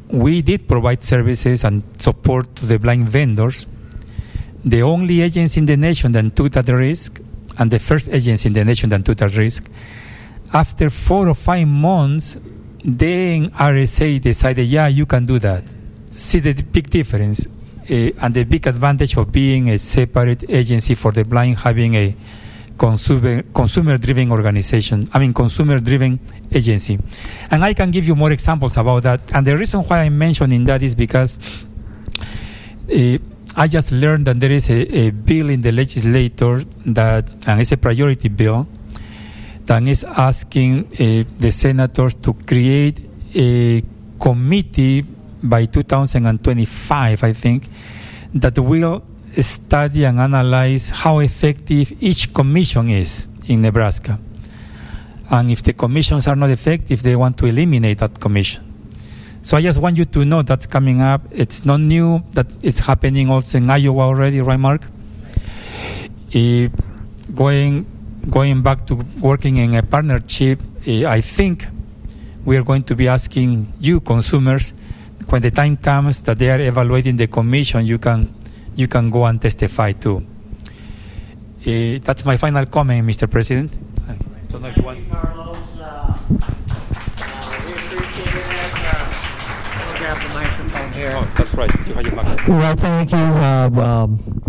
we 0.09 0.43
did 0.43 0.69
provide 0.69 1.03
services 1.03 1.65
and 1.65 1.83
support 1.99 2.57
to 2.57 2.67
the 2.67 2.79
blind 2.79 3.09
vendors. 3.09 3.67
The 4.65 4.83
only 4.83 5.23
agency 5.23 5.61
in 5.61 5.67
the 5.67 5.77
nation 5.77 6.13
that 6.13 6.37
took 6.37 6.53
that 6.53 6.69
risk 6.69 7.21
and 7.59 7.71
the 7.71 7.79
first 7.79 8.09
agency 8.09 8.49
in 8.49 8.53
the 8.53 8.65
nation 8.65 8.89
that 8.91 9.05
took 9.05 9.19
that 9.19 9.37
risk. 9.37 9.69
After 10.53 10.91
four 10.91 11.29
or 11.29 11.35
five 11.35 11.67
months, 11.67 12.39
then 12.85 13.51
RSA 13.51 14.21
decided, 14.21 14.67
yeah, 14.69 14.87
you 14.89 15.07
can 15.07 15.25
do 15.27 15.39
that. 15.39 15.65
See 16.11 16.41
the 16.41 16.53
big 16.53 16.91
difference 16.91 17.47
uh, 17.47 18.11
and 18.21 18.35
the 18.35 18.45
big 18.45 18.67
advantage 18.67 19.17
of 19.17 19.33
being 19.33 19.71
a 19.71 19.79
separate 19.79 20.49
agency 20.51 20.95
for 20.95 21.13
the 21.13 21.25
blind, 21.25 21.59
having 21.59 21.95
a 21.95 22.17
consumer 22.77 23.43
consumer 23.55 23.97
driven 23.99 24.31
organization. 24.33 25.05
I 25.13 25.19
mean, 25.21 25.33
consumer 25.33 25.79
driven 25.79 26.19
agency. 26.51 26.99
And 27.51 27.65
I 27.65 27.75
can 27.75 27.91
give 27.91 28.07
you 28.07 28.15
more 28.15 28.33
examples 28.33 28.77
about 28.77 29.05
that. 29.05 29.21
And 29.33 29.47
the 29.47 29.57
reason 29.57 29.81
why 29.81 30.01
I'm 30.01 30.19
mentioning 30.19 30.65
that 30.65 30.83
is 30.83 30.95
because. 30.95 31.65
Uh, 32.93 33.19
I 33.55 33.69
just 33.69 33.93
learned 33.93 34.27
that 34.27 34.41
there 34.41 34.51
is 34.51 34.71
a, 34.71 34.81
a, 34.97 35.11
bill 35.11 35.51
in 35.51 35.61
the 35.61 35.73
legislature 35.73 36.63
that, 36.87 37.31
and 37.47 37.61
it's 37.61 37.73
a 37.73 37.77
priority 37.77 38.29
bill, 38.29 38.67
that 39.67 39.87
is 39.87 40.05
asking 40.05 40.87
uh, 40.87 41.25
the 41.37 41.51
senators 41.53 42.15
to 42.15 42.33
create 42.33 42.99
a 43.35 43.83
committee 44.19 45.05
by 45.43 45.67
2025, 45.67 47.25
I 47.25 47.33
think, 47.35 47.69
that 48.35 48.59
will 48.59 49.03
study 49.41 50.05
and 50.05 50.19
analyze 50.19 50.89
how 50.89 51.19
effective 51.19 51.93
each 52.01 52.33
commission 52.33 52.89
is 52.89 53.29
in 53.49 53.61
Nebraska. 53.61 54.19
And 55.31 55.51
if 55.51 55.63
the 55.63 55.75
commissions 55.75 56.27
are 56.27 56.37
not 56.37 56.51
effective, 56.51 57.03
they 57.03 57.17
want 57.17 57.37
to 57.39 57.47
eliminate 57.47 57.99
that 57.99 58.19
commission. 58.19 58.72
So 59.45 59.57
I 59.57 59.63
just 59.63 59.81
want 59.81 59.99
you 59.99 60.05
to 60.05 60.25
know 60.25 60.43
that's 60.43 60.67
coming 60.67 61.01
up. 61.01 61.23
It's 61.33 61.65
not 61.65 61.81
new, 61.81 62.23
that 62.31 62.47
it's 62.63 62.79
happening 62.79 63.29
also 63.29 63.59
in 63.59 63.69
Iowa 63.69 64.03
already, 64.03 64.41
right, 64.41 64.59
Mark? 64.59 64.83
Going, 67.35 67.87
going 68.31 68.63
back 68.63 68.87
to 68.87 68.95
working 69.21 69.57
in 69.57 69.75
a 69.75 69.83
partnership, 69.83 70.61
uh, 70.87 71.07
I 71.07 71.21
think 71.21 71.67
we 72.45 72.57
are 72.57 72.63
going 72.63 72.85
to 72.85 72.95
be 72.95 73.09
asking 73.09 73.73
you, 73.81 74.01
consumers, 74.01 74.73
when 75.29 75.43
the 75.43 75.51
time 75.51 75.77
comes 75.77 76.21
that 76.23 76.39
they 76.39 76.51
are 76.51 76.61
evaluating 76.61 77.17
the 77.17 77.27
commission, 77.27 77.85
you 77.85 77.99
can, 77.99 78.33
you 78.77 78.87
can 78.87 79.11
go 79.11 79.25
and 79.25 79.43
testify 79.43 79.91
too. 79.93 80.25
Uh, 81.67 81.99
that's 82.03 82.25
my 82.25 82.37
final 82.37 82.65
comment, 82.67 83.07
Mr. 83.07 83.29
President. 83.29 83.73
I 84.09 84.15
don't 84.53 84.63
know 84.63 84.69
if 84.69 84.77
you 84.77 84.83
want. 84.85 84.99
grab 90.03 90.21
the 90.21 90.35
microphone 90.35 90.92
here. 91.03 91.13
Oh, 91.17 91.33
that's 91.37 91.55
right. 91.55 91.71
You 91.87 91.95
have 91.95 92.07
your 92.07 92.15
microphone. 92.15 92.59
Well, 92.59 92.77
thank 92.77 93.11
you. 93.13 93.19
Uh, 93.19 93.71
um, 93.81 94.43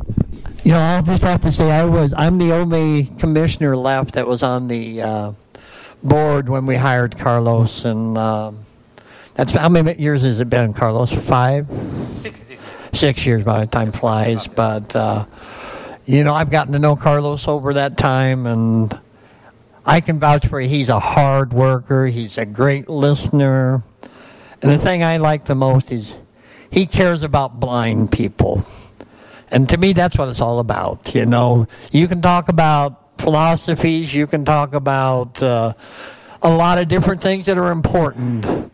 you 0.64 0.72
know, 0.72 0.80
I'll 0.80 1.04
just 1.04 1.24
have 1.24 1.42
to 1.42 1.52
say 1.52 1.72
I 1.72 1.84
was 1.84 2.14
I'm 2.16 2.38
the 2.38 2.54
only 2.54 3.06
commissioner 3.18 3.76
left 3.76 4.14
that 4.14 4.28
was 4.28 4.44
on 4.44 4.68
the 4.68 5.02
uh, 5.02 5.32
board 6.04 6.48
when 6.48 6.66
we 6.66 6.76
hired 6.76 7.18
Carlos, 7.18 7.86
and 7.86 8.18
um, 8.18 8.66
that's 9.34 9.52
how 9.52 9.68
many 9.68 10.00
years 10.00 10.24
has 10.24 10.40
it 10.40 10.50
been, 10.50 10.74
Carlos? 10.74 11.12
Five, 11.12 11.68
Six 12.22 12.44
this 12.44 12.62
year. 12.62 12.70
six 12.94 13.26
years 13.26 13.44
by 13.44 13.66
the 13.66 13.72
time 13.72 13.92
flies. 13.92 14.48
But 14.48 14.96
uh, 14.96 15.26
you 16.06 16.24
know, 16.24 16.34
I've 16.34 16.52
gotten 16.52 16.74
to 16.74 16.80
know 16.80 16.96
Carlos 16.96 17.48
over 17.48 17.74
that 17.74 17.98
time, 17.98 18.46
and 18.46 18.98
I 19.86 20.02
can 20.02 20.20
vouch 20.20 20.46
for 20.48 20.60
he's 20.62 20.90
a 20.90 21.00
hard 21.00 21.52
worker. 21.52 22.06
He's 22.06 22.38
a 22.38 22.46
great 22.46 22.88
listener, 22.88 23.84
and 24.62 24.72
the 24.72 24.78
thing 24.78 25.04
I 25.04 25.18
like 25.18 25.46
the 25.46 25.56
most 25.56 25.92
is 25.92 26.16
he 26.74 26.88
cares 26.88 27.22
about 27.22 27.60
blind 27.60 28.12
people. 28.12 28.66
And 29.52 29.70
to 29.70 29.78
me, 29.78 29.94
that's 29.94 30.18
what 30.18 30.28
it's 30.30 30.42
all 30.42 30.58
about. 30.58 31.14
You 31.14 31.28
know, 31.28 31.68
you 31.92 32.08
can 32.08 32.20
talk 32.20 32.50
about 32.50 33.20
philosophies, 33.20 34.12
you 34.12 34.26
can 34.26 34.44
talk 34.44 34.74
about 34.74 35.42
uh, 35.44 35.74
a 36.42 36.50
lot 36.50 36.80
of 36.80 36.88
different 36.88 37.22
things 37.22 37.46
that 37.46 37.60
are 37.60 37.70
important. 37.70 38.74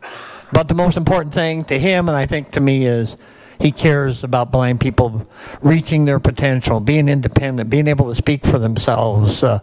But 0.54 0.70
the 0.70 0.76
most 0.76 0.96
important 0.96 1.34
thing 1.34 1.66
to 1.66 1.78
him, 1.78 2.08
and 2.08 2.18
I 2.18 2.26
think 2.26 2.52
to 2.52 2.62
me, 2.62 2.86
is 2.86 3.18
he 3.60 3.74
cares 3.74 4.24
about 4.24 4.50
blind 4.50 4.80
people 4.80 5.28
reaching 5.62 6.06
their 6.06 6.22
potential, 6.22 6.80
being 6.80 7.10
independent, 7.10 7.70
being 7.70 7.88
able 7.88 8.08
to 8.08 8.16
speak 8.16 8.46
for 8.46 8.58
themselves, 8.58 9.44
uh, 9.44 9.60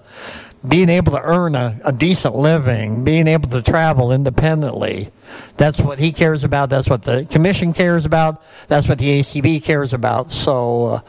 being 0.68 0.88
able 0.88 1.12
to 1.12 1.22
earn 1.22 1.54
a, 1.54 1.78
a 1.84 1.92
decent 1.92 2.34
living, 2.34 3.04
being 3.04 3.28
able 3.28 3.48
to 3.50 3.62
travel 3.62 4.12
independently. 4.12 5.10
That's 5.56 5.80
what 5.80 5.98
he 5.98 6.12
cares 6.12 6.44
about. 6.44 6.70
That's 6.70 6.88
what 6.88 7.02
the 7.02 7.26
commission 7.26 7.72
cares 7.72 8.04
about. 8.04 8.42
That's 8.68 8.88
what 8.88 8.98
the 8.98 9.20
ACB 9.20 9.62
cares 9.62 9.92
about. 9.92 10.32
So, 10.32 10.86
uh, 10.86 11.00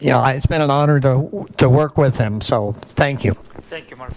you 0.00 0.10
know, 0.10 0.24
it's 0.26 0.46
been 0.46 0.60
an 0.60 0.70
honor 0.70 1.00
to 1.00 1.46
to 1.58 1.68
work 1.68 1.96
with 1.96 2.16
him. 2.16 2.40
So, 2.40 2.72
thank 2.72 3.24
you. 3.24 3.34
Thank 3.68 3.90
you, 3.90 3.96
Mark. 3.96 4.12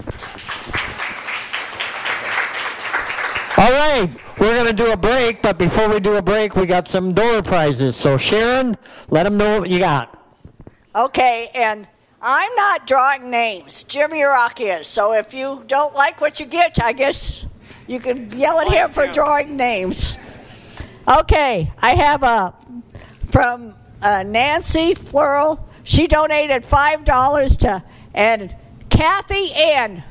All 3.59 3.71
right, 3.71 4.07
we're 4.37 4.53
going 4.53 4.67
to 4.67 4.73
do 4.73 4.91
a 4.91 4.97
break, 4.97 5.41
but 5.41 5.57
before 5.57 5.89
we 5.89 5.99
do 5.99 6.13
a 6.13 6.21
break, 6.21 6.55
we 6.55 6.67
got 6.67 6.87
some 6.87 7.13
door 7.13 7.41
prizes. 7.41 7.95
So, 7.95 8.15
Sharon, 8.15 8.77
let 9.09 9.23
them 9.23 9.35
know 9.35 9.61
what 9.61 9.71
you 9.71 9.79
got. 9.79 10.15
Okay, 10.95 11.49
and 11.55 11.87
I'm 12.21 12.55
not 12.55 12.87
drawing 12.87 13.29
names. 13.29 13.83
Jimmy 13.83 14.23
Rock 14.23 14.59
is. 14.59 14.87
So 14.87 15.13
if 15.13 15.33
you 15.33 15.63
don't 15.67 15.93
like 15.93 16.19
what 16.19 16.39
you 16.39 16.47
get, 16.47 16.81
I 16.81 16.93
guess 16.93 17.45
you 17.85 17.99
can 17.99 18.31
yell 18.37 18.59
at 18.59 18.69
him 18.69 18.91
for 18.91 19.07
drawing 19.07 19.55
names. 19.55 20.17
Okay, 21.07 21.71
I 21.79 21.93
have 21.93 22.23
a 22.23 22.53
from 23.31 23.75
uh, 24.01 24.23
Nancy 24.23 24.93
Flearl. 24.93 25.69
She 25.83 26.07
donated 26.07 26.65
five 26.65 27.05
dollars 27.05 27.55
to 27.57 27.83
and 28.13 28.55
Kathy 28.89 29.53
Ann. 29.53 30.03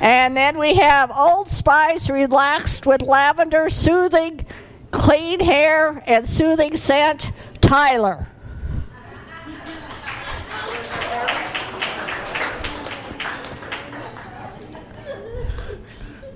And 0.00 0.36
then 0.36 0.58
we 0.58 0.74
have 0.74 1.10
Old 1.10 1.48
Spice 1.48 2.08
relaxed 2.10 2.86
with 2.86 3.02
lavender, 3.02 3.70
soothing, 3.70 4.46
clean 4.90 5.40
hair, 5.40 6.02
and 6.06 6.26
soothing 6.26 6.76
scent, 6.76 7.32
Tyler. 7.60 8.28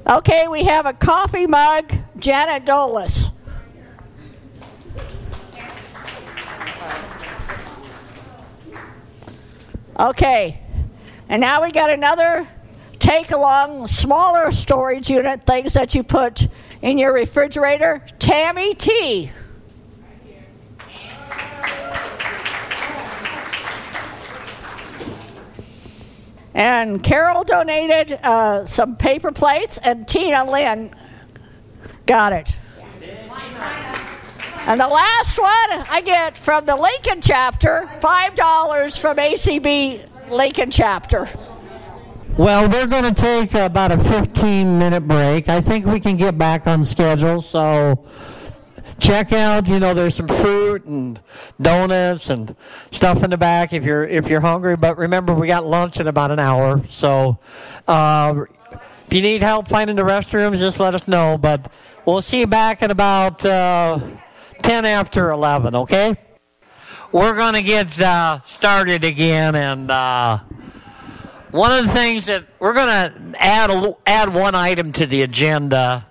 Okay, 0.06 0.48
we 0.48 0.64
have 0.64 0.86
a 0.86 0.92
coffee 0.92 1.46
mug, 1.46 1.92
Janet 2.18 2.64
Dolis. 2.64 3.30
Okay, 9.98 10.60
and 11.28 11.40
now 11.40 11.62
we 11.62 11.70
got 11.70 11.90
another 11.90 12.48
take 12.98 13.30
along 13.30 13.86
smaller 13.86 14.50
storage 14.50 15.10
unit 15.10 15.44
things 15.44 15.74
that 15.74 15.94
you 15.94 16.02
put 16.02 16.48
in 16.82 16.98
your 16.98 17.12
refrigerator. 17.12 18.04
Tammy 18.18 18.74
T. 18.74 19.30
And 26.52 27.02
Carol 27.02 27.44
donated 27.44 28.12
uh, 28.22 28.64
some 28.64 28.96
paper 28.96 29.30
plates, 29.30 29.78
and 29.78 30.06
Tina 30.06 30.50
Lynn 30.50 30.94
got 32.06 32.32
it. 32.32 32.50
And 34.66 34.78
the 34.78 34.88
last 34.88 35.38
one 35.38 35.86
I 35.88 36.02
get 36.04 36.36
from 36.36 36.66
the 36.66 36.76
Lincoln 36.76 37.20
chapter 37.20 37.88
$5 38.00 39.00
from 39.00 39.16
ACB 39.16 40.30
Lincoln 40.30 40.70
chapter. 40.70 41.28
Well, 42.40 42.70
we're 42.70 42.86
going 42.86 43.04
to 43.04 43.12
take 43.12 43.52
about 43.52 43.92
a 43.92 43.98
15 43.98 44.78
minute 44.78 45.06
break. 45.06 45.50
I 45.50 45.60
think 45.60 45.84
we 45.84 46.00
can 46.00 46.16
get 46.16 46.38
back 46.38 46.66
on 46.66 46.86
schedule. 46.86 47.42
So 47.42 48.06
check 48.98 49.34
out, 49.34 49.68
you 49.68 49.78
know, 49.78 49.92
there's 49.92 50.14
some 50.14 50.26
fruit 50.26 50.86
and 50.86 51.20
donuts 51.60 52.30
and 52.30 52.56
stuff 52.92 53.22
in 53.22 53.28
the 53.28 53.36
back 53.36 53.74
if 53.74 53.84
you're 53.84 54.04
if 54.04 54.30
you're 54.30 54.40
hungry. 54.40 54.74
But 54.74 54.96
remember, 54.96 55.34
we 55.34 55.48
got 55.48 55.66
lunch 55.66 56.00
in 56.00 56.06
about 56.06 56.30
an 56.30 56.38
hour. 56.38 56.82
So 56.88 57.38
uh, 57.86 58.46
if 59.06 59.12
you 59.12 59.20
need 59.20 59.42
help 59.42 59.68
finding 59.68 59.96
the 59.96 60.02
restrooms, 60.02 60.56
just 60.56 60.80
let 60.80 60.94
us 60.94 61.06
know. 61.06 61.36
But 61.36 61.70
we'll 62.06 62.22
see 62.22 62.40
you 62.40 62.46
back 62.46 62.82
at 62.82 62.90
about 62.90 63.44
uh, 63.44 64.00
10 64.62 64.86
after 64.86 65.30
11. 65.30 65.76
Okay? 65.76 66.16
We're 67.12 67.36
going 67.36 67.52
to 67.52 67.62
get 67.62 68.00
uh, 68.00 68.40
started 68.46 69.04
again 69.04 69.54
and. 69.56 69.90
One 71.50 71.72
of 71.72 71.84
the 71.84 71.92
things 71.92 72.26
that 72.26 72.44
we're 72.60 72.74
going 72.74 72.86
to 72.86 73.34
add 73.42 73.70
a, 73.70 73.96
add 74.06 74.32
one 74.32 74.54
item 74.54 74.92
to 74.92 75.06
the 75.06 75.22
agenda, 75.22 76.06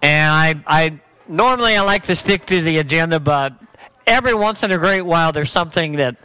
and 0.00 0.32
I, 0.32 0.64
I 0.66 1.00
normally 1.28 1.76
I 1.76 1.82
like 1.82 2.04
to 2.04 2.16
stick 2.16 2.46
to 2.46 2.62
the 2.62 2.78
agenda, 2.78 3.20
but 3.20 3.52
every 4.06 4.32
once 4.32 4.62
in 4.62 4.70
a 4.70 4.78
great 4.78 5.02
while 5.02 5.30
there's 5.30 5.52
something 5.52 5.96
that 5.96 6.16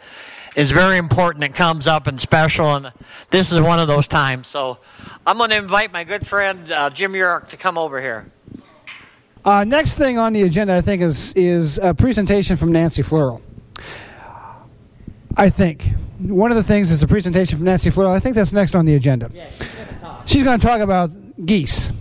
is 0.56 0.70
very 0.70 0.96
important 0.96 1.42
that 1.42 1.54
comes 1.54 1.86
up 1.86 2.06
and 2.06 2.18
special, 2.18 2.74
and 2.74 2.90
this 3.28 3.52
is 3.52 3.60
one 3.60 3.78
of 3.78 3.86
those 3.86 4.08
times. 4.08 4.48
So 4.48 4.78
I'm 5.26 5.36
going 5.36 5.50
to 5.50 5.56
invite 5.56 5.92
my 5.92 6.04
good 6.04 6.26
friend 6.26 6.72
uh, 6.72 6.88
Jim 6.88 7.14
York 7.14 7.48
to 7.48 7.58
come 7.58 7.76
over 7.76 8.00
here. 8.00 8.30
Uh, 9.44 9.64
next 9.64 9.92
thing 9.94 10.16
on 10.16 10.32
the 10.32 10.44
agenda, 10.44 10.74
I 10.74 10.80
think, 10.80 11.02
is 11.02 11.34
is 11.34 11.76
a 11.78 11.92
presentation 11.92 12.56
from 12.56 12.72
Nancy 12.72 13.02
Flearl. 13.02 13.42
I 15.38 15.50
think 15.50 15.84
one 16.18 16.50
of 16.50 16.56
the 16.56 16.64
things 16.64 16.90
is 16.90 17.02
a 17.02 17.06
presentation 17.06 17.56
from 17.56 17.64
Nancy 17.64 17.90
Flearl. 17.90 18.10
I 18.10 18.18
think 18.18 18.34
that's 18.34 18.52
next 18.52 18.74
on 18.74 18.84
the 18.84 18.96
agenda. 18.96 19.30
Yeah, 19.32 19.48
she's 19.50 19.68
going 19.68 19.88
to 19.88 19.94
talk. 20.00 20.22
She's 20.28 20.42
going 20.42 20.58
to 20.58 20.66
talk 20.66 20.80
about 20.80 21.10
geese. 21.46 21.92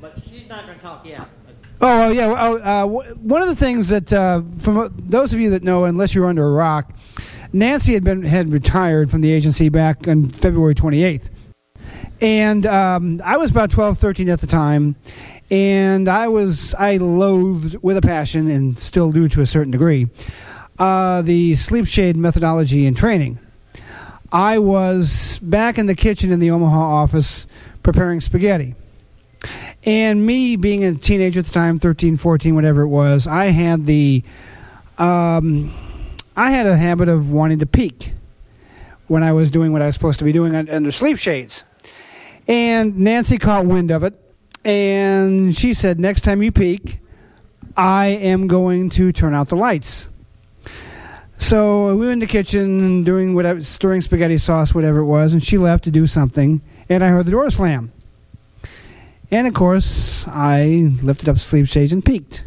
But 0.00 0.20
she's 0.28 0.48
not 0.48 0.66
going 0.66 0.76
to 0.76 0.82
talk 0.82 1.06
yet. 1.06 1.30
Oh, 1.80 2.08
oh 2.08 2.10
yeah. 2.10 2.26
Oh, 2.26 2.56
uh, 2.56 2.80
w- 2.80 3.14
one 3.14 3.40
of 3.40 3.48
the 3.48 3.54
things 3.54 3.88
that, 3.90 4.12
uh, 4.12 4.42
from 4.60 4.92
those 4.98 5.32
of 5.32 5.38
you 5.38 5.50
that 5.50 5.62
know, 5.62 5.84
unless 5.84 6.12
you're 6.12 6.26
under 6.26 6.44
a 6.44 6.50
rock, 6.50 6.92
Nancy 7.52 7.94
had 7.94 8.02
been 8.02 8.22
had 8.22 8.50
retired 8.52 9.12
from 9.12 9.20
the 9.20 9.30
agency 9.30 9.68
back 9.68 10.08
on 10.08 10.28
February 10.28 10.74
28th, 10.74 11.30
and 12.20 12.66
um, 12.66 13.20
I 13.24 13.36
was 13.36 13.52
about 13.52 13.70
12, 13.70 13.96
13 13.98 14.28
at 14.28 14.40
the 14.40 14.48
time, 14.48 14.96
and 15.52 16.08
I 16.08 16.26
was 16.26 16.74
I 16.74 16.96
loathed 16.96 17.76
with 17.80 17.96
a 17.96 18.02
passion, 18.02 18.50
and 18.50 18.76
still 18.76 19.12
do 19.12 19.28
to 19.28 19.40
a 19.40 19.46
certain 19.46 19.70
degree, 19.70 20.08
uh, 20.78 21.22
the 21.22 21.54
sleep 21.54 21.86
shade 21.86 22.16
methodology 22.16 22.86
and 22.86 22.96
training. 22.96 23.38
I 24.32 24.58
was 24.58 25.38
back 25.42 25.78
in 25.78 25.86
the 25.86 25.94
kitchen 25.94 26.32
in 26.32 26.40
the 26.40 26.50
Omaha 26.50 26.76
office 26.76 27.46
preparing 27.82 28.20
spaghetti. 28.20 28.74
And 29.84 30.26
me 30.26 30.56
being 30.56 30.84
a 30.84 30.94
teenager 30.94 31.40
at 31.40 31.46
the 31.46 31.52
time, 31.52 31.78
13, 31.78 32.16
14, 32.16 32.54
whatever 32.54 32.82
it 32.82 32.88
was, 32.88 33.26
I 33.26 33.46
had 33.46 33.86
the 33.86 34.24
um, 34.98 35.72
I 36.36 36.50
had 36.50 36.66
a 36.66 36.76
habit 36.76 37.08
of 37.08 37.30
wanting 37.30 37.58
to 37.60 37.66
peek 37.66 38.12
when 39.06 39.22
I 39.22 39.32
was 39.32 39.50
doing 39.50 39.72
what 39.72 39.82
I 39.82 39.86
was 39.86 39.94
supposed 39.94 40.18
to 40.20 40.24
be 40.24 40.32
doing 40.32 40.54
under 40.54 40.90
sleep 40.90 41.18
shades. 41.18 41.64
And 42.48 42.98
Nancy 42.98 43.38
caught 43.38 43.66
wind 43.66 43.90
of 43.90 44.02
it, 44.02 44.14
and 44.64 45.56
she 45.56 45.74
said, 45.74 46.00
"Next 46.00 46.22
time 46.22 46.42
you 46.42 46.50
peek, 46.50 47.00
I 47.76 48.06
am 48.06 48.46
going 48.46 48.88
to 48.90 49.12
turn 49.12 49.34
out 49.34 49.48
the 49.48 49.56
lights." 49.56 50.08
So 51.38 51.94
we 51.96 52.06
were 52.06 52.12
in 52.12 52.20
the 52.20 52.26
kitchen 52.26 53.04
doing 53.04 53.34
whatever, 53.34 53.62
stirring 53.62 54.00
spaghetti 54.00 54.38
sauce, 54.38 54.74
whatever 54.74 55.00
it 55.00 55.06
was, 55.06 55.32
and 55.32 55.42
she 55.42 55.58
left 55.58 55.84
to 55.84 55.90
do 55.90 56.06
something, 56.06 56.62
and 56.88 57.04
I 57.04 57.08
heard 57.08 57.26
the 57.26 57.32
door 57.32 57.50
slam. 57.50 57.92
And 59.30 59.46
of 59.46 59.54
course, 59.54 60.26
I 60.28 60.92
lifted 61.02 61.28
up 61.28 61.36
the 61.36 61.40
sleep 61.40 61.66
shades 61.66 61.92
and 61.92 62.04
peeked. 62.04 62.44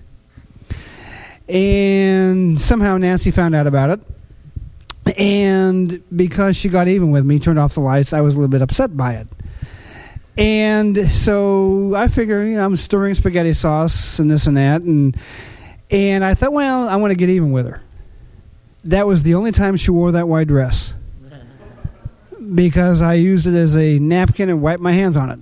And 1.49 2.59
somehow 2.59 2.97
Nancy 2.97 3.31
found 3.31 3.55
out 3.55 3.67
about 3.67 3.89
it. 3.89 5.17
And 5.17 6.03
because 6.15 6.57
she 6.57 6.69
got 6.69 6.87
even 6.87 7.11
with 7.11 7.25
me, 7.25 7.39
turned 7.39 7.59
off 7.59 7.73
the 7.73 7.79
lights, 7.79 8.13
I 8.13 8.21
was 8.21 8.35
a 8.35 8.37
little 8.37 8.51
bit 8.51 8.61
upset 8.61 8.95
by 8.95 9.13
it. 9.13 9.27
And 10.37 11.09
so 11.09 11.95
I 11.95 12.09
figure, 12.09 12.43
you 12.43 12.55
know, 12.55 12.65
I'm 12.65 12.75
stirring 12.75 13.15
spaghetti 13.15 13.53
sauce 13.53 14.19
and 14.19 14.29
this 14.29 14.45
and 14.45 14.57
that, 14.57 14.81
and 14.81 15.17
and 15.89 16.23
I 16.23 16.35
thought, 16.35 16.53
well, 16.53 16.87
I 16.87 16.97
want 16.97 17.11
to 17.11 17.15
get 17.15 17.29
even 17.29 17.51
with 17.51 17.65
her. 17.65 17.81
That 18.87 19.05
was 19.05 19.23
the 19.23 19.35
only 19.35 19.51
time 19.51 19.75
she 19.75 19.91
wore 19.91 20.13
that 20.13 20.27
white 20.29 20.47
dress 20.47 20.93
because 22.55 23.01
I 23.01 23.15
used 23.15 23.45
it 23.45 23.53
as 23.53 23.75
a 23.75 23.99
napkin 23.99 24.49
and 24.49 24.61
wiped 24.61 24.81
my 24.81 24.93
hands 24.93 25.17
on 25.17 25.29
it. 25.29 25.39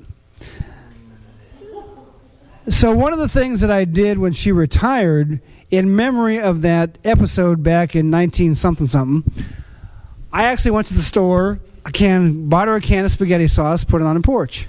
So 2.73 2.91
one 2.91 3.13
of 3.13 3.19
the 3.19 3.29
things 3.29 3.61
that 3.61 3.69
I 3.69 3.85
did 3.85 4.17
when 4.17 4.33
she 4.33 4.51
retired, 4.51 5.39
in 5.69 5.95
memory 5.95 6.39
of 6.39 6.63
that 6.63 6.97
episode 7.03 7.61
back 7.61 7.95
in 7.95 8.09
19 8.09 8.55
something 8.55 8.87
something, 8.87 9.45
I 10.33 10.45
actually 10.45 10.71
went 10.71 10.87
to 10.87 10.95
the 10.95 11.03
store, 11.03 11.59
a 11.85 11.91
can, 11.91 12.49
bought 12.49 12.67
her 12.67 12.75
a 12.75 12.81
can 12.81 13.05
of 13.05 13.11
spaghetti 13.11 13.47
sauce, 13.47 13.83
put 13.83 14.01
it 14.01 14.05
on 14.05 14.15
the 14.15 14.21
porch, 14.21 14.67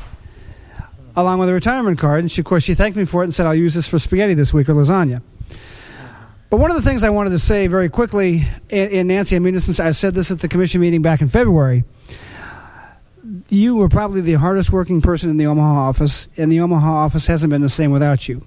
along 1.16 1.38
with 1.38 1.48
a 1.48 1.54
retirement 1.54 1.98
card. 1.98 2.20
And 2.20 2.30
she, 2.30 2.42
of 2.42 2.44
course, 2.44 2.62
she 2.62 2.74
thanked 2.74 2.98
me 2.98 3.06
for 3.06 3.22
it 3.22 3.24
and 3.24 3.34
said, 3.34 3.46
"I'll 3.46 3.54
use 3.54 3.72
this 3.72 3.88
for 3.88 3.98
spaghetti 3.98 4.34
this 4.34 4.52
week 4.52 4.68
or 4.68 4.74
lasagna." 4.74 5.22
But 6.48 6.58
one 6.58 6.70
of 6.70 6.76
the 6.76 6.82
things 6.82 7.02
I 7.02 7.10
wanted 7.10 7.30
to 7.30 7.38
say 7.38 7.66
very 7.66 7.88
quickly, 7.88 8.46
and, 8.70 9.08
Nancy, 9.08 9.34
I 9.36 9.40
mean, 9.40 9.58
since 9.58 9.80
I 9.80 9.90
said 9.90 10.14
this 10.14 10.30
at 10.30 10.40
the 10.40 10.48
commission 10.48 10.80
meeting 10.80 11.02
back 11.02 11.20
in 11.20 11.28
February, 11.28 11.84
you 13.48 13.74
were 13.74 13.88
probably 13.88 14.20
the 14.20 14.34
hardest 14.34 14.70
working 14.70 15.00
person 15.00 15.28
in 15.28 15.36
the 15.36 15.46
Omaha 15.46 15.88
office, 15.88 16.28
and 16.36 16.50
the 16.50 16.60
Omaha 16.60 16.88
office 16.88 17.26
hasn't 17.26 17.50
been 17.50 17.62
the 17.62 17.68
same 17.68 17.90
without 17.90 18.28
you. 18.28 18.46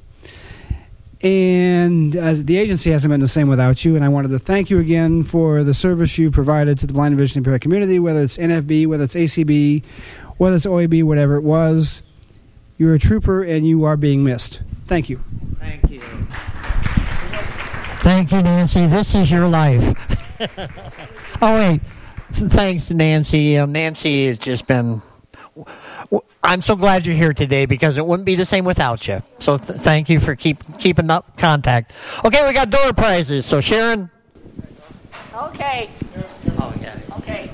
And 1.22 2.16
as 2.16 2.46
the 2.46 2.58
agency 2.58 2.92
hasn't 2.92 3.12
been 3.12 3.20
the 3.20 3.28
same 3.28 3.50
without 3.50 3.84
you, 3.84 3.98
and 3.98 4.06
I 4.06 4.10
wanted 4.10 4.30
to 4.30 4.40
thank 4.40 4.70
you 4.70 4.80
again 4.80 5.24
for 5.26 5.66
the 5.66 5.74
service 5.74 6.18
you 6.18 6.32
provided 6.32 6.80
to 6.80 6.88
the 6.88 6.94
blind 6.94 7.12
and 7.12 7.20
vision 7.20 7.40
impaired 7.40 7.60
community, 7.60 8.00
whether 8.00 8.24
it's 8.24 8.38
NFB, 8.38 8.88
whether 8.88 9.04
it's 9.04 9.16
ACB, 9.16 9.84
whether 10.38 10.56
it's 10.56 10.66
OAB, 10.66 11.04
whatever 11.04 11.36
it 11.36 11.44
was. 11.44 12.04
You're 12.78 12.96
a 12.96 13.00
trooper, 13.00 13.44
and 13.44 13.68
you 13.68 13.84
are 13.84 13.98
being 13.98 14.24
missed. 14.24 14.62
Thank 14.88 15.10
you. 15.10 15.22
Thank 15.60 15.90
you. 15.92 16.02
Thank 18.00 18.32
you, 18.32 18.42
Nancy. 18.42 18.88
This 18.88 19.14
is 19.14 19.30
your 19.30 19.50
life. 19.50 19.94
oh, 21.42 21.56
wait. 21.56 21.82
Thanks, 22.32 22.90
Nancy. 22.92 23.58
Uh, 23.58 23.66
Nancy 23.66 24.28
has 24.28 24.38
just 24.38 24.68
been. 24.68 25.02
I'm 26.42 26.62
so 26.62 26.78
glad 26.78 27.06
you're 27.06 27.16
here 27.16 27.34
today 27.34 27.66
because 27.66 27.98
it 27.98 28.06
wouldn't 28.06 28.26
be 28.26 28.36
the 28.36 28.46
same 28.46 28.64
without 28.64 29.06
you. 29.06 29.22
So 29.40 29.58
th- 29.58 29.82
thank 29.82 30.10
you 30.10 30.22
for 30.22 30.34
keep 30.36 30.64
keeping 30.78 31.10
up 31.12 31.38
contact. 31.38 31.92
Okay, 32.24 32.48
we 32.48 32.54
got 32.54 32.70
door 32.70 32.94
prizes. 32.94 33.46
So 33.46 33.60
Sharon. 33.60 34.10
Okay. 35.36 35.90
Oh 36.58 36.74
yeah. 36.82 36.98
Okay. 37.18 37.50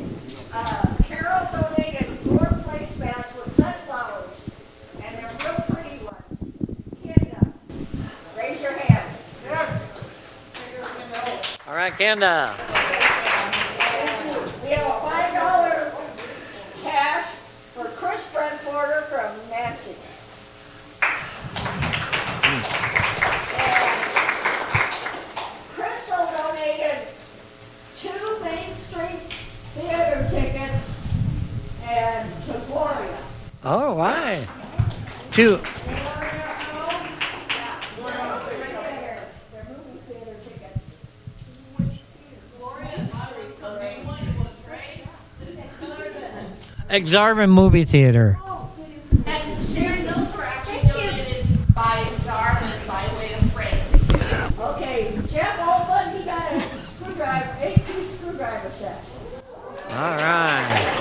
Uh, 0.54 0.94
Carol 1.06 1.48
donated 1.52 2.06
four 2.20 2.38
placemats 2.38 3.36
with 3.36 3.56
sunflowers, 3.56 4.50
and 5.04 5.18
they're 5.18 5.52
real 5.52 5.64
pretty 5.72 6.06
ones. 6.06 6.54
Kenda, 7.04 7.54
raise 8.38 8.62
your 8.62 8.74
hand. 8.74 8.96
All 11.76 11.82
right, 11.82 11.92
Kenda. 11.92 12.54
We 14.64 14.70
have 14.70 14.88
a 14.88 15.00
five 15.02 15.34
dollar 15.34 15.92
cash 16.82 17.26
for 17.74 17.84
Chris 17.98 18.26
Brentforder 18.34 19.04
from 19.10 19.36
Nancy. 19.50 19.96
And 23.60 24.12
Crystal 25.76 26.26
donated 26.28 27.10
two 28.00 28.40
Main 28.42 28.74
Street 28.74 29.20
theater 29.76 30.30
tickets 30.32 30.98
and 31.84 32.32
to 32.46 32.54
Gloria. 32.68 33.18
Oh, 33.66 33.90
All 33.90 33.98
right. 33.98 34.48
Two. 35.34 35.60
Exarban 46.90 47.50
Movie 47.50 47.84
Theater. 47.84 48.40
And 49.26 49.68
Sharon, 49.70 50.06
those 50.06 50.36
were 50.36 50.44
actually 50.44 50.88
donated 50.88 51.46
by 51.74 52.04
Zarman 52.22 52.88
by 52.88 53.08
way 53.18 53.34
of 53.34 53.52
Francie. 53.52 53.98
Okay, 54.62 55.20
Jeff 55.28 55.58
Oldman, 55.60 56.18
he 56.18 56.24
got 56.24 56.54
a 56.54 56.62
screwdriver, 56.84 57.58
eight 57.62 57.86
piece 57.88 58.20
screwdriver 58.20 58.70
set. 58.70 59.04
All 59.90 60.16
right. 60.18 60.92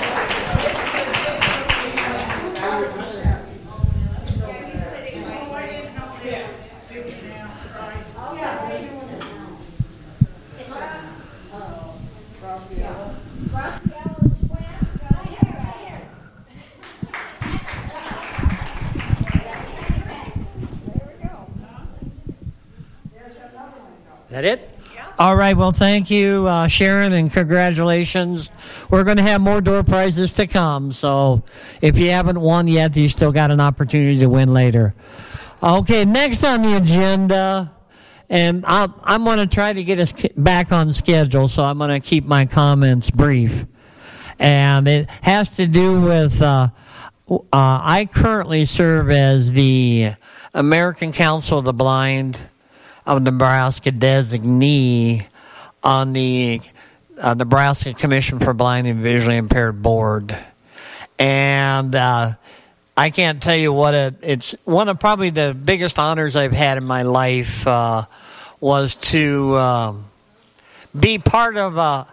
That 24.30 24.44
it? 24.44 24.68
All 25.16 25.36
right. 25.36 25.56
Well, 25.56 25.70
thank 25.70 26.10
you, 26.10 26.48
uh, 26.48 26.66
Sharon, 26.66 27.12
and 27.12 27.32
congratulations. 27.32 28.50
We're 28.90 29.04
going 29.04 29.18
to 29.18 29.22
have 29.22 29.40
more 29.40 29.60
door 29.60 29.84
prizes 29.84 30.34
to 30.34 30.48
come. 30.48 30.92
So 30.92 31.44
if 31.80 31.96
you 31.96 32.10
haven't 32.10 32.40
won 32.40 32.66
yet, 32.66 32.96
you 32.96 33.08
still 33.08 33.30
got 33.30 33.52
an 33.52 33.60
opportunity 33.60 34.18
to 34.18 34.26
win 34.26 34.52
later. 34.52 34.92
Okay. 35.62 36.04
Next 36.04 36.42
on 36.42 36.62
the 36.62 36.76
agenda, 36.76 37.72
and 38.28 38.64
i 38.66 38.88
I'm 39.04 39.22
going 39.22 39.38
to 39.38 39.46
try 39.46 39.72
to 39.72 39.84
get 39.84 40.00
us 40.00 40.12
back 40.36 40.72
on 40.72 40.92
schedule. 40.92 41.46
So 41.46 41.62
I'm 41.62 41.78
going 41.78 41.90
to 41.90 42.04
keep 42.04 42.24
my 42.24 42.44
comments 42.44 43.08
brief, 43.08 43.66
and 44.40 44.88
it 44.88 45.08
has 45.22 45.48
to 45.50 45.68
do 45.68 46.00
with. 46.00 46.42
Uh, 46.42 46.70
uh, 47.30 47.38
I 47.52 48.08
currently 48.12 48.64
serve 48.64 49.10
as 49.10 49.52
the 49.52 50.14
American 50.52 51.12
Council 51.12 51.60
of 51.60 51.64
the 51.64 51.72
Blind 51.72 52.40
of 53.06 53.22
Nebraska 53.22 53.90
designee 53.90 55.26
on 55.82 56.12
the 56.12 56.60
uh, 57.20 57.34
Nebraska 57.34 57.94
Commission 57.94 58.38
for 58.38 58.52
Blind 58.52 58.86
and 58.86 59.00
Visually 59.00 59.36
Impaired 59.36 59.82
Board. 59.82 60.36
And 61.18 61.94
uh, 61.94 62.32
I 62.96 63.10
can't 63.10 63.42
tell 63.42 63.56
you 63.56 63.72
what 63.72 63.94
it, 63.94 64.14
it's 64.22 64.54
one 64.64 64.88
of 64.88 64.98
probably 64.98 65.30
the 65.30 65.54
biggest 65.54 65.98
honors 65.98 66.36
I've 66.36 66.52
had 66.52 66.78
in 66.78 66.84
my 66.84 67.02
life 67.02 67.66
uh, 67.66 68.06
was 68.60 68.96
to 68.96 69.56
um, 69.56 70.04
be 70.98 71.18
part 71.18 71.56
of 71.56 71.76
a 71.76 72.06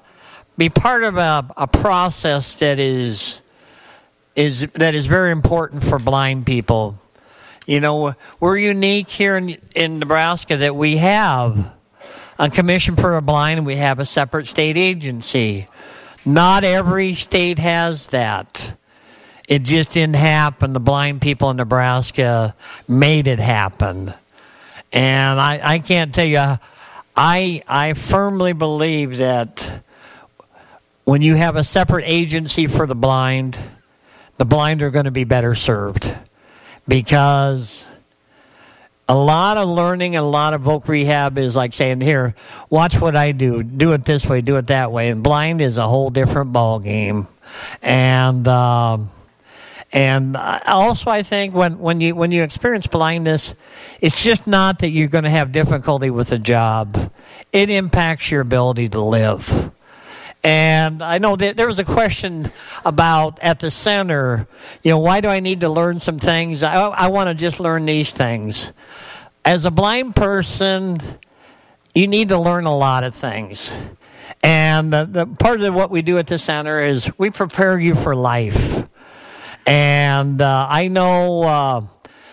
be 0.57 0.69
part 0.69 1.03
of 1.03 1.17
a, 1.17 1.45
a 1.57 1.67
process 1.67 2.55
that 2.55 2.79
is 2.79 3.41
is 4.35 4.67
that 4.73 4.93
is 4.95 5.05
very 5.05 5.31
important 5.31 5.83
for 5.83 5.97
blind 5.97 6.45
people. 6.45 6.99
You 7.67 7.79
know, 7.79 8.15
we're 8.39 8.57
unique 8.57 9.07
here 9.07 9.37
in, 9.37 9.57
in 9.75 9.99
Nebraska 9.99 10.57
that 10.57 10.75
we 10.75 10.97
have 10.97 11.71
a 12.39 12.49
commission 12.49 12.95
for 12.95 13.13
the 13.13 13.21
blind 13.21 13.59
and 13.59 13.67
we 13.67 13.75
have 13.75 13.99
a 13.99 14.05
separate 14.05 14.47
state 14.47 14.77
agency. 14.77 15.67
Not 16.25 16.63
every 16.63 17.13
state 17.13 17.59
has 17.59 18.07
that. 18.07 18.73
It 19.47 19.61
just 19.61 19.91
didn't 19.91 20.15
happen. 20.15 20.73
The 20.73 20.79
blind 20.79 21.21
people 21.21 21.51
in 21.51 21.57
Nebraska 21.57 22.55
made 22.87 23.27
it 23.27 23.39
happen. 23.39 24.13
And 24.91 25.39
I, 25.39 25.59
I 25.63 25.79
can't 25.79 26.13
tell 26.15 26.25
you, 26.25 26.57
I, 27.15 27.61
I 27.67 27.93
firmly 27.93 28.53
believe 28.53 29.17
that 29.17 29.83
when 31.03 31.21
you 31.21 31.35
have 31.35 31.57
a 31.57 31.63
separate 31.63 32.05
agency 32.07 32.65
for 32.65 32.87
the 32.87 32.95
blind, 32.95 33.59
the 34.37 34.45
blind 34.45 34.81
are 34.81 34.89
going 34.89 35.05
to 35.05 35.11
be 35.11 35.25
better 35.25 35.53
served 35.53 36.15
because 36.91 37.85
a 39.07 39.15
lot 39.15 39.55
of 39.55 39.69
learning 39.69 40.17
and 40.17 40.25
a 40.25 40.27
lot 40.27 40.53
of 40.53 40.61
voc 40.61 40.85
rehab 40.89 41.37
is 41.37 41.55
like 41.55 41.71
saying 41.71 42.01
here 42.01 42.35
watch 42.69 42.99
what 42.99 43.15
i 43.15 43.31
do. 43.31 43.63
Do 43.63 43.93
it 43.93 44.03
this 44.03 44.25
way 44.25 44.41
do 44.41 44.57
it 44.57 44.67
that 44.67 44.91
way. 44.91 45.07
And 45.07 45.23
blind 45.23 45.61
is 45.61 45.77
a 45.77 45.87
whole 45.87 46.09
different 46.09 46.51
ball 46.51 46.79
game 46.79 47.29
and 47.81 48.45
um, 48.49 49.09
and 49.93 50.35
also 50.35 51.09
i 51.09 51.23
think 51.23 51.55
when, 51.55 51.79
when 51.79 52.01
you 52.01 52.13
when 52.13 52.31
you 52.31 52.43
experience 52.43 52.87
blindness 52.87 53.55
it's 54.01 54.21
just 54.21 54.45
not 54.45 54.79
that 54.79 54.89
you're 54.89 55.07
going 55.07 55.23
to 55.23 55.29
have 55.29 55.53
difficulty 55.53 56.09
with 56.09 56.33
a 56.33 56.39
job. 56.39 57.11
It 57.53 57.69
impacts 57.69 58.31
your 58.31 58.41
ability 58.41 58.89
to 58.89 58.99
live 58.99 59.71
and 60.43 61.03
I 61.03 61.19
know 61.19 61.35
that 61.35 61.55
there 61.55 61.67
was 61.67 61.79
a 61.79 61.83
question 61.83 62.51
about 62.83 63.39
at 63.41 63.59
the 63.59 63.69
center, 63.69 64.47
you 64.81 64.91
know, 64.91 64.97
why 64.97 65.21
do 65.21 65.27
I 65.27 65.39
need 65.39 65.61
to 65.61 65.69
learn 65.69 65.99
some 65.99 66.17
things? 66.17 66.63
I, 66.63 66.73
I 66.73 67.07
want 67.07 67.27
to 67.27 67.35
just 67.35 67.59
learn 67.59 67.85
these 67.85 68.11
things. 68.11 68.71
As 69.45 69.65
a 69.65 69.71
blind 69.71 70.15
person, 70.15 70.99
you 71.93 72.07
need 72.07 72.29
to 72.29 72.39
learn 72.39 72.65
a 72.65 72.75
lot 72.75 73.03
of 73.03 73.13
things. 73.13 73.71
And 74.43 74.91
the, 74.91 75.05
the 75.05 75.25
part 75.27 75.61
of 75.61 75.73
what 75.75 75.91
we 75.91 76.01
do 76.01 76.17
at 76.17 76.25
the 76.25 76.39
center 76.39 76.83
is 76.83 77.11
we 77.19 77.29
prepare 77.29 77.79
you 77.79 77.93
for 77.93 78.15
life. 78.15 78.87
And 79.67 80.41
uh, 80.41 80.67
I 80.67 80.87
know 80.87 81.43
uh, 81.43 81.81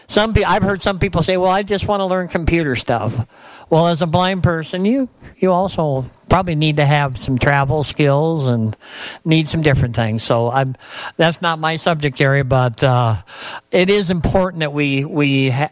some. 0.06 0.32
Pe- 0.32 0.44
I've 0.44 0.62
heard 0.62 0.80
some 0.80 0.98
people 0.98 1.22
say, 1.22 1.36
"Well, 1.36 1.50
I 1.50 1.62
just 1.62 1.86
want 1.86 2.00
to 2.00 2.06
learn 2.06 2.28
computer 2.28 2.74
stuff." 2.74 3.26
Well, 3.70 3.88
as 3.88 4.00
a 4.00 4.06
blind 4.06 4.42
person, 4.42 4.84
you 4.84 5.08
you 5.36 5.52
also 5.52 6.06
probably 6.28 6.54
need 6.54 6.76
to 6.76 6.86
have 6.86 7.18
some 7.18 7.38
travel 7.38 7.84
skills 7.84 8.46
and 8.46 8.76
need 9.24 9.48
some 9.48 9.62
different 9.62 9.94
things. 9.94 10.22
So 10.22 10.50
I'm 10.50 10.76
that's 11.16 11.42
not 11.42 11.58
my 11.58 11.76
subject 11.76 12.20
area, 12.20 12.44
but 12.44 12.82
uh, 12.82 13.22
it 13.70 13.90
is 13.90 14.10
important 14.10 14.60
that 14.60 14.72
we 14.72 15.04
we. 15.04 15.50
Ha- 15.50 15.70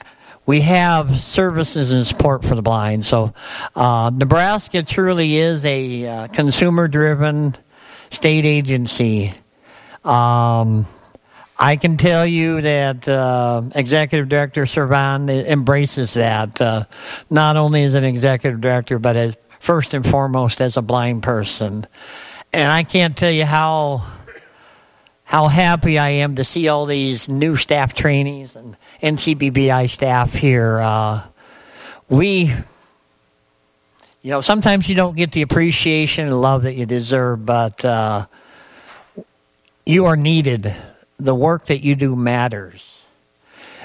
we 0.48 0.60
have 0.60 1.18
services 1.18 1.90
and 1.90 2.06
support 2.06 2.44
for 2.44 2.54
the 2.54 2.62
blind. 2.62 3.04
So, 3.04 3.34
uh, 3.74 4.12
Nebraska 4.14 4.80
truly 4.84 5.38
is 5.38 5.64
a 5.64 6.06
uh, 6.06 6.26
consumer 6.28 6.86
driven 6.86 7.56
state 8.12 8.44
agency. 8.44 9.34
Um, 10.04 10.86
I 11.58 11.76
can 11.76 11.96
tell 11.96 12.26
you 12.26 12.60
that 12.60 13.08
uh, 13.08 13.62
Executive 13.74 14.28
Director 14.28 14.66
Servan 14.66 15.30
embraces 15.30 16.14
that, 16.14 16.60
uh, 16.60 16.84
not 17.30 17.56
only 17.56 17.82
as 17.84 17.94
an 17.94 18.04
executive 18.04 18.60
director, 18.60 18.98
but 18.98 19.16
as 19.16 19.36
first 19.58 19.94
and 19.94 20.06
foremost 20.06 20.60
as 20.60 20.76
a 20.76 20.82
blind 20.82 21.22
person. 21.22 21.86
And 22.52 22.70
I 22.70 22.82
can't 22.82 23.16
tell 23.16 23.30
you 23.30 23.44
how 23.44 24.06
how 25.24 25.48
happy 25.48 25.98
I 25.98 26.10
am 26.10 26.36
to 26.36 26.44
see 26.44 26.68
all 26.68 26.86
these 26.86 27.28
new 27.28 27.56
staff 27.56 27.94
trainees 27.94 28.54
and 28.54 28.76
NCBVI 29.02 29.90
staff 29.90 30.32
here. 30.32 30.78
Uh, 30.78 31.24
we, 32.08 32.54
you 34.22 34.30
know, 34.30 34.40
sometimes 34.40 34.88
you 34.88 34.94
don't 34.94 35.16
get 35.16 35.32
the 35.32 35.42
appreciation 35.42 36.26
and 36.26 36.40
love 36.40 36.62
that 36.62 36.74
you 36.74 36.86
deserve, 36.86 37.44
but 37.44 37.84
uh, 37.84 38.26
you 39.84 40.04
are 40.04 40.16
needed 40.16 40.72
the 41.18 41.34
work 41.34 41.66
that 41.66 41.80
you 41.80 41.94
do 41.94 42.14
matters. 42.16 43.04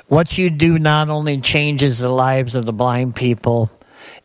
What 0.08 0.38
you 0.38 0.49
do 0.49 0.78
not 0.78 1.10
only 1.10 1.40
changes 1.40 1.99
the 1.99 2.10
lives 2.10 2.56
of 2.56 2.66
the 2.66 2.74
blind 2.74 3.16
people, 3.16 3.72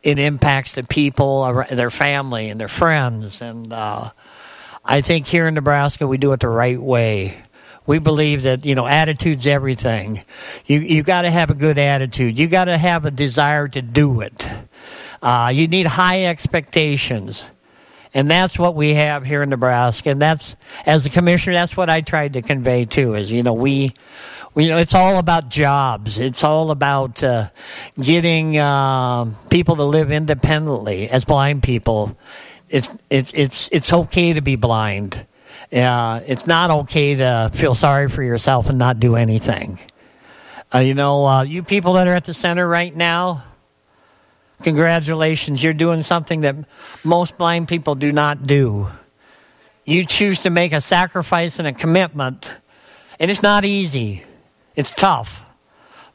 it 0.03 0.19
impacts 0.19 0.75
the 0.75 0.83
people, 0.83 1.63
their 1.69 1.89
family, 1.89 2.49
and 2.49 2.59
their 2.59 2.67
friends. 2.67 3.41
And 3.41 3.71
uh, 3.71 4.11
I 4.83 5.01
think 5.01 5.27
here 5.27 5.47
in 5.47 5.53
Nebraska, 5.53 6.05
we 6.05 6.17
do 6.17 6.33
it 6.33 6.41
the 6.41 6.49
right 6.49 6.81
way. 6.81 7.41
We 7.85 7.99
believe 7.99 8.43
that 8.43 8.65
you 8.65 8.75
know 8.75 8.85
attitude's 8.85 9.47
everything. 9.47 10.25
You 10.65 10.79
you 10.79 11.03
got 11.03 11.21
to 11.21 11.31
have 11.31 11.49
a 11.49 11.53
good 11.53 11.79
attitude. 11.79 12.37
You 12.37 12.47
got 12.47 12.65
to 12.65 12.77
have 12.77 13.05
a 13.05 13.11
desire 13.11 13.69
to 13.69 13.81
do 13.81 14.19
it. 14.19 14.49
Uh, 15.21 15.51
you 15.53 15.67
need 15.67 15.85
high 15.85 16.25
expectations. 16.25 17.45
And 18.13 18.29
that's 18.29 18.57
what 18.57 18.75
we 18.75 18.93
have 18.95 19.25
here 19.25 19.43
in 19.43 19.49
Nebraska. 19.49 20.09
And 20.09 20.21
that's, 20.21 20.55
as 20.85 21.05
a 21.05 21.09
commissioner, 21.09 21.55
that's 21.55 21.75
what 21.75 21.89
I 21.89 22.01
tried 22.01 22.33
to 22.33 22.41
convey 22.41 22.85
too, 22.85 23.15
is, 23.15 23.31
you 23.31 23.43
know, 23.43 23.53
we, 23.53 23.93
we 24.53 24.65
you 24.65 24.69
know, 24.69 24.77
it's 24.77 24.95
all 24.95 25.17
about 25.17 25.49
jobs. 25.49 26.19
It's 26.19 26.43
all 26.43 26.71
about 26.71 27.23
uh, 27.23 27.49
getting 27.99 28.57
uh, 28.57 29.25
people 29.49 29.75
to 29.75 29.83
live 29.83 30.11
independently 30.11 31.09
as 31.09 31.25
blind 31.25 31.63
people. 31.63 32.17
It's, 32.69 32.89
it's, 33.09 33.33
it's, 33.33 33.69
it's 33.71 33.93
okay 33.93 34.33
to 34.33 34.41
be 34.41 34.55
blind. 34.55 35.25
Uh, 35.71 36.21
it's 36.25 36.47
not 36.47 36.71
okay 36.71 37.15
to 37.15 37.51
feel 37.53 37.75
sorry 37.75 38.09
for 38.09 38.23
yourself 38.23 38.69
and 38.69 38.79
not 38.79 38.99
do 38.99 39.15
anything. 39.15 39.79
Uh, 40.73 40.79
you 40.79 40.93
know, 40.93 41.25
uh, 41.25 41.43
you 41.43 41.63
people 41.63 41.93
that 41.93 42.07
are 42.07 42.13
at 42.13 42.25
the 42.25 42.33
center 42.33 42.67
right 42.67 42.95
now, 42.95 43.43
Congratulations, 44.63 45.63
you're 45.63 45.73
doing 45.73 46.01
something 46.01 46.41
that 46.41 46.55
most 47.03 47.37
blind 47.37 47.67
people 47.67 47.95
do 47.95 48.11
not 48.11 48.47
do. 48.47 48.89
You 49.85 50.03
choose 50.03 50.41
to 50.41 50.49
make 50.49 50.73
a 50.73 50.81
sacrifice 50.81 51.59
and 51.59 51.67
a 51.67 51.73
commitment, 51.73 52.53
and 53.19 53.29
it's 53.29 53.43
not 53.43 53.65
easy. 53.65 54.23
It's 54.75 54.91
tough. 54.91 55.41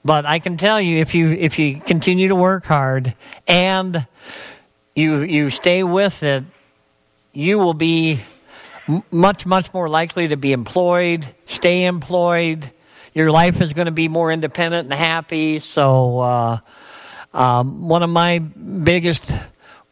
But 0.05 0.27
I 0.27 0.40
can 0.40 0.56
tell 0.56 0.81
you 0.81 0.98
if 0.98 1.14
you 1.14 1.31
if 1.31 1.59
you 1.59 1.81
continue 1.81 2.28
to 2.28 2.35
work 2.35 2.64
hard 2.64 3.14
and 3.47 4.06
you 4.97 5.23
you 5.23 5.51
stay 5.51 5.85
with 5.85 6.23
it, 6.24 6.44
you 7.32 7.59
will 7.59 7.74
be 7.74 8.20
much 9.10 9.47
much 9.47 9.73
more 9.73 9.89
likely 9.89 10.28
to 10.28 10.36
be 10.36 10.52
employed, 10.52 11.27
stay 11.47 11.85
employed. 11.85 12.70
Your 13.14 13.31
life 13.31 13.60
is 13.60 13.73
going 13.74 13.86
to 13.86 13.93
be 13.93 14.09
more 14.09 14.32
independent 14.32 14.90
and 14.90 14.94
happy. 14.98 15.59
So 15.59 16.19
uh, 16.19 16.59
um, 17.34 17.88
one 17.88 18.02
of 18.02 18.10
my 18.10 18.38
biggest 18.38 19.32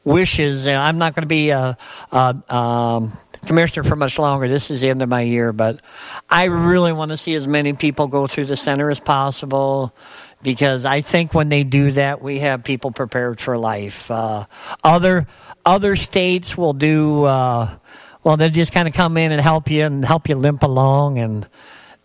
wishes, 0.05 0.67
and 0.67 0.77
I'm 0.77 0.99
not 0.99 1.15
going 1.15 1.23
to 1.23 1.29
be 1.29 1.51
a, 1.51 1.77
a 2.13 2.55
um, 2.55 3.17
commissioner 3.47 3.85
for 3.85 3.97
much 3.97 4.19
longer. 4.19 4.49
This 4.49 4.71
is 4.71 4.81
the 4.81 4.91
end 4.91 5.03
of 5.03 5.09
my 5.09 5.23
year, 5.23 5.53
but 5.53 5.81
I 6.29 6.45
really 6.45 6.93
want 6.93 7.11
to 7.11 7.17
see 7.17 7.35
as 7.35 7.47
many 7.47 7.73
people 7.73 8.07
go 8.07 8.27
through 8.27 8.47
the 8.47 8.57
center 8.57 8.91
as 8.91 9.01
possible 9.01 9.95
because 10.43 10.87
I 10.87 11.01
think 11.01 11.35
when 11.35 11.49
they 11.49 11.65
do 11.65 11.93
that, 11.93 12.23
we 12.23 12.41
have 12.41 12.65
people 12.65 12.91
prepared 12.91 13.41
for 13.41 13.59
life. 13.59 14.11
Uh, 14.11 14.47
other 14.83 15.27
other 15.65 15.97
states 15.97 16.57
will 16.57 16.73
do 16.73 17.25
uh, 17.25 17.77
well. 18.23 18.37
They'll 18.37 18.51
just 18.51 18.73
kind 18.73 18.89
of 18.89 18.95
come 18.95 19.17
in 19.17 19.33
and 19.33 19.41
help 19.41 19.71
you 19.71 19.85
and 19.85 20.05
help 20.05 20.29
you 20.29 20.37
limp 20.37 20.63
along 20.63 21.19
and 21.19 21.47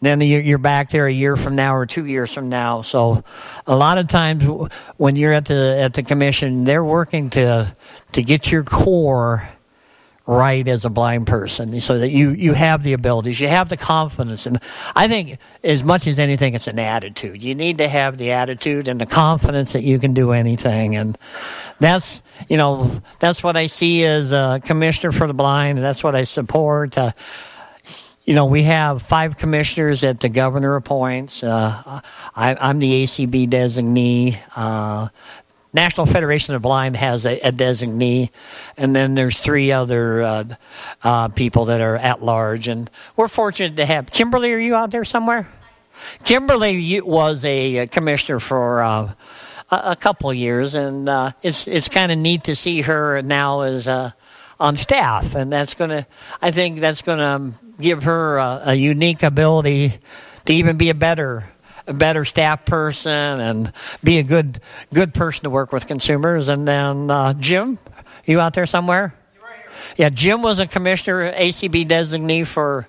then 0.01 0.21
you're 0.21 0.57
back 0.57 0.89
there 0.89 1.07
a 1.07 1.11
year 1.11 1.35
from 1.35 1.55
now 1.55 1.75
or 1.75 1.85
two 1.85 2.05
years 2.05 2.33
from 2.33 2.49
now. 2.49 2.81
So, 2.81 3.23
a 3.65 3.75
lot 3.75 3.97
of 3.97 4.07
times 4.07 4.43
when 4.97 5.15
you're 5.15 5.33
at 5.33 5.45
the 5.45 5.77
at 5.79 5.93
the 5.93 6.03
commission, 6.03 6.63
they're 6.63 6.83
working 6.83 7.29
to 7.31 7.75
to 8.11 8.23
get 8.23 8.51
your 8.51 8.63
core 8.63 9.49
right 10.27 10.67
as 10.67 10.85
a 10.85 10.89
blind 10.89 11.27
person, 11.27 11.79
so 11.79 11.99
that 11.99 12.09
you 12.09 12.31
you 12.31 12.53
have 12.53 12.83
the 12.83 12.93
abilities, 12.93 13.39
you 13.39 13.47
have 13.47 13.69
the 13.69 13.77
confidence, 13.77 14.45
and 14.45 14.59
I 14.95 15.07
think 15.07 15.37
as 15.63 15.83
much 15.83 16.07
as 16.07 16.19
anything, 16.19 16.55
it's 16.55 16.67
an 16.67 16.79
attitude. 16.79 17.41
You 17.41 17.55
need 17.55 17.77
to 17.77 17.87
have 17.87 18.17
the 18.17 18.31
attitude 18.31 18.87
and 18.87 18.99
the 18.99 19.05
confidence 19.05 19.73
that 19.73 19.83
you 19.83 19.99
can 19.99 20.13
do 20.13 20.31
anything, 20.31 20.95
and 20.95 21.17
that's 21.79 22.21
you 22.49 22.57
know 22.57 23.01
that's 23.19 23.43
what 23.43 23.55
I 23.55 23.67
see 23.67 24.03
as 24.03 24.31
a 24.31 24.61
commissioner 24.63 25.11
for 25.11 25.27
the 25.27 25.33
blind, 25.33 25.77
and 25.77 25.85
that's 25.85 26.03
what 26.03 26.15
I 26.15 26.23
support. 26.23 26.97
Uh, 26.97 27.11
you 28.25 28.33
know, 28.33 28.45
we 28.45 28.63
have 28.63 29.03
five 29.03 29.37
commissioners 29.37 30.01
that 30.01 30.19
the 30.19 30.29
governor 30.29 30.75
appoints. 30.75 31.43
Uh, 31.43 32.01
I, 32.35 32.57
am 32.59 32.79
the 32.79 33.03
ACB 33.03 33.47
designee. 33.47 34.37
Uh, 34.55 35.09
National 35.73 36.07
Federation 36.07 36.55
of 36.55 36.63
Blind 36.63 36.95
has 36.95 37.25
a, 37.25 37.37
a, 37.39 37.51
designee, 37.51 38.31
and 38.77 38.95
then 38.95 39.13
there's 39.13 39.39
three 39.39 39.71
other 39.71 40.23
uh, 40.23 40.43
uh, 41.03 41.27
people 41.27 41.65
that 41.65 41.81
are 41.81 41.97
at 41.97 42.23
large. 42.23 42.67
And 42.67 42.89
we're 43.15 43.27
fortunate 43.27 43.77
to 43.77 43.85
have 43.85 44.11
Kimberley. 44.11 44.53
Are 44.53 44.57
you 44.57 44.73
out 44.73 44.89
there 44.89 45.05
somewhere? 45.05 45.47
Kimberley 46.23 47.01
was 47.01 47.45
a 47.45 47.85
commissioner 47.87 48.39
for 48.39 48.81
uh, 48.81 49.13
a, 49.69 49.75
a, 49.75 49.95
couple 49.95 50.33
years, 50.33 50.73
and 50.73 51.07
uh, 51.07 51.31
it's 51.43 51.67
it's 51.67 51.89
kind 51.89 52.11
of 52.11 52.17
neat 52.17 52.45
to 52.45 52.55
see 52.55 52.81
her 52.81 53.21
now 53.21 53.61
as 53.61 53.87
on 54.59 54.75
staff, 54.75 55.35
and 55.35 55.51
that's 55.51 55.73
going 55.73 55.89
to. 55.89 56.07
I 56.41 56.51
think 56.51 56.79
that's 56.79 57.01
going 57.01 57.19
to 57.19 57.57
give 57.79 58.03
her 58.03 58.37
a, 58.37 58.61
a 58.67 58.73
unique 58.73 59.23
ability 59.23 59.99
to 60.45 60.53
even 60.53 60.77
be 60.77 60.89
a 60.89 60.93
better 60.93 61.49
a 61.87 61.93
better 61.93 62.25
staff 62.25 62.65
person 62.65 63.11
and 63.39 63.71
be 64.03 64.17
a 64.17 64.23
good 64.23 64.59
good 64.93 65.13
person 65.13 65.43
to 65.43 65.49
work 65.49 65.71
with 65.71 65.87
consumers. 65.87 66.49
And 66.49 66.67
then 66.67 67.11
uh, 67.11 67.33
Jim, 67.33 67.77
you 68.25 68.39
out 68.39 68.53
there 68.53 68.65
somewhere? 68.65 69.13
Yeah, 69.97 70.09
Jim 70.09 70.41
was 70.41 70.59
a 70.59 70.67
commissioner, 70.67 71.31
ACB 71.31 71.85
designee 71.85 72.45
for 72.47 72.87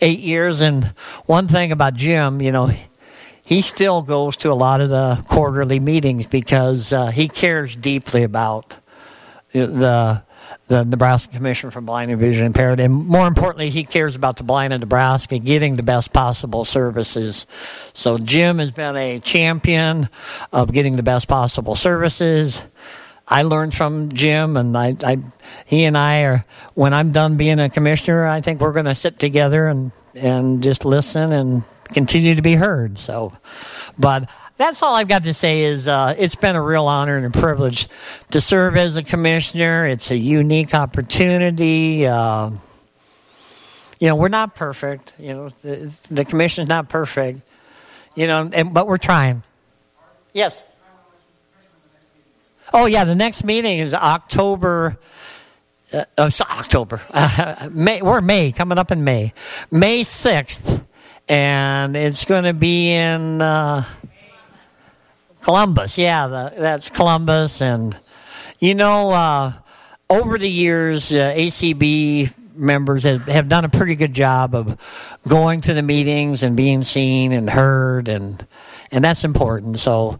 eight 0.00 0.20
years. 0.20 0.60
And 0.60 0.84
one 1.24 1.48
thing 1.48 1.72
about 1.72 1.94
Jim, 1.94 2.42
you 2.42 2.52
know, 2.52 2.70
he 3.42 3.62
still 3.62 4.02
goes 4.02 4.36
to 4.38 4.52
a 4.52 4.54
lot 4.54 4.80
of 4.80 4.90
the 4.90 5.24
quarterly 5.28 5.80
meetings 5.80 6.26
because 6.26 6.92
uh, 6.92 7.06
he 7.06 7.28
cares 7.28 7.74
deeply 7.74 8.22
about 8.22 8.76
the 9.52 10.22
the 10.68 10.84
Nebraska 10.84 11.32
Commission 11.32 11.70
for 11.70 11.80
Blind 11.80 12.10
and 12.10 12.18
Vision 12.18 12.46
Impaired. 12.46 12.80
And 12.80 12.92
more 12.92 13.26
importantly, 13.26 13.70
he 13.70 13.84
cares 13.84 14.16
about 14.16 14.36
the 14.36 14.42
blind 14.42 14.72
in 14.72 14.80
Nebraska 14.80 15.38
getting 15.38 15.76
the 15.76 15.82
best 15.82 16.12
possible 16.12 16.64
services. 16.64 17.46
So 17.92 18.18
Jim 18.18 18.58
has 18.58 18.72
been 18.72 18.96
a 18.96 19.20
champion 19.20 20.08
of 20.52 20.72
getting 20.72 20.96
the 20.96 21.02
best 21.02 21.28
possible 21.28 21.76
services. 21.76 22.62
I 23.28 23.42
learned 23.42 23.74
from 23.74 24.12
Jim, 24.12 24.56
and 24.56 24.76
I, 24.76 24.96
I 25.02 25.18
he 25.64 25.84
and 25.84 25.98
I 25.98 26.22
are. 26.22 26.44
When 26.74 26.94
I'm 26.94 27.12
done 27.12 27.36
being 27.36 27.58
a 27.58 27.68
commissioner, 27.68 28.26
I 28.26 28.40
think 28.40 28.60
we're 28.60 28.72
going 28.72 28.84
to 28.86 28.94
sit 28.94 29.18
together 29.18 29.66
and 29.66 29.90
and 30.14 30.62
just 30.62 30.84
listen 30.84 31.32
and 31.32 31.62
continue 31.92 32.34
to 32.34 32.42
be 32.42 32.54
heard. 32.54 32.98
So, 32.98 33.32
but 33.98 34.28
that's 34.56 34.82
all 34.82 34.94
I've 34.94 35.08
got 35.08 35.24
to 35.24 35.34
say 35.34 35.64
is 35.64 35.88
uh, 35.88 36.14
it's 36.16 36.34
been 36.34 36.56
a 36.56 36.62
real 36.62 36.86
honor 36.86 37.16
and 37.16 37.26
a 37.26 37.30
privilege 37.30 37.88
to 38.30 38.40
serve 38.40 38.76
as 38.76 38.96
a 38.96 39.02
commissioner. 39.02 39.86
It's 39.86 40.10
a 40.10 40.16
unique 40.16 40.74
opportunity. 40.74 42.06
Uh, 42.06 42.50
you 43.98 44.08
know, 44.08 44.16
we're 44.16 44.28
not 44.28 44.54
perfect. 44.54 45.14
You 45.18 45.34
know, 45.34 45.48
the, 45.62 45.92
the 46.10 46.24
commission's 46.24 46.68
not 46.68 46.88
perfect. 46.88 47.40
You 48.14 48.26
know, 48.26 48.50
and, 48.52 48.72
but 48.72 48.86
we're 48.86 48.96
trying. 48.98 49.42
Yes. 50.32 50.62
Oh 52.72 52.86
yeah, 52.86 53.04
the 53.04 53.14
next 53.14 53.44
meeting 53.44 53.78
is 53.78 53.94
October. 53.94 54.98
Uh, 55.92 56.04
oh, 56.18 56.30
October. 56.40 57.00
May, 57.70 58.02
we're 58.02 58.20
May 58.20 58.52
coming 58.52 58.76
up 58.76 58.90
in 58.90 59.04
May, 59.04 59.32
May 59.70 60.02
sixth 60.02 60.80
and 61.28 61.96
it's 61.96 62.24
going 62.24 62.44
to 62.44 62.52
be 62.52 62.92
in 62.92 63.42
uh, 63.42 63.84
Columbus. 65.46 65.96
Yeah, 65.96 66.26
the, 66.26 66.54
that's 66.58 66.90
Columbus, 66.90 67.62
and 67.62 67.96
you 68.58 68.74
know, 68.74 69.12
uh, 69.12 69.52
over 70.10 70.38
the 70.38 70.50
years, 70.50 71.12
uh, 71.12 71.32
ACB 71.36 72.32
members 72.56 73.04
have, 73.04 73.26
have 73.26 73.48
done 73.48 73.64
a 73.64 73.68
pretty 73.68 73.94
good 73.94 74.12
job 74.12 74.56
of 74.56 74.76
going 75.28 75.60
to 75.60 75.72
the 75.72 75.82
meetings 75.82 76.42
and 76.42 76.56
being 76.56 76.82
seen 76.82 77.32
and 77.32 77.48
heard, 77.48 78.08
and 78.08 78.44
and 78.90 79.04
that's 79.04 79.22
important. 79.22 79.78
So 79.78 80.18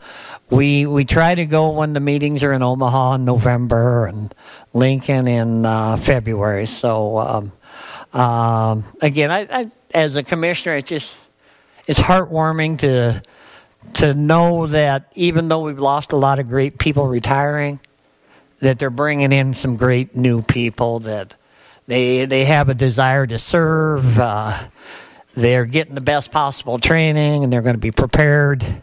we 0.49 0.87
we 0.87 1.05
try 1.05 1.35
to 1.35 1.45
go 1.45 1.71
when 1.71 1.93
the 1.93 1.99
meetings 1.99 2.45
are 2.45 2.53
in 2.53 2.63
Omaha 2.63 3.15
in 3.15 3.25
November 3.25 4.07
and 4.07 4.33
Lincoln 4.75 5.27
in 5.27 5.67
uh, 5.67 5.97
February. 5.97 6.67
So 6.67 7.19
um, 7.19 7.53
um, 8.13 8.85
again, 9.03 9.33
I, 9.33 9.49
I, 9.51 9.71
as 9.93 10.15
a 10.15 10.23
commissioner, 10.23 10.77
it 10.77 10.87
just 10.87 11.19
it's 11.89 11.99
heartwarming 11.99 12.79
to 12.79 13.25
to 13.95 14.15
know 14.15 14.67
that 14.67 15.11
even 15.15 15.49
though 15.49 15.61
we've 15.61 15.79
lost 15.79 16.13
a 16.13 16.17
lot 16.17 16.39
of 16.39 16.49
great 16.49 16.79
people 16.79 17.07
retiring, 17.07 17.81
that 18.61 18.79
they're 18.79 18.91
bringing 18.91 19.33
in 19.33 19.55
some 19.55 19.77
great 19.77 20.17
new 20.17 20.43
people 20.43 21.01
that 21.01 21.35
they 21.87 22.25
they 22.25 22.45
have 22.45 22.69
a 22.69 22.75
desire 22.75 23.27
to 23.27 23.39
serve. 23.39 24.19
Uh, 24.19 24.69
they're 25.35 25.67
getting 25.67 25.95
the 25.95 26.01
best 26.01 26.33
possible 26.33 26.79
training, 26.79 27.45
and 27.45 27.53
they're 27.53 27.63
going 27.63 27.75
to 27.75 27.81
be 27.81 27.93
prepared 27.93 28.83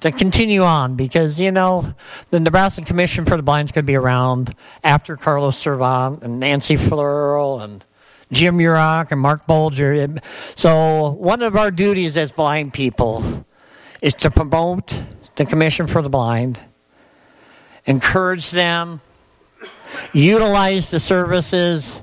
to 0.00 0.12
continue 0.12 0.62
on 0.62 0.94
because 0.94 1.40
you 1.40 1.50
know 1.50 1.94
the 2.30 2.38
Nebraska 2.38 2.82
Commission 2.82 3.24
for 3.24 3.36
the 3.36 3.42
Blind 3.42 3.68
is 3.68 3.72
going 3.72 3.84
to 3.84 3.86
be 3.86 3.96
around 3.96 4.54
after 4.84 5.16
Carlos 5.16 5.56
Servan 5.56 6.20
and 6.22 6.38
Nancy 6.38 6.76
Flearl 6.76 7.60
and 7.60 7.84
Jim 8.30 8.58
Urach 8.58 9.10
and 9.10 9.20
Mark 9.20 9.46
Bulger. 9.46 10.20
So 10.54 11.10
one 11.10 11.42
of 11.42 11.56
our 11.56 11.70
duties 11.70 12.16
as 12.16 12.30
blind 12.30 12.74
people 12.74 13.44
is 14.00 14.14
to 14.14 14.30
promote 14.30 15.00
the 15.36 15.44
Commission 15.44 15.86
for 15.86 16.02
the 16.02 16.08
Blind, 16.08 16.60
encourage 17.86 18.50
them, 18.50 19.00
utilize 20.12 20.90
the 20.90 21.00
services, 21.00 22.00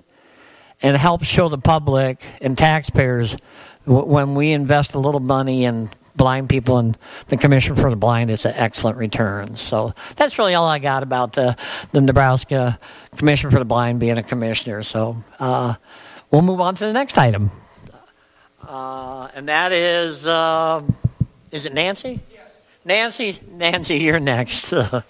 and 0.81 0.97
help 0.97 1.23
show 1.23 1.49
the 1.49 1.57
public 1.57 2.25
and 2.41 2.57
taxpayers 2.57 3.37
when 3.85 4.35
we 4.35 4.51
invest 4.51 4.95
a 4.95 4.99
little 4.99 5.19
money 5.19 5.65
in 5.65 5.89
blind 6.15 6.49
people 6.49 6.77
and 6.77 6.97
the 7.27 7.37
Commission 7.37 7.75
for 7.75 7.89
the 7.89 7.95
Blind, 7.95 8.29
it's 8.29 8.45
an 8.45 8.53
excellent 8.55 8.97
return. 8.97 9.55
So 9.55 9.93
that's 10.15 10.39
really 10.39 10.55
all 10.55 10.67
I 10.67 10.79
got 10.79 11.03
about 11.03 11.33
the, 11.33 11.57
the 11.91 12.01
Nebraska 12.01 12.79
Commission 13.17 13.51
for 13.51 13.59
the 13.59 13.65
Blind 13.65 13.99
being 13.99 14.17
a 14.17 14.23
commissioner. 14.23 14.81
So 14.83 15.23
uh, 15.39 15.75
we'll 16.31 16.41
move 16.41 16.61
on 16.61 16.75
to 16.75 16.85
the 16.85 16.93
next 16.93 17.17
item. 17.17 17.51
Uh, 18.67 19.29
and 19.35 19.47
that 19.49 19.71
is, 19.71 20.25
uh, 20.25 20.81
is 21.55 21.65
it 21.65 21.73
Nancy? 21.73 22.19
Yes. 22.31 22.61
Nancy, 22.83 23.39
Nancy, 23.49 23.97
you're 23.97 24.19
next. 24.19 24.71
yeah, 24.71 25.01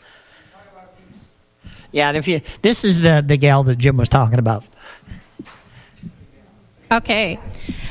and 2.07 2.15
if 2.15 2.27
you, 2.27 2.39
this 2.61 2.85
is 2.85 3.01
the, 3.01 3.23
the 3.25 3.35
gal 3.35 3.63
that 3.63 3.77
Jim 3.77 3.97
was 3.97 4.07
talking 4.07 4.39
about. 4.39 4.63
Okay. 6.91 7.39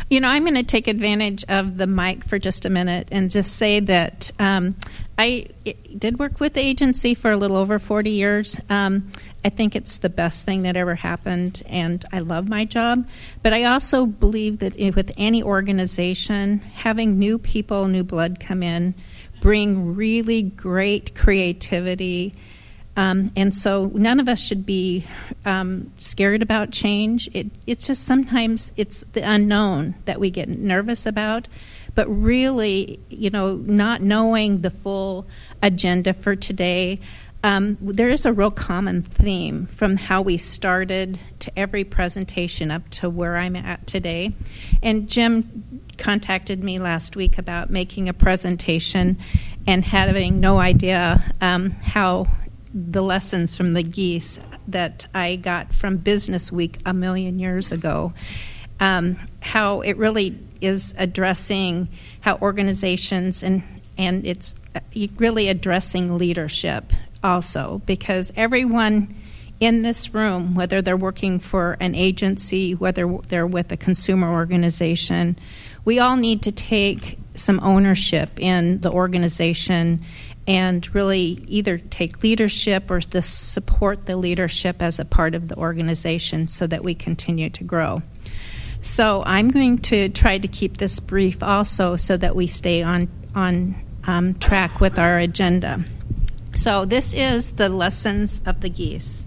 You 0.08 0.20
know, 0.20 0.28
I'm 0.28 0.44
going 0.44 0.54
to 0.54 0.62
take 0.62 0.86
advantage 0.86 1.44
of 1.48 1.76
the 1.76 1.88
mic 1.88 2.24
for 2.24 2.38
just 2.38 2.64
a 2.64 2.70
minute 2.70 3.08
and 3.10 3.30
just 3.30 3.56
say 3.56 3.80
that 3.80 4.30
um, 4.38 4.76
I 5.18 5.48
did 5.98 6.18
work 6.18 6.38
with 6.38 6.54
the 6.54 6.60
agency 6.60 7.14
for 7.14 7.32
a 7.32 7.36
little 7.36 7.56
over 7.56 7.80
40 7.80 8.10
years. 8.10 8.60
Um, 8.70 9.10
I 9.44 9.50
think 9.50 9.76
it's 9.76 9.98
the 9.98 10.08
best 10.08 10.46
thing 10.46 10.62
that 10.62 10.76
ever 10.76 10.94
happened, 10.94 11.62
and 11.66 12.04
I 12.12 12.20
love 12.20 12.48
my 12.48 12.64
job. 12.64 13.08
But 13.42 13.52
I 13.52 13.64
also 13.64 14.06
believe 14.06 14.60
that 14.60 14.76
with 14.94 15.12
any 15.16 15.42
organization, 15.42 16.60
having 16.60 17.18
new 17.18 17.38
people, 17.38 17.86
new 17.86 18.04
blood 18.04 18.40
come 18.40 18.62
in, 18.62 18.94
bring 19.40 19.94
really 19.94 20.42
great 20.42 21.14
creativity 21.14 22.34
um, 22.96 23.32
and 23.34 23.54
so 23.54 23.90
none 23.92 24.20
of 24.20 24.28
us 24.28 24.40
should 24.40 24.64
be 24.64 25.04
um, 25.44 25.92
scared 25.98 26.42
about 26.42 26.70
change. 26.70 27.28
It, 27.34 27.48
it's 27.66 27.88
just 27.88 28.04
sometimes 28.04 28.70
it's 28.76 29.04
the 29.12 29.20
unknown 29.20 29.96
that 30.04 30.20
we 30.20 30.30
get 30.30 30.48
nervous 30.48 31.04
about. 31.04 31.48
But 31.94 32.06
really, 32.08 33.00
you 33.08 33.30
know, 33.30 33.54
not 33.54 34.00
knowing 34.00 34.60
the 34.60 34.70
full 34.70 35.26
agenda 35.62 36.12
for 36.12 36.34
today, 36.34 37.00
um, 37.44 37.76
there 37.78 38.08
is 38.08 38.24
a 38.24 38.32
real 38.32 38.50
common 38.50 39.02
theme 39.02 39.66
from 39.66 39.98
how 39.98 40.22
we 40.22 40.38
started 40.38 41.20
to 41.40 41.56
every 41.58 41.84
presentation 41.84 42.70
up 42.70 42.88
to 42.88 43.10
where 43.10 43.36
I'm 43.36 43.54
at 43.54 43.86
today. 43.86 44.32
And 44.82 45.10
Jim 45.10 45.82
contacted 45.98 46.64
me 46.64 46.78
last 46.78 47.16
week 47.16 47.36
about 47.36 47.68
making 47.68 48.08
a 48.08 48.14
presentation 48.14 49.18
and 49.66 49.84
having 49.84 50.40
no 50.40 50.58
idea 50.58 51.34
um, 51.42 51.72
how 51.72 52.28
the 52.72 53.02
lessons 53.02 53.54
from 53.54 53.74
the 53.74 53.82
geese 53.82 54.40
that 54.68 55.06
I 55.12 55.36
got 55.36 55.74
from 55.74 55.98
Business 55.98 56.50
Week 56.50 56.78
a 56.86 56.94
million 56.94 57.38
years 57.38 57.70
ago. 57.70 58.14
Um, 58.80 59.18
how 59.42 59.82
it 59.82 59.98
really 59.98 60.38
is 60.62 60.94
addressing 60.96 61.90
how 62.22 62.38
organizations 62.38 63.42
and 63.42 63.62
and 63.96 64.26
it's 64.26 64.56
really 65.18 65.48
addressing 65.48 66.18
leadership 66.18 66.92
also 67.24 67.80
because 67.86 68.32
everyone 68.36 69.14
in 69.60 69.82
this 69.82 70.12
room, 70.12 70.54
whether 70.54 70.82
they're 70.82 70.96
working 70.96 71.38
for 71.38 71.76
an 71.80 71.94
agency, 71.94 72.74
whether 72.74 73.18
they're 73.28 73.46
with 73.46 73.72
a 73.72 73.76
consumer 73.76 74.30
organization, 74.30 75.36
we 75.84 75.98
all 75.98 76.16
need 76.16 76.42
to 76.42 76.52
take 76.52 77.18
some 77.34 77.60
ownership 77.60 78.38
in 78.38 78.80
the 78.80 78.90
organization 78.90 80.04
and 80.46 80.94
really 80.94 81.38
either 81.48 81.78
take 81.78 82.22
leadership 82.22 82.90
or 82.90 83.00
the 83.00 83.22
support 83.22 84.06
the 84.06 84.16
leadership 84.16 84.82
as 84.82 84.98
a 84.98 85.04
part 85.04 85.34
of 85.34 85.48
the 85.48 85.56
organization 85.56 86.48
so 86.48 86.66
that 86.66 86.84
we 86.84 86.94
continue 86.94 87.48
to 87.48 87.64
grow. 87.64 88.02
So 88.82 89.22
I'm 89.24 89.50
going 89.50 89.78
to 89.78 90.10
try 90.10 90.36
to 90.36 90.46
keep 90.46 90.76
this 90.76 91.00
brief 91.00 91.42
also 91.42 91.96
so 91.96 92.18
that 92.18 92.36
we 92.36 92.46
stay 92.46 92.82
on 92.82 93.08
on 93.34 93.74
um, 94.06 94.34
track 94.34 94.80
with 94.80 94.98
our 94.98 95.18
agenda. 95.18 95.82
So 96.54 96.84
this 96.84 97.12
is 97.12 97.52
the 97.52 97.68
lessons 97.68 98.40
of 98.46 98.60
the 98.60 98.68
geese. 98.68 99.26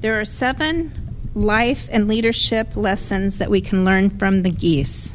There 0.00 0.20
are 0.20 0.24
seven 0.24 0.92
life 1.34 1.88
and 1.90 2.08
leadership 2.08 2.76
lessons 2.76 3.38
that 3.38 3.50
we 3.50 3.60
can 3.60 3.84
learn 3.84 4.10
from 4.10 4.42
the 4.42 4.50
geese. 4.50 5.12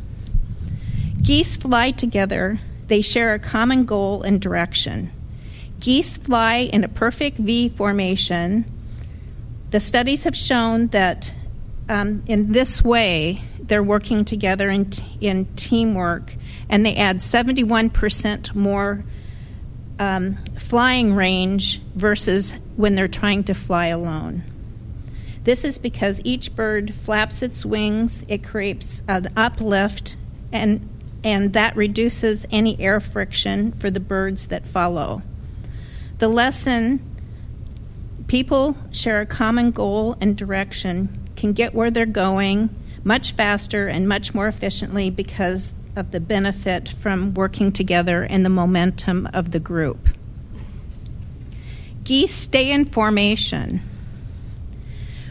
Geese 1.21 1.57
fly 1.57 1.91
together 1.91 2.59
they 2.87 3.01
share 3.01 3.33
a 3.33 3.39
common 3.39 3.85
goal 3.85 4.23
and 4.23 4.41
direction. 4.41 5.11
Geese 5.79 6.17
fly 6.17 6.69
in 6.71 6.83
a 6.83 6.87
perfect 6.87 7.37
V 7.37 7.69
formation. 7.69 8.65
The 9.71 9.79
studies 9.79 10.23
have 10.25 10.35
shown 10.35 10.87
that 10.87 11.33
um, 11.89 12.23
in 12.27 12.51
this 12.51 12.83
way, 12.83 13.41
they're 13.59 13.83
working 13.83 14.25
together 14.25 14.69
in, 14.69 14.89
t- 14.89 15.03
in 15.21 15.45
teamwork, 15.55 16.35
and 16.69 16.85
they 16.85 16.95
add 16.95 17.17
71% 17.17 18.53
more 18.53 19.03
um, 19.99 20.37
flying 20.73 21.13
range 21.13 21.79
versus 21.93 22.55
when 22.77 22.95
they're 22.95 23.07
trying 23.07 23.43
to 23.43 23.53
fly 23.53 23.85
alone. 23.85 24.41
This 25.43 25.63
is 25.63 25.77
because 25.77 26.19
each 26.23 26.55
bird 26.55 26.95
flaps 26.95 27.43
its 27.43 27.63
wings, 27.63 28.25
it 28.27 28.43
creates 28.43 29.03
an 29.07 29.31
uplift, 29.37 30.15
and 30.51 30.89
and 31.23 31.53
that 31.53 31.75
reduces 31.75 32.47
any 32.49 32.81
air 32.81 32.99
friction 32.99 33.71
for 33.73 33.91
the 33.91 33.99
birds 33.99 34.47
that 34.47 34.65
follow. 34.65 35.21
The 36.17 36.27
lesson 36.27 36.99
people 38.27 38.75
share 38.91 39.21
a 39.21 39.27
common 39.27 39.69
goal 39.69 40.17
and 40.19 40.35
direction, 40.35 41.29
can 41.35 41.53
get 41.53 41.75
where 41.75 41.91
they're 41.91 42.07
going 42.07 42.71
much 43.03 43.33
faster 43.33 43.87
and 43.87 44.09
much 44.09 44.33
more 44.33 44.47
efficiently 44.47 45.11
because 45.11 45.71
of 45.95 46.09
the 46.09 46.19
benefit 46.19 46.89
from 46.89 47.35
working 47.35 47.71
together 47.71 48.23
and 48.23 48.43
the 48.43 48.49
momentum 48.49 49.29
of 49.35 49.51
the 49.51 49.59
group. 49.59 50.09
Geese 52.03 52.35
stay 52.35 52.71
in 52.71 52.85
formation. 52.85 53.81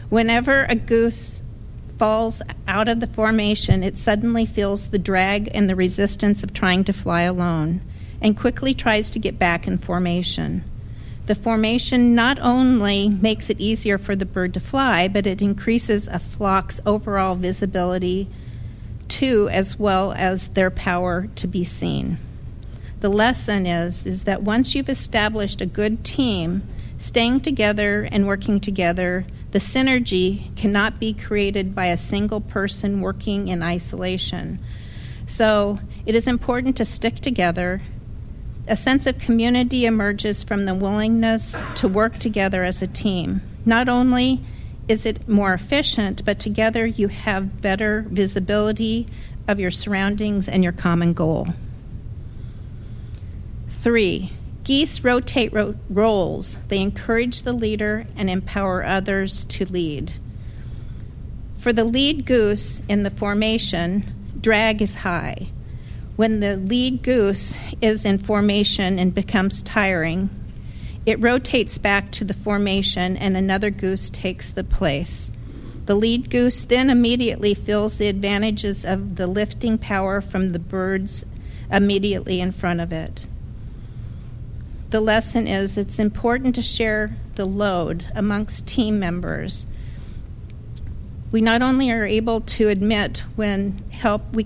Whenever 0.09 0.65
a 0.65 0.75
goose 0.75 1.43
falls 1.99 2.41
out 2.67 2.87
of 2.87 2.99
the 2.99 3.07
formation, 3.07 3.83
it 3.83 3.97
suddenly 3.97 4.45
feels 4.45 4.89
the 4.89 4.97
drag 4.97 5.49
and 5.53 5.69
the 5.69 5.75
resistance 5.75 6.43
of 6.43 6.53
trying 6.53 6.83
to 6.83 6.93
fly 6.93 7.21
alone 7.21 7.81
and 8.21 8.37
quickly 8.37 8.73
tries 8.73 9.11
to 9.11 9.19
get 9.19 9.37
back 9.37 9.67
in 9.67 9.77
formation. 9.77 10.63
The 11.27 11.35
formation 11.35 12.15
not 12.15 12.39
only 12.39 13.07
makes 13.07 13.49
it 13.49 13.61
easier 13.61 13.97
for 13.97 14.15
the 14.15 14.25
bird 14.25 14.53
to 14.55 14.59
fly, 14.59 15.07
but 15.07 15.27
it 15.27 15.41
increases 15.41 16.07
a 16.07 16.19
flock's 16.19 16.81
overall 16.85 17.35
visibility 17.35 18.27
too, 19.07 19.47
as 19.51 19.77
well 19.77 20.11
as 20.13 20.47
their 20.49 20.71
power 20.71 21.27
to 21.35 21.47
be 21.47 21.63
seen. 21.63 22.17
The 23.03 23.09
lesson 23.09 23.65
is, 23.65 24.05
is 24.05 24.23
that 24.23 24.43
once 24.43 24.73
you've 24.73 24.87
established 24.87 25.59
a 25.59 25.65
good 25.65 26.05
team, 26.05 26.63
staying 26.99 27.41
together 27.41 28.07
and 28.09 28.25
working 28.25 28.61
together 28.61 29.25
the 29.51 29.59
synergy 29.59 30.55
cannot 30.55 31.01
be 31.01 31.13
created 31.13 31.75
by 31.75 31.87
a 31.87 31.97
single 31.97 32.39
person 32.39 33.01
working 33.01 33.49
in 33.49 33.61
isolation. 33.61 34.57
So 35.27 35.79
it 36.05 36.15
is 36.15 36.29
important 36.29 36.77
to 36.77 36.85
stick 36.85 37.15
together. 37.15 37.81
A 38.69 38.77
sense 38.77 39.05
of 39.05 39.17
community 39.17 39.85
emerges 39.85 40.41
from 40.41 40.63
the 40.63 40.73
willingness 40.73 41.61
to 41.75 41.89
work 41.89 42.19
together 42.19 42.63
as 42.63 42.81
a 42.81 42.87
team. 42.87 43.41
Not 43.65 43.89
only 43.89 44.39
is 44.87 45.05
it 45.05 45.27
more 45.27 45.53
efficient, 45.53 46.23
but 46.23 46.39
together 46.39 46.85
you 46.85 47.09
have 47.09 47.61
better 47.61 48.05
visibility 48.07 49.07
of 49.45 49.59
your 49.59 49.71
surroundings 49.71 50.47
and 50.47 50.63
your 50.63 50.71
common 50.71 51.11
goal. 51.11 51.49
Three, 53.83 54.31
geese 54.63 55.03
rotate 55.03 55.51
ro- 55.51 55.75
roles. 55.89 56.55
They 56.69 56.79
encourage 56.79 57.41
the 57.41 57.51
leader 57.51 58.07
and 58.15 58.29
empower 58.29 58.81
others 58.81 59.43
to 59.43 59.65
lead. 59.65 60.13
For 61.57 61.73
the 61.73 61.83
lead 61.83 62.25
goose 62.25 62.81
in 62.87 63.03
the 63.03 63.11
formation, 63.11 64.05
drag 64.39 64.81
is 64.81 64.93
high. 64.93 65.47
When 66.15 66.39
the 66.39 66.55
lead 66.55 67.03
goose 67.03 67.53
is 67.81 68.05
in 68.05 68.19
formation 68.19 68.97
and 68.97 69.13
becomes 69.13 69.61
tiring, 69.61 70.29
it 71.05 71.19
rotates 71.19 71.77
back 71.77 72.09
to 72.11 72.23
the 72.23 72.33
formation 72.33 73.17
and 73.17 73.35
another 73.35 73.69
goose 73.69 74.09
takes 74.09 74.49
the 74.49 74.63
place. 74.63 75.29
The 75.87 75.95
lead 75.95 76.29
goose 76.29 76.63
then 76.63 76.89
immediately 76.89 77.53
feels 77.53 77.97
the 77.97 78.07
advantages 78.07 78.85
of 78.85 79.17
the 79.17 79.27
lifting 79.27 79.77
power 79.77 80.21
from 80.21 80.51
the 80.51 80.59
birds 80.59 81.25
immediately 81.69 82.39
in 82.39 82.53
front 82.53 82.79
of 82.79 82.93
it. 82.93 83.19
The 84.93 85.01
lesson 85.01 85.47
is 85.47 85.75
it's 85.75 85.97
important 85.97 86.53
to 86.53 86.61
share 86.61 87.17
the 87.33 87.47
load 87.47 88.05
amongst 88.13 88.67
team 88.67 88.99
members. 88.99 89.65
We 91.31 91.41
not 91.41 91.63
only 91.63 91.89
are 91.89 92.05
able 92.05 92.41
to 92.41 92.67
admit 92.67 93.23
when 93.35 93.83
help 93.89 94.21
we, 94.35 94.45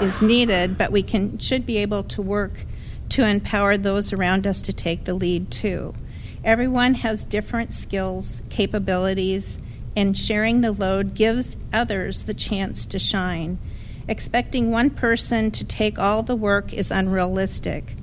is 0.00 0.20
needed, 0.20 0.78
but 0.78 0.90
we 0.90 1.04
can 1.04 1.38
should 1.38 1.64
be 1.64 1.76
able 1.76 2.02
to 2.02 2.20
work 2.20 2.64
to 3.10 3.24
empower 3.24 3.76
those 3.76 4.12
around 4.12 4.48
us 4.48 4.62
to 4.62 4.72
take 4.72 5.04
the 5.04 5.14
lead 5.14 5.48
too. 5.48 5.94
Everyone 6.42 6.94
has 6.94 7.24
different 7.24 7.72
skills, 7.72 8.42
capabilities, 8.50 9.60
and 9.94 10.18
sharing 10.18 10.60
the 10.60 10.72
load 10.72 11.14
gives 11.14 11.56
others 11.72 12.24
the 12.24 12.34
chance 12.34 12.84
to 12.86 12.98
shine. 12.98 13.60
Expecting 14.08 14.72
one 14.72 14.90
person 14.90 15.52
to 15.52 15.64
take 15.64 16.00
all 16.00 16.24
the 16.24 16.34
work 16.34 16.72
is 16.72 16.90
unrealistic. 16.90 17.94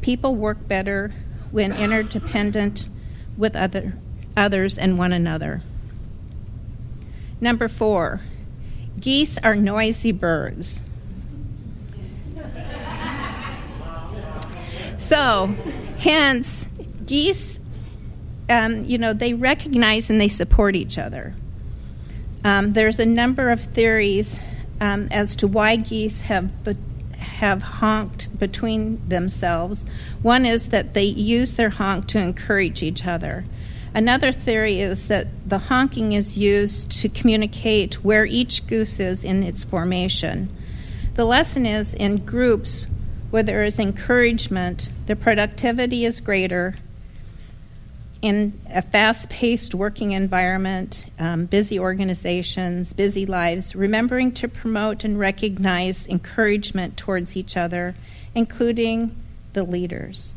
People 0.00 0.36
work 0.36 0.68
better 0.68 1.10
when 1.54 1.70
interdependent 1.70 2.88
with 3.36 3.54
other, 3.54 3.94
others 4.36 4.76
and 4.76 4.98
one 4.98 5.12
another. 5.12 5.62
Number 7.40 7.68
four, 7.68 8.20
geese 8.98 9.38
are 9.38 9.54
noisy 9.54 10.10
birds. 10.10 10.82
So, 14.98 15.54
hence, 15.98 16.64
geese, 17.06 17.60
um, 18.50 18.82
you 18.82 18.98
know, 18.98 19.12
they 19.12 19.34
recognize 19.34 20.10
and 20.10 20.20
they 20.20 20.26
support 20.26 20.74
each 20.74 20.98
other. 20.98 21.34
Um, 22.42 22.72
there's 22.72 22.98
a 22.98 23.06
number 23.06 23.50
of 23.50 23.60
theories 23.60 24.40
um, 24.80 25.06
as 25.12 25.36
to 25.36 25.46
why 25.46 25.76
geese 25.76 26.22
have 26.22 26.64
be- 26.64 26.76
have 27.24 27.62
honked 27.62 28.38
between 28.38 29.06
themselves. 29.08 29.84
One 30.22 30.46
is 30.46 30.68
that 30.68 30.94
they 30.94 31.04
use 31.04 31.54
their 31.54 31.70
honk 31.70 32.06
to 32.08 32.18
encourage 32.18 32.82
each 32.82 33.06
other. 33.06 33.44
Another 33.94 34.32
theory 34.32 34.80
is 34.80 35.08
that 35.08 35.28
the 35.48 35.58
honking 35.58 36.12
is 36.12 36.36
used 36.36 36.90
to 36.90 37.08
communicate 37.08 38.04
where 38.04 38.26
each 38.26 38.66
goose 38.66 38.98
is 38.98 39.22
in 39.22 39.42
its 39.42 39.64
formation. 39.64 40.48
The 41.14 41.24
lesson 41.24 41.64
is 41.64 41.94
in 41.94 42.24
groups 42.24 42.86
where 43.30 43.42
there 43.42 43.64
is 43.64 43.78
encouragement, 43.78 44.90
the 45.06 45.16
productivity 45.16 46.04
is 46.04 46.20
greater, 46.20 46.74
in 48.24 48.58
a 48.70 48.80
fast 48.80 49.28
paced 49.28 49.74
working 49.74 50.12
environment, 50.12 51.04
um, 51.18 51.44
busy 51.44 51.78
organizations, 51.78 52.94
busy 52.94 53.26
lives, 53.26 53.76
remembering 53.76 54.32
to 54.32 54.48
promote 54.48 55.04
and 55.04 55.18
recognize 55.18 56.06
encouragement 56.06 56.96
towards 56.96 57.36
each 57.36 57.54
other, 57.54 57.94
including 58.34 59.14
the 59.52 59.62
leaders. 59.62 60.34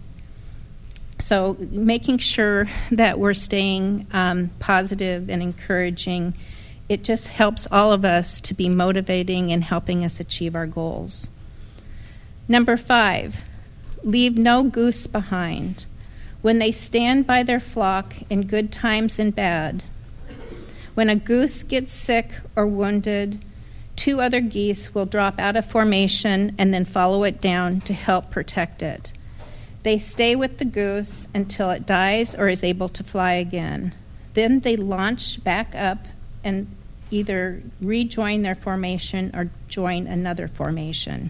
So, 1.19 1.55
making 1.61 2.17
sure 2.17 2.67
that 2.91 3.19
we're 3.19 3.33
staying 3.33 4.05
um, 4.11 4.49
positive 4.59 5.29
and 5.29 5.41
encouraging, 5.41 6.33
it 6.89 7.05
just 7.05 7.29
helps 7.29 7.69
all 7.71 7.93
of 7.93 8.03
us 8.03 8.41
to 8.41 8.53
be 8.53 8.67
motivating 8.67 9.53
and 9.53 9.63
helping 9.63 10.03
us 10.03 10.19
achieve 10.19 10.57
our 10.57 10.67
goals. 10.67 11.29
Number 12.49 12.75
five, 12.75 13.37
leave 14.03 14.37
no 14.37 14.63
goose 14.63 15.07
behind 15.07 15.85
when 16.47 16.59
they 16.59 16.71
stand 16.71 17.27
by 17.27 17.43
their 17.43 17.59
flock 17.59 18.13
in 18.29 18.47
good 18.47 18.71
times 18.71 19.19
and 19.19 19.35
bad. 19.35 19.83
When 20.93 21.09
a 21.09 21.15
goose 21.17 21.61
gets 21.61 21.91
sick 21.91 22.31
or 22.55 22.65
wounded, 22.65 23.43
two 23.97 24.21
other 24.21 24.39
geese 24.39 24.93
will 24.93 25.05
drop 25.05 25.39
out 25.39 25.57
of 25.57 25.65
formation 25.65 26.55
and 26.57 26.73
then 26.73 26.85
follow 26.85 27.25
it 27.25 27.41
down 27.41 27.81
to 27.81 27.93
help 27.93 28.31
protect 28.31 28.81
it. 28.81 29.11
They 29.83 29.99
stay 29.99 30.37
with 30.37 30.57
the 30.57 30.63
goose 30.63 31.27
until 31.35 31.69
it 31.71 31.85
dies 31.85 32.33
or 32.33 32.47
is 32.47 32.63
able 32.63 32.87
to 32.87 33.03
fly 33.03 33.33
again. 33.33 33.93
Then 34.33 34.61
they 34.61 34.77
launch 34.77 35.43
back 35.43 35.75
up 35.75 36.07
and 36.45 36.73
either 37.11 37.61
rejoin 37.81 38.43
their 38.43 38.55
formation 38.55 39.31
or 39.33 39.49
join 39.67 40.07
another 40.07 40.47
formation. 40.47 41.29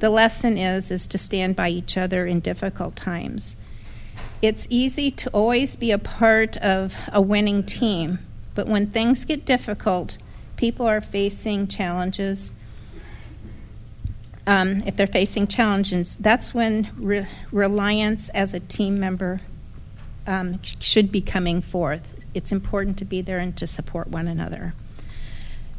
The 0.00 0.10
lesson 0.10 0.58
is 0.58 0.90
is 0.90 1.06
to 1.06 1.16
stand 1.16 1.56
by 1.56 1.70
each 1.70 1.96
other 1.96 2.26
in 2.26 2.40
difficult 2.40 2.96
times. 2.96 3.56
It's 4.42 4.66
easy 4.70 5.10
to 5.10 5.30
always 5.30 5.76
be 5.76 5.90
a 5.90 5.98
part 5.98 6.56
of 6.58 6.94
a 7.12 7.20
winning 7.20 7.62
team, 7.62 8.20
but 8.54 8.66
when 8.66 8.86
things 8.86 9.26
get 9.26 9.44
difficult, 9.44 10.16
people 10.56 10.86
are 10.86 11.02
facing 11.02 11.66
challenges. 11.68 12.50
Um, 14.46 14.82
if 14.86 14.96
they're 14.96 15.06
facing 15.06 15.46
challenges, 15.46 16.16
that's 16.16 16.54
when 16.54 16.88
re- 16.96 17.28
reliance 17.52 18.30
as 18.30 18.54
a 18.54 18.60
team 18.60 18.98
member 18.98 19.42
um, 20.26 20.58
should 20.62 21.12
be 21.12 21.20
coming 21.20 21.60
forth. 21.60 22.18
It's 22.32 22.50
important 22.50 22.96
to 22.98 23.04
be 23.04 23.20
there 23.20 23.40
and 23.40 23.54
to 23.58 23.66
support 23.66 24.08
one 24.08 24.26
another. 24.26 24.72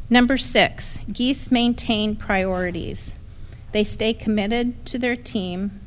Number 0.08 0.38
six, 0.38 0.98
geese 1.12 1.50
maintain 1.50 2.14
priorities. 2.14 3.16
They 3.72 3.82
stay 3.82 4.14
committed 4.14 4.86
to 4.86 4.98
their 4.98 5.16
team 5.16 5.80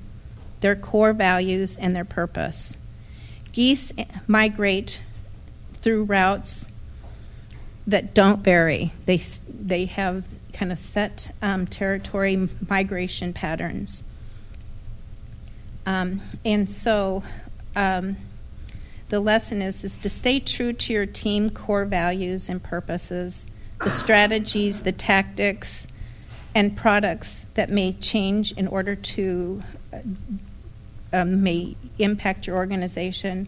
their 0.66 0.76
core 0.76 1.14
values, 1.14 1.78
and 1.78 1.96
their 1.96 2.04
purpose. 2.04 2.76
Geese 3.52 3.92
migrate 4.26 5.00
through 5.84 6.06
routes 6.06 6.68
that 7.86 8.16
don't 8.16 8.40
vary. 8.40 8.92
They, 9.06 9.22
they 9.48 9.86
have 9.86 10.24
kind 10.54 10.72
of 10.72 10.80
set 10.80 11.30
um, 11.44 11.68
territory 11.68 12.50
migration 12.68 13.32
patterns. 13.32 14.02
Um, 15.86 16.22
and 16.44 16.68
so 16.68 17.22
um, 17.76 18.18
the 19.10 19.20
lesson 19.20 19.62
is, 19.62 19.84
is 19.84 20.00
to 20.00 20.10
stay 20.10 20.40
true 20.40 20.74
to 20.74 20.94
your 20.94 21.06
team 21.06 21.52
core 21.52 21.86
values 21.86 22.50
and 22.50 22.64
purposes, 22.64 23.46
the 23.84 23.92
strategies, 23.92 24.82
the 24.82 24.92
tactics, 24.92 25.86
and 26.56 26.76
products 26.76 27.46
that 27.54 27.70
may 27.70 27.94
change 27.94 28.52
in 28.54 28.68
order 28.68 28.96
to 28.96 29.62
uh, 29.94 30.00
um, 31.16 31.44
may 31.44 31.76
impact 31.98 32.48
your 32.48 32.58
organization, 32.58 33.48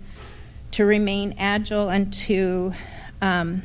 to 0.71 0.85
remain 0.85 1.35
agile 1.37 1.89
and 1.89 2.11
to 2.13 2.73
um, 3.21 3.61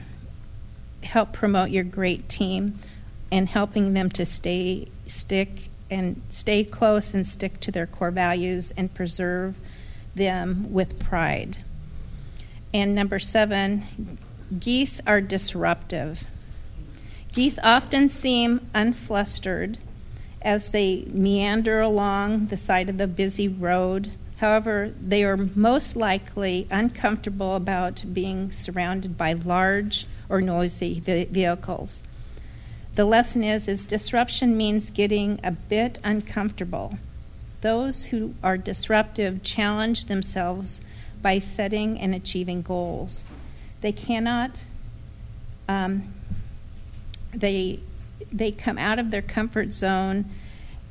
help 1.02 1.32
promote 1.32 1.70
your 1.70 1.84
great 1.84 2.28
team 2.28 2.78
and 3.30 3.48
helping 3.48 3.94
them 3.94 4.08
to 4.10 4.26
stay 4.26 4.88
stick 5.06 5.48
and 5.90 6.20
stay 6.30 6.64
close 6.64 7.12
and 7.12 7.26
stick 7.26 7.60
to 7.60 7.70
their 7.70 7.86
core 7.86 8.10
values 8.10 8.72
and 8.76 8.94
preserve 8.94 9.56
them 10.14 10.72
with 10.72 10.98
pride. 10.98 11.58
And 12.72 12.94
number 12.94 13.18
seven, 13.18 14.18
geese 14.58 15.00
are 15.06 15.20
disruptive. 15.20 16.24
Geese 17.34 17.58
often 17.62 18.08
seem 18.08 18.66
unflustered 18.74 19.78
as 20.42 20.68
they 20.68 21.04
meander 21.08 21.80
along 21.80 22.46
the 22.46 22.56
side 22.56 22.88
of 22.88 23.00
a 23.00 23.06
busy 23.06 23.48
road. 23.48 24.10
However, 24.38 24.92
they 25.00 25.24
are 25.24 25.36
most 25.36 25.96
likely 25.96 26.66
uncomfortable 26.70 27.54
about 27.54 28.04
being 28.12 28.50
surrounded 28.50 29.16
by 29.16 29.32
large 29.34 30.06
or 30.28 30.40
noisy 30.40 31.00
vehicles. 31.00 32.02
The 32.94 33.04
lesson 33.04 33.42
is 33.42 33.68
is 33.68 33.86
disruption 33.86 34.56
means 34.56 34.90
getting 34.90 35.40
a 35.42 35.52
bit 35.52 35.98
uncomfortable. 36.04 36.98
Those 37.60 38.06
who 38.06 38.34
are 38.42 38.58
disruptive 38.58 39.42
challenge 39.42 40.06
themselves 40.06 40.80
by 41.22 41.38
setting 41.38 41.98
and 41.98 42.14
achieving 42.14 42.62
goals. 42.62 43.24
They 43.80 43.92
cannot 43.92 44.64
um, 45.68 46.12
they 47.32 47.80
they 48.32 48.50
come 48.50 48.78
out 48.78 48.98
of 48.98 49.10
their 49.10 49.22
comfort 49.22 49.72
zone 49.72 50.24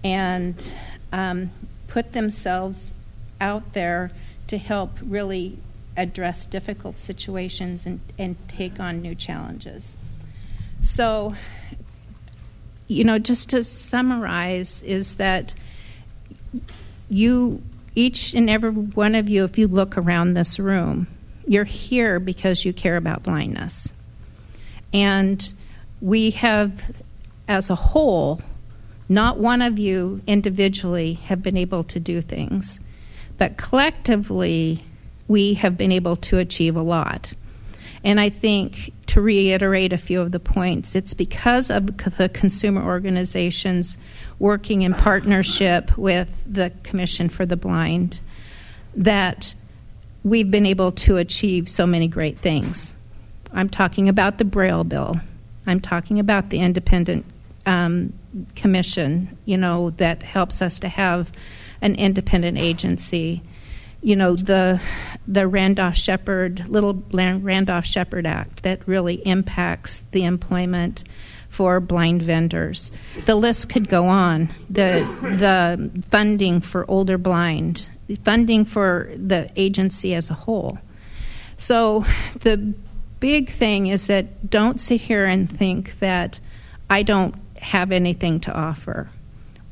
and 0.04 0.74
um, 1.12 1.50
put 1.88 2.14
themselves 2.14 2.94
out 3.40 3.74
there 3.74 4.12
to 4.48 4.58
help 4.58 4.92
really 5.02 5.58
address 5.98 6.46
difficult 6.46 6.98
situations 6.98 7.86
and, 7.86 8.00
and 8.18 8.36
take 8.48 8.80
on 8.80 9.02
new 9.02 9.16
challenges. 9.16 9.96
So, 10.82 11.36
you 12.88 13.04
know, 13.04 13.20
just 13.20 13.50
to 13.52 13.64
summarize, 13.64 14.82
is 14.84 15.16
that 15.16 15.54
you, 17.10 17.62
each 17.96 18.34
and 18.34 18.50
every 18.50 18.72
one 18.72 19.16
of 19.16 19.30
you, 19.30 19.44
if 19.44 19.58
you 19.58 19.68
look 19.68 19.98
around 19.98 20.34
this 20.34 20.60
room, 20.60 21.08
you're 21.46 21.64
here 21.66 22.20
because 22.20 22.66
you 22.66 22.74
care 22.74 22.98
about 22.98 23.24
blindness. 23.24 23.92
And 24.94 25.54
we 26.02 26.32
have, 26.32 26.92
as 27.48 27.70
a 27.70 27.76
whole, 27.76 28.42
not 29.10 29.38
one 29.38 29.62
of 29.62 29.78
you 29.78 30.22
individually 30.28 31.14
have 31.14 31.44
been 31.44 31.58
able 31.58 31.84
to 31.84 32.00
do 32.00 32.22
things, 32.22 32.80
but 33.38 33.58
collectively, 33.58 34.84
we 35.28 35.56
have 35.56 35.78
been 35.78 35.92
able 35.92 36.16
to 36.16 36.38
achieve 36.38 36.76
a 36.76 36.82
lot. 36.82 37.34
And 38.04 38.20
I 38.20 38.30
think 38.30 38.94
to 39.08 39.22
reiterate 39.22 39.94
a 39.94 39.98
few 39.98 40.22
of 40.22 40.32
the 40.32 40.40
points, 40.40 40.96
it's 40.96 41.14
because 41.14 41.70
of 41.70 41.86
the 41.98 42.30
consumer 42.30 42.84
organizations 42.84 43.98
working 44.40 44.82
in 44.82 44.94
partnership 44.94 45.98
with 45.98 46.44
the 46.48 46.72
Commission 46.84 47.30
for 47.30 47.46
the 47.46 47.58
Blind 47.58 48.20
that 48.96 49.54
we've 50.24 50.50
been 50.50 50.66
able 50.66 50.92
to 50.92 51.18
achieve 51.18 51.70
so 51.70 51.86
many 51.86 52.08
great 52.08 52.40
things. 52.40 52.96
I'm 53.54 53.70
talking 53.70 54.10
about 54.10 54.38
the 54.38 54.46
Braille 54.46 54.84
Bill. 54.84 55.20
I'm 55.66 55.80
talking 55.80 56.20
about 56.20 56.50
the 56.50 56.60
independent 56.60 57.26
um, 57.66 58.14
commission, 58.56 59.38
you 59.46 59.58
know, 59.58 59.92
that 59.92 60.24
helps 60.24 60.62
us 60.62 60.80
to 60.82 60.88
have 60.90 61.32
an 61.82 61.96
independent 61.96 62.58
agency 62.58 63.42
you 64.02 64.16
know 64.16 64.36
the 64.36 64.82
the 65.28 65.48
Randolph 65.48 65.96
Sheppard 65.96 66.68
little 66.68 67.04
Randolph 67.14 67.86
Sheppard 67.86 68.26
Act 68.26 68.64
that 68.64 68.88
really 68.88 69.16
impacts 69.28 70.02
the 70.12 70.26
employment 70.26 71.04
for 71.50 71.80
blind 71.80 72.22
vendors. 72.22 72.92
The 73.26 73.36
list 73.36 73.70
could 73.70 73.88
go 73.88 74.08
on. 74.08 74.50
The 74.70 75.06
the 75.22 76.02
funding 76.10 76.62
for 76.62 76.90
older 76.90 77.18
blind, 77.18 77.90
funding 78.24 78.66
for 78.66 79.12
the 79.16 79.52
agency 79.56 80.16
as 80.16 80.30
a 80.30 80.36
whole. 80.36 80.80
So 81.58 82.06
the 82.40 82.74
big 83.22 83.50
thing 83.50 83.88
is 83.88 84.08
that 84.08 84.50
don't 84.50 84.82
sit 84.82 85.00
here 85.00 85.26
and 85.26 85.50
think 85.50 85.98
that 86.00 86.42
I 86.90 87.04
don't 87.04 87.36
have 87.56 87.94
anything 87.94 88.42
to 88.42 88.54
offer. 88.54 89.10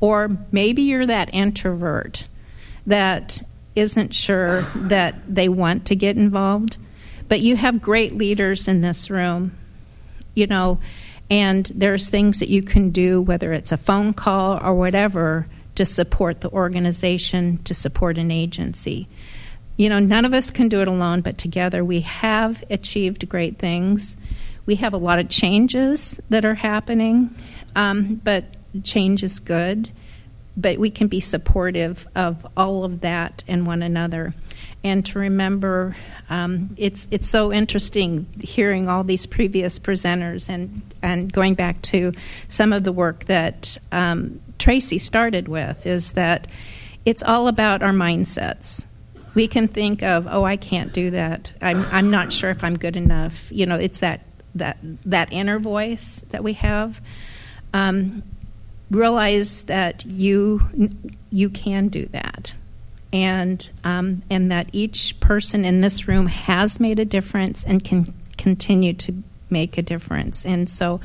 Or 0.00 0.30
maybe 0.50 0.80
you're 0.80 1.04
that 1.04 1.34
introvert 1.34 2.24
that 2.86 3.42
isn't 3.76 4.14
sure 4.14 4.62
that 4.74 5.16
they 5.28 5.50
want 5.50 5.84
to 5.86 5.96
get 5.96 6.16
involved. 6.16 6.78
But 7.28 7.40
you 7.40 7.56
have 7.56 7.82
great 7.82 8.14
leaders 8.14 8.66
in 8.66 8.80
this 8.80 9.10
room, 9.10 9.56
you 10.34 10.46
know, 10.46 10.78
and 11.28 11.70
there's 11.74 12.08
things 12.08 12.40
that 12.40 12.48
you 12.48 12.62
can 12.62 12.90
do, 12.90 13.20
whether 13.20 13.52
it's 13.52 13.72
a 13.72 13.76
phone 13.76 14.14
call 14.14 14.58
or 14.64 14.74
whatever, 14.74 15.46
to 15.76 15.86
support 15.86 16.40
the 16.40 16.50
organization, 16.50 17.58
to 17.64 17.74
support 17.74 18.18
an 18.18 18.30
agency. 18.30 19.06
You 19.80 19.88
know, 19.88 19.98
none 19.98 20.26
of 20.26 20.34
us 20.34 20.50
can 20.50 20.68
do 20.68 20.82
it 20.82 20.88
alone, 20.88 21.22
but 21.22 21.38
together 21.38 21.82
we 21.82 22.00
have 22.00 22.62
achieved 22.68 23.26
great 23.28 23.58
things. 23.58 24.16
We 24.66 24.74
have 24.74 24.92
a 24.92 24.98
lot 24.98 25.18
of 25.18 25.30
changes 25.30 26.20
that 26.28 26.44
are 26.44 26.54
happening, 26.54 27.34
um, 27.74 28.20
but 28.22 28.44
change 28.84 29.22
is 29.22 29.38
good 29.38 29.90
but 30.56 30.78
we 30.78 30.90
can 30.90 31.08
be 31.08 31.20
supportive 31.20 32.06
of 32.14 32.46
all 32.56 32.84
of 32.84 33.00
that 33.00 33.42
and 33.48 33.66
one 33.66 33.82
another. 33.82 34.34
And 34.82 35.04
to 35.06 35.18
remember, 35.18 35.96
um, 36.28 36.74
it's 36.76 37.06
it's 37.10 37.28
so 37.28 37.52
interesting 37.52 38.26
hearing 38.40 38.88
all 38.88 39.04
these 39.04 39.26
previous 39.26 39.78
presenters 39.78 40.48
and 40.48 40.82
and 41.02 41.32
going 41.32 41.54
back 41.54 41.80
to 41.82 42.12
some 42.48 42.72
of 42.72 42.84
the 42.84 42.92
work 42.92 43.24
that 43.26 43.78
um, 43.92 44.40
Tracy 44.58 44.98
started 44.98 45.48
with 45.48 45.86
is 45.86 46.12
that 46.12 46.46
it's 47.04 47.22
all 47.22 47.48
about 47.48 47.82
our 47.82 47.92
mindsets. 47.92 48.84
We 49.34 49.48
can 49.48 49.68
think 49.68 50.02
of, 50.02 50.26
oh, 50.28 50.44
I 50.44 50.56
can't 50.56 50.92
do 50.92 51.10
that. 51.10 51.52
I'm 51.60 51.82
I'm 51.86 52.10
not 52.10 52.32
sure 52.32 52.50
if 52.50 52.64
I'm 52.64 52.76
good 52.76 52.96
enough. 52.96 53.50
You 53.50 53.66
know, 53.66 53.76
it's 53.76 54.00
that 54.00 54.22
that 54.54 54.78
that 55.02 55.32
inner 55.32 55.58
voice 55.58 56.24
that 56.30 56.42
we 56.42 56.54
have. 56.54 57.00
Um, 57.72 58.22
realize 58.90 59.62
that 59.62 60.04
you 60.04 60.60
you 61.30 61.48
can 61.48 61.88
do 61.88 62.06
that, 62.06 62.54
and 63.12 63.70
um, 63.84 64.22
and 64.30 64.50
that 64.50 64.68
each 64.72 65.18
person 65.20 65.64
in 65.64 65.80
this 65.80 66.08
room 66.08 66.26
has 66.26 66.80
made 66.80 66.98
a 66.98 67.04
difference 67.04 67.64
and 67.64 67.84
can 67.84 68.12
continue 68.36 68.92
to 68.94 69.22
make 69.50 69.78
a 69.78 69.82
difference. 69.82 70.44
And 70.44 70.68
so, 70.68 71.00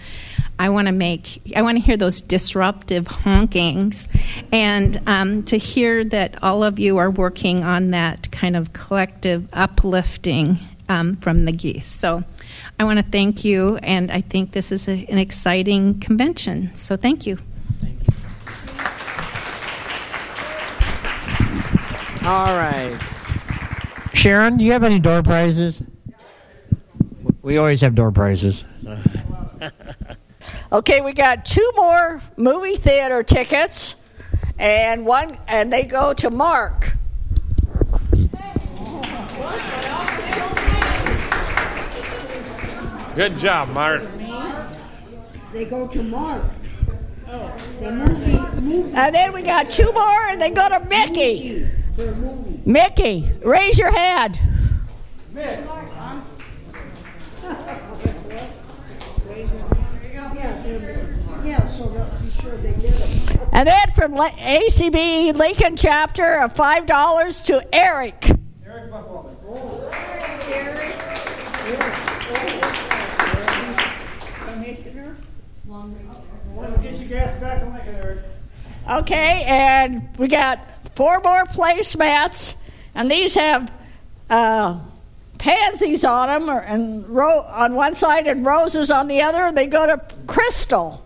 I 0.57 0.69
want 0.69 0.87
to 0.87 0.93
make 0.93 1.41
I 1.55 1.61
want 1.61 1.77
to 1.77 1.83
hear 1.83 1.97
those 1.97 2.21
disruptive 2.21 3.05
honkings, 3.05 4.07
and 4.51 5.01
um, 5.07 5.43
to 5.43 5.57
hear 5.57 6.03
that 6.05 6.43
all 6.43 6.63
of 6.63 6.79
you 6.79 6.97
are 6.97 7.11
working 7.11 7.63
on 7.63 7.91
that 7.91 8.31
kind 8.31 8.55
of 8.55 8.73
collective 8.73 9.47
uplifting 9.53 10.59
um, 10.89 11.15
from 11.15 11.45
the 11.45 11.51
geese. 11.51 11.87
So. 11.87 12.23
I 12.77 12.83
want 12.83 12.99
to 12.99 13.05
thank 13.09 13.45
you, 13.45 13.77
and 13.77 14.11
I 14.11 14.19
think 14.19 14.51
this 14.51 14.69
is 14.69 14.89
a, 14.89 15.05
an 15.07 15.17
exciting 15.17 15.99
convention. 16.01 16.71
So, 16.75 16.97
thank 16.97 17.25
you. 17.25 17.37
All 22.25 22.57
right. 22.57 22.97
Sharon, 24.13 24.57
do 24.57 24.65
you 24.65 24.71
have 24.71 24.83
any 24.83 24.99
door 24.99 25.21
prizes? 25.21 25.81
We 27.45 27.57
always 27.59 27.81
have 27.81 27.93
door 27.93 28.11
prizes. 28.11 28.65
okay, 30.71 31.01
we 31.01 31.13
got 31.13 31.45
two 31.45 31.71
more 31.75 32.19
movie 32.37 32.75
theater 32.75 33.21
tickets, 33.21 33.97
and 34.57 35.05
one, 35.05 35.37
and 35.47 35.71
they 35.71 35.83
go 35.83 36.11
to 36.15 36.31
Mark. 36.31 36.97
Good 43.15 43.37
job, 43.37 43.69
Mark. 43.69 44.01
They 45.53 45.65
go 45.65 45.87
to 45.87 46.01
Mark. 46.01 46.43
And 47.27 49.13
then 49.13 49.33
we 49.33 49.43
got 49.43 49.69
two 49.69 49.91
more, 49.93 50.21
and 50.29 50.41
they 50.41 50.49
go 50.49 50.67
to 50.67 50.79
Mickey. 50.85 51.69
Mickey, 52.65 53.31
raise 53.43 53.77
your 53.77 53.91
hand. 53.91 54.39
And 63.55 63.67
then 63.69 63.89
from 63.95 64.11
ACB 64.11 65.33
Lincoln 65.33 65.77
chapter 65.77 66.41
of 66.41 66.51
five 66.53 66.85
dollars 66.85 67.41
to 67.43 67.65
Eric. 67.73 68.29
Eric 68.65 68.91
in 77.61 77.73
Lincoln, 77.73 77.95
Eric. 77.95 78.19
Okay, 78.89 79.43
and 79.43 80.09
we 80.17 80.27
got 80.27 80.59
four 80.95 81.19
more 81.21 81.45
placemats, 81.45 82.55
and 82.93 83.09
these 83.09 83.35
have 83.35 83.71
uh, 84.29 84.79
pansies 85.37 86.03
on 86.03 86.27
them, 86.27 86.49
or, 86.49 86.59
and 86.59 87.07
ro- 87.07 87.43
on 87.43 87.75
one 87.75 87.95
side 87.95 88.27
and 88.27 88.45
roses 88.45 88.91
on 88.91 89.07
the 89.07 89.21
other. 89.21 89.43
And 89.43 89.57
they 89.57 89.67
go 89.67 89.85
to 89.85 90.01
Crystal. 90.27 91.01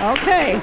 Okay. 0.00 0.60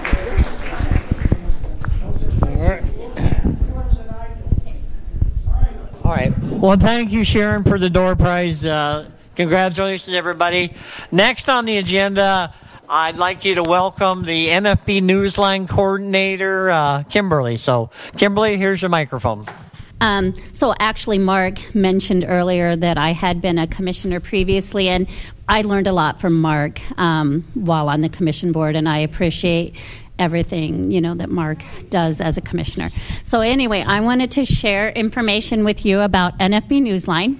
All 6.03 6.15
right. 6.15 6.33
Well, 6.39 6.77
thank 6.77 7.11
you, 7.11 7.23
Sharon, 7.23 7.63
for 7.63 7.77
the 7.77 7.89
door 7.89 8.15
prize. 8.15 8.65
Uh, 8.65 9.09
congratulations, 9.35 10.15
everybody. 10.15 10.73
Next 11.11 11.47
on 11.49 11.65
the 11.65 11.77
agenda. 11.77 12.53
I'd 12.89 13.17
like 13.17 13.45
you 13.45 13.55
to 13.55 13.63
welcome 13.63 14.23
the 14.25 14.47
NFB 14.47 15.03
Newsline 15.03 15.69
coordinator, 15.69 16.71
uh, 16.71 17.03
Kimberley. 17.03 17.57
So, 17.57 17.91
Kimberley, 18.17 18.57
here's 18.57 18.81
your 18.81 18.89
microphone. 18.89 19.45
Um, 20.01 20.33
so, 20.53 20.73
actually, 20.79 21.17
Mark 21.17 21.75
mentioned 21.75 22.25
earlier 22.27 22.75
that 22.75 22.97
I 22.97 23.11
had 23.11 23.41
been 23.41 23.57
a 23.57 23.67
commissioner 23.67 24.19
previously, 24.19 24.87
and 24.87 25.07
I 25.47 25.61
learned 25.61 25.87
a 25.87 25.93
lot 25.93 26.21
from 26.21 26.39
Mark 26.39 26.79
um, 26.97 27.45
while 27.53 27.89
on 27.89 28.01
the 28.01 28.09
commission 28.09 28.51
board, 28.51 28.75
and 28.75 28.87
I 28.87 28.99
appreciate 28.99 29.75
everything 30.17 30.91
you 30.91 30.99
know 30.99 31.15
that 31.15 31.29
Mark 31.29 31.63
does 31.89 32.19
as 32.19 32.37
a 32.37 32.41
commissioner. 32.41 32.89
So, 33.23 33.41
anyway, 33.41 33.81
I 33.81 33.99
wanted 33.99 34.31
to 34.31 34.45
share 34.45 34.89
information 34.89 35.63
with 35.65 35.85
you 35.85 35.99
about 36.01 36.37
NFB 36.39 36.81
Newsline. 36.81 37.37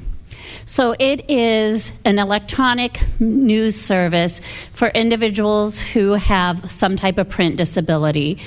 So 0.65 0.95
it 0.99 1.30
is 1.30 1.94
an 2.06 2.19
electronic 2.19 2.99
news 3.19 3.76
service 3.76 4.41
for 4.73 4.90
individuals 4.90 5.80
who 5.80 6.14
have 6.14 6.72
some 6.72 6.95
type 6.95 7.18
of 7.18 7.30
print 7.30 7.57
disability. 7.57 8.40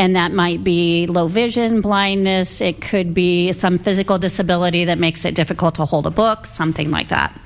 And 0.00 0.16
that 0.16 0.32
might 0.32 0.64
be 0.64 1.06
low 1.06 1.28
vision, 1.28 1.82
blindness, 1.82 2.62
it 2.62 2.80
could 2.80 3.12
be 3.12 3.52
some 3.52 3.76
physical 3.76 4.16
disability 4.16 4.86
that 4.86 4.96
makes 4.96 5.26
it 5.26 5.34
difficult 5.34 5.74
to 5.74 5.84
hold 5.84 6.06
a 6.06 6.10
book, 6.10 6.46
something 6.46 6.90
like 6.90 7.10
that. 7.10 7.38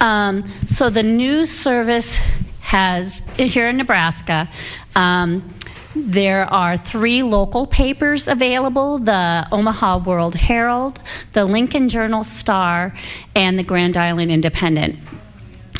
Um, 0.00 0.50
so 0.66 0.90
the 0.90 1.04
news 1.04 1.52
service 1.52 2.16
has, 2.62 3.22
here 3.36 3.68
in 3.68 3.76
Nebraska, 3.76 4.48
um, 4.96 5.54
there 5.94 6.52
are 6.52 6.76
three 6.76 7.22
local 7.22 7.64
papers 7.64 8.26
available 8.26 8.98
the 8.98 9.46
Omaha 9.52 9.98
World 9.98 10.34
Herald, 10.34 11.00
the 11.32 11.44
Lincoln 11.44 11.88
Journal 11.88 12.24
Star, 12.24 12.92
and 13.36 13.56
the 13.56 13.62
Grand 13.62 13.96
Island 13.96 14.32
Independent. 14.32 14.98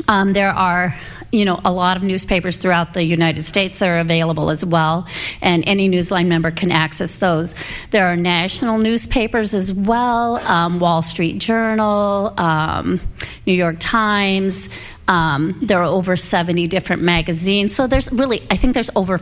Um, 0.06 0.32
there 0.32 0.50
are 0.50 0.96
you 1.32 1.44
know 1.44 1.60
a 1.64 1.72
lot 1.72 1.96
of 1.96 2.02
newspapers 2.02 2.56
throughout 2.56 2.94
the 2.94 3.04
United 3.04 3.42
States 3.42 3.78
that 3.78 3.88
are 3.88 3.98
available 3.98 4.50
as 4.50 4.64
well, 4.64 5.06
and 5.40 5.64
any 5.66 5.88
Newsline 5.88 6.26
member 6.26 6.50
can 6.50 6.70
access 6.70 7.16
those. 7.16 7.54
There 7.90 8.06
are 8.06 8.16
national 8.16 8.78
newspapers 8.78 9.54
as 9.54 9.72
well: 9.72 10.36
um, 10.38 10.80
Wall 10.80 11.02
Street 11.02 11.38
Journal, 11.38 12.34
um, 12.38 13.00
New 13.46 13.54
York 13.54 13.76
Times. 13.78 14.68
Um, 15.06 15.58
there 15.62 15.80
are 15.80 15.84
over 15.84 16.16
70 16.16 16.66
different 16.66 17.00
magazines, 17.00 17.74
so 17.74 17.86
there's 17.86 18.12
really 18.12 18.46
I 18.50 18.56
think 18.56 18.74
there's 18.74 18.90
over 18.94 19.20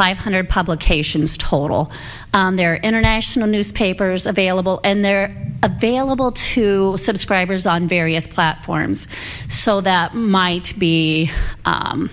500 0.00 0.48
publications 0.48 1.36
total. 1.36 1.92
Um, 2.32 2.56
there 2.56 2.72
are 2.72 2.76
international 2.76 3.46
newspapers 3.46 4.24
available, 4.24 4.80
and 4.82 5.04
they're 5.04 5.36
available 5.62 6.32
to 6.32 6.96
subscribers 6.96 7.66
on 7.66 7.86
various 7.86 8.26
platforms. 8.26 9.08
So 9.50 9.82
that 9.82 10.14
might 10.14 10.72
be. 10.78 11.30
Um, 11.66 12.08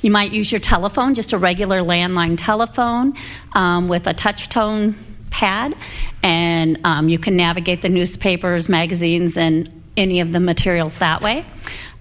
you 0.00 0.12
might 0.12 0.30
use 0.30 0.52
your 0.52 0.60
telephone, 0.60 1.14
just 1.14 1.32
a 1.32 1.38
regular 1.38 1.82
landline 1.82 2.36
telephone 2.38 3.14
um, 3.54 3.88
with 3.88 4.06
a 4.06 4.14
touch 4.14 4.48
tone 4.48 4.94
pad, 5.28 5.74
and 6.22 6.80
um, 6.86 7.08
you 7.08 7.18
can 7.18 7.36
navigate 7.36 7.82
the 7.82 7.88
newspapers, 7.88 8.68
magazines, 8.68 9.36
and 9.36 9.82
any 9.96 10.20
of 10.20 10.30
the 10.30 10.38
materials 10.38 10.98
that 10.98 11.20
way. 11.20 11.44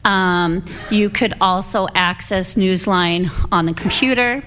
Um, 0.06 0.64
you 0.92 1.10
could 1.10 1.34
also 1.42 1.88
access 1.96 2.54
Newsline 2.54 3.32
on 3.52 3.66
the 3.66 3.74
computer. 3.74 4.44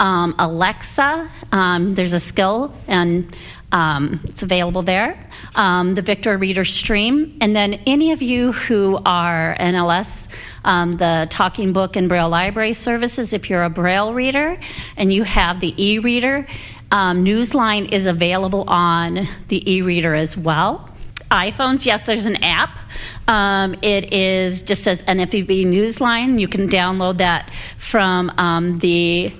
Um, 0.00 0.34
Alexa, 0.38 1.28
um, 1.52 1.94
there's 1.94 2.12
a 2.12 2.20
skill 2.20 2.74
and 2.86 3.34
um, 3.72 4.20
it's 4.24 4.42
available 4.42 4.82
there. 4.82 5.28
Um, 5.54 5.94
the 5.94 6.02
Victor 6.02 6.38
Reader 6.38 6.64
Stream, 6.64 7.36
and 7.40 7.54
then 7.54 7.74
any 7.86 8.12
of 8.12 8.22
you 8.22 8.52
who 8.52 8.98
are 9.04 9.56
NLS, 9.58 10.28
um, 10.64 10.92
the 10.92 11.26
Talking 11.28 11.72
Book 11.72 11.96
and 11.96 12.08
Braille 12.08 12.30
Library 12.30 12.72
services, 12.72 13.32
if 13.32 13.50
you're 13.50 13.64
a 13.64 13.70
Braille 13.70 14.14
reader 14.14 14.58
and 14.96 15.12
you 15.12 15.24
have 15.24 15.60
the 15.60 15.74
e 15.76 15.98
reader, 15.98 16.46
um, 16.90 17.24
Newsline 17.24 17.92
is 17.92 18.06
available 18.06 18.64
on 18.68 19.28
the 19.48 19.70
e 19.70 19.82
reader 19.82 20.14
as 20.14 20.36
well 20.36 20.88
iPhones, 21.30 21.84
yes, 21.84 22.06
there's 22.06 22.26
an 22.26 22.42
app. 22.42 22.78
Um, 23.26 23.74
it 23.82 24.12
is 24.12 24.62
just 24.62 24.82
says 24.82 25.02
NFB 25.02 25.66
Newsline. 25.66 26.40
You 26.40 26.48
can 26.48 26.68
download 26.68 27.18
that 27.18 27.50
from 27.76 28.30
um, 28.38 28.78
the 28.78 29.32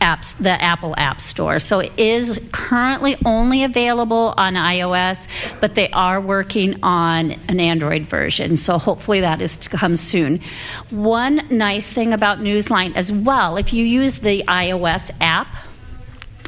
apps, 0.00 0.36
the 0.38 0.60
Apple 0.62 0.94
App 0.96 1.20
Store. 1.20 1.58
So 1.58 1.80
it 1.80 1.92
is 1.96 2.40
currently 2.52 3.16
only 3.24 3.64
available 3.64 4.34
on 4.36 4.54
iOS, 4.54 5.28
but 5.60 5.74
they 5.74 5.90
are 5.90 6.20
working 6.20 6.82
on 6.82 7.32
an 7.48 7.60
Android 7.60 8.02
version. 8.02 8.56
So 8.56 8.78
hopefully 8.78 9.20
that 9.20 9.40
is 9.40 9.56
to 9.58 9.68
come 9.68 9.96
soon. 9.96 10.40
One 10.90 11.46
nice 11.50 11.92
thing 11.92 12.12
about 12.12 12.38
Newsline 12.38 12.96
as 12.96 13.12
well, 13.12 13.56
if 13.56 13.72
you 13.72 13.84
use 13.84 14.20
the 14.20 14.42
iOS 14.48 15.10
app, 15.20 15.54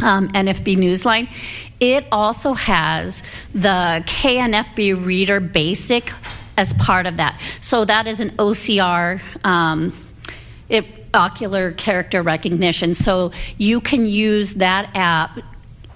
um, 0.02 0.28
NFB 0.30 0.76
Newsline, 0.78 1.28
it 1.80 2.06
also 2.12 2.54
has 2.54 3.22
the 3.54 4.02
KNFB 4.06 5.04
Reader 5.04 5.40
Basic 5.40 6.12
as 6.56 6.72
part 6.74 7.06
of 7.06 7.16
that. 7.16 7.40
So 7.60 7.84
that 7.84 8.06
is 8.06 8.20
an 8.20 8.30
OCR. 8.30 9.20
Um, 9.44 9.92
it, 10.68 10.86
ocular 11.14 11.72
character 11.72 12.22
recognition. 12.22 12.94
So 12.94 13.32
you 13.58 13.80
can 13.80 14.06
use 14.06 14.54
that 14.54 14.90
app 14.94 15.38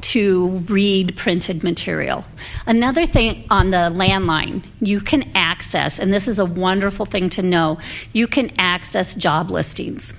to 0.01 0.49
read 0.69 1.17
printed 1.17 1.65
material. 1.65 2.25
Another 2.67 3.07
thing 3.07 3.45
on 3.51 3.71
the 3.71 3.91
landline, 3.95 4.63
you 4.81 5.01
can 5.01 5.31
access, 5.35 5.99
and 5.99 6.13
this 6.13 6.29
is 6.29 6.39
a 6.39 6.45
wonderful 6.45 7.07
thing 7.07 7.31
to 7.31 7.43
know, 7.43 7.79
you 8.13 8.27
can 8.27 8.53
access 8.59 9.15
job 9.15 9.51
listings. 9.51 10.15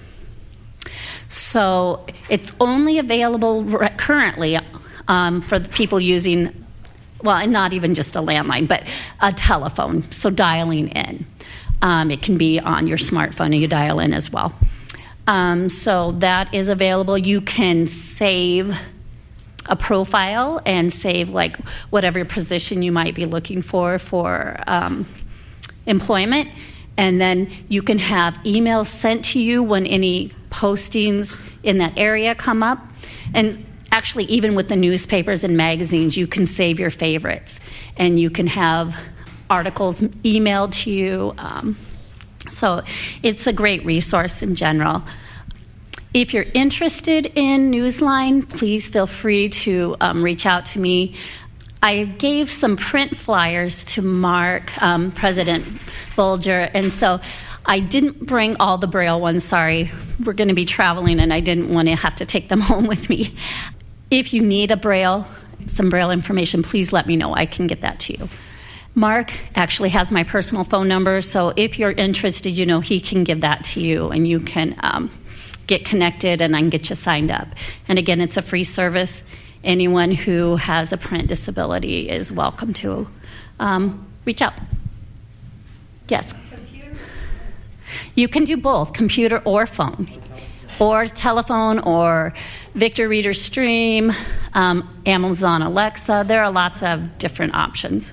So 1.30 2.06
it's 2.30 2.54
only 2.60 2.98
available 2.98 3.64
currently 3.98 4.58
um, 5.08 5.42
for 5.42 5.60
the 5.60 5.70
people 5.70 6.00
using, 6.00 6.66
well, 7.22 7.38
and 7.38 7.52
not 7.52 7.74
even 7.74 7.94
just 7.94 8.16
a 8.16 8.22
landline, 8.22 8.68
but 8.68 8.84
a 9.22 9.32
telephone, 9.32 10.10
so 10.12 10.30
dialing 10.30 10.90
in. 10.90 11.26
Um, 11.82 12.10
it 12.10 12.22
can 12.22 12.38
be 12.38 12.60
on 12.60 12.88
your 12.88 12.98
smartphone 12.98 13.48
and 13.48 13.56
you 13.58 13.68
dial 13.68 14.00
in 14.00 14.14
as 14.14 14.32
well. 14.32 14.54
Um, 15.28 15.70
so 15.70 16.14
that 16.14 16.54
is 16.54 16.70
available. 16.70 17.18
You 17.18 17.42
can 17.42 17.88
save 17.88 18.76
a 19.66 19.76
profile 19.76 20.62
and 20.66 20.92
save 20.92 21.30
like 21.30 21.58
whatever 21.90 22.24
position 22.24 22.82
you 22.82 22.92
might 22.92 23.14
be 23.14 23.26
looking 23.26 23.62
for 23.62 24.00
for 24.00 24.58
um, 24.66 25.06
employment. 25.86 26.50
And 26.96 27.22
then 27.22 27.52
you 27.68 27.84
can 27.84 28.00
have 28.00 28.36
emails 28.46 28.88
sent 28.88 29.26
to 29.26 29.40
you 29.40 29.62
when 29.62 29.86
any 29.86 30.32
postings 30.50 31.38
in 31.62 31.78
that 31.78 31.94
area 31.98 32.34
come 32.34 32.64
up. 32.64 32.80
And 33.34 33.64
actually, 33.92 34.24
even 34.26 34.56
with 34.56 34.70
the 34.70 34.76
newspapers 34.76 35.44
and 35.44 35.58
magazines, 35.58 36.18
you 36.18 36.26
can 36.26 36.46
save 36.46 36.80
your 36.80 36.90
favorites 36.90 37.60
and 37.98 38.20
you 38.20 38.30
can 38.30 38.48
have 38.48 38.98
articles 39.50 40.02
emailed 40.02 40.72
to 40.84 40.92
you. 40.92 41.34
Um, 41.38 41.78
so 42.50 42.84
it's 43.24 43.48
a 43.48 43.54
great 43.54 43.86
resource 43.86 44.42
in 44.42 44.56
general. 44.56 45.04
If 46.14 46.34
you're 46.34 46.46
interested 46.54 47.32
in 47.36 47.72
Newsline, 47.72 48.50
please 48.50 48.88
feel 48.88 49.08
free 49.08 49.50
to 49.50 49.96
um, 50.00 50.24
reach 50.24 50.46
out 50.46 50.66
to 50.66 50.80
me. 50.80 51.16
I 51.84 52.06
gave 52.06 52.50
some 52.50 52.76
print 52.76 53.16
flyers 53.16 53.86
to 53.86 54.02
Mark, 54.02 54.82
um, 54.82 55.12
President 55.12 55.66
Bulger, 56.16 56.70
and 56.74 56.92
so 56.92 57.20
I 57.66 57.82
didn't 57.82 58.26
bring 58.26 58.56
all 58.60 58.78
the 58.78 58.88
Braille 58.88 59.20
ones. 59.20 59.44
Sorry, 59.44 59.92
we're 60.24 60.34
going 60.34 60.48
to 60.48 60.56
be 60.56 60.66
traveling, 60.66 61.20
and 61.20 61.34
I 61.34 61.40
didn't 61.40 61.70
want 61.70 61.88
to 61.88 61.96
have 61.96 62.16
to 62.16 62.26
take 62.26 62.50
them 62.50 62.62
home 62.72 62.88
with 62.88 63.10
me. 63.10 63.36
If 64.10 64.34
you 64.34 64.42
need 64.42 64.72
a 64.72 64.78
Braille, 64.78 65.28
some 65.68 65.90
Braille 65.90 66.12
information, 66.12 66.64
please 66.64 66.94
let 66.94 67.06
me 67.06 67.16
know. 67.16 67.36
I 67.36 67.46
can 67.46 67.68
get 67.68 67.82
that 67.82 68.00
to 68.02 68.18
you. 68.18 68.30
Mark 68.98 69.32
actually 69.54 69.90
has 69.90 70.12
my 70.12 70.24
personal 70.24 70.64
phone 70.64 70.88
number, 70.88 71.22
so 71.22 71.54
if 71.56 71.78
you're 71.78 71.92
interested, 71.92 72.50
you 72.50 72.66
know, 72.66 72.80
he 72.80 73.00
can 73.00 73.24
give 73.24 73.42
that 73.42 73.64
to 73.64 73.80
you 73.80 74.10
and 74.10 74.28
you 74.28 74.40
can 74.40 74.76
um, 74.82 75.12
get 75.68 75.86
connected 75.86 76.42
and 76.42 76.56
I 76.56 76.62
can 76.62 76.72
get 76.72 76.90
you 76.90 76.96
signed 76.96 77.30
up. 77.30 77.48
And 77.88 78.00
again, 78.00 78.22
it's 78.22 78.38
a 78.38 78.42
free 78.42 78.64
service. 78.64 79.22
Anyone 79.64 80.10
who 80.10 80.56
has 80.56 80.92
a 80.92 80.98
print 80.98 81.28
disability 81.28 82.10
is 82.10 82.32
welcome 82.32 82.74
to 82.74 83.08
um, 83.60 84.04
reach 84.26 84.42
out. 84.42 84.56
Yes? 86.08 86.34
You 88.16 88.28
can 88.28 88.46
do 88.46 88.58
both, 88.58 88.94
computer 88.94 89.44
or 89.46 89.68
phone, 89.68 90.10
or 90.80 91.06
telephone, 91.06 91.78
or 91.78 92.34
Victor 92.74 93.08
Reader 93.08 93.36
Stream, 93.36 94.12
um, 94.56 94.90
Amazon 95.06 95.62
Alexa. 95.62 96.26
There 96.28 96.44
are 96.44 96.50
lots 96.50 96.82
of 96.82 97.20
different 97.20 97.54
options. 97.54 98.12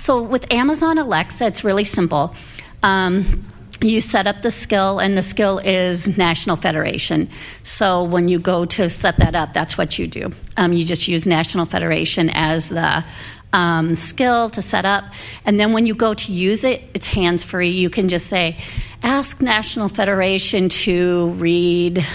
So 0.00 0.22
with 0.22 0.50
Amazon 0.50 0.96
Alexa, 0.96 1.44
it's 1.44 1.62
really 1.62 1.84
simple. 1.84 2.34
Um, 2.82 3.44
you 3.82 4.00
set 4.00 4.26
up 4.26 4.40
the 4.40 4.50
skill, 4.50 4.98
and 4.98 5.14
the 5.14 5.22
skill 5.22 5.58
is 5.58 6.16
National 6.16 6.56
Federation. 6.56 7.28
So 7.64 8.04
when 8.04 8.26
you 8.26 8.38
go 8.38 8.64
to 8.64 8.88
set 8.88 9.18
that 9.18 9.34
up, 9.34 9.52
that's 9.52 9.76
what 9.76 9.98
you 9.98 10.06
do. 10.06 10.32
Um, 10.56 10.72
you 10.72 10.86
just 10.86 11.06
use 11.06 11.26
National 11.26 11.66
Federation 11.66 12.30
as 12.30 12.70
the 12.70 13.04
um, 13.52 13.94
skill 13.94 14.48
to 14.50 14.62
set 14.62 14.86
up. 14.86 15.04
And 15.44 15.60
then 15.60 15.74
when 15.74 15.84
you 15.84 15.94
go 15.94 16.14
to 16.14 16.32
use 16.32 16.64
it, 16.64 16.82
it's 16.94 17.06
hands 17.06 17.44
free. 17.44 17.68
You 17.68 17.90
can 17.90 18.08
just 18.08 18.26
say, 18.28 18.56
ask 19.02 19.42
National 19.42 19.90
Federation 19.90 20.70
to 20.70 21.28
read 21.32 22.06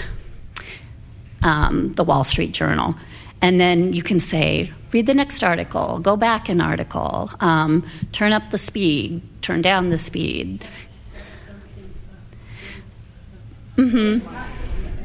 um, 1.43 1.93
the 1.93 2.03
Wall 2.03 2.23
Street 2.23 2.51
Journal. 2.51 2.95
And 3.43 3.61
then 3.61 3.93
you 3.93 4.01
can 4.01 4.19
say, 4.19 4.73
read 4.95 5.07
the 5.07 5.13
next 5.13 5.43
article, 5.43 5.99
go 5.99 6.15
back 6.15 6.47
an 6.47 6.61
article, 6.61 7.29
um, 7.41 7.85
turn 8.13 8.31
up 8.31 8.49
the 8.51 8.57
speed, 8.57 9.21
turn 9.41 9.61
down 9.61 9.89
the 9.89 9.97
speed. 9.97 10.65
Mm-hmm. 13.75 14.25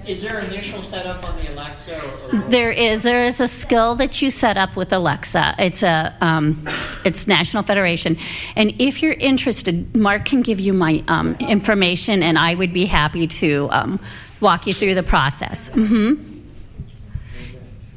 is 0.07 0.23
there 0.23 0.39
initial 0.39 0.81
setup 0.81 1.25
on 1.25 1.37
the 1.39 1.53
Alexa? 1.53 2.01
Or, 2.33 2.39
There 2.49 2.71
is 2.71 3.03
there 3.03 3.25
is 3.25 3.41
a 3.41 3.49
skill 3.49 3.97
that 3.97 4.23
you 4.23 4.31
set 4.31 4.57
up 4.57 4.77
with 4.77 4.93
Alexa. 4.93 5.57
It's 5.59 5.83
a 5.83 6.17
um, 6.21 6.65
it's 7.05 7.27
National 7.27 7.65
Federation, 7.65 8.17
and 8.55 8.73
if 8.79 9.03
you're 9.03 9.15
interested, 9.15 9.97
Mark 9.97 10.25
can 10.25 10.41
give 10.43 10.61
you 10.61 10.73
my 10.73 11.03
um, 11.09 11.35
information, 11.41 12.23
and 12.23 12.39
I 12.39 12.55
would 12.55 12.73
be 12.73 12.87
happy 12.87 13.27
to 13.43 13.69
um, 13.73 13.99
walk 14.39 14.69
you 14.69 14.75
through 14.75 14.95
the 14.95 15.03
process. 15.03 15.69
Mm-hmm. 15.71 16.27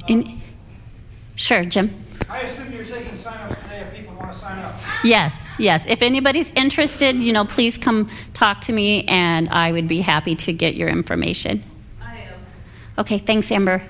And, 0.10 0.43
sure, 1.35 1.64
Jim. 1.64 1.93
I 2.30 2.39
assume 2.41 2.72
you're 2.72 2.85
taking 2.85 3.18
sign-ups 3.18 3.61
today 3.61 3.81
if 3.81 3.93
people 3.95 4.15
want 4.15 4.34
to 4.34 4.39
sign 4.39 4.57
up. 4.60 4.76
Yes, 5.03 5.49
yes. 5.60 5.85
If 5.85 6.01
anybody's 6.01 6.51
interested, 6.51 7.15
you 7.18 7.34
know, 7.34 7.45
please 7.45 7.77
come 7.77 8.10
talk 8.34 8.61
to 8.61 8.73
me, 8.73 9.03
and 9.05 9.49
I 9.49 9.72
would 9.72 9.88
be 9.88 10.01
happy 10.01 10.35
to 10.38 10.53
get 10.53 10.76
your 10.76 10.89
information. 10.89 11.64
I 12.01 12.22
am. 12.22 12.34
Okay, 12.97 13.18
thanks, 13.19 13.51
Amber. 13.51 13.84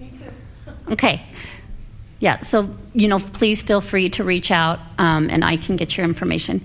Me 0.00 0.10
too. 0.10 0.72
Okay. 0.92 1.22
Yeah, 2.18 2.40
so, 2.40 2.74
you 2.94 3.08
know, 3.08 3.18
please 3.18 3.60
feel 3.60 3.82
free 3.82 4.08
to 4.10 4.24
reach 4.24 4.50
out, 4.50 4.80
um, 4.98 5.28
and 5.28 5.44
I 5.44 5.58
can 5.58 5.76
get 5.76 5.96
your 5.98 6.06
information. 6.06 6.64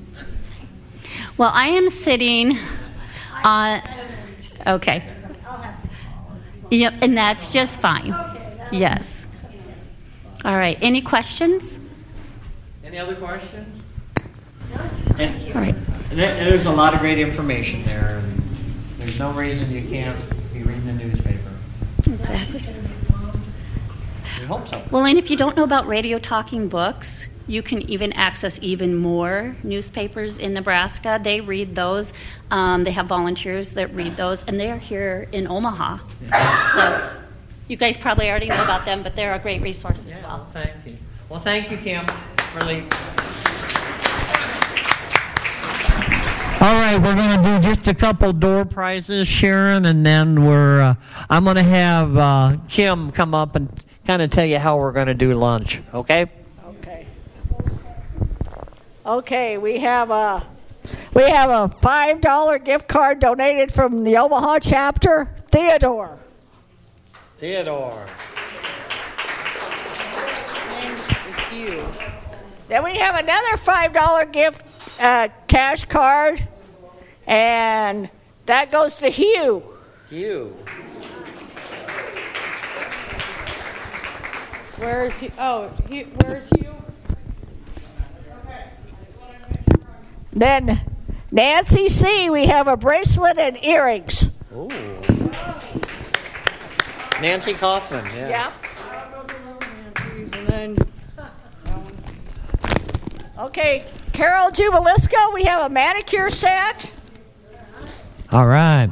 Well, 1.38 1.52
I 1.54 1.68
am 1.70 1.90
sitting 1.90 2.58
on. 3.44 3.82
Okay. 4.66 5.04
Yep, 6.70 6.94
and 7.02 7.18
that's 7.18 7.52
just 7.52 7.82
fine. 7.82 8.14
Okay. 8.14 8.70
Yes. 8.72 9.21
All 10.44 10.58
right. 10.58 10.78
Any 10.82 11.02
questions? 11.02 11.78
Any 12.84 12.98
other 12.98 13.16
questions? 13.16 13.82
And, 15.20 15.36
All 15.56 15.62
right. 15.62 15.76
and 16.10 16.18
there- 16.20 16.36
and 16.36 16.48
there's 16.50 16.66
a 16.66 16.72
lot 16.72 16.94
of 16.94 17.00
great 17.02 17.20
information 17.20 17.84
there. 17.86 18.22
and 18.24 18.42
There's 18.98 19.20
no 19.20 19.32
reason 19.32 19.72
you 19.72 19.84
can't 19.88 20.18
be 20.54 20.60
reading 20.64 20.86
the 20.86 20.94
newspaper. 20.94 21.40
Exactly. 22.06 22.64
We 24.40 24.46
hope 24.46 24.68
so. 24.68 24.82
Well, 24.90 25.06
and 25.06 25.18
if 25.18 25.30
you 25.30 25.36
don't 25.38 25.56
know 25.56 25.64
about 25.64 25.88
radio 25.88 26.18
talking 26.18 26.68
books, 26.70 27.28
you 27.48 27.62
can 27.62 27.82
even 27.84 28.14
access 28.14 28.60
even 28.62 28.96
more 28.96 29.56
newspapers 29.64 30.38
in 30.38 30.54
Nebraska. 30.54 31.20
They 31.22 31.42
read 31.42 31.76
those. 31.76 32.14
Um, 32.50 32.84
they 32.84 32.92
have 32.92 33.08
volunteers 33.08 33.72
that 33.74 33.94
read 33.94 34.16
those, 34.18 34.44
and 34.46 34.60
they're 34.60 34.78
here 34.78 35.28
in 35.32 35.48
Omaha. 35.48 35.98
So 36.76 37.10
you 37.72 37.78
guys 37.78 37.96
probably 37.96 38.30
already 38.30 38.50
know 38.50 38.62
about 38.62 38.84
them, 38.84 39.02
but 39.02 39.16
they're 39.16 39.34
a 39.34 39.40
great 39.40 39.62
resource 39.62 40.04
as 40.06 40.22
well. 40.22 40.46
Thank 40.52 40.86
you. 40.86 40.98
Well, 41.30 41.40
thank 41.40 41.72
you, 41.72 41.78
Kim. 41.78 42.06
Really. 42.54 42.82
All 46.60 46.76
right, 46.76 46.98
we're 47.02 47.16
going 47.16 47.42
to 47.42 47.60
do 47.60 47.74
just 47.74 47.88
a 47.88 47.94
couple 47.94 48.34
door 48.34 48.66
prizes, 48.66 49.28
Sharon, 49.28 49.86
and 49.86 50.06
then 50.06 50.46
we're. 50.46 50.82
Uh, 50.82 50.96
I'm 51.30 51.46
going 51.46 51.56
to 51.56 51.64
have 51.64 52.18
uh, 52.18 52.58
Kim 52.68 53.10
come 53.12 53.34
up 53.34 53.56
and 53.56 53.84
kind 54.06 54.22
of 54.22 54.30
tell 54.30 54.46
you 54.46 54.60
how 54.60 54.78
we're 54.78 54.92
going 54.92 55.08
to 55.08 55.14
do 55.14 55.34
lunch. 55.34 55.82
Okay? 55.94 56.30
Okay. 56.68 57.08
Okay, 59.06 59.58
we 59.58 59.80
have 59.80 60.12
a 60.12 60.46
we 61.14 61.24
have 61.24 61.50
a 61.50 61.76
five 61.78 62.20
dollar 62.22 62.60
gift 62.60 62.88
card 62.88 63.20
donated 63.20 63.72
from 63.72 64.04
the 64.04 64.18
Omaha 64.18 64.60
chapter. 64.60 65.34
Theodore. 65.52 66.21
Theodore. 67.42 68.06
Then 72.68 72.84
we 72.84 72.98
have 72.98 73.16
another 73.16 73.58
five 73.58 73.94
dollar 73.94 74.26
gift 74.26 74.62
uh, 75.02 75.30
cash 75.48 75.86
card, 75.86 76.48
and 77.26 78.12
that 78.46 78.72
goes 78.72 78.98
to 78.98 79.10
Hugh. 79.10 79.64
Hugh. 80.08 80.50
Where 84.78 85.08
is 85.08 85.18
he? 85.18 85.32
Oh, 85.40 85.72
he, 85.90 86.04
where 86.04 86.38
is 86.38 86.48
Hugh? 86.50 86.76
Then 90.32 90.80
Nancy 91.32 91.90
C. 91.90 92.30
We 92.30 92.46
have 92.46 92.68
a 92.68 92.78
bracelet 92.78 93.40
and 93.40 93.58
earrings. 93.64 94.30
Ooh. 94.56 94.70
Nancy 97.22 97.54
Kaufman. 97.54 98.04
Yeah. 98.16 98.30
Yeah. 98.30 98.52
Okay, 103.38 103.86
Carol 104.14 104.52
Jubilisco. 104.52 105.34
We 105.34 105.44
have 105.44 105.66
a 105.66 105.70
manicure 105.70 106.30
set. 106.30 106.92
All 108.32 108.46
right. 108.46 108.90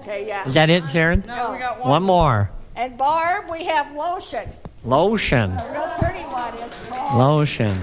Okay, 0.00 0.26
yeah. 0.26 0.48
Is 0.48 0.54
that 0.54 0.70
it, 0.70 0.88
Sharon? 0.88 1.22
No, 1.26 1.52
we 1.52 1.58
got 1.58 1.80
One 1.80 1.90
One 1.90 2.02
more. 2.02 2.50
And 2.76 2.96
Barb, 2.96 3.50
we 3.50 3.64
have 3.64 3.92
lotion. 3.94 4.48
Lotion. 4.84 5.54
No 5.54 5.94
pretty 5.98 6.20
one. 6.20 6.54
It's 6.58 6.88
called. 6.88 7.18
Lotion. 7.18 7.76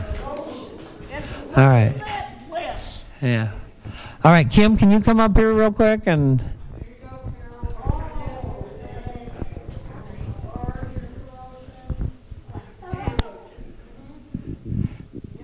All 1.56 1.68
right. 1.68 1.94
Yeah. 3.22 3.52
All 4.24 4.32
right, 4.32 4.50
Kim, 4.50 4.78
can 4.78 4.92
you 4.92 5.00
come 5.00 5.20
up 5.20 5.38
here 5.38 5.54
real 5.54 5.72
quick 5.72 6.02
and. 6.06 6.44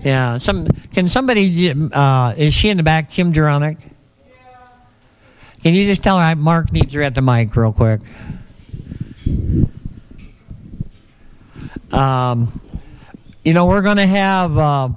Yeah. 0.02 0.38
Some 0.39 0.68
can 0.93 1.07
somebody 1.07 1.72
uh, 1.72 2.34
is 2.35 2.53
she 2.53 2.69
in 2.69 2.77
the 2.77 2.84
back, 2.84 3.11
Kim 3.11 3.31
Duronic? 3.31 3.77
Can 5.61 5.76
you 5.76 5.85
just 5.85 6.02
tell 6.02 6.19
her 6.19 6.35
Mark 6.35 6.72
needs 6.72 6.93
her 6.93 7.03
at 7.03 7.14
the 7.14 7.22
mic 7.22 7.56
real 7.56 7.72
quick? 7.72 8.02
Um, 11.91 12.61
you 13.43 13.53
know, 13.53 13.65
we're 13.65 13.81
going 13.81 13.98
to 13.98 14.07
have 14.07 14.57
uh, 14.57 14.89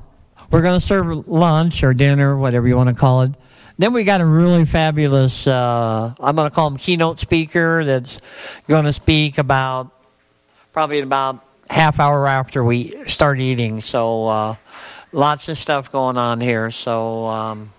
we're 0.55 0.63
going 0.63 0.79
to 0.79 0.87
serve 0.87 1.27
lunch 1.27 1.83
or 1.83 1.93
dinner, 1.93 2.37
whatever 2.37 2.69
you 2.69 2.77
want 2.77 2.89
to 2.89 2.95
call 2.95 3.23
it. 3.23 3.33
Then 3.77 3.93
we 3.93 4.05
got 4.05 4.21
a 4.21 4.25
really 4.25 4.65
fabulous, 4.65 5.49
uh, 5.49 6.15
I'm 6.21 6.37
going 6.37 6.49
to 6.49 6.55
call 6.55 6.69
him 6.69 6.77
keynote 6.77 7.19
speaker 7.19 7.85
that's 7.85 8.21
going 8.69 8.85
to 8.85 8.93
speak 8.93 9.39
about 9.39 9.91
probably 10.73 11.01
about 11.01 11.45
half 11.69 11.99
hour 11.99 12.29
after 12.29 12.63
we 12.63 12.95
start 13.09 13.41
eating. 13.41 13.81
So 13.81 14.29
uh, 14.29 14.55
lots 15.11 15.49
of 15.49 15.59
stuff 15.59 15.91
going 15.91 16.19
on 16.19 16.41
here. 16.41 16.71
So 16.71 17.27
um, 17.27 17.73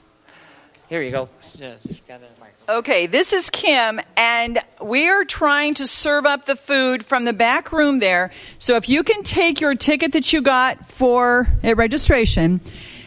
here 0.89 1.01
you 1.01 1.11
go. 1.11 1.29
Just 1.57 2.05
got 2.05 2.19
a 2.19 2.23
mic. 2.23 2.34
Okay, 2.67 3.05
this 3.05 3.31
is 3.31 3.51
Kim, 3.51 4.01
and 4.17 4.57
we 4.81 5.07
are 5.07 5.23
trying 5.23 5.75
to 5.75 5.85
serve 5.85 6.25
up 6.25 6.45
the 6.45 6.55
food 6.55 7.05
from 7.05 7.23
the 7.23 7.31
back 7.31 7.71
room 7.71 7.99
there. 7.99 8.31
So 8.57 8.75
if 8.75 8.89
you 8.89 9.03
can 9.03 9.21
take 9.21 9.61
your 9.61 9.75
ticket 9.75 10.13
that 10.13 10.33
you 10.33 10.41
got 10.41 10.89
for 10.89 11.47
a 11.61 11.75
registration 11.75 12.61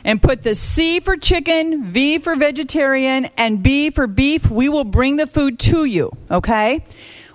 and 0.05 0.23
put 0.23 0.45
the 0.45 0.55
C 0.55 1.01
for 1.01 1.17
chicken, 1.17 1.87
V 1.87 2.21
for 2.21 2.37
vegetarian, 2.37 3.31
and 3.37 3.61
B 3.61 3.91
for 3.91 4.07
beef, 4.07 4.49
we 4.49 4.69
will 4.69 4.85
bring 4.85 5.17
the 5.17 5.27
food 5.27 5.59
to 5.59 5.85
you, 5.85 6.13
okay? 6.31 6.85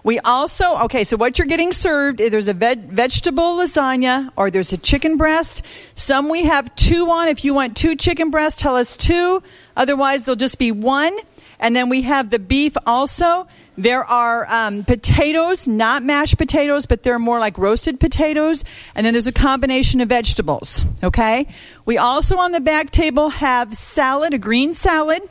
We 0.06 0.20
also, 0.20 0.78
okay, 0.84 1.04
so 1.04 1.18
what 1.18 1.38
you're 1.38 1.48
getting 1.48 1.74
served, 1.74 2.22
eh, 2.22 2.30
there's 2.30 2.48
a 2.48 2.54
veg- 2.54 2.90
vegetable 2.90 3.58
lasagna 3.58 4.32
or 4.38 4.50
there's 4.50 4.72
a 4.72 4.78
chicken 4.78 5.18
breast. 5.18 5.66
Some 5.96 6.30
we 6.30 6.44
have 6.44 6.74
two 6.76 7.10
on. 7.10 7.28
If 7.28 7.44
you 7.44 7.54
want 7.54 7.76
two 7.76 7.98
chicken 7.98 8.30
breasts, 8.30 8.62
tell 8.62 8.78
us 8.78 8.96
two. 8.96 9.44
Otherwise, 9.76 10.24
there'll 10.24 10.38
just 10.38 10.58
be 10.58 10.72
one. 10.72 11.18
And 11.64 11.74
then 11.74 11.88
we 11.88 12.02
have 12.02 12.30
the 12.30 12.40
beef 12.40 12.76
also. 12.86 13.48
There 13.78 14.04
are 14.04 14.46
um, 14.50 14.84
potatoes, 14.84 15.66
not 15.66 16.04
mashed 16.04 16.38
potatoes, 16.38 16.86
but 16.86 17.04
they're 17.04 17.18
more 17.18 17.40
like 17.40 17.58
roasted 17.58 18.02
potatoes. 18.02 18.66
And 18.94 19.06
then 19.06 19.14
there's 19.14 19.28
a 19.28 19.32
combination 19.32 20.02
of 20.02 20.10
vegetables. 20.10 20.84
Okay? 21.02 21.48
We 21.86 21.98
also 21.98 22.38
on 22.38 22.52
the 22.52 22.60
back 22.60 22.92
table 22.92 23.30
have 23.30 23.76
salad, 23.76 24.34
a 24.34 24.38
green 24.38 24.74
salad. 24.74 25.24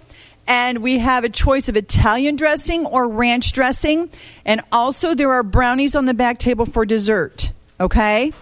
And 0.47 0.79
we 0.79 0.99
have 0.99 1.23
a 1.23 1.29
choice 1.29 1.69
of 1.69 1.77
Italian 1.77 2.37
dressing 2.37 2.87
or 2.87 3.07
ranch 3.07 3.53
dressing. 3.53 4.09
And 4.45 4.63
also, 4.73 5.15
there 5.15 5.31
are 5.33 5.43
brownies 5.43 5.95
on 5.95 6.07
the 6.07 6.15
back 6.15 6.39
table 6.39 6.65
for 6.65 6.85
dessert. 6.87 7.53
Okay? 7.79 8.33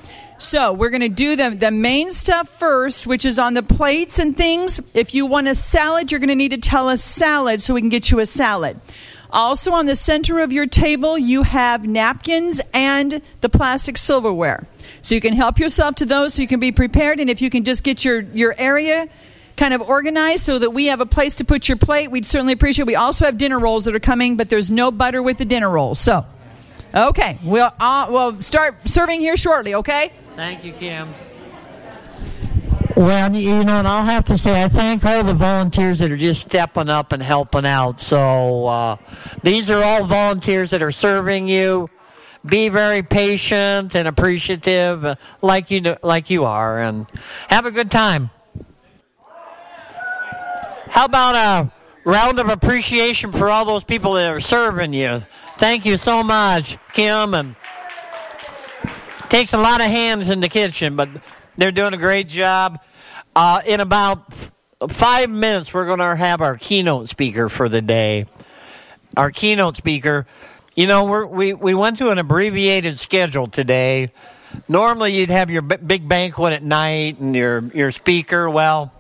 So, 0.43 0.73
we're 0.73 0.89
going 0.89 1.03
to 1.03 1.11
do 1.11 1.37
the, 1.37 1.51
the 1.51 1.71
main 1.71 2.11
stuff 2.13 2.49
first, 2.49 3.07
which 3.07 3.27
is 3.27 3.39
on 3.39 3.53
the 3.53 3.63
plates 3.63 4.19
and 4.19 4.35
things. 4.35 4.81
If 4.95 5.15
you 5.15 5.27
want 5.27 5.49
a 5.49 5.55
salad, 5.55 6.11
you're 6.11 6.19
going 6.19 6.31
to 6.31 6.35
need 6.35 6.53
to 6.53 6.59
tell 6.59 6.89
us 6.89 7.05
salad 7.05 7.61
so 7.61 7.75
we 7.75 7.83
can 7.83 7.91
get 7.91 8.11
you 8.11 8.21
a 8.21 8.27
salad. 8.27 8.81
Also, 9.29 9.73
on 9.73 9.85
the 9.85 9.95
center 9.95 10.41
of 10.41 10.51
your 10.51 10.67
table, 10.67 11.19
you 11.19 11.43
have 11.43 11.87
napkins 11.87 12.59
and 12.73 13.21
the 13.43 13.51
plastic 13.51 13.99
silverware. 13.99 14.67
So, 15.03 15.15
you 15.15 15.21
can 15.21 15.35
help 15.35 15.59
yourself 15.59 15.97
to 15.97 16.07
those 16.07 16.33
so 16.33 16.41
you 16.41 16.49
can 16.49 16.59
be 16.59 16.73
prepared. 16.73 17.21
And 17.21 17.29
if 17.29 17.43
you 17.43 17.51
can 17.51 17.65
just 17.65 17.85
get 17.85 18.03
your, 18.03 18.21
your 18.21 18.55
area 18.57 19.11
kind 19.59 19.75
of 19.75 19.83
organized 19.83 20.47
so 20.47 20.59
that 20.59 20.71
we 20.71 20.87
have 20.87 21.03
a 21.03 21.07
place 21.07 21.35
to 21.35 21.45
put 21.45 21.69
your 21.69 21.77
plate, 21.77 22.11
we'd 22.11 22.25
certainly 22.25 22.55
appreciate 22.55 22.85
it. 22.85 22.87
We 22.87 22.97
also 22.97 23.27
have 23.27 23.37
dinner 23.37 23.59
rolls 23.59 23.85
that 23.85 23.95
are 23.95 24.01
coming, 24.01 24.39
but 24.39 24.49
there's 24.49 24.71
no 24.71 24.91
butter 24.91 25.23
with 25.23 25.37
the 25.37 25.45
dinner 25.45 25.69
rolls. 25.69 25.99
So, 25.99 26.25
okay, 26.95 27.39
we'll, 27.43 27.73
uh, 27.79 28.07
we'll 28.11 28.41
start 28.43 28.89
serving 28.89 29.21
here 29.21 29.37
shortly, 29.37 29.75
okay? 29.75 30.13
Thank 30.37 30.65
you, 30.65 30.73
Kim. 30.73 31.09
Well, 32.97 33.35
you 33.35 33.65
know, 33.65 33.79
and 33.79 33.89
I'll 33.89 34.05
have 34.05 34.27
to 34.27 34.37
say, 34.37 34.63
I 34.63 34.69
thank 34.69 35.05
all 35.05 35.23
the 35.23 35.33
volunteers 35.33 36.01
that 36.01 36.11
are 36.11 36.17
just 36.17 36.43
stepping 36.43 36.91
up 36.91 37.13
and 37.13 37.23
helping 37.23 37.65
out. 37.65 38.01
So 38.01 38.67
uh, 38.67 38.97
these 39.43 39.71
are 39.71 39.83
all 39.83 40.05
volunteers 40.05 40.71
that 40.71 40.83
are 40.83 40.93
serving 40.93 41.49
you. 41.49 41.89
Be 42.45 42.69
very 42.69 43.03
patient 43.03 43.95
and 43.95 44.09
appreciative, 44.09 45.05
uh, 45.05 45.15
like 45.41 45.71
you 45.71 45.97
like 46.03 46.31
you 46.31 46.45
are, 46.45 46.81
and 46.81 47.07
have 47.49 47.65
a 47.65 47.71
good 47.71 47.91
time. 47.91 48.31
How 50.89 51.05
about 51.05 51.37
a 51.37 51.73
round 52.05 52.39
of 52.39 52.49
appreciation 52.49 53.33
for 53.33 53.49
all 53.49 53.65
those 53.65 53.85
people 53.85 54.15
that 54.15 54.27
are 54.27 54.41
serving 54.41 54.93
you? 54.93 55.23
Thank 55.61 55.85
you 55.85 55.99
so 55.99 56.23
much, 56.23 56.79
Kim, 56.95 57.35
and 57.35 57.55
takes 59.29 59.53
a 59.53 59.59
lot 59.59 59.83
of 59.83 59.89
hands 59.89 60.31
in 60.31 60.41
the 60.41 60.49
kitchen, 60.49 60.97
but 60.97 61.11
they're 61.59 61.71
doing 61.71 61.93
a 61.93 61.99
great 61.99 62.29
job. 62.29 62.81
Uh, 63.37 63.61
in 63.67 63.79
about 63.81 64.25
f- 64.31 64.51
five 64.89 65.29
minutes, 65.29 65.75
we're 65.75 65.85
going 65.85 65.99
to 65.99 66.17
have 66.17 66.41
our 66.41 66.57
keynote 66.57 67.11
speaker 67.11 67.51
for 67.51 67.69
the 67.69 67.83
day. 67.83 68.25
Our 69.19 69.31
keynote 69.31 69.77
speaker, 69.77 70.25
you 70.75 70.87
know, 70.87 71.27
we 71.27 71.53
we 71.53 71.75
went 71.75 71.99
to 71.99 72.09
an 72.09 72.17
abbreviated 72.17 72.99
schedule 72.99 73.47
today. 73.47 74.13
Normally, 74.67 75.15
you'd 75.15 75.31
have 75.31 75.51
your 75.51 75.61
b- 75.61 75.77
big 75.77 76.09
banquet 76.09 76.55
at 76.55 76.63
night 76.63 77.21
and 77.21 77.37
your 77.37 77.65
your 77.75 77.91
speaker. 77.91 78.49
Well, 78.49 78.95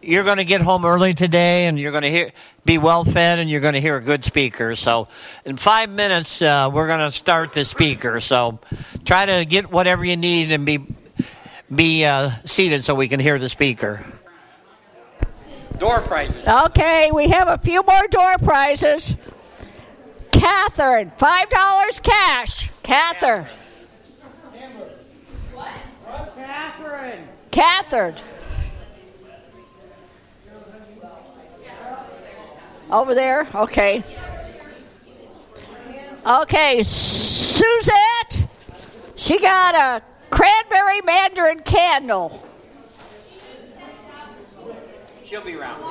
you're 0.00 0.24
going 0.24 0.36
to 0.36 0.44
get 0.44 0.60
home 0.60 0.84
early 0.84 1.14
today, 1.14 1.66
and 1.66 1.78
you're 1.78 1.90
going 1.90 2.02
to 2.02 2.10
hear 2.10 2.32
be 2.64 2.78
well 2.78 3.04
fed, 3.04 3.38
and 3.38 3.50
you're 3.50 3.60
going 3.60 3.74
to 3.74 3.80
hear 3.80 3.96
a 3.96 4.00
good 4.00 4.24
speaker. 4.24 4.74
So, 4.74 5.08
in 5.44 5.56
five 5.56 5.90
minutes, 5.90 6.40
uh, 6.40 6.70
we're 6.72 6.86
going 6.86 7.00
to 7.00 7.10
start 7.10 7.52
the 7.52 7.64
speaker. 7.64 8.20
So, 8.20 8.60
try 9.04 9.26
to 9.26 9.44
get 9.44 9.70
whatever 9.70 10.04
you 10.04 10.16
need 10.16 10.52
and 10.52 10.64
be 10.64 10.86
be 11.74 12.04
uh, 12.04 12.30
seated 12.44 12.84
so 12.84 12.94
we 12.94 13.08
can 13.08 13.18
hear 13.18 13.38
the 13.38 13.48
speaker. 13.48 14.04
Door 15.78 16.02
prizes. 16.02 16.46
Okay, 16.46 17.10
we 17.12 17.28
have 17.28 17.48
a 17.48 17.58
few 17.58 17.82
more 17.82 18.06
door 18.08 18.36
prizes. 18.38 19.16
Catherine, 20.30 21.10
five 21.16 21.50
dollars 21.50 21.98
cash. 21.98 22.70
Catherine. 22.82 23.46
Catherine. 26.36 27.28
Catherine. 27.50 28.14
Over 32.92 33.14
there? 33.14 33.48
Okay. 33.54 34.04
Okay, 36.26 36.82
Suzette. 36.82 38.46
She 39.16 39.40
got 39.40 39.74
a 39.74 40.02
cranberry 40.30 41.00
mandarin 41.00 41.60
candle. 41.60 42.46
She'll 45.24 45.42
be 45.42 45.54
around. 45.54 45.82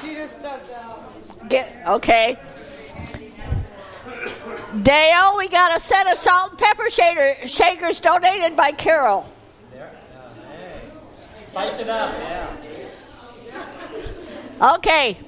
She 0.00 0.14
just 0.14 0.38
stepped 0.40 0.72
out. 0.72 1.48
Get 1.48 1.72
okay. 1.86 2.36
Dale, 4.82 5.36
we 5.36 5.48
got 5.48 5.76
a 5.76 5.80
set 5.80 6.10
of 6.10 6.18
salt 6.18 6.50
and 6.50 6.58
pepper 6.58 6.90
shaker, 6.90 7.46
shakers 7.46 8.00
donated 8.00 8.56
by 8.56 8.72
Carol. 8.72 9.30
Uh, 9.76 9.86
Spice 11.46 11.78
it 11.78 11.88
up, 11.88 12.12
yeah. 12.18 12.41
Okay. 14.62 15.18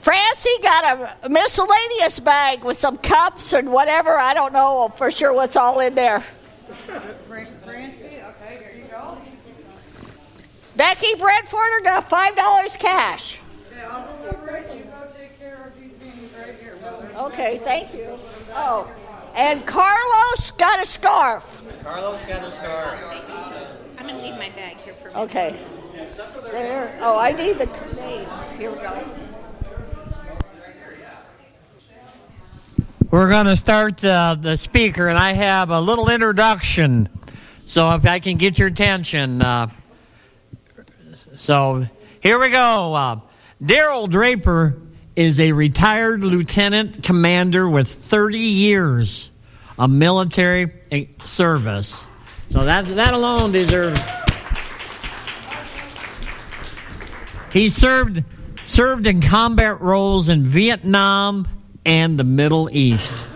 Francie 0.00 0.50
got 0.62 1.16
a 1.22 1.28
miscellaneous 1.28 2.20
bag 2.20 2.64
with 2.64 2.76
some 2.76 2.98
cups 2.98 3.52
and 3.52 3.70
whatever. 3.70 4.16
I 4.16 4.34
don't 4.34 4.52
know 4.52 4.92
for 4.96 5.10
sure 5.10 5.32
what's 5.32 5.56
all 5.56 5.80
in 5.80 5.94
there. 5.94 6.20
Francie, 6.20 8.20
okay, 8.22 8.58
there 8.58 8.74
you 8.76 8.84
go. 8.90 9.18
Becky 10.76 11.14
Brentforder 11.14 11.84
got 11.84 12.08
five 12.08 12.36
dollars 12.36 12.76
cash. 12.76 13.40
Okay, 13.70 13.82
I'll 13.82 14.06
deliver 14.16 14.56
it. 14.56 14.76
You 14.76 14.84
go 14.84 15.06
take 15.16 15.38
care 15.38 15.62
of 15.66 15.80
these 15.80 15.92
things 15.92 16.30
right 16.38 16.54
here. 16.60 16.76
Okay, 17.16 17.58
thank 17.64 17.94
you. 17.94 18.18
Oh, 18.54 18.90
and 19.34 19.66
Carlos 19.66 20.50
got 20.52 20.82
a 20.82 20.86
scarf. 20.86 21.62
Carlos 21.82 22.22
got 22.24 22.46
a 22.46 22.52
scarf. 22.52 23.00
I'm 23.98 24.06
going 24.06 24.16
to 24.16 24.22
leave 24.22 24.38
my 24.38 24.50
bag 24.50 24.76
here 24.78 24.94
for 24.94 25.08
a 25.08 25.12
minute. 25.12 25.24
Okay. 25.24 25.58
There. 25.94 26.98
Oh, 27.00 27.18
I 27.18 27.32
need 27.32 27.58
the 27.58 27.66
name. 27.96 28.28
Here 28.58 28.70
we 28.70 28.78
go. 28.78 29.04
We're 33.10 33.28
going 33.28 33.46
to 33.46 33.56
start 33.56 33.98
the, 33.98 34.36
the 34.40 34.56
speaker, 34.56 35.06
and 35.06 35.16
I 35.16 35.34
have 35.34 35.70
a 35.70 35.80
little 35.80 36.10
introduction. 36.10 37.08
So 37.66 37.94
if 37.94 38.04
I 38.06 38.18
can 38.18 38.38
get 38.38 38.58
your 38.58 38.68
attention. 38.68 39.40
Uh, 39.40 39.68
so 41.36 41.86
here 42.20 42.40
we 42.40 42.48
go. 42.50 42.94
Uh, 42.94 43.20
Darrel 43.64 44.08
Draper 44.08 44.76
is 45.14 45.38
a 45.38 45.52
retired 45.52 46.24
lieutenant 46.24 47.04
commander 47.04 47.68
with 47.68 47.88
30 47.88 48.38
years 48.38 49.30
of 49.78 49.90
military 49.90 50.72
service. 51.24 52.04
So 52.50 52.64
that, 52.64 52.86
that 52.96 53.14
alone 53.14 53.52
deserves. 53.52 54.00
He 57.54 57.68
served 57.68 58.24
served 58.64 59.06
in 59.06 59.20
combat 59.20 59.80
roles 59.80 60.28
in 60.28 60.44
Vietnam 60.44 61.46
and 61.86 62.18
the 62.18 62.24
Middle 62.24 62.68
East. 62.72 63.26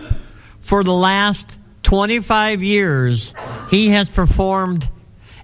For 0.59 0.83
the 0.83 0.91
last 0.91 1.57
25 1.83 2.61
years, 2.61 3.33
he 3.69 3.89
has 3.91 4.09
performed 4.09 4.89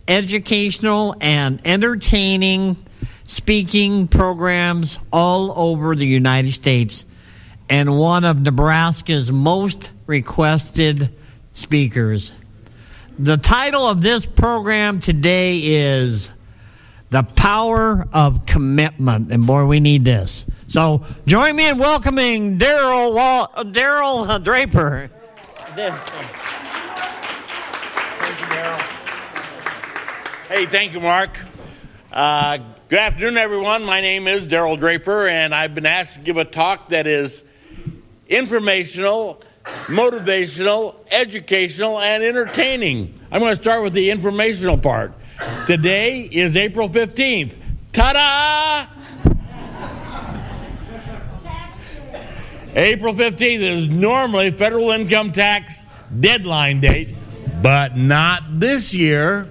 educational 0.09 1.15
and 1.21 1.61
entertaining 1.63 2.75
speaking 3.23 4.09
programs 4.09 4.99
all 5.09 5.57
over 5.57 5.95
the 5.95 6.05
United 6.05 6.51
States 6.51 7.05
and 7.69 7.97
one 7.97 8.25
of 8.25 8.41
Nebraska's 8.41 9.31
most 9.31 9.91
requested 10.05 11.15
speakers. 11.53 12.33
The 13.17 13.37
title 13.37 13.87
of 13.87 14.01
this 14.01 14.25
program 14.25 14.99
today 14.99 15.61
is 15.63 16.29
The 17.15 17.23
Power 17.23 18.05
of 18.11 18.45
Commitment. 18.45 19.31
And 19.31 19.47
boy, 19.47 19.63
we 19.63 19.79
need 19.79 20.03
this. 20.03 20.45
So 20.67 21.05
join 21.25 21.55
me 21.55 21.69
in 21.69 21.77
welcoming 21.77 22.57
Darrel 22.57 23.13
Wall- 23.13 23.53
Darrel 23.71 24.37
Draper. 24.39 25.09
Hey, 30.49 30.65
thank 30.65 30.91
you, 30.91 30.99
Mark. 30.99 31.39
Uh, 32.11 32.57
good 32.89 32.99
afternoon, 32.99 33.37
everyone. 33.37 33.85
My 33.85 34.01
name 34.01 34.27
is 34.27 34.45
Darrel 34.45 34.75
Draper, 34.75 35.29
and 35.29 35.55
I've 35.55 35.73
been 35.73 35.85
asked 35.85 36.15
to 36.15 36.19
give 36.19 36.35
a 36.35 36.43
talk 36.43 36.89
that 36.89 37.07
is 37.07 37.45
informational, 38.27 39.41
motivational, 39.85 40.95
educational, 41.11 41.97
and 41.97 42.25
entertaining. 42.25 43.17
I'm 43.31 43.39
going 43.39 43.55
to 43.55 43.63
start 43.63 43.83
with 43.83 43.93
the 43.93 44.11
informational 44.11 44.77
part. 44.77 45.13
Today 45.67 46.21
is 46.31 46.55
April 46.55 46.89
15th. 46.89 47.55
Ta 47.91 48.13
da! 48.13 48.95
April 52.75 53.13
15th 53.13 53.61
is 53.61 53.89
normally 53.89 54.51
federal 54.51 54.91
income 54.91 55.31
tax 55.31 55.85
deadline 56.19 56.81
date, 56.81 57.15
but 57.61 57.95
not 57.95 58.59
this 58.59 58.93
year 58.93 59.47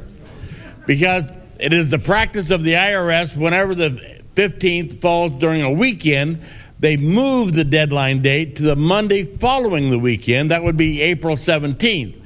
because 0.86 1.24
it 1.58 1.72
is 1.72 1.88
the 1.90 1.98
practice 1.98 2.50
of 2.50 2.62
the 2.62 2.74
IRS 2.74 3.36
whenever 3.36 3.74
the 3.74 4.20
15th 4.34 5.00
falls 5.00 5.32
during 5.32 5.62
a 5.62 5.70
weekend, 5.70 6.40
they 6.80 6.96
move 6.96 7.54
the 7.54 7.64
deadline 7.64 8.20
date 8.20 8.56
to 8.56 8.62
the 8.62 8.76
Monday 8.76 9.24
following 9.24 9.90
the 9.90 9.98
weekend. 9.98 10.50
That 10.50 10.62
would 10.62 10.76
be 10.76 11.00
April 11.00 11.36
17th. 11.36 12.20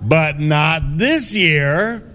But 0.00 0.40
not 0.40 0.98
this 0.98 1.34
year 1.36 2.11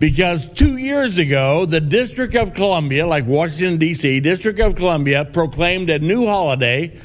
because 0.00 0.48
two 0.48 0.78
years 0.78 1.18
ago, 1.18 1.66
the 1.66 1.80
District 1.80 2.34
of 2.34 2.54
Columbia, 2.54 3.06
like 3.06 3.26
Washington, 3.26 3.76
D.C., 3.78 4.20
District 4.20 4.58
of 4.58 4.74
Columbia 4.74 5.26
proclaimed 5.26 5.90
a 5.90 5.98
new 5.98 6.26
holiday 6.26 6.98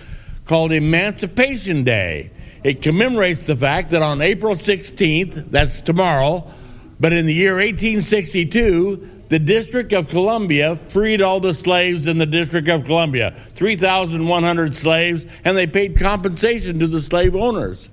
called 0.46 0.72
Emancipation 0.72 1.84
Day. 1.84 2.32
It 2.64 2.82
commemorates 2.82 3.46
the 3.46 3.58
fact 3.58 3.92
that 3.92 4.02
on 4.02 4.22
April 4.22 4.56
16th, 4.56 5.52
that's 5.52 5.82
tomorrow, 5.82 6.50
but 6.98 7.12
in 7.12 7.26
the 7.26 7.34
year 7.34 7.56
1862, 7.56 9.26
the 9.28 9.40
District 9.40 9.92
of 9.92 10.08
Columbia 10.08 10.80
freed 10.88 11.22
all 11.22 11.42
the 11.42 11.54
slaves 11.54 12.08
in 12.08 12.18
the 12.18 12.26
District 12.26 12.68
of 12.70 12.86
Columbia 12.86 13.36
3,100 13.56 14.74
slaves, 14.74 15.28
and 15.44 15.58
they 15.58 15.68
paid 15.68 16.00
compensation 16.00 16.80
to 16.80 16.88
the 16.88 17.02
slave 17.02 17.36
owners. 17.36 17.90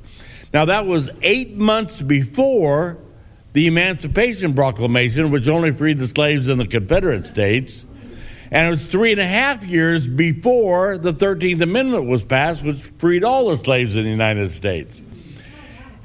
Now, 0.55 0.67
that 0.67 0.87
was 0.87 1.11
eight 1.23 1.57
months 1.57 2.01
before 2.01 2.99
the 3.53 3.67
Emancipation 3.67 4.55
Proclamation, 4.55 5.31
which 5.31 5.49
only 5.49 5.73
freed 5.73 5.99
the 5.99 6.07
slaves 6.07 6.49
in 6.49 6.59
the 6.59 6.67
Confederate 6.67 7.27
States. 7.27 7.85
And 8.51 8.67
it 8.67 8.71
was 8.71 8.87
three 8.87 9.13
and 9.13 9.21
a 9.21 9.27
half 9.27 9.65
years 9.65 10.07
before 10.07 10.99
the 10.99 11.13
13th 11.13 11.63
Amendment 11.63 12.07
was 12.07 12.23
passed, 12.23 12.65
which 12.65 12.83
freed 12.99 13.25
all 13.25 13.49
the 13.49 13.57
slaves 13.57 13.97
in 13.97 14.05
the 14.05 14.11
United 14.11 14.51
States. 14.51 15.01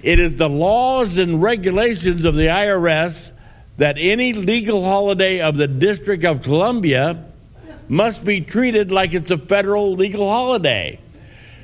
It 0.01 0.19
is 0.19 0.35
the 0.35 0.47
laws 0.47 1.17
and 1.17 1.41
regulations 1.41 2.23
of 2.25 2.35
the 2.35 2.47
IRS 2.47 3.31
that 3.77 3.97
any 3.99 4.33
legal 4.33 4.83
holiday 4.83 5.41
of 5.41 5.57
the 5.57 5.67
District 5.67 6.23
of 6.23 6.41
Columbia 6.41 7.25
must 7.89 8.23
be 8.23 8.41
treated 8.41 8.91
like 8.91 9.13
it's 9.13 9.31
a 9.31 9.37
federal 9.37 9.93
legal 9.93 10.29
holiday. 10.29 10.99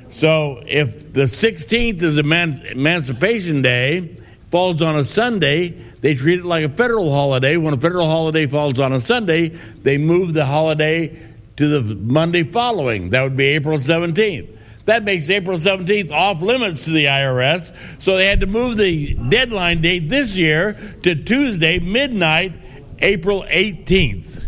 So 0.08 0.62
if 0.66 1.12
the 1.12 1.22
16th 1.22 2.02
is 2.02 2.18
Eman- 2.18 2.70
Emancipation 2.72 3.62
Day, 3.62 4.16
falls 4.54 4.82
on 4.82 4.94
a 4.94 5.04
Sunday, 5.04 5.70
they 6.00 6.14
treat 6.14 6.38
it 6.38 6.44
like 6.44 6.64
a 6.64 6.68
federal 6.68 7.10
holiday. 7.10 7.56
When 7.56 7.74
a 7.74 7.76
federal 7.76 8.06
holiday 8.06 8.46
falls 8.46 8.78
on 8.78 8.92
a 8.92 9.00
Sunday, 9.00 9.48
they 9.48 9.98
move 9.98 10.32
the 10.32 10.46
holiday 10.46 11.20
to 11.56 11.66
the 11.66 11.96
Monday 11.96 12.44
following. 12.44 13.10
That 13.10 13.24
would 13.24 13.36
be 13.36 13.46
April 13.46 13.78
17th. 13.78 14.56
That 14.84 15.02
makes 15.02 15.28
April 15.28 15.56
17th 15.56 16.12
off 16.12 16.40
limits 16.40 16.84
to 16.84 16.90
the 16.90 17.06
IRS. 17.06 18.00
So 18.00 18.16
they 18.16 18.26
had 18.26 18.42
to 18.42 18.46
move 18.46 18.76
the 18.76 19.14
deadline 19.14 19.82
date 19.82 20.08
this 20.08 20.36
year 20.36 20.78
to 21.02 21.16
Tuesday, 21.16 21.80
midnight, 21.80 22.52
April 23.00 23.42
18th. 23.42 24.46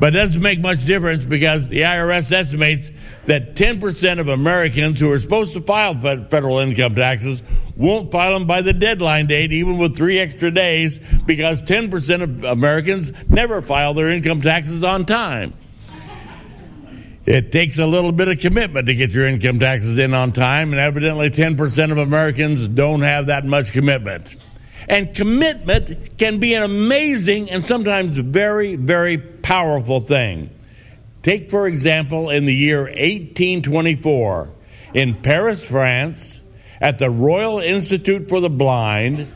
But 0.00 0.16
it 0.16 0.18
doesn't 0.18 0.42
make 0.42 0.58
much 0.58 0.84
difference 0.86 1.22
because 1.22 1.68
the 1.68 1.82
IRS 1.82 2.32
estimates 2.32 2.90
that 3.26 3.54
10% 3.54 4.20
of 4.20 4.28
Americans 4.28 5.00
who 5.00 5.10
are 5.10 5.18
supposed 5.18 5.52
to 5.54 5.60
file 5.60 5.98
federal 6.00 6.58
income 6.58 6.94
taxes 6.94 7.42
won't 7.76 8.12
file 8.12 8.38
them 8.38 8.46
by 8.46 8.62
the 8.62 8.72
deadline 8.72 9.26
date, 9.26 9.52
even 9.52 9.78
with 9.78 9.96
three 9.96 10.18
extra 10.18 10.50
days, 10.50 11.00
because 11.26 11.62
10% 11.62 12.22
of 12.22 12.44
Americans 12.44 13.12
never 13.28 13.62
file 13.62 13.94
their 13.94 14.10
income 14.10 14.42
taxes 14.42 14.84
on 14.84 15.06
time. 15.06 15.52
It 17.26 17.52
takes 17.52 17.78
a 17.78 17.86
little 17.86 18.12
bit 18.12 18.28
of 18.28 18.38
commitment 18.38 18.86
to 18.86 18.94
get 18.94 19.12
your 19.12 19.26
income 19.26 19.58
taxes 19.58 19.96
in 19.98 20.12
on 20.12 20.32
time, 20.32 20.72
and 20.72 20.80
evidently 20.80 21.30
10% 21.30 21.90
of 21.90 21.96
Americans 21.96 22.68
don't 22.68 23.00
have 23.00 23.26
that 23.26 23.46
much 23.46 23.72
commitment. 23.72 24.36
And 24.88 25.14
commitment 25.14 26.18
can 26.18 26.38
be 26.38 26.52
an 26.52 26.62
amazing 26.62 27.50
and 27.50 27.66
sometimes 27.66 28.18
very, 28.18 28.76
very 28.76 29.16
powerful 29.16 30.00
thing. 30.00 30.50
Take, 31.24 31.50
for 31.50 31.66
example, 31.66 32.28
in 32.28 32.44
the 32.44 32.54
year 32.54 32.82
1824, 32.82 34.50
in 34.92 35.14
Paris, 35.22 35.66
France, 35.66 36.42
at 36.82 36.98
the 36.98 37.08
Royal 37.08 37.60
Institute 37.60 38.28
for 38.28 38.40
the 38.40 38.50
Blind, 38.50 39.26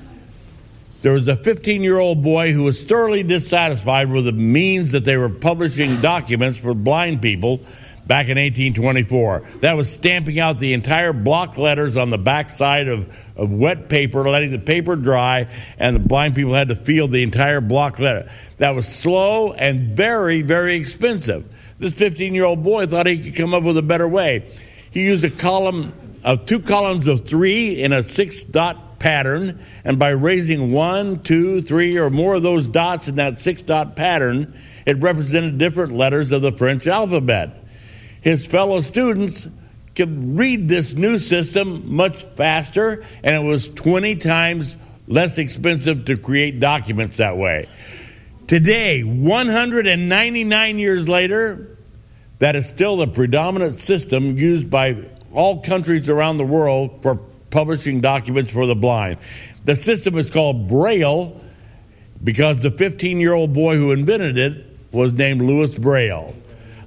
there 1.01 1.15
was 1.15 1.28
a 1.28 1.36
15 1.36 1.82
year 1.82 1.98
old 1.98 2.23
boy 2.23 2.52
who 2.52 2.65
was 2.65 2.85
thoroughly 2.85 3.23
dissatisfied 3.23 4.10
with 4.10 4.27
the 4.27 4.32
means 4.32 4.93
that 4.93 5.06
they 5.06 5.16
were 5.16 5.31
publishing 5.31 6.02
documents 6.02 6.59
for 6.59 6.74
blind 6.74 7.23
people 7.23 7.62
back 8.06 8.27
in 8.27 8.36
1824. 8.36 9.48
That 9.60 9.74
was 9.74 9.90
stamping 9.90 10.39
out 10.39 10.59
the 10.59 10.74
entire 10.74 11.15
block 11.15 11.56
letters 11.56 11.97
on 11.97 12.10
the 12.10 12.19
backside 12.19 12.89
of, 12.89 13.10
of 13.35 13.51
wet 13.51 13.89
paper, 13.89 14.28
letting 14.28 14.51
the 14.51 14.59
paper 14.59 14.94
dry, 14.94 15.47
and 15.78 15.97
the 15.97 16.01
blind 16.01 16.35
people 16.35 16.52
had 16.52 16.69
to 16.69 16.77
feel 16.77 17.09
the 17.09 17.23
entire 17.23 17.62
block 17.62 17.98
letter. 17.98 18.31
That 18.59 18.74
was 18.74 18.86
slow 18.86 19.55
and 19.55 19.97
very, 19.97 20.43
very 20.43 20.77
expensive. 20.77 21.51
This 21.78 21.94
15 21.94 22.34
year 22.34 22.44
old 22.44 22.62
boy 22.62 22.86
thought 22.86 23.06
he 23.06 23.18
could 23.18 23.36
come 23.36 23.55
up 23.55 23.62
with 23.62 23.78
a 23.78 23.82
better 23.82 24.09
way. 24.09 24.50
He 24.90 25.02
used 25.02 25.24
a 25.24 25.30
column 25.30 25.92
of 26.24 26.46
two 26.46 26.60
columns 26.60 27.06
of 27.06 27.26
three 27.26 27.80
in 27.82 27.92
a 27.92 28.02
six 28.02 28.42
dot 28.42 28.98
pattern, 28.98 29.64
and 29.84 29.96
by 29.96 30.10
raising 30.10 30.72
one, 30.72 31.22
two, 31.22 31.62
three, 31.62 31.96
or 31.98 32.10
more 32.10 32.34
of 32.34 32.42
those 32.42 32.66
dots 32.66 33.06
in 33.06 33.16
that 33.16 33.40
six 33.40 33.62
dot 33.62 33.94
pattern, 33.94 34.59
it 34.86 34.98
represented 34.98 35.59
different 35.59 35.92
letters 35.92 36.32
of 36.32 36.42
the 36.42 36.50
French 36.50 36.88
alphabet. 36.88 37.64
His 38.22 38.44
fellow 38.44 38.80
students 38.80 39.46
could 39.94 40.36
read 40.36 40.68
this 40.68 40.94
new 40.94 41.18
system 41.18 41.94
much 41.94 42.24
faster, 42.24 43.05
and 43.22 43.36
it 43.36 43.46
was 43.46 43.68
20 43.68 44.16
times 44.16 44.76
less 45.06 45.38
expensive 45.38 46.06
to 46.06 46.16
create 46.16 46.59
documents 46.59 47.18
that 47.18 47.36
way. 47.36 47.68
Today, 48.48 49.02
199 49.02 50.78
years 50.78 51.06
later, 51.06 51.76
that 52.38 52.56
is 52.56 52.66
still 52.66 52.96
the 52.96 53.06
predominant 53.06 53.78
system 53.78 54.38
used 54.38 54.70
by 54.70 54.96
all 55.34 55.60
countries 55.60 56.08
around 56.08 56.38
the 56.38 56.46
world 56.46 57.02
for 57.02 57.16
publishing 57.50 58.00
documents 58.00 58.50
for 58.50 58.66
the 58.66 58.74
blind. 58.74 59.18
The 59.66 59.76
system 59.76 60.16
is 60.16 60.30
called 60.30 60.66
Braille 60.66 61.38
because 62.24 62.62
the 62.62 62.70
15 62.70 63.20
year 63.20 63.34
old 63.34 63.52
boy 63.52 63.76
who 63.76 63.92
invented 63.92 64.38
it 64.38 64.64
was 64.92 65.12
named 65.12 65.42
Louis 65.42 65.78
Braille. 65.78 66.34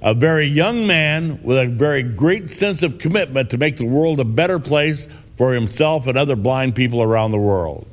A 0.02 0.14
very 0.14 0.46
young 0.46 0.88
man 0.88 1.44
with 1.44 1.58
a 1.58 1.68
very 1.68 2.02
great 2.02 2.50
sense 2.50 2.82
of 2.82 2.98
commitment 2.98 3.50
to 3.50 3.56
make 3.56 3.76
the 3.76 3.86
world 3.86 4.18
a 4.18 4.24
better 4.24 4.58
place 4.58 5.06
for 5.36 5.52
himself 5.52 6.08
and 6.08 6.18
other 6.18 6.34
blind 6.34 6.74
people 6.74 7.00
around 7.00 7.30
the 7.30 7.38
world. 7.38 7.86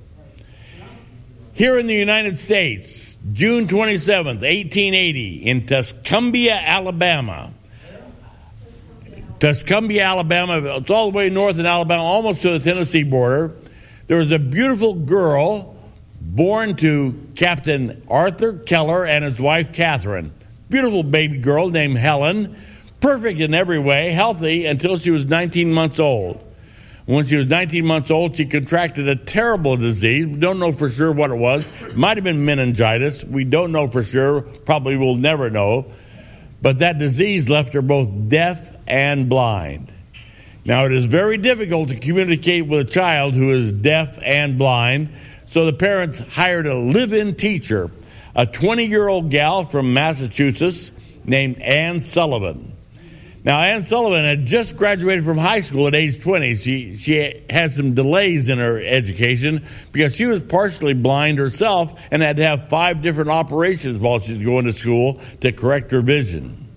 Here 1.53 1.77
in 1.77 1.85
the 1.85 1.93
United 1.93 2.39
States, 2.39 3.08
June 3.33 3.67
27th, 3.67 4.41
1880, 4.41 5.45
in 5.45 5.65
Tuscumbia, 5.65 6.55
Alabama, 6.55 7.53
Tuscumbia, 9.39 10.03
Alabama, 10.03 10.77
it's 10.77 10.89
all 10.89 11.11
the 11.11 11.17
way 11.17 11.29
north 11.29 11.59
in 11.59 11.65
Alabama, 11.65 12.03
almost 12.03 12.41
to 12.41 12.57
the 12.57 12.59
Tennessee 12.59 13.03
border. 13.03 13.55
There 14.07 14.17
was 14.17 14.31
a 14.31 14.39
beautiful 14.39 14.95
girl 14.95 15.75
born 16.19 16.75
to 16.77 17.27
Captain 17.35 18.03
Arthur 18.09 18.53
Keller 18.53 19.05
and 19.05 19.23
his 19.23 19.39
wife 19.39 19.71
Catherine. 19.71 20.33
Beautiful 20.69 21.03
baby 21.03 21.37
girl 21.37 21.69
named 21.69 21.97
Helen, 21.97 22.55
perfect 22.99 23.39
in 23.39 23.53
every 23.53 23.79
way, 23.79 24.11
healthy 24.11 24.65
until 24.65 24.97
she 24.97 25.11
was 25.11 25.25
19 25.25 25.73
months 25.73 25.99
old. 25.99 26.43
When 27.09 27.25
she 27.25 27.37
was 27.37 27.47
19 27.47 27.87
months 27.87 28.11
old, 28.11 28.35
she 28.35 28.45
contracted 28.45 29.09
a 29.09 29.15
terrible 29.15 29.75
disease. 29.75 30.27
We 30.27 30.35
don't 30.35 30.59
know 30.59 30.71
for 30.71 30.91
sure 30.91 31.11
what 31.11 31.31
it 31.31 31.37
was. 31.37 31.67
It 31.81 31.97
might 31.97 32.17
have 32.17 32.23
been 32.23 32.45
meningitis. 32.45 33.23
We 33.23 33.45
don't 33.45 33.71
know 33.71 33.87
for 33.87 34.03
sure. 34.03 34.41
Probably 34.41 34.95
will 34.95 35.15
never 35.15 35.49
know. 35.49 35.87
But 36.61 36.77
that 36.79 36.99
disease 36.99 37.49
left 37.49 37.73
her 37.73 37.81
both 37.81 38.29
deaf 38.29 38.75
and 38.85 39.27
blind. 39.27 39.91
Now, 40.63 40.85
it 40.85 40.91
is 40.91 41.05
very 41.05 41.37
difficult 41.37 41.89
to 41.89 41.95
communicate 41.95 42.67
with 42.67 42.81
a 42.81 42.91
child 42.91 43.33
who 43.33 43.53
is 43.53 43.71
deaf 43.71 44.19
and 44.21 44.59
blind, 44.59 45.09
so 45.45 45.65
the 45.65 45.73
parents 45.73 46.19
hired 46.19 46.67
a 46.67 46.77
live 46.77 47.11
in 47.11 47.33
teacher, 47.33 47.89
a 48.35 48.45
20 48.45 48.85
year 48.85 49.07
old 49.07 49.31
gal 49.31 49.65
from 49.65 49.95
Massachusetts 49.95 50.91
named 51.25 51.59
Anne 51.59 52.01
Sullivan. 52.01 52.73
Now, 53.43 53.61
Anne 53.61 53.83
Sullivan 53.83 54.25
had 54.25 54.45
just 54.45 54.75
graduated 54.75 55.23
from 55.23 55.37
high 55.37 55.61
school 55.61 55.87
at 55.87 55.95
age 55.95 56.19
20. 56.21 56.55
She, 56.55 56.97
she 56.97 57.43
had 57.49 57.71
some 57.71 57.93
delays 57.93 58.49
in 58.49 58.57
her 58.57 58.81
education 58.81 59.65
because 59.93 60.13
she 60.13 60.25
was 60.25 60.41
partially 60.41 60.93
blind 60.93 61.37
herself 61.37 61.97
and 62.11 62.21
had 62.21 62.35
to 62.37 62.43
have 62.43 62.67
five 62.67 63.01
different 63.01 63.29
operations 63.29 63.97
while 63.99 64.19
she 64.19 64.33
was 64.33 64.43
going 64.43 64.65
to 64.65 64.73
school 64.73 65.21
to 65.39 65.53
correct 65.53 65.91
her 65.91 66.01
vision. 66.01 66.67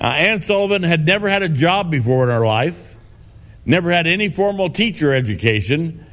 Uh, 0.00 0.04
Anne 0.04 0.40
Sullivan 0.40 0.82
had 0.82 1.04
never 1.04 1.28
had 1.28 1.42
a 1.42 1.48
job 1.48 1.90
before 1.90 2.24
in 2.24 2.30
her 2.30 2.44
life, 2.44 2.96
never 3.66 3.92
had 3.92 4.06
any 4.06 4.30
formal 4.30 4.70
teacher 4.70 5.12
education, 5.12 6.06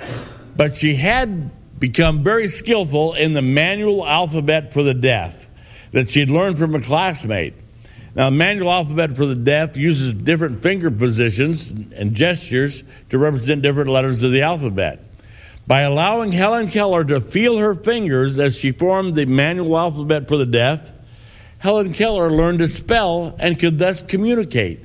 but 0.58 0.76
she 0.76 0.96
had 0.96 1.80
become 1.80 2.22
very 2.22 2.50
skillful 2.50 3.14
in 3.14 3.32
the 3.32 3.42
manual 3.42 4.06
alphabet 4.06 4.74
for 4.74 4.84
the 4.84 4.94
deaf 4.94 5.48
that 5.92 6.10
she'd 6.10 6.30
learned 6.30 6.60
from 6.60 6.76
a 6.76 6.82
classmate. 6.82 7.54
Now, 8.20 8.30
manual 8.30 8.70
alphabet 8.70 9.16
for 9.16 9.26
the 9.26 9.34
deaf 9.34 9.78
uses 9.78 10.12
different 10.12 10.62
finger 10.62 10.92
positions 10.92 11.72
and 11.72 12.14
gestures 12.14 12.84
to 13.12 13.18
represent 13.18 13.62
different 13.62 13.92
letters 13.92 14.22
of 14.24 14.34
the 14.34 14.42
alphabet. 14.42 15.00
By 15.66 15.84
allowing 15.84 16.34
Helen 16.34 16.70
Keller 16.70 17.06
to 17.06 17.22
feel 17.22 17.60
her 17.60 17.76
fingers 17.76 18.38
as 18.38 18.58
she 18.58 18.74
formed 18.74 19.16
the 19.16 19.26
manual 19.26 19.78
alphabet 19.78 20.28
for 20.28 20.36
the 20.36 20.46
deaf, 20.46 20.92
Helen 21.60 21.94
Keller 21.94 22.30
learned 22.30 22.60
to 22.60 22.68
spell 22.68 23.38
and 23.40 23.58
could 23.58 23.80
thus 23.80 24.02
communicate. 24.02 24.82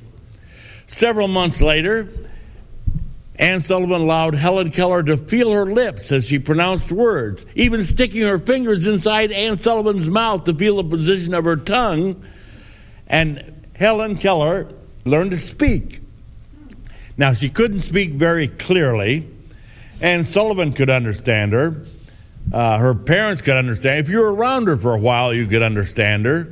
Several 0.87 1.27
months 1.27 1.61
later, 1.61 2.07
Anne 3.35 3.63
Sullivan 3.63 3.99
allowed 3.99 4.35
Helen 4.35 4.71
Keller 4.71 5.03
to 5.03 5.17
feel 5.17 5.51
her 5.51 5.65
lips 5.65 6.09
as 6.13 6.25
she 6.25 6.39
pronounced 6.39 6.89
words, 6.89 7.45
even 7.53 7.83
sticking 7.83 8.21
her 8.21 8.39
fingers 8.39 8.87
inside 8.87 9.33
Anne 9.33 9.59
Sullivan's 9.59 10.07
mouth 10.07 10.45
to 10.45 10.53
feel 10.53 10.77
the 10.77 10.85
position 10.85 11.33
of 11.33 11.43
her 11.43 11.57
tongue. 11.57 12.23
And 13.07 13.67
Helen 13.75 14.17
Keller 14.17 14.69
learned 15.03 15.31
to 15.31 15.37
speak. 15.37 16.01
Now, 17.17 17.33
she 17.33 17.49
couldn't 17.49 17.81
speak 17.81 18.11
very 18.11 18.47
clearly. 18.47 19.29
Anne 20.01 20.25
Sullivan 20.25 20.73
could 20.73 20.89
understand 20.89 21.53
her. 21.53 21.83
Uh, 22.51 22.77
her 22.77 22.93
parents 22.93 23.41
could 23.41 23.55
understand. 23.55 23.99
If 23.99 24.09
you 24.09 24.19
were 24.19 24.33
around 24.33 24.67
her 24.67 24.77
for 24.77 24.93
a 24.93 24.99
while, 24.99 25.33
you 25.33 25.47
could 25.47 25.61
understand 25.61 26.25
her. 26.25 26.49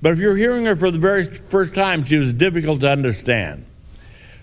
But 0.00 0.12
if 0.12 0.18
you're 0.18 0.36
hearing 0.36 0.64
her 0.66 0.76
for 0.76 0.90
the 0.90 0.98
very 0.98 1.24
first 1.24 1.74
time, 1.74 2.04
she 2.04 2.16
was 2.16 2.32
difficult 2.32 2.80
to 2.80 2.90
understand. 2.90 3.64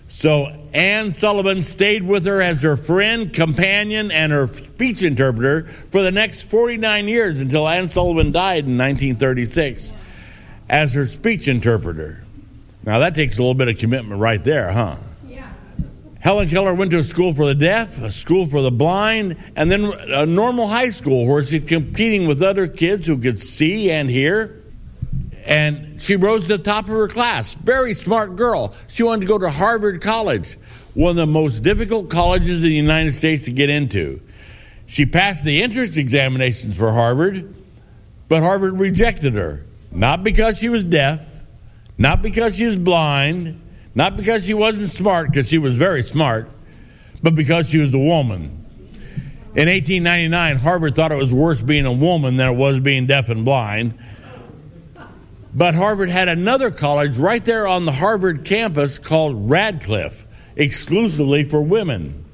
So 0.08 0.46
Anne 0.74 1.12
Sullivan 1.12 1.62
stayed 1.62 2.02
with 2.02 2.24
her 2.26 2.42
as 2.42 2.62
her 2.62 2.76
friend, 2.76 3.32
companion, 3.32 4.10
and 4.10 4.32
her 4.32 4.48
speech 4.48 5.02
interpreter 5.02 5.68
for 5.90 6.02
the 6.02 6.10
next 6.10 6.42
49 6.50 7.06
years 7.06 7.40
until 7.40 7.68
Anne 7.68 7.90
Sullivan 7.90 8.32
died 8.32 8.64
in 8.64 8.76
1936 8.76 9.92
as 10.70 10.94
her 10.94 11.04
speech 11.04 11.48
interpreter. 11.48 12.22
Now 12.84 13.00
that 13.00 13.14
takes 13.14 13.36
a 13.36 13.42
little 13.42 13.54
bit 13.54 13.68
of 13.68 13.76
commitment 13.76 14.20
right 14.20 14.42
there, 14.42 14.70
huh? 14.70 14.96
Yeah. 15.26 15.50
Helen 16.20 16.48
Keller 16.48 16.72
went 16.72 16.92
to 16.92 16.98
a 16.98 17.04
school 17.04 17.34
for 17.34 17.46
the 17.46 17.56
deaf, 17.56 18.00
a 18.00 18.10
school 18.10 18.46
for 18.46 18.62
the 18.62 18.70
blind, 18.70 19.36
and 19.56 19.70
then 19.70 19.84
a 19.84 20.24
normal 20.24 20.68
high 20.68 20.90
school 20.90 21.26
where 21.26 21.42
she's 21.42 21.64
competing 21.64 22.28
with 22.28 22.40
other 22.40 22.68
kids 22.68 23.06
who 23.06 23.18
could 23.18 23.40
see 23.40 23.90
and 23.90 24.08
hear. 24.08 24.62
And 25.44 26.00
she 26.00 26.14
rose 26.14 26.42
to 26.46 26.56
the 26.56 26.62
top 26.62 26.84
of 26.84 26.90
her 26.90 27.08
class. 27.08 27.54
Very 27.54 27.92
smart 27.92 28.36
girl. 28.36 28.72
She 28.86 29.02
wanted 29.02 29.22
to 29.22 29.26
go 29.26 29.38
to 29.38 29.50
Harvard 29.50 30.00
College, 30.00 30.56
one 30.94 31.10
of 31.10 31.16
the 31.16 31.26
most 31.26 31.64
difficult 31.64 32.10
colleges 32.10 32.62
in 32.62 32.68
the 32.68 32.74
United 32.74 33.12
States 33.12 33.46
to 33.46 33.52
get 33.52 33.70
into. 33.70 34.20
She 34.86 35.04
passed 35.04 35.44
the 35.44 35.62
entrance 35.64 35.96
examinations 35.96 36.76
for 36.76 36.92
Harvard, 36.92 37.54
but 38.28 38.42
Harvard 38.42 38.78
rejected 38.78 39.34
her. 39.34 39.64
Not 39.92 40.22
because 40.22 40.58
she 40.58 40.68
was 40.68 40.84
deaf, 40.84 41.20
not 41.98 42.22
because 42.22 42.56
she 42.56 42.66
was 42.66 42.76
blind, 42.76 43.60
not 43.94 44.16
because 44.16 44.44
she 44.44 44.54
wasn't 44.54 44.90
smart, 44.90 45.30
because 45.30 45.48
she 45.48 45.58
was 45.58 45.76
very 45.76 46.02
smart, 46.02 46.50
but 47.22 47.34
because 47.34 47.68
she 47.68 47.78
was 47.78 47.92
a 47.92 47.98
woman. 47.98 48.56
In 49.54 49.68
1899, 49.68 50.56
Harvard 50.58 50.94
thought 50.94 51.10
it 51.10 51.16
was 51.16 51.32
worse 51.32 51.60
being 51.60 51.86
a 51.86 51.92
woman 51.92 52.36
than 52.36 52.48
it 52.48 52.56
was 52.56 52.78
being 52.78 53.06
deaf 53.06 53.28
and 53.28 53.44
blind. 53.44 53.98
But 55.52 55.74
Harvard 55.74 56.08
had 56.08 56.28
another 56.28 56.70
college 56.70 57.18
right 57.18 57.44
there 57.44 57.66
on 57.66 57.84
the 57.84 57.92
Harvard 57.92 58.44
campus 58.44 59.00
called 59.00 59.50
Radcliffe, 59.50 60.24
exclusively 60.54 61.44
for 61.44 61.60
women. 61.60 62.24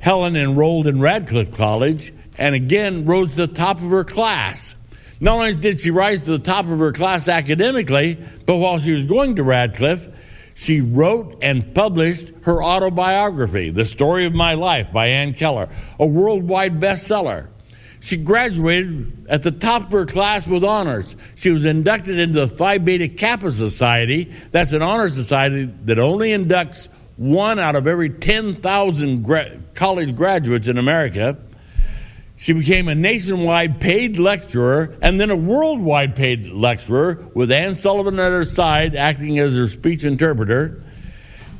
Helen 0.00 0.36
enrolled 0.36 0.86
in 0.86 1.00
Radcliffe 1.00 1.52
College 1.52 2.12
and 2.38 2.54
again 2.54 3.06
rose 3.06 3.30
to 3.30 3.46
the 3.46 3.46
top 3.46 3.80
of 3.80 3.90
her 3.90 4.04
class. 4.04 4.75
Not 5.20 5.36
only 5.36 5.54
did 5.54 5.80
she 5.80 5.90
rise 5.90 6.20
to 6.20 6.26
the 6.26 6.38
top 6.38 6.66
of 6.66 6.78
her 6.78 6.92
class 6.92 7.28
academically, 7.28 8.18
but 8.44 8.56
while 8.56 8.78
she 8.78 8.92
was 8.92 9.06
going 9.06 9.36
to 9.36 9.42
Radcliffe, 9.42 10.08
she 10.54 10.80
wrote 10.80 11.38
and 11.42 11.74
published 11.74 12.32
her 12.42 12.62
autobiography, 12.62 13.70
The 13.70 13.84
Story 13.84 14.26
of 14.26 14.34
My 14.34 14.54
Life 14.54 14.92
by 14.92 15.08
Ann 15.08 15.34
Keller, 15.34 15.68
a 15.98 16.06
worldwide 16.06 16.80
bestseller. 16.80 17.48
She 18.00 18.16
graduated 18.16 19.26
at 19.28 19.42
the 19.42 19.50
top 19.50 19.86
of 19.86 19.92
her 19.92 20.06
class 20.06 20.46
with 20.46 20.64
honors. 20.64 21.16
She 21.34 21.50
was 21.50 21.64
inducted 21.64 22.18
into 22.18 22.46
the 22.46 22.48
Phi 22.48 22.78
Beta 22.78 23.08
Kappa 23.08 23.50
Society. 23.50 24.32
That's 24.50 24.72
an 24.72 24.82
honor 24.82 25.08
society 25.08 25.64
that 25.86 25.98
only 25.98 26.30
inducts 26.30 26.88
one 27.16 27.58
out 27.58 27.74
of 27.74 27.86
every 27.86 28.10
10,000 28.10 29.22
gra- 29.22 29.58
college 29.74 30.14
graduates 30.14 30.68
in 30.68 30.78
America. 30.78 31.36
She 32.36 32.52
became 32.52 32.88
a 32.88 32.94
nationwide 32.94 33.80
paid 33.80 34.18
lecturer 34.18 34.94
and 35.00 35.18
then 35.18 35.30
a 35.30 35.36
worldwide 35.36 36.14
paid 36.14 36.48
lecturer 36.48 37.26
with 37.34 37.50
Anne 37.50 37.74
Sullivan 37.74 38.18
at 38.20 38.30
her 38.30 38.44
side 38.44 38.94
acting 38.94 39.38
as 39.38 39.56
her 39.56 39.68
speech 39.68 40.04
interpreter. 40.04 40.82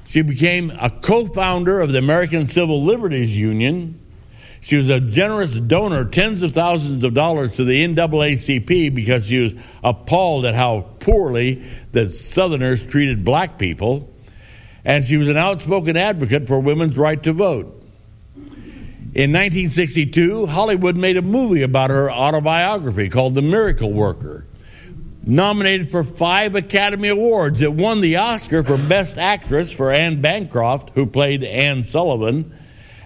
She 0.07 0.21
became 0.23 0.71
a 0.71 0.91
co 0.91 1.27
founder 1.27 1.81
of 1.81 1.93
the 1.93 1.99
American 1.99 2.47
Civil 2.47 2.85
Liberties 2.85 3.37
Union. 3.37 4.01
She 4.61 4.77
was 4.77 4.91
a 4.91 5.01
generous 5.01 5.59
donor, 5.59 6.05
tens 6.05 6.43
of 6.43 6.53
thousands 6.53 7.05
of 7.05 7.15
dollars 7.15 7.57
to 7.57 7.65
the 7.65 7.85
NAACP 7.85 8.95
because 8.95 9.27
she 9.27 9.39
was 9.39 9.55
appalled 9.83 10.45
at 10.45 10.55
how 10.55 10.87
poorly 11.01 11.63
the 11.93 12.11
Southerners 12.11 12.85
treated 12.85 13.25
black 13.25 13.59
people. 13.59 14.13
And 14.85 15.05
she 15.05 15.17
was 15.17 15.29
an 15.29 15.37
outspoken 15.37 15.97
advocate 15.97 16.47
for 16.47 16.61
women's 16.61 16.99
right 16.99 17.21
to 17.23 17.33
vote. 17.33 17.76
In 19.17 19.33
1962, 19.33 20.45
Hollywood 20.45 20.95
made 20.95 21.17
a 21.17 21.23
movie 21.23 21.63
about 21.63 21.89
her 21.89 22.11
autobiography 22.11 23.09
called 23.09 23.35
The 23.35 23.41
Miracle 23.41 23.91
Worker. 23.91 24.45
Nominated 25.25 25.91
for 25.91 26.05
five 26.05 26.55
Academy 26.55 27.09
Awards, 27.09 27.63
it 27.63 27.73
won 27.73 28.03
the 28.03 28.17
Oscar 28.17 28.63
for 28.63 28.77
Best 28.77 29.17
Actress 29.17 29.73
for 29.73 29.91
Anne 29.91 30.21
Bancroft, 30.21 30.91
who 30.91 31.07
played 31.07 31.43
Anne 31.45 31.87
Sullivan, 31.87 32.53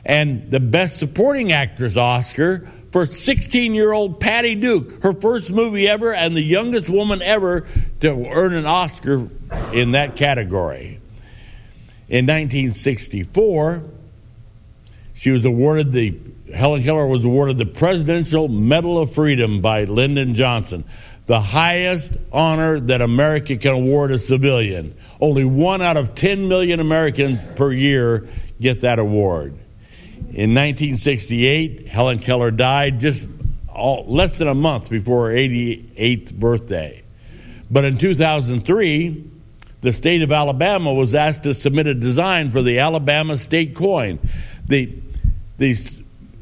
and 0.04 0.50
the 0.50 0.58
Best 0.58 0.98
Supporting 0.98 1.52
Actress 1.52 1.96
Oscar 1.96 2.68
for 2.90 3.06
16 3.06 3.72
year 3.72 3.92
old 3.92 4.18
Patty 4.18 4.56
Duke, 4.56 5.04
her 5.04 5.12
first 5.12 5.52
movie 5.52 5.86
ever 5.86 6.12
and 6.12 6.36
the 6.36 6.42
youngest 6.42 6.88
woman 6.88 7.22
ever 7.22 7.68
to 8.00 8.26
earn 8.26 8.54
an 8.54 8.66
Oscar 8.66 9.28
in 9.72 9.92
that 9.92 10.16
category. 10.16 11.00
In 12.08 12.26
1964, 12.26 13.84
she 15.20 15.30
was 15.30 15.44
awarded 15.44 15.92
the 15.92 16.18
Helen 16.54 16.82
Keller 16.82 17.06
was 17.06 17.26
awarded 17.26 17.58
the 17.58 17.66
Presidential 17.66 18.48
Medal 18.48 18.98
of 18.98 19.12
Freedom 19.12 19.60
by 19.60 19.84
Lyndon 19.84 20.34
Johnson, 20.34 20.82
the 21.26 21.42
highest 21.42 22.12
honor 22.32 22.80
that 22.80 23.02
America 23.02 23.58
can 23.58 23.72
award 23.72 24.12
a 24.12 24.18
civilian. 24.18 24.94
Only 25.20 25.44
one 25.44 25.82
out 25.82 25.98
of 25.98 26.14
10 26.14 26.48
million 26.48 26.80
Americans 26.80 27.38
per 27.54 27.70
year 27.70 28.30
get 28.62 28.80
that 28.80 28.98
award. 28.98 29.52
In 30.16 30.54
1968, 30.54 31.86
Helen 31.86 32.20
Keller 32.20 32.50
died 32.50 32.98
just 32.98 33.28
all, 33.68 34.06
less 34.06 34.38
than 34.38 34.48
a 34.48 34.54
month 34.54 34.88
before 34.88 35.28
her 35.28 35.36
88th 35.36 36.32
birthday. 36.32 37.02
But 37.70 37.84
in 37.84 37.98
2003, 37.98 39.30
the 39.82 39.92
state 39.92 40.22
of 40.22 40.32
Alabama 40.32 40.94
was 40.94 41.14
asked 41.14 41.42
to 41.42 41.52
submit 41.52 41.88
a 41.88 41.94
design 41.94 42.52
for 42.52 42.62
the 42.62 42.78
Alabama 42.78 43.36
state 43.36 43.74
coin. 43.74 44.18
The 44.66 44.86
the 45.60 45.78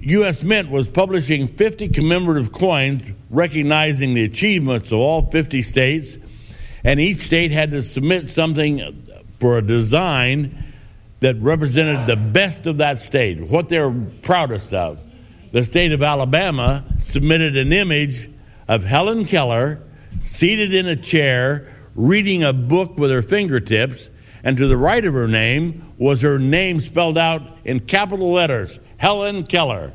U.S. 0.01 0.45
Mint 0.45 0.71
was 0.71 0.87
publishing 0.87 1.49
50 1.49 1.89
commemorative 1.89 2.53
coins 2.53 3.03
recognizing 3.31 4.15
the 4.15 4.23
achievements 4.23 4.93
of 4.93 5.01
all 5.01 5.29
50 5.29 5.61
states, 5.63 6.17
and 6.85 7.01
each 7.01 7.19
state 7.19 7.51
had 7.51 7.73
to 7.73 7.83
submit 7.83 8.31
something 8.31 9.05
for 9.41 9.59
a 9.59 9.63
design 9.63 10.65
that 11.19 11.35
represented 11.41 12.07
the 12.07 12.15
best 12.15 12.69
of 12.69 12.77
that 12.77 13.01
state, 13.01 13.41
what 13.41 13.69
they're 13.69 13.91
proudest 14.23 14.73
of. 14.73 15.01
The 15.51 15.65
state 15.65 15.91
of 15.91 16.01
Alabama 16.01 16.85
submitted 16.99 17.57
an 17.57 17.73
image 17.73 18.31
of 18.69 18.85
Helen 18.85 19.25
Keller 19.25 19.83
seated 20.23 20.73
in 20.73 20.87
a 20.87 20.95
chair 20.95 21.75
reading 21.97 22.45
a 22.45 22.53
book 22.53 22.97
with 22.97 23.11
her 23.11 23.23
fingertips, 23.23 24.11
and 24.49 24.57
to 24.57 24.67
the 24.67 24.79
right 24.79 25.05
of 25.05 25.13
her 25.13 25.29
name 25.29 25.93
was 25.99 26.23
her 26.23 26.39
name 26.39 26.81
spelled 26.81 27.19
out 27.19 27.43
in 27.67 27.81
capital 27.81 28.33
letters 28.33 28.81
Helen 28.97 29.45
Keller. 29.45 29.93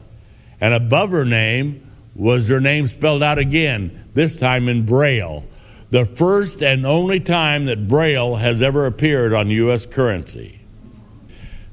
And 0.62 0.76
above 0.76 1.10
her 1.10 1.26
name 1.26 1.90
was 2.14 2.50
her 2.50 2.62
name 2.62 2.86
spelled 2.86 3.24
out 3.24 3.40
again, 3.40 4.10
this 4.14 4.38
time 4.38 4.70
in 4.70 4.86
Braille. 4.86 5.44
The 5.90 6.06
first 6.06 6.62
and 6.62 6.86
only 6.86 7.20
time 7.20 7.66
that 7.66 7.88
Braille 7.88 8.36
has 8.36 8.62
ever 8.62 8.86
appeared 8.86 9.34
on 9.34 9.48
U.S. 9.48 9.88
currency. 9.88 10.62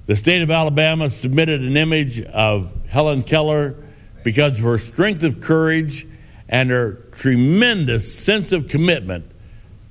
The 0.06 0.16
state 0.16 0.40
of 0.40 0.50
Alabama 0.50 1.10
submitted 1.10 1.60
an 1.60 1.76
image 1.76 2.22
of 2.22 2.72
Helen 2.88 3.24
Keller 3.24 3.74
because 4.24 4.56
of 4.56 4.64
her 4.64 4.78
strength 4.78 5.22
of 5.22 5.42
courage 5.42 6.06
and 6.48 6.70
her 6.70 6.92
tremendous 7.12 8.10
sense 8.10 8.52
of 8.52 8.68
commitment 8.68 9.29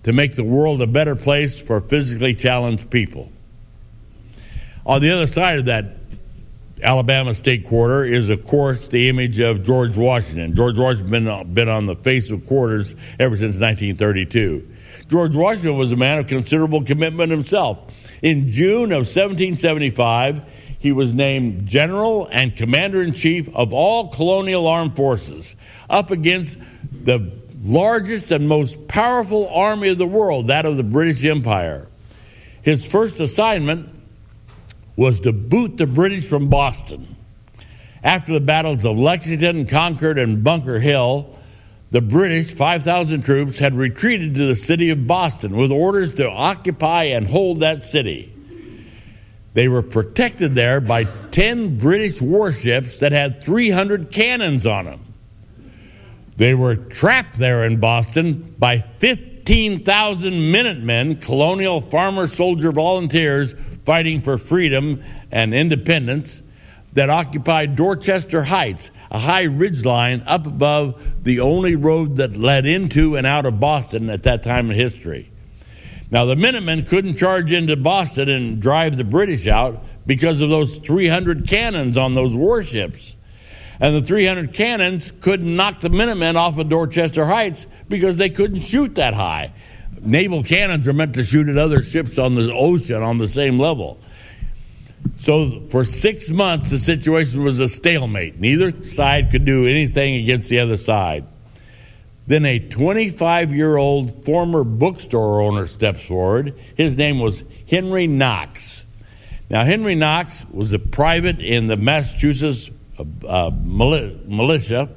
to 0.04 0.14
make 0.14 0.36
the 0.36 0.44
world 0.44 0.82
a 0.82 0.88
better 0.88 1.16
place 1.16 1.62
for 1.62 1.82
physically 1.82 2.34
challenged 2.34 2.90
people. 2.90 3.32
On 4.86 5.02
the 5.02 5.12
other 5.12 5.28
side 5.28 5.60
of 5.60 5.66
that 5.66 5.98
Alabama 6.82 7.36
State 7.36 7.66
Quarter 7.66 8.06
is, 8.06 8.30
of 8.30 8.46
course, 8.46 8.88
the 8.88 9.10
image 9.10 9.40
of 9.40 9.64
George 9.64 9.98
Washington. 9.98 10.56
George 10.56 10.80
Washington 10.80 11.26
has 11.26 11.44
been, 11.44 11.54
been 11.54 11.70
on 11.70 11.86
the 11.86 11.96
face 11.96 12.32
of 12.32 12.46
quarters 12.48 12.96
ever 13.20 13.36
since 13.36 13.58
1932. 13.58 14.68
George 15.10 15.36
Washington 15.36 15.78
was 15.78 15.92
a 15.92 15.98
man 15.98 16.20
of 16.20 16.28
considerable 16.28 16.84
commitment 16.84 17.32
himself. 17.32 17.80
In 18.22 18.52
June 18.52 18.92
of 18.92 19.00
1775, 19.00 20.42
he 20.80 20.94
was 20.94 21.12
named 21.12 21.66
General 21.66 22.28
and 22.32 22.56
Commander 22.56 23.04
in 23.04 23.14
Chief 23.14 23.54
of 23.54 23.74
all 23.74 24.08
colonial 24.08 24.66
armed 24.66 24.96
forces, 24.96 25.58
up 25.90 26.12
against 26.12 26.58
the 26.92 27.20
largest 27.64 28.32
and 28.32 28.48
most 28.48 28.88
powerful 28.88 29.50
army 29.50 29.90
of 29.90 29.98
the 29.98 30.08
world, 30.08 30.48
that 30.48 30.66
of 30.66 30.78
the 30.78 30.84
British 30.84 31.26
Empire. 31.26 31.88
His 32.62 32.86
first 32.86 33.20
assignment 33.20 33.90
was 34.96 35.22
to 35.22 35.32
boot 35.32 35.78
the 35.78 35.88
British 35.88 36.28
from 36.28 36.50
Boston. 36.50 37.16
After 38.04 38.34
the 38.34 38.40
battles 38.40 38.86
of 38.86 38.98
Lexington, 38.98 39.66
Concord, 39.66 40.18
and 40.18 40.44
Bunker 40.44 40.80
Hill, 40.80 41.38
the 41.92 42.02
British, 42.02 42.54
5,000 42.54 43.24
troops, 43.24 43.60
had 43.60 43.74
retreated 43.74 44.36
to 44.36 44.46
the 44.46 44.56
city 44.56 44.90
of 44.90 45.08
Boston 45.08 45.58
with 45.58 45.72
orders 45.72 46.14
to 46.16 46.30
occupy 46.30 47.06
and 47.06 47.28
hold 47.28 47.62
that 47.62 47.84
city. 47.84 48.34
They 49.54 49.68
were 49.68 49.82
protected 49.82 50.54
there 50.54 50.80
by 50.80 51.06
10 51.06 51.80
British 51.80 52.22
warships 52.22 53.00
that 53.00 53.12
had 53.12 53.44
300 53.44 54.12
cannons 54.12 54.68
on 54.68 54.86
them. 54.86 55.09
They 56.40 56.54
were 56.54 56.78
trapped 56.78 57.38
there 57.38 57.66
in 57.66 57.82
Boston 57.82 58.56
by 58.58 58.80
15,000 59.00 60.52
Minutemen, 60.52 61.18
colonial 61.18 61.82
farmer 61.82 62.28
soldier 62.28 62.72
volunteers 62.72 63.56
fighting 63.84 64.22
for 64.22 64.38
freedom 64.38 65.04
and 65.32 65.54
independence 65.54 66.42
that 66.94 67.10
occupied 67.10 67.76
Dorchester 67.76 68.42
Heights, 68.44 68.90
a 69.12 69.20
high 69.20 69.44
ridge 69.44 69.84
line 69.84 70.24
up 70.26 70.48
above 70.48 71.24
the 71.26 71.42
only 71.42 71.76
road 71.76 72.16
that 72.16 72.38
led 72.38 72.66
into 72.66 73.18
and 73.18 73.28
out 73.28 73.46
of 73.46 73.60
Boston 73.60 74.10
at 74.10 74.24
that 74.24 74.42
time 74.42 74.72
in 74.72 74.78
history. 74.78 75.30
Now, 76.10 76.24
the 76.24 76.38
Minutemen 76.38 76.86
couldn't 76.86 77.18
charge 77.18 77.52
into 77.52 77.76
Boston 77.76 78.30
and 78.30 78.62
drive 78.62 78.96
the 78.96 79.04
British 79.04 79.46
out 79.48 79.84
because 80.08 80.40
of 80.40 80.50
those 80.50 80.78
300 80.78 81.50
cannons 81.50 81.98
on 81.98 82.16
those 82.16 82.34
warships. 82.34 83.18
And 83.80 83.96
the 83.96 84.02
300 84.02 84.54
cannons 84.54 85.14
couldn't 85.22 85.56
knock 85.56 85.80
the 85.80 85.90
Minutemen 85.90 86.36
off 86.36 86.58
of 86.58 86.68
Dorchester 86.68 87.26
Heights 87.26 87.66
because 87.88 88.18
they 88.18 88.30
couldn't 88.30 88.60
shoot 88.60 88.96
that 88.96 89.14
high. 89.14 89.54
Naval 90.02 90.44
cannons 90.44 90.88
are 90.88 90.94
meant 90.94 91.14
to 91.16 91.24
shoot 91.24 91.48
at 91.48 91.58
other 91.58 91.82
ships 91.82 92.18
on 92.18 92.36
the 92.36 92.54
ocean 92.54 93.02
on 93.02 93.18
the 93.18 93.28
same 93.28 93.60
level. 93.60 94.00
So 95.18 95.68
for 95.70 95.84
six 95.84 96.30
months, 96.30 96.72
the 96.72 96.78
situation 96.78 97.44
was 97.44 97.60
a 97.60 97.68
stalemate. 97.68 98.40
Neither 98.40 98.84
side 98.84 99.32
could 99.32 99.46
do 99.46 99.66
anything 99.66 100.16
against 100.16 100.50
the 100.50 100.60
other 100.60 100.78
side. 100.78 101.26
Then 102.28 102.46
a 102.46 102.60
25 102.60 103.54
year 103.54 103.78
old 103.78 104.24
former 104.26 104.64
bookstore 104.64 105.42
owner 105.42 105.66
steps 105.66 106.06
forward. 106.06 106.56
His 106.76 106.96
name 106.96 107.20
was 107.20 107.44
Henry 107.68 108.08
Knox. 108.08 108.86
Now, 109.50 109.64
Henry 109.64 109.96
Knox 109.96 110.46
was 110.52 110.74
a 110.74 110.80
private 110.80 111.40
in 111.40 111.66
the 111.66 111.76
Massachusetts 111.76 112.70
uh, 113.00 113.28
uh 113.28 113.52
militia. 113.52 114.90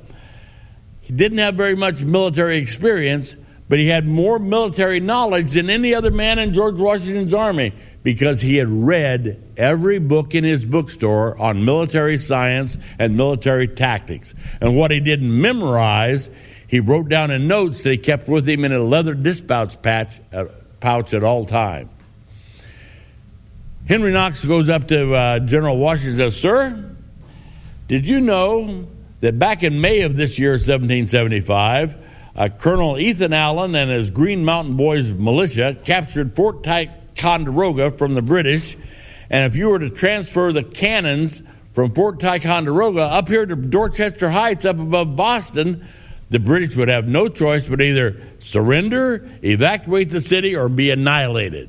He 1.01 1.13
didn't 1.13 1.39
have 1.39 1.55
very 1.55 1.75
much 1.75 2.03
military 2.03 2.59
experience, 2.59 3.37
but 3.69 3.79
he 3.79 3.89
had 3.89 4.07
more 4.07 4.39
military 4.39 5.01
knowledge 5.01 5.53
than 5.53 5.71
any 5.71 5.95
other 5.95 6.11
man 6.11 6.39
in 6.39 6.55
George 6.55 6.79
Washington's 6.79 7.35
army 7.35 7.73
because 8.03 8.41
he 8.41 8.57
had 8.57 8.69
read 8.69 9.43
every 9.57 9.99
book 9.99 10.35
in 10.35 10.45
his 10.45 10.65
bookstore 10.65 11.41
on 11.41 11.65
military 11.65 12.19
science 12.19 12.79
and 12.99 13.17
military 13.17 13.69
tactics. 13.69 14.35
And 14.61 14.77
what 14.77 14.91
he 14.91 15.01
didn't 15.01 15.41
memorize, 15.41 16.31
he 16.67 16.81
wrote 16.81 17.09
down 17.09 17.31
in 17.31 17.47
notes 17.47 17.83
that 17.83 17.91
he 17.91 17.99
kept 17.99 18.29
with 18.29 18.49
him 18.49 18.65
in 18.65 18.73
a 18.73 18.81
leather 18.81 19.15
dispatch 19.15 19.81
patch, 19.83 20.21
uh, 20.33 20.47
pouch 20.81 21.15
at 21.15 21.23
all 21.23 21.45
times. 21.45 21.91
Henry 23.87 24.13
Knox 24.13 24.45
goes 24.45 24.69
up 24.69 24.89
to 24.89 25.13
uh, 25.13 25.39
General 25.41 25.77
Washington 25.77 26.23
and 26.23 26.33
says, 26.33 26.41
Sir, 26.41 26.92
did 27.93 28.09
you 28.09 28.23
know 28.23 28.87
that 29.21 29.39
back 29.39 29.63
in 29.63 29.83
May 29.83 30.01
of 30.01 30.17
this 30.17 30.39
year, 30.39 30.53
1775, 30.53 31.95
uh, 32.35 32.49
Colonel 32.49 32.99
Ethan 32.99 33.35
Allen 33.35 33.75
and 33.75 33.91
his 33.91 34.11
Green 34.11 34.47
Mountain 34.47 34.79
Boys 34.79 35.13
militia 35.13 35.77
captured 35.85 36.35
Fort 36.35 36.65
Ticonderoga 36.65 37.91
from 37.91 38.15
the 38.15 38.23
British. 38.23 38.79
And 39.29 39.45
if 39.45 39.57
you 39.57 39.69
were 39.69 39.79
to 39.79 39.91
transfer 39.91 40.55
the 40.55 40.63
cannons 40.63 41.43
from 41.75 41.93
Fort 41.93 42.19
Ticonderoga 42.19 43.03
up 43.03 43.29
here 43.29 43.45
to 43.45 43.55
Dorchester 43.55 44.31
Heights 44.31 44.65
up 44.65 44.79
above 44.79 45.15
Boston, 45.15 45.87
the 46.31 46.39
British 46.39 46.75
would 46.77 46.89
have 46.89 47.07
no 47.07 47.29
choice 47.29 47.69
but 47.69 47.83
either 47.83 48.23
surrender, 48.39 49.29
evacuate 49.45 50.09
the 50.09 50.23
city, 50.23 50.57
or 50.57 50.71
be 50.71 50.91
annihilated. 50.91 51.69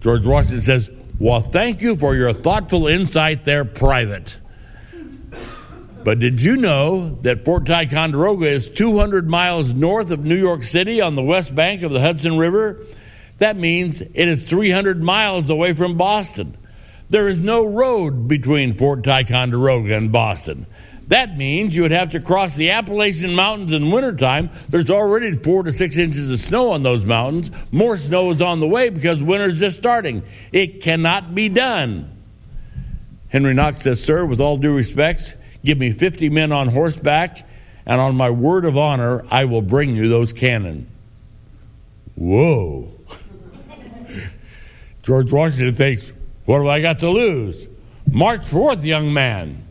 George 0.00 0.26
Washington 0.26 0.60
says, 0.60 0.90
Well, 1.18 1.40
thank 1.40 1.80
you 1.80 1.96
for 1.96 2.14
your 2.14 2.34
thoughtful 2.34 2.86
insight 2.86 3.46
there, 3.46 3.64
Private. 3.64 4.36
But 6.04 6.18
did 6.18 6.42
you 6.42 6.58
know 6.58 7.18
that 7.22 7.46
Fort 7.46 7.64
Ticonderoga 7.64 8.46
is 8.46 8.68
200 8.68 9.26
miles 9.26 9.72
north 9.72 10.10
of 10.10 10.22
New 10.22 10.36
York 10.36 10.62
City 10.62 11.00
on 11.00 11.14
the 11.14 11.22
west 11.22 11.54
bank 11.54 11.82
of 11.82 11.92
the 11.92 12.00
Hudson 12.00 12.36
River? 12.36 12.84
That 13.38 13.56
means 13.56 14.02
it 14.02 14.14
is 14.14 14.48
300 14.48 15.02
miles 15.02 15.48
away 15.48 15.72
from 15.72 15.96
Boston. 15.96 16.58
There 17.08 17.26
is 17.26 17.40
no 17.40 17.64
road 17.64 18.28
between 18.28 18.74
Fort 18.74 19.02
Ticonderoga 19.02 19.96
and 19.96 20.12
Boston. 20.12 20.66
That 21.08 21.38
means 21.38 21.74
you 21.74 21.82
would 21.82 21.90
have 21.90 22.10
to 22.10 22.20
cross 22.20 22.54
the 22.54 22.70
Appalachian 22.70 23.34
Mountains 23.34 23.72
in 23.72 23.90
wintertime. 23.90 24.50
There's 24.68 24.90
already 24.90 25.32
four 25.32 25.62
to 25.62 25.72
six 25.72 25.96
inches 25.96 26.30
of 26.30 26.38
snow 26.38 26.70
on 26.70 26.82
those 26.82 27.06
mountains. 27.06 27.50
More 27.72 27.96
snow 27.96 28.30
is 28.30 28.42
on 28.42 28.60
the 28.60 28.68
way 28.68 28.90
because 28.90 29.22
winter's 29.22 29.58
just 29.58 29.76
starting. 29.76 30.22
It 30.52 30.82
cannot 30.82 31.34
be 31.34 31.48
done. 31.48 32.10
Henry 33.28 33.54
Knox 33.54 33.82
says, 33.82 34.02
Sir, 34.02 34.24
with 34.24 34.40
all 34.40 34.56
due 34.56 34.72
respects, 34.72 35.34
Give 35.64 35.78
me 35.78 35.92
50 35.92 36.28
men 36.28 36.52
on 36.52 36.68
horseback, 36.68 37.48
and 37.86 38.00
on 38.00 38.16
my 38.16 38.30
word 38.30 38.66
of 38.66 38.76
honor, 38.76 39.24
I 39.30 39.46
will 39.46 39.62
bring 39.62 39.96
you 39.96 40.08
those 40.08 40.32
cannon. 40.32 40.86
Whoa. 42.16 42.90
George 45.02 45.32
Washington 45.32 45.74
thinks, 45.74 46.12
What 46.44 46.58
have 46.58 46.66
I 46.66 46.80
got 46.80 46.98
to 47.00 47.10
lose? 47.10 47.66
March 48.10 48.46
forth, 48.46 48.84
young 48.84 49.12
man. 49.12 49.66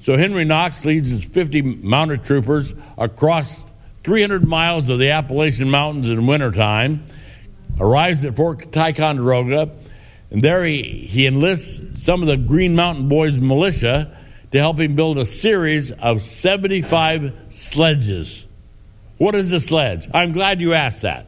So 0.00 0.16
Henry 0.16 0.44
Knox 0.44 0.84
leads 0.84 1.10
his 1.10 1.24
50 1.24 1.62
mounted 1.62 2.24
troopers 2.24 2.74
across 2.96 3.64
300 4.04 4.46
miles 4.46 4.88
of 4.88 4.98
the 4.98 5.10
Appalachian 5.10 5.70
Mountains 5.70 6.10
in 6.10 6.26
wintertime, 6.26 7.04
arrives 7.78 8.24
at 8.24 8.36
Fort 8.36 8.72
Ticonderoga, 8.72 9.70
and 10.30 10.42
there 10.42 10.64
he, 10.64 10.82
he 10.82 11.26
enlists 11.26 12.02
some 12.02 12.22
of 12.22 12.28
the 12.28 12.36
Green 12.36 12.74
Mountain 12.74 13.08
Boys 13.08 13.38
militia 13.38 14.17
to 14.52 14.58
help 14.58 14.78
him 14.78 14.96
build 14.96 15.18
a 15.18 15.26
series 15.26 15.92
of 15.92 16.22
75 16.22 17.34
sledges. 17.50 18.48
What 19.18 19.34
is 19.34 19.52
a 19.52 19.60
sledge? 19.60 20.08
I'm 20.14 20.32
glad 20.32 20.60
you 20.60 20.74
asked 20.74 21.02
that. 21.02 21.26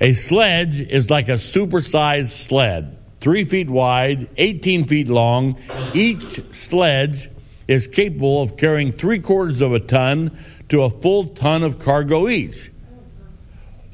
A 0.00 0.12
sledge 0.12 0.80
is 0.80 1.08
like 1.08 1.28
a 1.28 1.34
supersized 1.34 2.28
sled, 2.28 2.98
three 3.20 3.44
feet 3.44 3.70
wide, 3.70 4.28
18 4.36 4.86
feet 4.86 5.08
long. 5.08 5.56
Each 5.94 6.42
sledge 6.52 7.30
is 7.68 7.86
capable 7.86 8.42
of 8.42 8.56
carrying 8.56 8.92
three 8.92 9.20
quarters 9.20 9.62
of 9.62 9.72
a 9.72 9.80
ton 9.80 10.36
to 10.68 10.82
a 10.82 10.90
full 10.90 11.28
ton 11.28 11.62
of 11.62 11.78
cargo 11.78 12.28
each. 12.28 12.70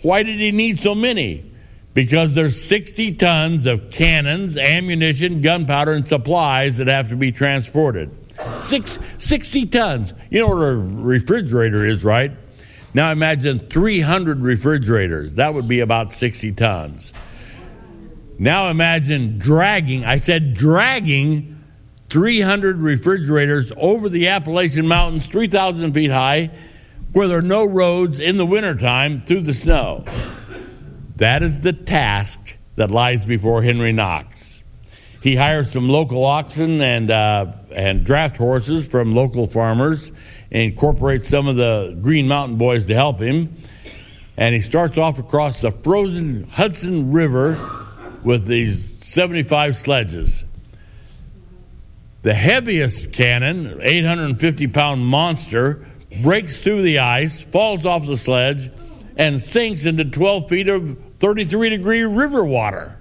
Why 0.02 0.22
did 0.22 0.40
he 0.40 0.50
need 0.50 0.80
so 0.80 0.94
many? 0.94 1.49
Because 1.94 2.34
there's 2.34 2.60
60 2.62 3.14
tons 3.14 3.66
of 3.66 3.90
cannons, 3.90 4.56
ammunition, 4.56 5.40
gunpowder, 5.40 5.92
and 5.92 6.06
supplies 6.06 6.78
that 6.78 6.86
have 6.86 7.08
to 7.08 7.16
be 7.16 7.32
transported. 7.32 8.16
Six, 8.54 8.98
60 9.18 9.66
tons. 9.66 10.14
You 10.30 10.40
know 10.40 10.48
what 10.48 10.62
a 10.62 10.76
refrigerator 10.76 11.84
is, 11.84 12.04
right? 12.04 12.32
Now 12.94 13.12
imagine 13.12 13.68
300 13.68 14.40
refrigerators. 14.40 15.34
That 15.34 15.54
would 15.54 15.68
be 15.68 15.80
about 15.80 16.14
60 16.14 16.52
tons. 16.52 17.12
Now 18.38 18.68
imagine 18.70 19.38
dragging, 19.38 20.04
I 20.04 20.16
said 20.16 20.54
dragging 20.54 21.62
300 22.08 22.78
refrigerators 22.78 23.72
over 23.76 24.08
the 24.08 24.28
Appalachian 24.28 24.88
Mountains, 24.88 25.26
3,000 25.26 25.92
feet 25.92 26.10
high, 26.10 26.50
where 27.12 27.28
there 27.28 27.38
are 27.38 27.42
no 27.42 27.64
roads 27.64 28.18
in 28.18 28.36
the 28.36 28.46
wintertime 28.46 29.20
through 29.20 29.42
the 29.42 29.52
snow. 29.52 30.04
That 31.20 31.42
is 31.42 31.60
the 31.60 31.74
task 31.74 32.56
that 32.76 32.90
lies 32.90 33.26
before 33.26 33.62
Henry 33.62 33.92
Knox. 33.92 34.64
He 35.22 35.36
hires 35.36 35.70
some 35.70 35.86
local 35.86 36.24
oxen 36.24 36.80
and, 36.80 37.10
uh, 37.10 37.52
and 37.74 38.04
draft 38.04 38.38
horses 38.38 38.88
from 38.88 39.14
local 39.14 39.46
farmers 39.46 40.12
incorporates 40.50 41.28
some 41.28 41.46
of 41.46 41.56
the 41.56 41.94
Green 42.00 42.26
Mountain 42.26 42.56
Boys 42.56 42.86
to 42.86 42.94
help 42.94 43.20
him. 43.20 43.54
And 44.38 44.54
he 44.54 44.62
starts 44.62 44.96
off 44.96 45.18
across 45.18 45.60
the 45.60 45.72
frozen 45.72 46.44
Hudson 46.44 47.12
River 47.12 47.60
with 48.24 48.46
these 48.46 49.04
75 49.04 49.76
sledges. 49.76 50.42
The 52.22 52.32
heaviest 52.32 53.12
cannon, 53.12 53.78
850 53.82 54.68
pound 54.68 55.04
monster, 55.04 55.86
breaks 56.22 56.62
through 56.62 56.80
the 56.80 57.00
ice, 57.00 57.42
falls 57.42 57.84
off 57.84 58.06
the 58.06 58.16
sledge, 58.16 58.70
and 59.18 59.42
sinks 59.42 59.84
into 59.84 60.06
12 60.06 60.48
feet 60.48 60.68
of 60.68 61.09
33 61.20 61.70
degree 61.70 62.02
river 62.02 62.42
water. 62.44 62.98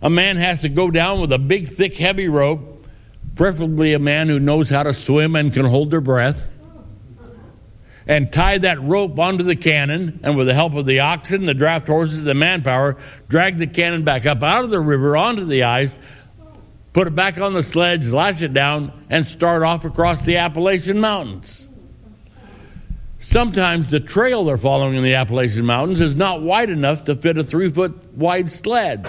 A 0.00 0.08
man 0.08 0.36
has 0.36 0.60
to 0.60 0.68
go 0.68 0.90
down 0.90 1.20
with 1.20 1.32
a 1.32 1.38
big, 1.38 1.68
thick, 1.68 1.96
heavy 1.96 2.28
rope, 2.28 2.86
preferably 3.34 3.92
a 3.92 3.98
man 3.98 4.28
who 4.28 4.38
knows 4.38 4.70
how 4.70 4.84
to 4.84 4.94
swim 4.94 5.34
and 5.34 5.52
can 5.52 5.64
hold 5.64 5.90
their 5.90 6.00
breath, 6.00 6.52
and 8.06 8.32
tie 8.32 8.58
that 8.58 8.80
rope 8.80 9.18
onto 9.18 9.42
the 9.42 9.56
cannon, 9.56 10.20
and 10.22 10.36
with 10.36 10.46
the 10.46 10.54
help 10.54 10.74
of 10.74 10.86
the 10.86 11.00
oxen, 11.00 11.44
the 11.46 11.54
draft 11.54 11.88
horses, 11.88 12.22
the 12.22 12.34
manpower, 12.34 12.96
drag 13.28 13.58
the 13.58 13.66
cannon 13.66 14.04
back 14.04 14.24
up 14.24 14.42
out 14.42 14.64
of 14.64 14.70
the 14.70 14.80
river 14.80 15.16
onto 15.16 15.44
the 15.44 15.64
ice, 15.64 15.98
put 16.92 17.08
it 17.08 17.14
back 17.14 17.38
on 17.38 17.52
the 17.52 17.62
sledge, 17.62 18.08
lash 18.08 18.40
it 18.42 18.54
down, 18.54 18.92
and 19.10 19.26
start 19.26 19.64
off 19.64 19.84
across 19.84 20.24
the 20.24 20.36
Appalachian 20.36 21.00
Mountains. 21.00 21.67
Sometimes 23.28 23.88
the 23.88 24.00
trail 24.00 24.44
they're 24.44 24.56
following 24.56 24.94
in 24.94 25.02
the 25.02 25.16
Appalachian 25.16 25.66
Mountains 25.66 26.00
is 26.00 26.14
not 26.14 26.40
wide 26.40 26.70
enough 26.70 27.04
to 27.04 27.14
fit 27.14 27.36
a 27.36 27.44
three 27.44 27.68
foot 27.68 28.14
wide 28.14 28.48
sled. 28.48 29.06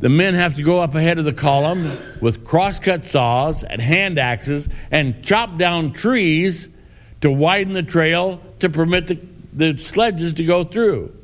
The 0.00 0.08
men 0.08 0.32
have 0.32 0.54
to 0.54 0.62
go 0.62 0.80
up 0.80 0.94
ahead 0.94 1.18
of 1.18 1.26
the 1.26 1.34
column 1.34 1.98
with 2.22 2.42
crosscut 2.42 3.04
saws 3.04 3.64
and 3.64 3.82
hand 3.82 4.18
axes 4.18 4.66
and 4.90 5.22
chop 5.22 5.58
down 5.58 5.92
trees 5.92 6.70
to 7.20 7.30
widen 7.30 7.74
the 7.74 7.82
trail 7.82 8.40
to 8.60 8.70
permit 8.70 9.08
the, 9.08 9.20
the 9.52 9.78
sledges 9.78 10.32
to 10.32 10.44
go 10.44 10.64
through. 10.64 11.14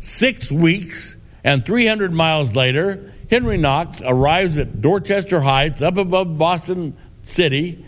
Six 0.00 0.52
weeks 0.52 1.16
and 1.42 1.64
300 1.64 2.12
miles 2.12 2.54
later, 2.54 3.14
Henry 3.30 3.56
Knox 3.56 4.02
arrives 4.04 4.58
at 4.58 4.82
Dorchester 4.82 5.40
Heights 5.40 5.80
up 5.80 5.96
above 5.96 6.36
Boston 6.36 6.98
City 7.22 7.82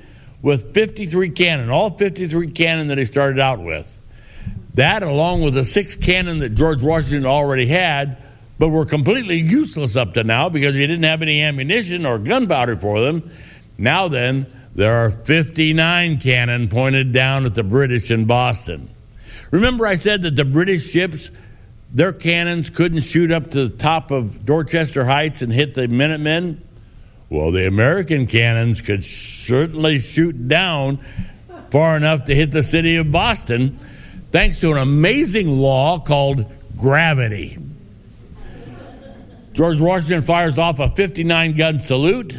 with 0.46 0.72
53 0.74 1.30
cannon, 1.30 1.70
all 1.70 1.90
53 1.90 2.52
cannon 2.52 2.86
that 2.86 2.98
he 2.98 3.04
started 3.04 3.40
out 3.40 3.58
with. 3.58 3.98
That, 4.74 5.02
along 5.02 5.42
with 5.42 5.54
the 5.54 5.64
six 5.64 5.96
cannon 5.96 6.38
that 6.38 6.50
George 6.50 6.80
Washington 6.80 7.26
already 7.26 7.66
had, 7.66 8.18
but 8.56 8.68
were 8.68 8.86
completely 8.86 9.38
useless 9.38 9.96
up 9.96 10.14
to 10.14 10.22
now 10.22 10.48
because 10.48 10.76
he 10.76 10.86
didn't 10.86 11.02
have 11.02 11.20
any 11.20 11.42
ammunition 11.42 12.06
or 12.06 12.20
gunpowder 12.20 12.76
for 12.76 13.00
them. 13.00 13.28
Now 13.76 14.06
then, 14.06 14.46
there 14.72 14.92
are 14.92 15.10
59 15.10 16.20
cannon 16.20 16.68
pointed 16.68 17.12
down 17.12 17.44
at 17.44 17.56
the 17.56 17.64
British 17.64 18.12
in 18.12 18.26
Boston. 18.26 18.88
Remember, 19.50 19.84
I 19.84 19.96
said 19.96 20.22
that 20.22 20.36
the 20.36 20.44
British 20.44 20.88
ships, 20.88 21.32
their 21.92 22.12
cannons 22.12 22.70
couldn't 22.70 23.00
shoot 23.00 23.32
up 23.32 23.50
to 23.50 23.66
the 23.66 23.76
top 23.76 24.12
of 24.12 24.46
Dorchester 24.46 25.04
Heights 25.04 25.42
and 25.42 25.52
hit 25.52 25.74
the 25.74 25.88
Minutemen? 25.88 26.62
Well, 27.28 27.50
the 27.50 27.66
American 27.66 28.26
cannons 28.26 28.82
could 28.82 29.04
certainly 29.04 29.98
shoot 29.98 30.48
down 30.48 30.98
far 31.70 31.96
enough 31.96 32.26
to 32.26 32.34
hit 32.34 32.52
the 32.52 32.62
city 32.62 32.96
of 32.96 33.10
Boston 33.10 33.78
thanks 34.30 34.60
to 34.60 34.70
an 34.70 34.78
amazing 34.78 35.58
law 35.58 35.98
called 35.98 36.46
gravity. 36.76 37.58
George 39.52 39.80
Washington 39.80 40.22
fires 40.22 40.58
off 40.58 40.78
a 40.78 40.90
59 40.90 41.54
gun 41.54 41.80
salute, 41.80 42.36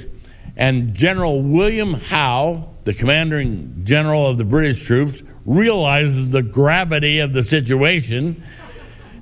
and 0.55 0.93
General 0.93 1.41
William 1.41 1.93
Howe, 1.93 2.69
the 2.83 2.93
commanding 2.93 3.81
general 3.83 4.27
of 4.27 4.37
the 4.37 4.43
British 4.43 4.83
troops, 4.83 5.23
realizes 5.45 6.29
the 6.29 6.43
gravity 6.43 7.19
of 7.19 7.33
the 7.33 7.43
situation 7.43 8.41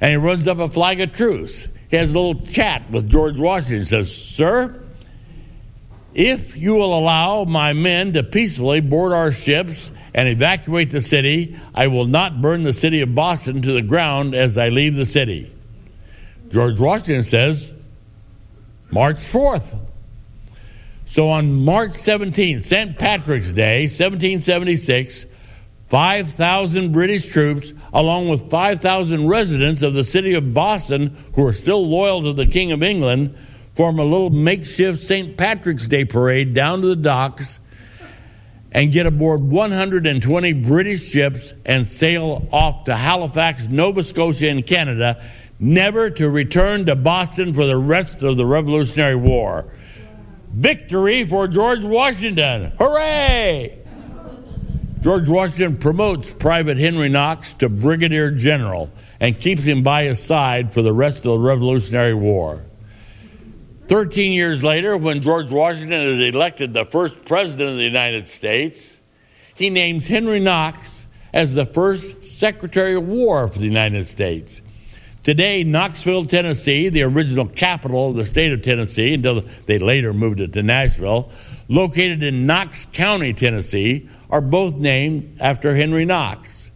and 0.02 0.12
he 0.12 0.18
runs 0.18 0.48
up 0.48 0.60
a 0.60 0.68
flag 0.68 1.00
of 1.00 1.14
truce. 1.14 1.68
He 1.90 1.98
has 1.98 2.14
a 2.14 2.20
little 2.20 2.46
chat 2.48 2.90
with 2.92 3.10
George 3.10 3.40
Washington. 3.40 3.80
He 3.80 3.86
says, 3.86 4.14
Sir, 4.14 4.84
if 6.16 6.56
you 6.56 6.74
will 6.74 6.98
allow 6.98 7.44
my 7.44 7.74
men 7.74 8.14
to 8.14 8.24
peacefully 8.24 8.80
board 8.80 9.12
our 9.12 9.32
ships 9.32 9.92
and 10.14 10.30
evacuate 10.30 10.90
the 10.90 11.02
city, 11.02 11.60
I 11.74 11.88
will 11.88 12.06
not 12.06 12.42
burn 12.42 12.64
the 12.64 12.72
city 12.72 13.02
of 13.02 13.14
Boston 13.14 13.62
to 13.64 13.74
the 13.74 13.82
ground 13.82 14.34
as 14.34 14.58
I 14.58 14.70
leave 14.70 14.96
the 14.96 15.06
city. 15.06 15.54
George 16.50 16.80
Washington 16.80 17.24
says, 17.24 17.74
March 18.92 19.18
4th. 19.18 19.78
So 21.04 21.28
on 21.28 21.54
March 21.54 21.92
17th, 21.92 22.64
St. 22.64 22.98
Patrick's 22.98 23.52
Day, 23.52 23.84
1776, 23.84 25.26
5,000 25.90 26.92
British 26.94 27.28
troops, 27.28 27.74
along 27.94 28.30
with 28.30 28.50
5,000 28.50 29.28
residents 29.28 29.82
of 29.82 29.94
the 29.94 30.04
city 30.04 30.34
of 30.34 30.54
Boston 30.54 31.16
who 31.36 31.46
are 31.46 31.54
still 31.54 31.88
loyal 31.88 32.24
to 32.24 32.34
the 32.34 32.46
King 32.46 32.72
of 32.72 32.82
England, 32.82 33.36
form 33.76 34.00
a 34.00 34.04
little 34.04 34.30
makeshift 34.30 35.00
St. 35.00 35.38
Patrick's 35.38 35.88
Day 35.88 36.06
parade 36.06 36.54
down 36.54 36.82
to 36.82 36.88
the 36.88 36.96
docks 36.96 37.60
and 38.72 38.92
get 38.92 39.06
aboard 39.06 39.42
120 39.42 40.54
British 40.54 41.10
ships 41.10 41.54
and 41.66 41.86
sail 41.86 42.48
off 42.52 42.86
to 42.86 42.96
Halifax, 42.96 43.68
Nova 43.68 44.04
Scotia, 44.04 44.48
in 44.48 44.64
Canada 44.64 45.24
never 45.60 46.10
to 46.10 46.30
return 46.30 46.86
to 46.86 46.96
Boston 46.96 47.54
for 47.54 47.66
the 47.66 47.78
rest 47.78 48.22
of 48.22 48.38
the 48.38 48.46
Revolutionary 48.46 49.16
War. 49.16 49.66
Victory 50.52 51.26
for 51.26 51.48
George 51.48 51.84
Washington! 51.84 52.72
Hooray! 52.78 53.80
George 55.02 55.30
Washington 55.30 55.78
promotes 55.78 56.32
Private 56.32 56.78
Henry 56.78 57.10
Knox 57.10 57.54
to 57.56 57.70
Brigadier 57.70 58.32
General 58.32 58.90
and 59.20 59.40
keeps 59.40 59.64
him 59.64 59.84
by 59.84 60.06
his 60.06 60.22
side 60.22 60.74
for 60.74 60.82
the 60.82 60.94
rest 60.94 61.20
of 61.20 61.34
the 61.34 61.40
Revolutionary 61.40 62.14
War. 62.14 62.66
Thirteen 63.88 64.32
years 64.32 64.64
later, 64.64 64.98
when 64.98 65.22
George 65.22 65.52
Washington 65.52 66.02
is 66.02 66.20
elected 66.20 66.74
the 66.74 66.86
first 66.86 67.24
president 67.26 67.70
of 67.70 67.78
the 67.78 67.84
United 67.84 68.28
States, 68.28 69.00
he 69.54 69.70
names 69.70 70.08
Henry 70.08 70.40
Knox 70.40 71.08
as 71.32 71.54
the 71.54 71.68
first 71.68 72.24
Secretary 72.24 72.96
of 72.96 73.08
War 73.08 73.48
for 73.48 73.60
the 73.60 73.66
United 73.66 74.08
States. 74.08 74.62
Today, 75.24 75.64
Knoxville, 75.64 76.26
Tennessee, 76.26 76.90
the 76.90 77.04
original 77.04 77.48
capital 77.48 78.10
of 78.10 78.16
the 78.16 78.26
state 78.26 78.54
of 78.54 78.64
Tennessee 78.64 79.14
until 79.14 79.44
they 79.66 79.78
later 79.78 80.14
moved 80.14 80.40
it 80.40 80.54
to 80.54 80.64
Nashville, 80.64 81.30
located 81.68 82.24
in 82.24 82.48
Knox 82.48 82.88
County, 82.92 83.34
Tennessee, 83.34 84.10
are 84.30 84.42
both 84.42 84.76
named 84.76 85.38
after 85.40 85.76
Henry 85.76 86.06
Knox. 86.06 86.72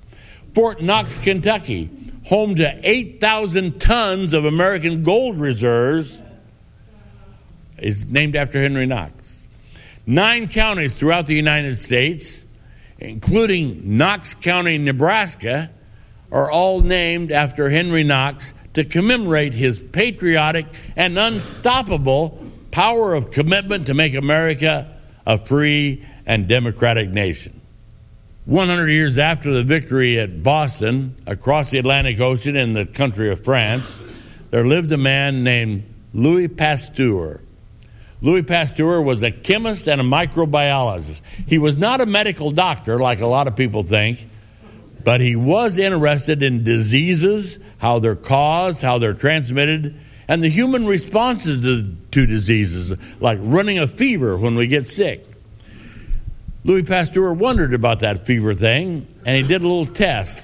Fort 0.53 0.81
Knox, 0.81 1.17
Kentucky, 1.17 1.89
home 2.25 2.55
to 2.55 2.79
8,000 2.83 3.79
tons 3.79 4.33
of 4.33 4.45
American 4.45 5.01
gold 5.01 5.39
reserves, 5.39 6.21
is 7.81 8.05
named 8.05 8.35
after 8.35 8.61
Henry 8.61 8.85
Knox. 8.85 9.47
Nine 10.05 10.47
counties 10.47 10.93
throughout 10.93 11.27
the 11.27 11.35
United 11.35 11.77
States, 11.77 12.45
including 12.97 13.97
Knox 13.97 14.33
County, 14.35 14.77
Nebraska, 14.77 15.69
are 16.31 16.49
all 16.49 16.81
named 16.81 17.31
after 17.31 17.69
Henry 17.69 18.03
Knox 18.03 18.53
to 18.73 18.83
commemorate 18.83 19.53
his 19.53 19.79
patriotic 19.79 20.65
and 20.95 21.17
unstoppable 21.17 22.43
power 22.71 23.13
of 23.13 23.31
commitment 23.31 23.87
to 23.87 23.93
make 23.93 24.13
America 24.13 24.95
a 25.25 25.37
free 25.37 26.05
and 26.25 26.47
democratic 26.47 27.09
nation. 27.09 27.59
100 28.45 28.87
years 28.87 29.17
after 29.17 29.53
the 29.53 29.63
victory 29.63 30.19
at 30.19 30.41
Boston, 30.41 31.15
across 31.27 31.69
the 31.69 31.77
Atlantic 31.77 32.19
Ocean 32.19 32.55
in 32.55 32.73
the 32.73 32.85
country 32.85 33.31
of 33.31 33.43
France, 33.43 33.99
there 34.49 34.65
lived 34.65 34.91
a 34.91 34.97
man 34.97 35.43
named 35.43 35.83
Louis 36.13 36.47
Pasteur. 36.47 37.41
Louis 38.21 38.43
Pasteur 38.43 39.01
was 39.01 39.23
a 39.23 39.31
chemist 39.31 39.87
and 39.87 40.01
a 40.01 40.03
microbiologist. 40.03 41.21
He 41.47 41.57
was 41.57 41.77
not 41.77 42.01
a 42.01 42.05
medical 42.05 42.51
doctor 42.51 42.99
like 42.99 43.21
a 43.21 43.27
lot 43.27 43.47
of 43.47 43.55
people 43.55 43.83
think 43.83 44.27
but 45.03 45.21
he 45.21 45.35
was 45.35 45.79
interested 45.79 46.43
in 46.43 46.63
diseases, 46.63 47.59
how 47.77 47.99
they're 47.99 48.15
caused, 48.15 48.81
how 48.81 48.97
they're 48.97 49.13
transmitted, 49.13 49.95
and 50.27 50.43
the 50.43 50.49
human 50.49 50.85
responses 50.85 51.61
to, 51.61 51.95
to 52.11 52.25
diseases, 52.25 52.93
like 53.19 53.39
running 53.41 53.79
a 53.79 53.87
fever 53.87 54.37
when 54.37 54.55
we 54.55 54.67
get 54.67 54.87
sick. 54.87 55.25
Louis 56.63 56.83
Pasteur 56.83 57.33
wondered 57.33 57.73
about 57.73 58.01
that 58.01 58.25
fever 58.25 58.53
thing, 58.53 59.07
and 59.25 59.37
he 59.37 59.43
did 59.43 59.61
a 59.61 59.67
little 59.67 59.85
test. 59.85 60.41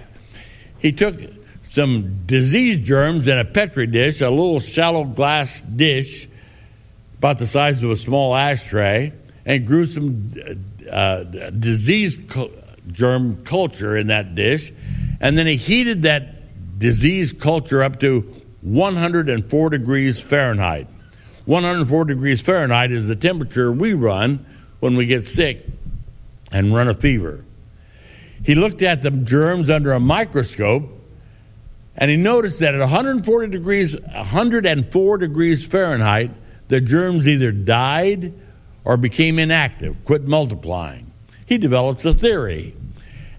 He 0.79 0.91
took 0.91 1.19
some 1.63 2.25
disease 2.25 2.79
germs 2.79 3.27
in 3.27 3.37
a 3.37 3.45
petri 3.45 3.85
dish, 3.85 4.21
a 4.21 4.29
little 4.29 4.61
shallow 4.61 5.03
glass 5.03 5.61
dish 5.61 6.27
about 7.25 7.39
the 7.39 7.47
size 7.47 7.81
of 7.81 7.89
a 7.89 7.95
small 7.95 8.35
ashtray, 8.35 9.11
and 9.47 9.65
grew 9.65 9.87
some 9.87 10.31
uh, 10.91 11.23
disease 11.23 12.19
germ 12.91 13.43
culture 13.43 13.97
in 13.97 14.07
that 14.07 14.35
dish, 14.35 14.71
and 15.19 15.35
then 15.35 15.47
he 15.47 15.55
heated 15.55 16.03
that 16.03 16.77
disease 16.77 17.33
culture 17.33 17.81
up 17.81 17.99
to 17.99 18.21
104 18.61 19.69
degrees 19.71 20.19
Fahrenheit. 20.19 20.87
104 21.45 22.05
degrees 22.05 22.43
Fahrenheit 22.43 22.91
is 22.91 23.07
the 23.07 23.15
temperature 23.15 23.71
we 23.71 23.93
run 23.93 24.45
when 24.79 24.95
we 24.95 25.07
get 25.07 25.25
sick 25.25 25.65
and 26.51 26.75
run 26.75 26.87
a 26.87 26.93
fever. 26.93 27.43
He 28.43 28.53
looked 28.53 28.83
at 28.83 29.01
the 29.01 29.09
germs 29.09 29.71
under 29.71 29.93
a 29.93 29.99
microscope 29.99 30.83
and 31.95 32.11
he 32.11 32.17
noticed 32.17 32.59
that 32.59 32.75
at 32.75 32.81
140 32.81 33.47
degrees 33.47 33.99
104 33.99 35.17
degrees 35.17 35.65
Fahrenheit 35.65 36.29
the 36.67 36.81
germs 36.81 37.27
either 37.27 37.51
died 37.51 38.33
or 38.83 38.97
became 38.97 39.39
inactive, 39.39 39.95
quit 40.05 40.23
multiplying 40.23 41.11
he 41.45 41.57
develops 41.57 42.05
a 42.05 42.13
theory. 42.13 42.75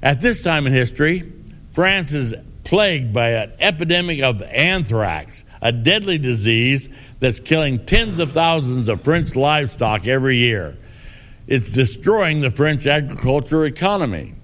At 0.03 0.21
this 0.21 0.43
time 0.43 0.67
in 0.67 0.73
history, 0.73 1.33
France 1.75 2.13
is 2.13 2.35
plagued 2.65 3.13
by 3.13 3.31
an 3.31 3.53
epidemic 3.59 4.23
of 4.23 4.43
anthrax, 4.43 5.45
a 5.61 5.73
deadly 5.73 6.19
disease 6.19 6.89
that's 7.21 7.41
killing 7.41 7.85
tens 7.85 8.19
of 8.19 8.33
thousands 8.33 8.89
of 8.89 9.03
French 9.03 9.35
livestock 9.35 10.07
every 10.07 10.39
year. 10.39 10.77
It's 11.47 11.71
destroying 11.71 12.41
the 12.41 12.51
French 12.51 12.87
agriculture 12.87 13.65
economy. 13.65 14.35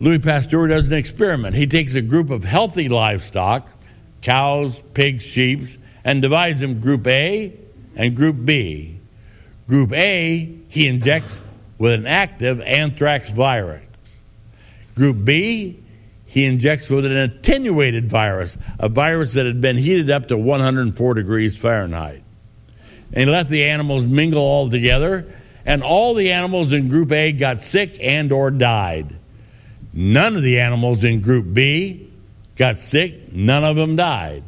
Louis 0.00 0.18
Pasteur 0.18 0.66
does 0.66 0.90
an 0.90 0.98
experiment. 0.98 1.54
He 1.54 1.66
takes 1.66 1.94
a 1.94 2.02
group 2.02 2.30
of 2.30 2.44
healthy 2.44 2.88
livestock, 2.88 3.68
cows, 4.20 4.80
pigs, 4.94 5.24
sheep, 5.24 5.60
and 6.04 6.22
divides 6.22 6.60
them 6.60 6.80
group 6.80 7.06
A 7.06 7.52
and 7.96 8.16
group 8.16 8.36
B. 8.44 8.98
Group 9.68 9.92
A, 9.92 10.58
he 10.68 10.88
injects 10.88 11.40
with 11.78 11.92
an 11.92 12.06
active 12.06 12.60
anthrax 12.60 13.30
virus. 13.30 13.82
Group 14.94 15.24
B, 15.24 15.78
he 16.26 16.44
injects 16.44 16.88
with 16.88 17.04
an 17.04 17.16
attenuated 17.16 18.10
virus, 18.10 18.56
a 18.78 18.88
virus 18.88 19.34
that 19.34 19.46
had 19.46 19.60
been 19.60 19.76
heated 19.76 20.10
up 20.10 20.28
to 20.28 20.36
104 20.36 21.14
degrees 21.14 21.56
Fahrenheit. 21.56 22.22
And 23.12 23.28
he 23.28 23.30
let 23.30 23.48
the 23.48 23.64
animals 23.64 24.06
mingle 24.06 24.42
all 24.42 24.70
together, 24.70 25.26
and 25.66 25.82
all 25.82 26.14
the 26.14 26.32
animals 26.32 26.72
in 26.72 26.88
Group 26.88 27.12
A 27.12 27.32
got 27.32 27.60
sick 27.60 27.98
and 28.00 28.32
or 28.32 28.50
died. 28.50 29.14
None 29.92 30.36
of 30.36 30.42
the 30.42 30.60
animals 30.60 31.04
in 31.04 31.20
Group 31.20 31.52
B 31.52 32.10
got 32.56 32.78
sick, 32.78 33.32
none 33.32 33.64
of 33.64 33.76
them 33.76 33.96
died. 33.96 34.44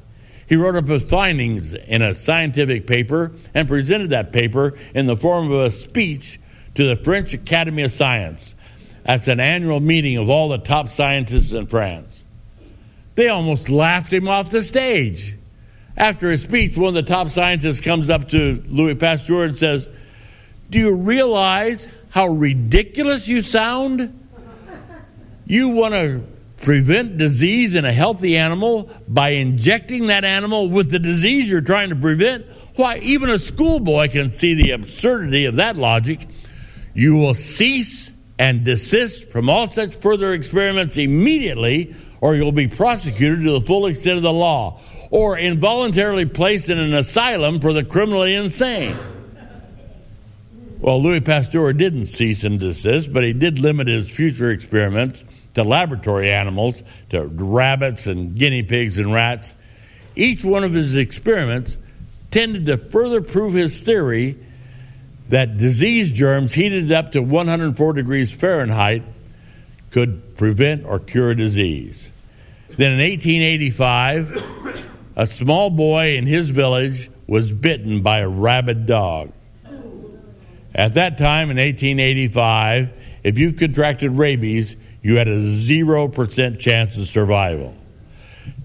He 0.47 0.57
wrote 0.57 0.77
up 0.77 0.89
his 0.89 1.05
findings 1.05 1.75
in 1.75 2.03
a 2.03 2.15
scientific 2.15 2.87
paper 2.87 3.33
and 3.55 3.67
presented 3.67 4.11
that 4.11 4.33
paper 4.33 4.77
in 4.95 5.07
the 5.07 5.17
form 5.17 5.51
of 5.51 5.61
a 5.61 5.71
speech 5.71 6.39
to 6.75 6.87
the 6.87 6.97
French 6.97 7.33
Academy 7.35 7.83
of 7.83 7.93
Science. 7.93 8.55
That's 9.05 9.29
an 9.29 9.41
annual 9.41 9.81
meeting 9.81 10.17
of 10.17 10.29
all 10.29 10.49
the 10.49 10.59
top 10.59 10.89
scientists 10.89 11.53
in 11.53 11.67
France. 11.67 12.25
They 13.15 13.29
almost 13.29 13.69
laughed 13.69 14.13
him 14.13 14.29
off 14.29 14.51
the 14.51 14.63
stage. 14.63 15.37
After 15.97 16.31
his 16.31 16.43
speech, 16.43 16.77
one 16.77 16.89
of 16.89 16.95
the 16.95 17.03
top 17.03 17.29
scientists 17.29 17.81
comes 17.81 18.11
up 18.11 18.29
to 18.31 18.63
Louis 18.67 18.97
Pasteur 18.97 19.45
and 19.45 19.57
says, 19.57 19.89
Do 20.71 20.79
you 20.79 20.93
realize 20.93 21.87
how 22.11 22.27
ridiculous 22.27 23.29
you 23.29 23.43
sound? 23.43 24.21
You 25.47 25.69
want 25.69 25.95
to 25.95 26.23
prevent 26.65 27.19
disease 27.19 27.77
in 27.77 27.85
a 27.85 27.93
healthy 27.93 28.37
animal 28.37 28.91
by 29.07 29.31
injecting 29.31 30.09
that 30.09 30.25
animal 30.25 30.69
with 30.69 30.91
the 30.91 30.99
disease 30.99 31.49
you're 31.49 31.61
trying 31.61 31.91
to 31.91 31.97
prevent? 31.97 32.47
Why, 32.77 32.99
even 32.99 33.31
a 33.31 33.39
schoolboy 33.39 34.09
can 34.09 34.33
see 34.33 34.55
the 34.55 34.73
absurdity 34.73 35.45
of 35.45 35.57
that 35.57 35.77
logic. 35.77 36.27
You 36.95 37.15
will 37.17 37.35
cease 37.35 38.11
and 38.39 38.65
desist 38.65 39.31
from 39.31 39.49
all 39.49 39.71
such 39.71 39.97
further 39.97 40.33
experiments 40.33 40.97
immediately, 40.97 41.95
or 42.21 42.35
you'll 42.35 42.51
be 42.51 42.67
prosecuted 42.67 43.45
to 43.45 43.53
the 43.53 43.61
full 43.61 43.87
extent 43.87 44.17
of 44.17 44.23
the 44.23 44.33
law, 44.33 44.81
or 45.11 45.39
involuntarily 45.39 46.27
placed 46.27 46.71
in 46.71 46.79
an 46.79 46.95
asylum 46.95 47.61
for 47.61 47.73
the 47.73 47.85
criminally 47.85 48.35
insane. 48.35 48.97
Well, 50.81 51.03
Louis 51.03 51.21
Pasteur 51.21 51.73
didn't 51.73 52.07
cease 52.07 52.45
and 52.45 52.59
desist, 52.59 53.13
but 53.13 53.23
he 53.23 53.33
did 53.33 53.61
limit 53.61 53.87
his 53.87 54.11
future 54.11 54.51
experiments 54.51 55.25
to 55.55 55.65
laboratory 55.65 56.31
animals, 56.31 56.83
to 57.11 57.27
rabbits 57.27 58.07
and 58.07 58.37
guinea 58.37 58.63
pigs 58.63 58.99
and 58.99 59.13
rats. 59.13 59.55
Each 60.17 60.45
one 60.45 60.65
of 60.65 60.73
his 60.73 60.97
experiments 60.97 61.79
tended 62.31 62.67
to 62.67 62.77
further 62.77 63.21
prove 63.21 63.55
his 63.55 63.83
theory 63.83 64.39
that 65.29 65.57
disease 65.57 66.11
germs 66.11 66.53
heated 66.53 66.93
up 66.93 67.13
to 67.13 67.23
104 67.23 67.93
degrees 67.93 68.33
Fahrenheit 68.33 69.03
could 69.91 70.37
prevent 70.37 70.85
or 70.85 70.99
cure 70.99 71.35
disease. 71.35 72.11
Then 72.71 72.93
in 72.93 72.99
1885, 72.99 74.83
a 75.17 75.27
small 75.27 75.71
boy 75.71 76.17
in 76.17 76.27
his 76.27 76.51
village 76.51 77.11
was 77.27 77.53
bitten 77.53 78.03
by 78.03 78.19
a 78.19 78.29
rabid 78.29 78.87
dog. 78.87 79.33
At 80.75 80.95
that 80.95 81.19
time 81.19 81.51
in 81.51 81.57
1885, 81.57 82.91
if 83.23 83.39
you 83.39 83.53
contracted 83.53 84.11
rabies, 84.19 84.77
you 85.05 85.19
had 85.19 85.29
a 85.29 85.37
0% 85.37 86.59
chance 86.59 86.99
of 86.99 87.07
survival. 87.07 87.77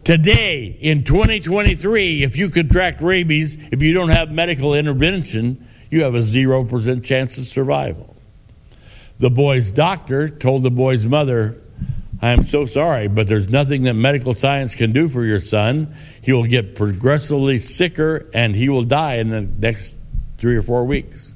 Today, 0.06 0.78
in 0.80 1.04
2023, 1.04 2.24
if 2.24 2.38
you 2.38 2.50
contract 2.50 3.02
rabies, 3.02 3.58
if 3.74 3.84
you 3.84 3.94
don't 3.94 4.08
have 4.08 4.32
medical 4.32 4.74
intervention, 4.74 5.68
you 5.92 6.04
have 6.04 6.16
a 6.16 6.20
0% 6.20 7.04
chance 7.04 7.38
of 7.38 7.44
survival. 7.44 8.16
The 9.20 9.30
boy's 9.30 9.70
doctor 9.70 10.30
told 10.30 10.64
the 10.64 10.72
boy's 10.72 11.06
mother, 11.06 11.62
I 12.22 12.30
am 12.30 12.44
so 12.44 12.66
sorry, 12.66 13.10
but 13.10 13.28
there's 13.28 13.50
nothing 13.50 13.84
that 13.84 13.96
medical 13.96 14.34
science 14.34 14.76
can 14.76 14.94
do 14.94 15.10
for 15.10 15.26
your 15.26 15.40
son. 15.42 15.94
He 16.22 16.32
will 16.32 16.46
get 16.46 16.74
progressively 16.74 17.60
sicker 17.60 18.30
and 18.34 18.56
he 18.56 18.70
will 18.70 18.84
die 18.84 19.16
in 19.16 19.30
the 19.30 19.42
next 19.42 19.94
three 20.38 20.56
or 20.56 20.62
four 20.62 20.86
weeks. 20.86 21.36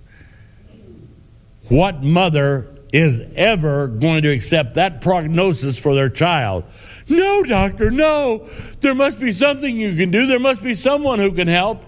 What 1.68 2.04
mother 2.04 2.73
is 2.94 3.22
ever 3.36 3.88
going 3.88 4.24
to 4.24 4.30
accept 4.30 4.76
that 4.76 5.02
prognosis 5.02 5.78
for 5.78 5.94
their 5.94 6.10
child? 6.10 6.64
No, 7.10 7.44
doctor, 7.44 7.92
no. 7.92 8.48
There 8.80 8.96
must 8.96 9.20
be 9.20 9.34
something 9.34 9.76
you 9.76 9.96
can 9.98 10.12
do. 10.12 10.28
There 10.28 10.40
must 10.40 10.64
be 10.64 10.76
someone 10.76 11.20
who 11.20 11.34
can 11.34 11.50
help. 11.50 11.84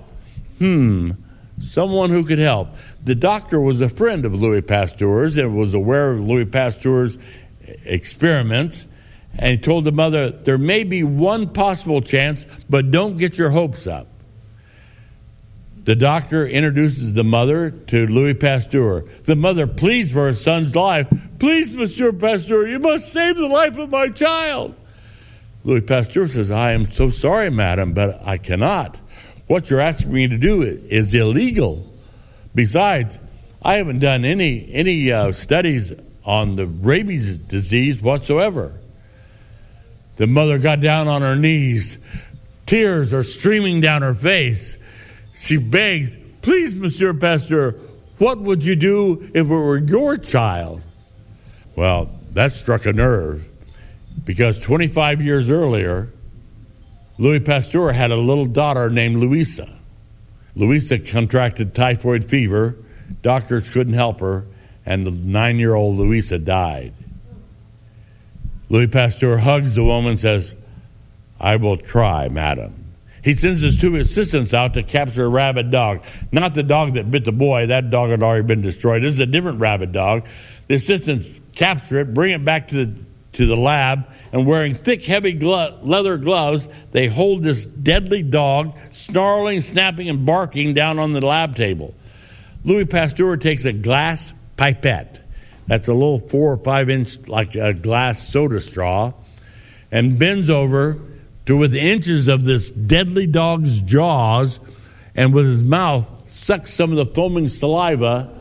Hmm 0.57 1.11
someone 1.59 2.09
who 2.09 2.23
could 2.23 2.39
help. 2.39 2.69
The 3.03 3.15
doctor 3.15 3.59
was 3.59 3.81
a 3.81 3.89
friend 3.89 4.25
of 4.25 4.33
Louis 4.33 4.61
Pasteur's 4.61 5.37
and 5.37 5.55
was 5.55 5.73
aware 5.73 6.11
of 6.11 6.19
Louis 6.19 6.45
Pasteur's 6.45 7.17
experiments. 7.85 8.87
And 9.37 9.51
he 9.51 9.57
told 9.57 9.83
the 9.83 9.91
mother, 9.91 10.31
There 10.31 10.57
may 10.57 10.83
be 10.83 11.03
one 11.03 11.49
possible 11.49 12.01
chance, 12.01 12.45
but 12.69 12.91
don't 12.91 13.17
get 13.17 13.37
your 13.37 13.49
hopes 13.49 13.87
up. 13.87 14.07
The 15.85 15.95
doctor 15.95 16.45
introduces 16.45 17.13
the 17.13 17.23
mother 17.23 17.71
to 17.71 18.07
Louis 18.07 18.33
Pasteur. 18.33 19.05
The 19.23 19.35
mother 19.35 19.67
pleads 19.67 20.11
for 20.11 20.25
her 20.25 20.33
son's 20.33 20.75
life. 20.75 21.07
Please, 21.39 21.71
Monsieur 21.71 22.11
Pasteur, 22.11 22.67
you 22.67 22.79
must 22.79 23.13
save 23.13 23.37
the 23.37 23.47
life 23.47 23.77
of 23.77 23.89
my 23.89 24.09
child. 24.09 24.75
Louis 25.63 25.81
Pasteur 25.81 26.27
says, 26.27 26.51
I 26.51 26.71
am 26.71 26.89
so 26.89 27.09
sorry, 27.09 27.49
madam, 27.49 27.93
but 27.93 28.19
I 28.25 28.37
cannot 28.37 28.99
what 29.47 29.69
you're 29.69 29.79
asking 29.79 30.11
me 30.11 30.27
to 30.27 30.37
do 30.37 30.63
is 30.63 31.13
illegal. 31.13 31.85
Besides, 32.53 33.19
I 33.61 33.75
haven't 33.75 33.99
done 33.99 34.25
any 34.25 34.69
any 34.71 35.11
uh, 35.11 35.31
studies 35.31 35.93
on 36.23 36.55
the 36.55 36.67
rabies 36.67 37.37
disease 37.37 38.01
whatsoever. 38.01 38.79
The 40.17 40.27
mother 40.27 40.57
got 40.57 40.79
down 40.81 41.07
on 41.07 41.21
her 41.21 41.35
knees. 41.35 41.97
Tears 42.65 43.13
are 43.13 43.23
streaming 43.23 43.81
down 43.81 44.01
her 44.01 44.13
face. 44.13 44.77
She 45.35 45.57
begs, 45.57 46.17
Please, 46.41 46.75
Monsieur 46.75 47.13
Pasteur, 47.13 47.75
what 48.17 48.39
would 48.39 48.63
you 48.63 48.75
do 48.75 49.29
if 49.33 49.45
it 49.45 49.45
were 49.45 49.77
your 49.77 50.17
child? 50.17 50.81
Well, 51.75 52.09
that 52.33 52.53
struck 52.53 52.85
a 52.85 52.93
nerve 52.93 53.49
because 54.23 54.59
25 54.59 55.21
years 55.21 55.49
earlier, 55.49 56.09
Louis 57.17 57.39
Pasteur 57.39 57.91
had 57.91 58.11
a 58.11 58.15
little 58.15 58.45
daughter 58.45 58.89
named 58.89 59.17
Louisa. 59.17 59.67
Louisa 60.55 60.99
contracted 60.99 61.75
typhoid 61.75 62.25
fever. 62.25 62.77
Doctors 63.21 63.69
couldn't 63.69 63.93
help 63.93 64.19
her, 64.21 64.45
and 64.85 65.05
the 65.05 65.11
nine 65.11 65.57
year 65.57 65.73
old 65.73 65.97
Louisa 65.97 66.39
died. 66.39 66.93
Louis 68.69 68.87
Pasteur 68.87 69.37
hugs 69.37 69.75
the 69.75 69.83
woman 69.83 70.11
and 70.11 70.19
says, 70.19 70.55
I 71.39 71.57
will 71.57 71.77
try, 71.77 72.29
madam. 72.29 72.84
He 73.25 73.33
sends 73.33 73.59
his 73.59 73.75
two 73.75 73.95
assistants 73.95 74.53
out 74.53 74.75
to 74.75 74.83
capture 74.83 75.25
a 75.25 75.27
rabid 75.27 75.71
dog. 75.71 76.03
Not 76.31 76.53
the 76.53 76.61
dog 76.61 76.93
that 76.93 77.09
bit 77.09 77.25
the 77.25 77.31
boy, 77.31 77.65
that 77.65 77.89
dog 77.89 78.11
had 78.11 78.21
already 78.21 78.45
been 78.45 78.61
destroyed. 78.61 79.01
This 79.01 79.13
is 79.13 79.19
a 79.19 79.25
different 79.25 79.59
rabid 79.59 79.91
dog. 79.91 80.27
The 80.67 80.75
assistants 80.75 81.27
capture 81.55 82.01
it, 82.01 82.13
bring 82.13 82.33
it 82.33 82.45
back 82.45 82.67
to 82.67 82.85
the 82.85 83.05
to 83.33 83.47
the 83.47 83.55
lab, 83.55 84.05
and 84.31 84.45
wearing 84.45 84.75
thick, 84.75 85.03
heavy 85.03 85.33
glo- 85.33 85.77
leather 85.81 86.17
gloves, 86.17 86.69
they 86.91 87.07
hold 87.07 87.43
this 87.43 87.65
deadly 87.65 88.23
dog, 88.23 88.77
snarling, 88.91 89.59
snapping, 89.59 90.07
and 90.07 90.25
barking 90.25 90.73
down 90.73 90.99
on 90.99 91.11
the 91.11 91.25
lab 91.25 91.55
table. 91.55 91.93
Louis 92.63 92.85
Pasteur 92.85 93.35
takes 93.35 93.65
a 93.65 93.73
glass 93.73 94.33
pipette. 94.55 95.19
That's 95.67 95.89
a 95.89 95.93
little 95.93 96.19
four 96.19 96.53
or 96.53 96.57
five 96.57 96.89
inch, 96.89 97.27
like 97.27 97.55
a 97.55 97.73
glass 97.73 98.25
soda 98.25 98.61
straw, 98.61 99.13
and 99.91 100.17
bends 100.17 100.49
over 100.49 101.01
to 101.45 101.57
within 101.57 101.79
inches 101.79 102.27
of 102.27 102.43
this 102.43 102.71
deadly 102.71 103.27
dog's 103.27 103.81
jaws, 103.81 104.59
and 105.15 105.33
with 105.33 105.45
his 105.45 105.63
mouth 105.63 106.11
sucks 106.29 106.73
some 106.73 106.91
of 106.91 106.97
the 106.97 107.13
foaming 107.13 107.47
saliva 107.47 108.31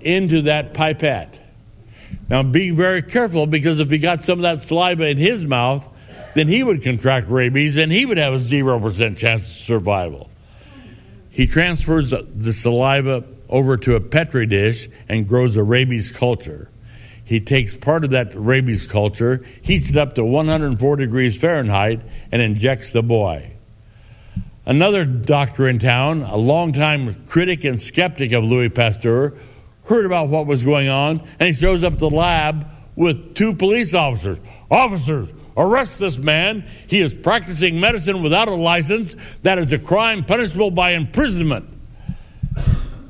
into 0.00 0.42
that 0.42 0.72
pipette. 0.72 1.40
Now, 2.28 2.42
be 2.42 2.70
very 2.70 3.02
careful 3.02 3.46
because 3.46 3.80
if 3.80 3.90
he 3.90 3.98
got 3.98 4.24
some 4.24 4.38
of 4.38 4.42
that 4.42 4.62
saliva 4.62 5.06
in 5.08 5.18
his 5.18 5.46
mouth, 5.46 5.88
then 6.34 6.48
he 6.48 6.62
would 6.62 6.82
contract 6.82 7.28
rabies 7.28 7.76
and 7.76 7.90
he 7.90 8.04
would 8.04 8.18
have 8.18 8.34
a 8.34 8.38
0% 8.38 9.16
chance 9.16 9.42
of 9.42 9.56
survival. 9.64 10.30
He 11.30 11.46
transfers 11.46 12.10
the 12.10 12.52
saliva 12.52 13.24
over 13.48 13.76
to 13.78 13.94
a 13.94 14.00
Petri 14.00 14.46
dish 14.46 14.88
and 15.08 15.28
grows 15.28 15.56
a 15.56 15.62
rabies 15.62 16.10
culture. 16.10 16.68
He 17.26 17.40
takes 17.40 17.74
part 17.74 18.04
of 18.04 18.10
that 18.10 18.30
rabies 18.36 18.86
culture, 18.86 19.44
heats 19.60 19.90
it 19.90 19.96
up 19.96 20.14
to 20.14 20.24
104 20.24 20.96
degrees 20.96 21.36
Fahrenheit, 21.36 22.00
and 22.30 22.40
injects 22.40 22.92
the 22.92 23.02
boy. 23.02 23.52
Another 24.64 25.04
doctor 25.04 25.68
in 25.68 25.80
town, 25.80 26.22
a 26.22 26.36
longtime 26.36 27.26
critic 27.26 27.64
and 27.64 27.82
skeptic 27.82 28.30
of 28.30 28.44
Louis 28.44 28.68
Pasteur, 28.68 29.34
heard 29.86 30.06
about 30.06 30.28
what 30.28 30.46
was 30.46 30.64
going 30.64 30.88
on, 30.88 31.20
and 31.40 31.48
he 31.48 31.52
shows 31.52 31.82
up 31.82 31.94
at 31.94 31.98
the 31.98 32.10
lab 32.10 32.68
with 32.94 33.34
two 33.34 33.54
police 33.54 33.92
officers. 33.92 34.38
Officers, 34.70 35.32
arrest 35.56 35.98
this 35.98 36.18
man. 36.18 36.64
He 36.86 37.00
is 37.00 37.12
practicing 37.12 37.80
medicine 37.80 38.22
without 38.22 38.46
a 38.46 38.54
license. 38.54 39.16
That 39.42 39.58
is 39.58 39.72
a 39.72 39.80
crime 39.80 40.24
punishable 40.24 40.70
by 40.70 40.92
imprisonment. 40.92 41.75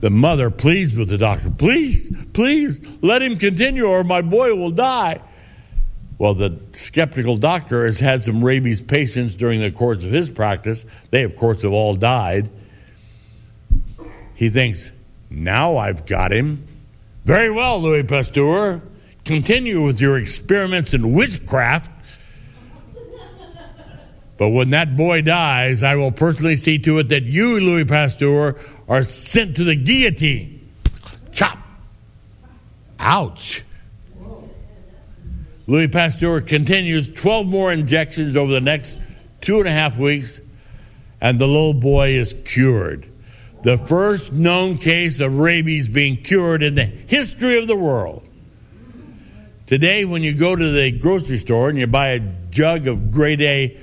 The 0.06 0.10
mother 0.10 0.50
pleads 0.50 0.94
with 0.94 1.08
the 1.08 1.18
doctor, 1.18 1.50
please, 1.50 2.14
please, 2.32 2.80
let 3.02 3.22
him 3.22 3.36
continue 3.38 3.86
or 3.86 4.04
my 4.04 4.22
boy 4.22 4.54
will 4.54 4.70
die. 4.70 5.20
Well, 6.16 6.32
the 6.32 6.60
skeptical 6.74 7.36
doctor 7.36 7.84
has 7.84 7.98
had 7.98 8.22
some 8.22 8.44
rabies 8.44 8.80
patients 8.80 9.34
during 9.34 9.60
the 9.60 9.72
course 9.72 10.04
of 10.04 10.12
his 10.12 10.30
practice. 10.30 10.86
They, 11.10 11.24
of 11.24 11.34
course, 11.34 11.62
have 11.62 11.72
all 11.72 11.96
died. 11.96 12.50
He 14.36 14.48
thinks, 14.48 14.92
now 15.28 15.76
I've 15.76 16.06
got 16.06 16.30
him. 16.30 16.64
Very 17.24 17.50
well, 17.50 17.82
Louis 17.82 18.04
Pasteur. 18.04 18.82
Continue 19.24 19.82
with 19.82 20.00
your 20.00 20.18
experiments 20.18 20.94
in 20.94 21.14
witchcraft. 21.14 21.90
But 24.38 24.50
when 24.50 24.70
that 24.70 24.96
boy 24.96 25.22
dies, 25.22 25.82
I 25.82 25.96
will 25.96 26.12
personally 26.12 26.54
see 26.54 26.78
to 26.80 26.98
it 26.98 27.08
that 27.08 27.24
you, 27.24 27.58
Louis 27.58 27.86
Pasteur, 27.86 28.56
are 28.88 29.02
sent 29.02 29.56
to 29.56 29.64
the 29.64 29.74
guillotine. 29.74 30.68
Chop. 31.32 31.58
Ouch. 32.98 33.64
Louis 35.66 35.88
Pasteur 35.88 36.40
continues 36.40 37.08
12 37.08 37.46
more 37.46 37.72
injections 37.72 38.36
over 38.36 38.52
the 38.52 38.60
next 38.60 39.00
two 39.40 39.58
and 39.58 39.68
a 39.68 39.72
half 39.72 39.98
weeks. 39.98 40.40
and 41.20 41.38
the 41.38 41.46
little 41.46 41.74
boy 41.74 42.10
is 42.10 42.34
cured. 42.44 43.10
The 43.62 43.78
first 43.78 44.32
known 44.32 44.78
case 44.78 45.18
of 45.20 45.38
rabies 45.38 45.88
being 45.88 46.18
cured 46.18 46.62
in 46.62 46.74
the 46.74 46.84
history 46.84 47.58
of 47.58 47.66
the 47.66 47.74
world. 47.74 48.22
Today, 49.66 50.04
when 50.04 50.22
you 50.22 50.34
go 50.34 50.54
to 50.54 50.72
the 50.72 50.92
grocery 50.92 51.38
store 51.38 51.70
and 51.70 51.78
you 51.78 51.86
buy 51.88 52.08
a 52.08 52.20
jug 52.50 52.86
of 52.86 53.10
grade 53.10 53.42
A 53.42 53.76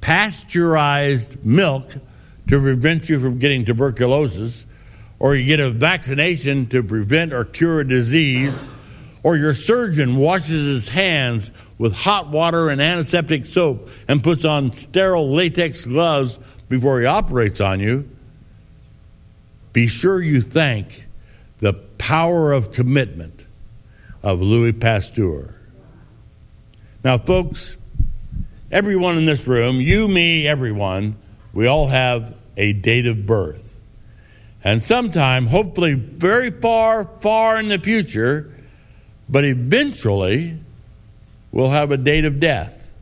pasteurized 0.00 1.44
milk 1.44 1.94
to 2.48 2.60
prevent 2.60 3.08
you 3.08 3.20
from 3.20 3.38
getting 3.38 3.64
tuberculosis, 3.64 4.66
or 5.18 5.34
you 5.34 5.46
get 5.46 5.60
a 5.60 5.70
vaccination 5.70 6.66
to 6.66 6.82
prevent 6.82 7.32
or 7.32 7.44
cure 7.44 7.80
a 7.80 7.88
disease, 7.88 8.62
or 9.22 9.36
your 9.36 9.52
surgeon 9.52 10.16
washes 10.16 10.64
his 10.64 10.88
hands 10.88 11.50
with 11.76 11.92
hot 11.92 12.28
water 12.28 12.68
and 12.68 12.80
antiseptic 12.80 13.46
soap 13.46 13.88
and 14.06 14.22
puts 14.22 14.44
on 14.44 14.72
sterile 14.72 15.30
latex 15.30 15.84
gloves 15.86 16.38
before 16.68 17.00
he 17.00 17.06
operates 17.06 17.60
on 17.60 17.80
you, 17.80 18.08
be 19.72 19.86
sure 19.86 20.20
you 20.20 20.40
thank 20.40 21.06
the 21.58 21.72
power 21.72 22.52
of 22.52 22.72
commitment 22.72 23.46
of 24.22 24.40
Louis 24.40 24.72
Pasteur. 24.72 25.54
Now, 27.04 27.18
folks, 27.18 27.76
everyone 28.70 29.16
in 29.18 29.26
this 29.26 29.46
room, 29.46 29.80
you, 29.80 30.08
me, 30.08 30.46
everyone, 30.46 31.16
we 31.52 31.66
all 31.66 31.86
have 31.86 32.34
a 32.58 32.74
date 32.74 33.06
of 33.06 33.24
birth. 33.24 33.78
And 34.62 34.82
sometime, 34.82 35.46
hopefully 35.46 35.94
very 35.94 36.50
far, 36.50 37.08
far 37.20 37.58
in 37.58 37.68
the 37.68 37.78
future, 37.78 38.52
but 39.28 39.44
eventually, 39.44 40.58
we'll 41.52 41.70
have 41.70 41.92
a 41.92 41.96
date 41.96 42.24
of 42.24 42.40
death. 42.40 42.92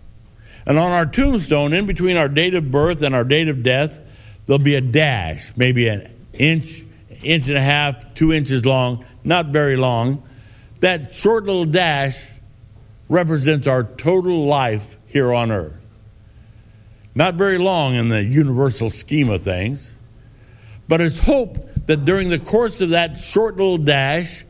And 0.67 0.79
on 0.79 0.93
our 0.93 1.07
tombstone, 1.07 1.73
in 1.73 1.87
between 1.87 2.17
our 2.17 2.29
date 2.29 2.55
of 2.55 2.71
birth 2.71 3.03
and 3.03 3.15
our 3.15 3.25
date 3.25 3.49
of 3.49 3.63
death, 3.63 4.01
there'll 4.45 4.59
be 4.59 4.75
a 4.75 4.81
dash, 4.81 5.57
maybe 5.57 5.89
an 5.89 6.13
inch, 6.35 6.85
inch 7.23 7.49
and 7.49 7.57
a 7.57 7.63
half, 7.63 8.15
two 8.15 8.33
inches 8.33 8.67
long, 8.67 9.05
not 9.25 9.47
very 9.47 9.77
long. 9.77 10.23
That 10.81 11.15
short 11.15 11.45
little 11.45 11.65
dash 11.65 12.29
represents 13.09 13.67
our 13.67 13.85
total 13.85 14.45
life 14.45 14.99
here 15.07 15.33
on 15.33 15.51
earth. 15.51 15.86
Not 17.17 17.37
very 17.37 17.57
long 17.57 17.95
in 17.95 18.11
the 18.11 18.23
universal 18.23 18.91
scheme 18.91 19.31
of 19.31 19.41
things, 19.41 19.97
but 20.87 21.01
it's 21.01 21.19
hope 21.19 21.57
that 21.87 22.05
during 22.05 22.29
the 22.29 22.39
course 22.39 22.83
of 22.83 22.91
that 22.91 23.17
short 23.17 23.57
little 23.57 23.79
dash, 23.79 24.45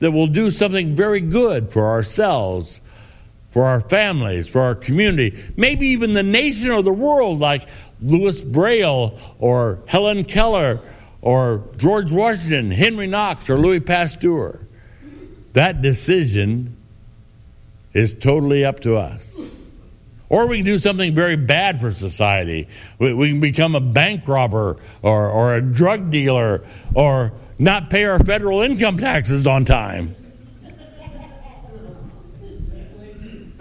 that 0.00 0.10
we'll 0.10 0.26
do 0.26 0.50
something 0.50 0.96
very 0.96 1.20
good 1.20 1.72
for 1.72 1.86
ourselves, 1.86 2.80
for 3.48 3.64
our 3.64 3.80
families, 3.80 4.48
for 4.48 4.60
our 4.60 4.74
community, 4.74 5.40
maybe 5.56 5.86
even 5.86 6.14
the 6.14 6.24
nation 6.24 6.72
or 6.72 6.82
the 6.82 6.92
world, 6.92 7.38
like 7.38 7.68
Louis 8.02 8.42
Braille 8.42 9.16
or 9.38 9.78
Helen 9.86 10.24
Keller 10.24 10.80
or 11.22 11.62
George 11.76 12.10
Washington, 12.10 12.72
Henry 12.72 13.06
Knox, 13.06 13.48
or 13.48 13.56
Louis 13.56 13.78
Pasteur. 13.78 14.66
That 15.52 15.80
decision 15.80 16.76
is 17.92 18.14
totally 18.14 18.64
up 18.64 18.80
to 18.80 18.96
us. 18.96 19.59
Or 20.30 20.46
we 20.46 20.58
can 20.58 20.66
do 20.66 20.78
something 20.78 21.12
very 21.12 21.36
bad 21.36 21.80
for 21.80 21.90
society. 21.90 22.68
We, 23.00 23.12
we, 23.12 23.30
can 23.30 23.40
become 23.40 23.74
a 23.74 23.80
bank 23.80 24.26
robber 24.28 24.76
or, 25.02 25.28
or 25.28 25.56
a 25.56 25.60
drug 25.60 26.12
dealer 26.12 26.64
or 26.94 27.32
not 27.58 27.90
pay 27.90 28.04
our 28.04 28.20
federal 28.20 28.62
income 28.62 28.96
taxes 28.96 29.46
on 29.46 29.64
time. 29.64 30.14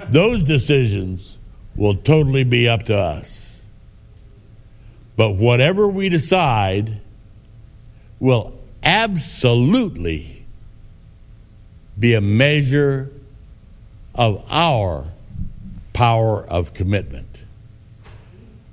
Those 0.10 0.44
decisions 0.44 1.38
will 1.76 1.96
totally 1.96 2.44
be 2.44 2.68
up 2.68 2.84
to 2.84 2.98
us. 2.98 3.62
But 5.18 5.32
whatever 5.32 5.88
we 5.88 6.08
decide 6.10 7.02
will 8.20 8.54
absolutely 8.84 10.46
be 11.98 12.14
a 12.14 12.22
measure 12.22 13.12
of 14.16 14.44
our 14.50 15.06
power 16.00 16.42
of 16.48 16.74
commitment. 16.74 17.44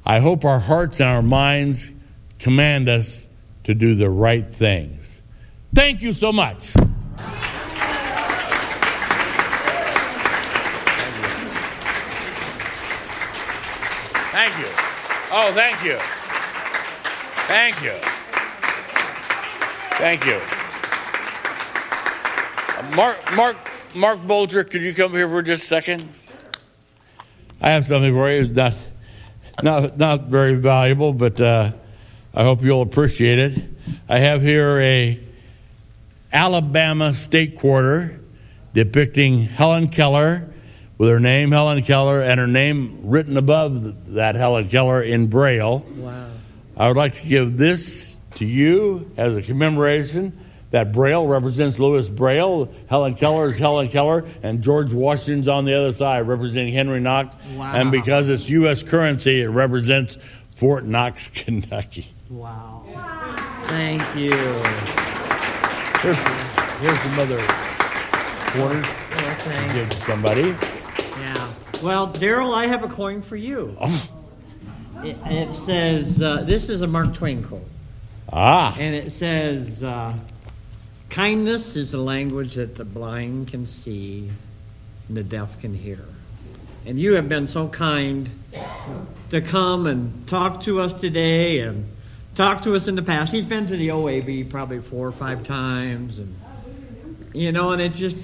I 0.04 0.20
hope 0.20 0.44
our 0.44 0.60
hearts 0.60 1.00
and 1.00 1.08
our 1.08 1.22
minds 1.22 1.90
command 2.38 2.88
us 2.88 3.26
to 3.64 3.74
do 3.74 3.96
the 3.96 4.08
right 4.08 4.46
things. 4.46 5.22
Thank 5.74 6.02
you 6.02 6.12
so 6.12 6.32
much. 6.32 6.66
Thank 14.30 14.56
you. 14.60 14.70
Oh, 15.32 15.50
thank 15.52 15.82
you. 15.82 15.96
Thank 17.48 17.82
you. 17.82 17.94
Thank 19.98 20.24
you. 20.24 20.40
Mark, 22.94 23.18
Mark, 23.34 23.56
Mark 23.96 24.24
Bulger, 24.28 24.62
could 24.62 24.82
you 24.82 24.94
come 24.94 25.10
here 25.10 25.28
for 25.28 25.42
just 25.42 25.64
a 25.64 25.66
second? 25.66 26.08
I 27.60 27.70
have 27.70 27.86
something 27.86 28.12
for 28.12 28.30
you. 28.30 28.48
Not, 28.48 28.74
not, 29.62 29.98
not 29.98 30.22
very 30.24 30.56
valuable, 30.56 31.12
but 31.12 31.40
uh, 31.40 31.72
I 32.34 32.42
hope 32.42 32.62
you'll 32.62 32.82
appreciate 32.82 33.38
it. 33.38 33.62
I 34.08 34.18
have 34.18 34.42
here 34.42 34.78
a 34.80 35.18
Alabama 36.32 37.14
state 37.14 37.58
quarter 37.58 38.20
depicting 38.74 39.42
Helen 39.42 39.88
Keller 39.88 40.52
with 40.98 41.08
her 41.08 41.20
name, 41.20 41.50
Helen 41.50 41.82
Keller, 41.82 42.22
and 42.22 42.38
her 42.38 42.46
name 42.46 43.00
written 43.04 43.36
above 43.36 44.14
that 44.14 44.34
Helen 44.34 44.68
Keller 44.68 45.02
in 45.02 45.28
Braille. 45.28 45.78
Wow. 45.78 46.30
I 46.76 46.88
would 46.88 46.96
like 46.96 47.14
to 47.14 47.26
give 47.26 47.56
this 47.56 48.14
to 48.36 48.44
you 48.44 49.10
as 49.16 49.36
a 49.36 49.42
commemoration. 49.42 50.38
That 50.70 50.92
Braille 50.92 51.26
represents 51.26 51.78
Louis 51.78 52.08
Braille, 52.08 52.68
Helen 52.88 53.14
Keller 53.14 53.48
is 53.48 53.58
Helen 53.58 53.88
Keller, 53.88 54.24
and 54.42 54.62
George 54.62 54.92
Washington's 54.92 55.46
on 55.46 55.64
the 55.64 55.74
other 55.74 55.92
side 55.92 56.26
representing 56.26 56.74
Henry 56.74 57.00
Knox. 57.00 57.36
Wow. 57.54 57.72
And 57.72 57.92
because 57.92 58.28
it's 58.28 58.48
U.S. 58.50 58.82
currency, 58.82 59.42
it 59.42 59.48
represents 59.48 60.18
Fort 60.56 60.84
Knox, 60.84 61.28
Kentucky. 61.34 62.08
Wow. 62.28 62.82
wow. 62.86 63.62
Thank 63.66 64.02
you. 64.16 64.32
Here's, 66.00 66.16
here's 66.80 67.00
some 67.00 67.18
other 67.18 67.40
quarters. 68.52 68.86
Okay. 69.12 69.74
Give 69.74 69.88
to 69.88 70.00
somebody. 70.02 70.56
Yeah. 71.20 71.52
Well, 71.82 72.08
Darrel, 72.08 72.54
I 72.54 72.66
have 72.66 72.82
a 72.82 72.88
coin 72.88 73.22
for 73.22 73.36
you. 73.36 73.76
Oh. 73.80 74.10
It, 75.04 75.16
it 75.26 75.54
says, 75.54 76.20
uh, 76.20 76.42
this 76.42 76.68
is 76.68 76.82
a 76.82 76.86
Mark 76.86 77.14
Twain 77.14 77.44
quote. 77.44 77.68
Ah. 78.32 78.76
And 78.78 78.94
it 78.94 79.12
says, 79.12 79.82
uh, 79.82 80.14
kindness 81.10 81.76
is 81.76 81.92
the 81.92 81.98
language 81.98 82.54
that 82.54 82.76
the 82.76 82.84
blind 82.84 83.48
can 83.48 83.66
see 83.66 84.30
and 85.08 85.16
the 85.16 85.22
deaf 85.22 85.60
can 85.60 85.74
hear. 85.74 86.00
And 86.84 86.98
you 86.98 87.14
have 87.14 87.28
been 87.28 87.48
so 87.48 87.68
kind 87.68 88.30
to 89.30 89.40
come 89.40 89.86
and 89.86 90.26
talk 90.28 90.62
to 90.62 90.80
us 90.80 90.92
today 90.92 91.60
and 91.60 91.88
talk 92.36 92.62
to 92.62 92.76
us 92.76 92.86
in 92.86 92.94
the 92.94 93.02
past. 93.02 93.32
He's 93.32 93.44
been 93.44 93.66
to 93.66 93.76
the 93.76 93.88
OAB 93.88 94.50
probably 94.50 94.78
four 94.78 95.06
or 95.06 95.12
five 95.12 95.44
times, 95.44 96.20
and 96.20 96.36
you 97.32 97.50
know, 97.50 97.72
and 97.72 97.82
it's 97.82 97.98
just 97.98 98.16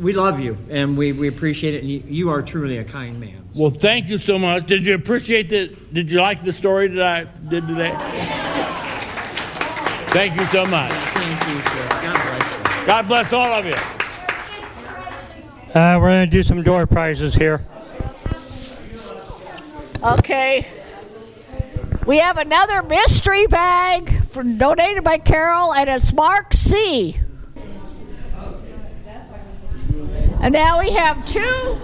we 0.00 0.12
love 0.12 0.40
you 0.40 0.56
and 0.70 0.96
we, 0.96 1.12
we 1.12 1.28
appreciate 1.28 1.74
it. 1.74 1.82
And 1.82 1.90
you, 1.90 2.02
you 2.06 2.30
are 2.30 2.42
truly 2.42 2.78
a 2.78 2.84
kind 2.84 3.20
man. 3.20 3.42
Well, 3.54 3.70
thank 3.70 4.08
you 4.08 4.18
so 4.18 4.38
much. 4.38 4.66
Did 4.66 4.86
you 4.86 4.94
appreciate 4.94 5.50
the? 5.50 5.68
Did 5.92 6.10
you 6.10 6.20
like 6.20 6.42
the 6.42 6.52
story 6.52 6.88
that 6.88 7.02
I 7.02 7.24
did 7.48 7.66
today? 7.66 8.52
Thank 10.16 10.40
you 10.40 10.46
so 10.46 10.64
much. 10.64 10.92
Thank 10.92 11.46
you, 11.46 11.62
sir. 11.62 11.88
God 11.90 12.16
bless 12.16 12.80
you. 12.80 12.86
God 12.86 13.08
bless 13.08 13.32
all 13.34 13.52
of 13.52 13.66
you. 13.66 13.74
Uh, 15.78 15.98
we're 16.00 16.08
going 16.08 16.24
to 16.24 16.26
do 16.26 16.42
some 16.42 16.62
door 16.62 16.86
prizes 16.86 17.34
here. 17.34 17.62
Okay. 20.02 20.66
We 22.06 22.16
have 22.16 22.38
another 22.38 22.82
mystery 22.82 23.46
bag 23.46 24.24
from, 24.24 24.56
donated 24.56 25.04
by 25.04 25.18
Carol, 25.18 25.74
and 25.74 25.90
it's 25.90 26.10
Mark 26.14 26.54
C. 26.54 27.20
And 30.40 30.50
now 30.54 30.80
we 30.80 30.92
have 30.92 31.26
two 31.26 31.78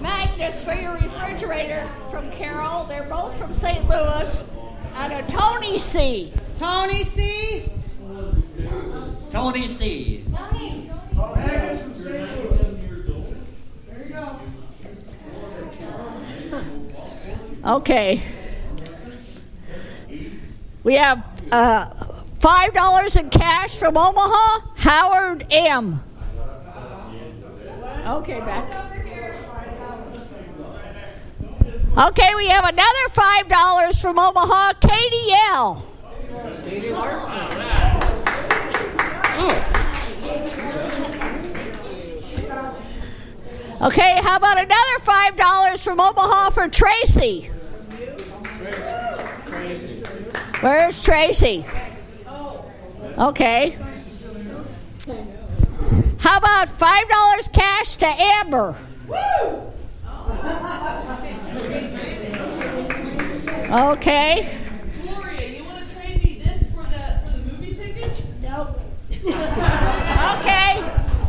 magnets 0.00 0.64
for 0.64 0.72
your 0.72 0.94
refrigerator 0.94 1.86
from 2.10 2.30
Carol. 2.30 2.84
They're 2.84 3.06
both 3.10 3.38
from 3.38 3.52
St. 3.52 3.86
Louis. 3.90 4.42
And 4.94 5.12
a 5.12 5.22
Tony 5.28 5.78
C. 5.78 6.32
Tony 6.58 7.04
C. 7.04 7.73
Tony 9.30 9.66
C. 9.66 10.24
Tony. 10.34 10.90
Okay. 17.64 18.22
We 20.82 20.94
have 20.94 21.24
uh, 21.50 21.88
$5 22.38 23.20
in 23.20 23.30
cash 23.30 23.76
from 23.76 23.96
Omaha, 23.96 24.66
Howard 24.76 25.46
M. 25.50 26.02
Okay, 28.06 28.38
Beth. 28.40 28.90
Okay, 31.96 32.34
we 32.34 32.48
have 32.48 32.64
another 32.64 33.08
five 33.12 33.48
dollars 33.48 34.00
from 34.00 34.18
Omaha, 34.18 34.74
Okay, 43.84 44.18
how 44.22 44.36
about 44.36 44.56
another 44.56 44.98
five 45.02 45.36
dollars 45.36 45.82
from 45.82 46.00
Omaha 46.00 46.50
for 46.50 46.68
Tracy? 46.68 47.50
Where's 50.60 51.02
Tracy? 51.02 51.66
Okay. 53.18 53.76
How 56.18 56.38
about 56.38 56.68
five 56.68 57.08
dollars 57.08 57.48
cash 57.48 57.96
to 57.96 58.06
Amber? 58.06 58.76
Okay. 63.70 64.58
Gloria, 65.02 65.48
you 65.48 65.64
want 65.64 65.86
to 65.86 65.94
trade 65.94 66.24
me 66.24 66.40
this 66.42 66.66
for 66.72 66.84
the 66.84 67.20
for 67.24 67.30
the 67.36 67.52
movie 67.52 67.74
tickets? 67.74 68.26
Nope. 68.40 68.80
Okay. 69.26 70.82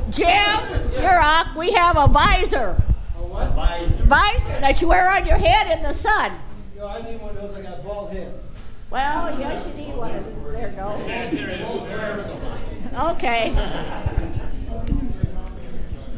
Jim, 0.09 0.59
you're 0.93 1.19
up. 1.19 1.55
We 1.55 1.71
have 1.71 1.97
a 1.97 2.07
visor. 2.07 2.81
A 3.17 3.23
what? 3.23 3.51
Visor. 3.53 4.03
Visor 4.05 4.59
that 4.61 4.81
you 4.81 4.87
wear 4.89 5.09
on 5.11 5.25
your 5.25 5.37
head 5.37 5.75
in 5.75 5.81
the 5.83 5.93
sun. 5.93 6.31
Yo, 6.75 6.87
I 6.87 7.01
need 7.01 7.19
one 7.21 7.31
of 7.31 7.37
those. 7.41 7.53
I 7.55 7.61
got 7.61 7.83
bald 7.83 8.11
head. 8.11 8.33
Well, 8.89 9.37
yes, 9.39 9.65
you 9.67 9.73
need 9.85 9.95
one. 9.95 10.11
There 10.53 10.69
you 10.69 10.75
go. 10.75 10.95
Okay. 13.11 13.49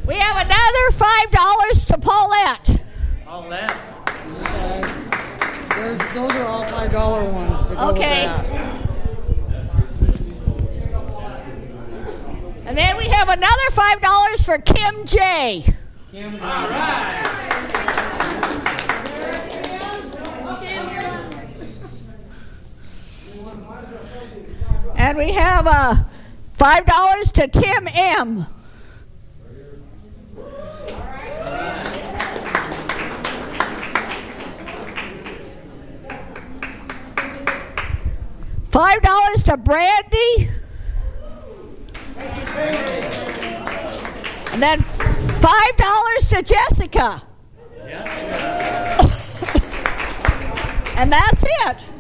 We 0.06 0.16
have 0.16 0.46
another 0.46 0.92
five 0.94 1.32
dollars 1.32 1.86
to 1.86 1.98
Paulette. 1.98 2.82
Paulette. 3.26 3.76
that. 4.16 5.74
Those, 5.76 5.98
those 6.14 6.32
are 6.36 6.46
all 6.46 6.64
five 6.66 6.92
dollar 6.92 7.24
ones. 7.30 7.60
To 7.68 7.76
go 7.76 7.88
with 7.88 7.98
Okay. 7.98 8.28
And 12.68 12.78
then 12.78 12.98
we 12.98 13.06
have 13.06 13.30
another 13.30 13.70
five 13.72 14.02
dollars 14.02 14.44
for 14.44 14.58
Kim 14.58 15.06
J. 15.06 15.74
All 16.14 16.20
right. 16.70 17.24
And 24.98 25.18
we 25.18 25.32
have 25.32 25.66
uh, 25.66 26.04
five 26.58 26.86
dollars 26.86 27.32
to 27.34 27.48
Tim 27.48 27.88
M. 27.88 28.46
Five 38.70 39.02
dollars 39.02 39.44
to 39.44 39.58
Brandy. 39.58 40.50
And 44.54 44.64
then 44.64 44.82
five 44.82 45.78
dollars 45.78 46.30
to 46.30 46.42
Jessica. 46.42 47.22
and 50.98 51.12
that's 51.12 51.44
it. 51.44 51.97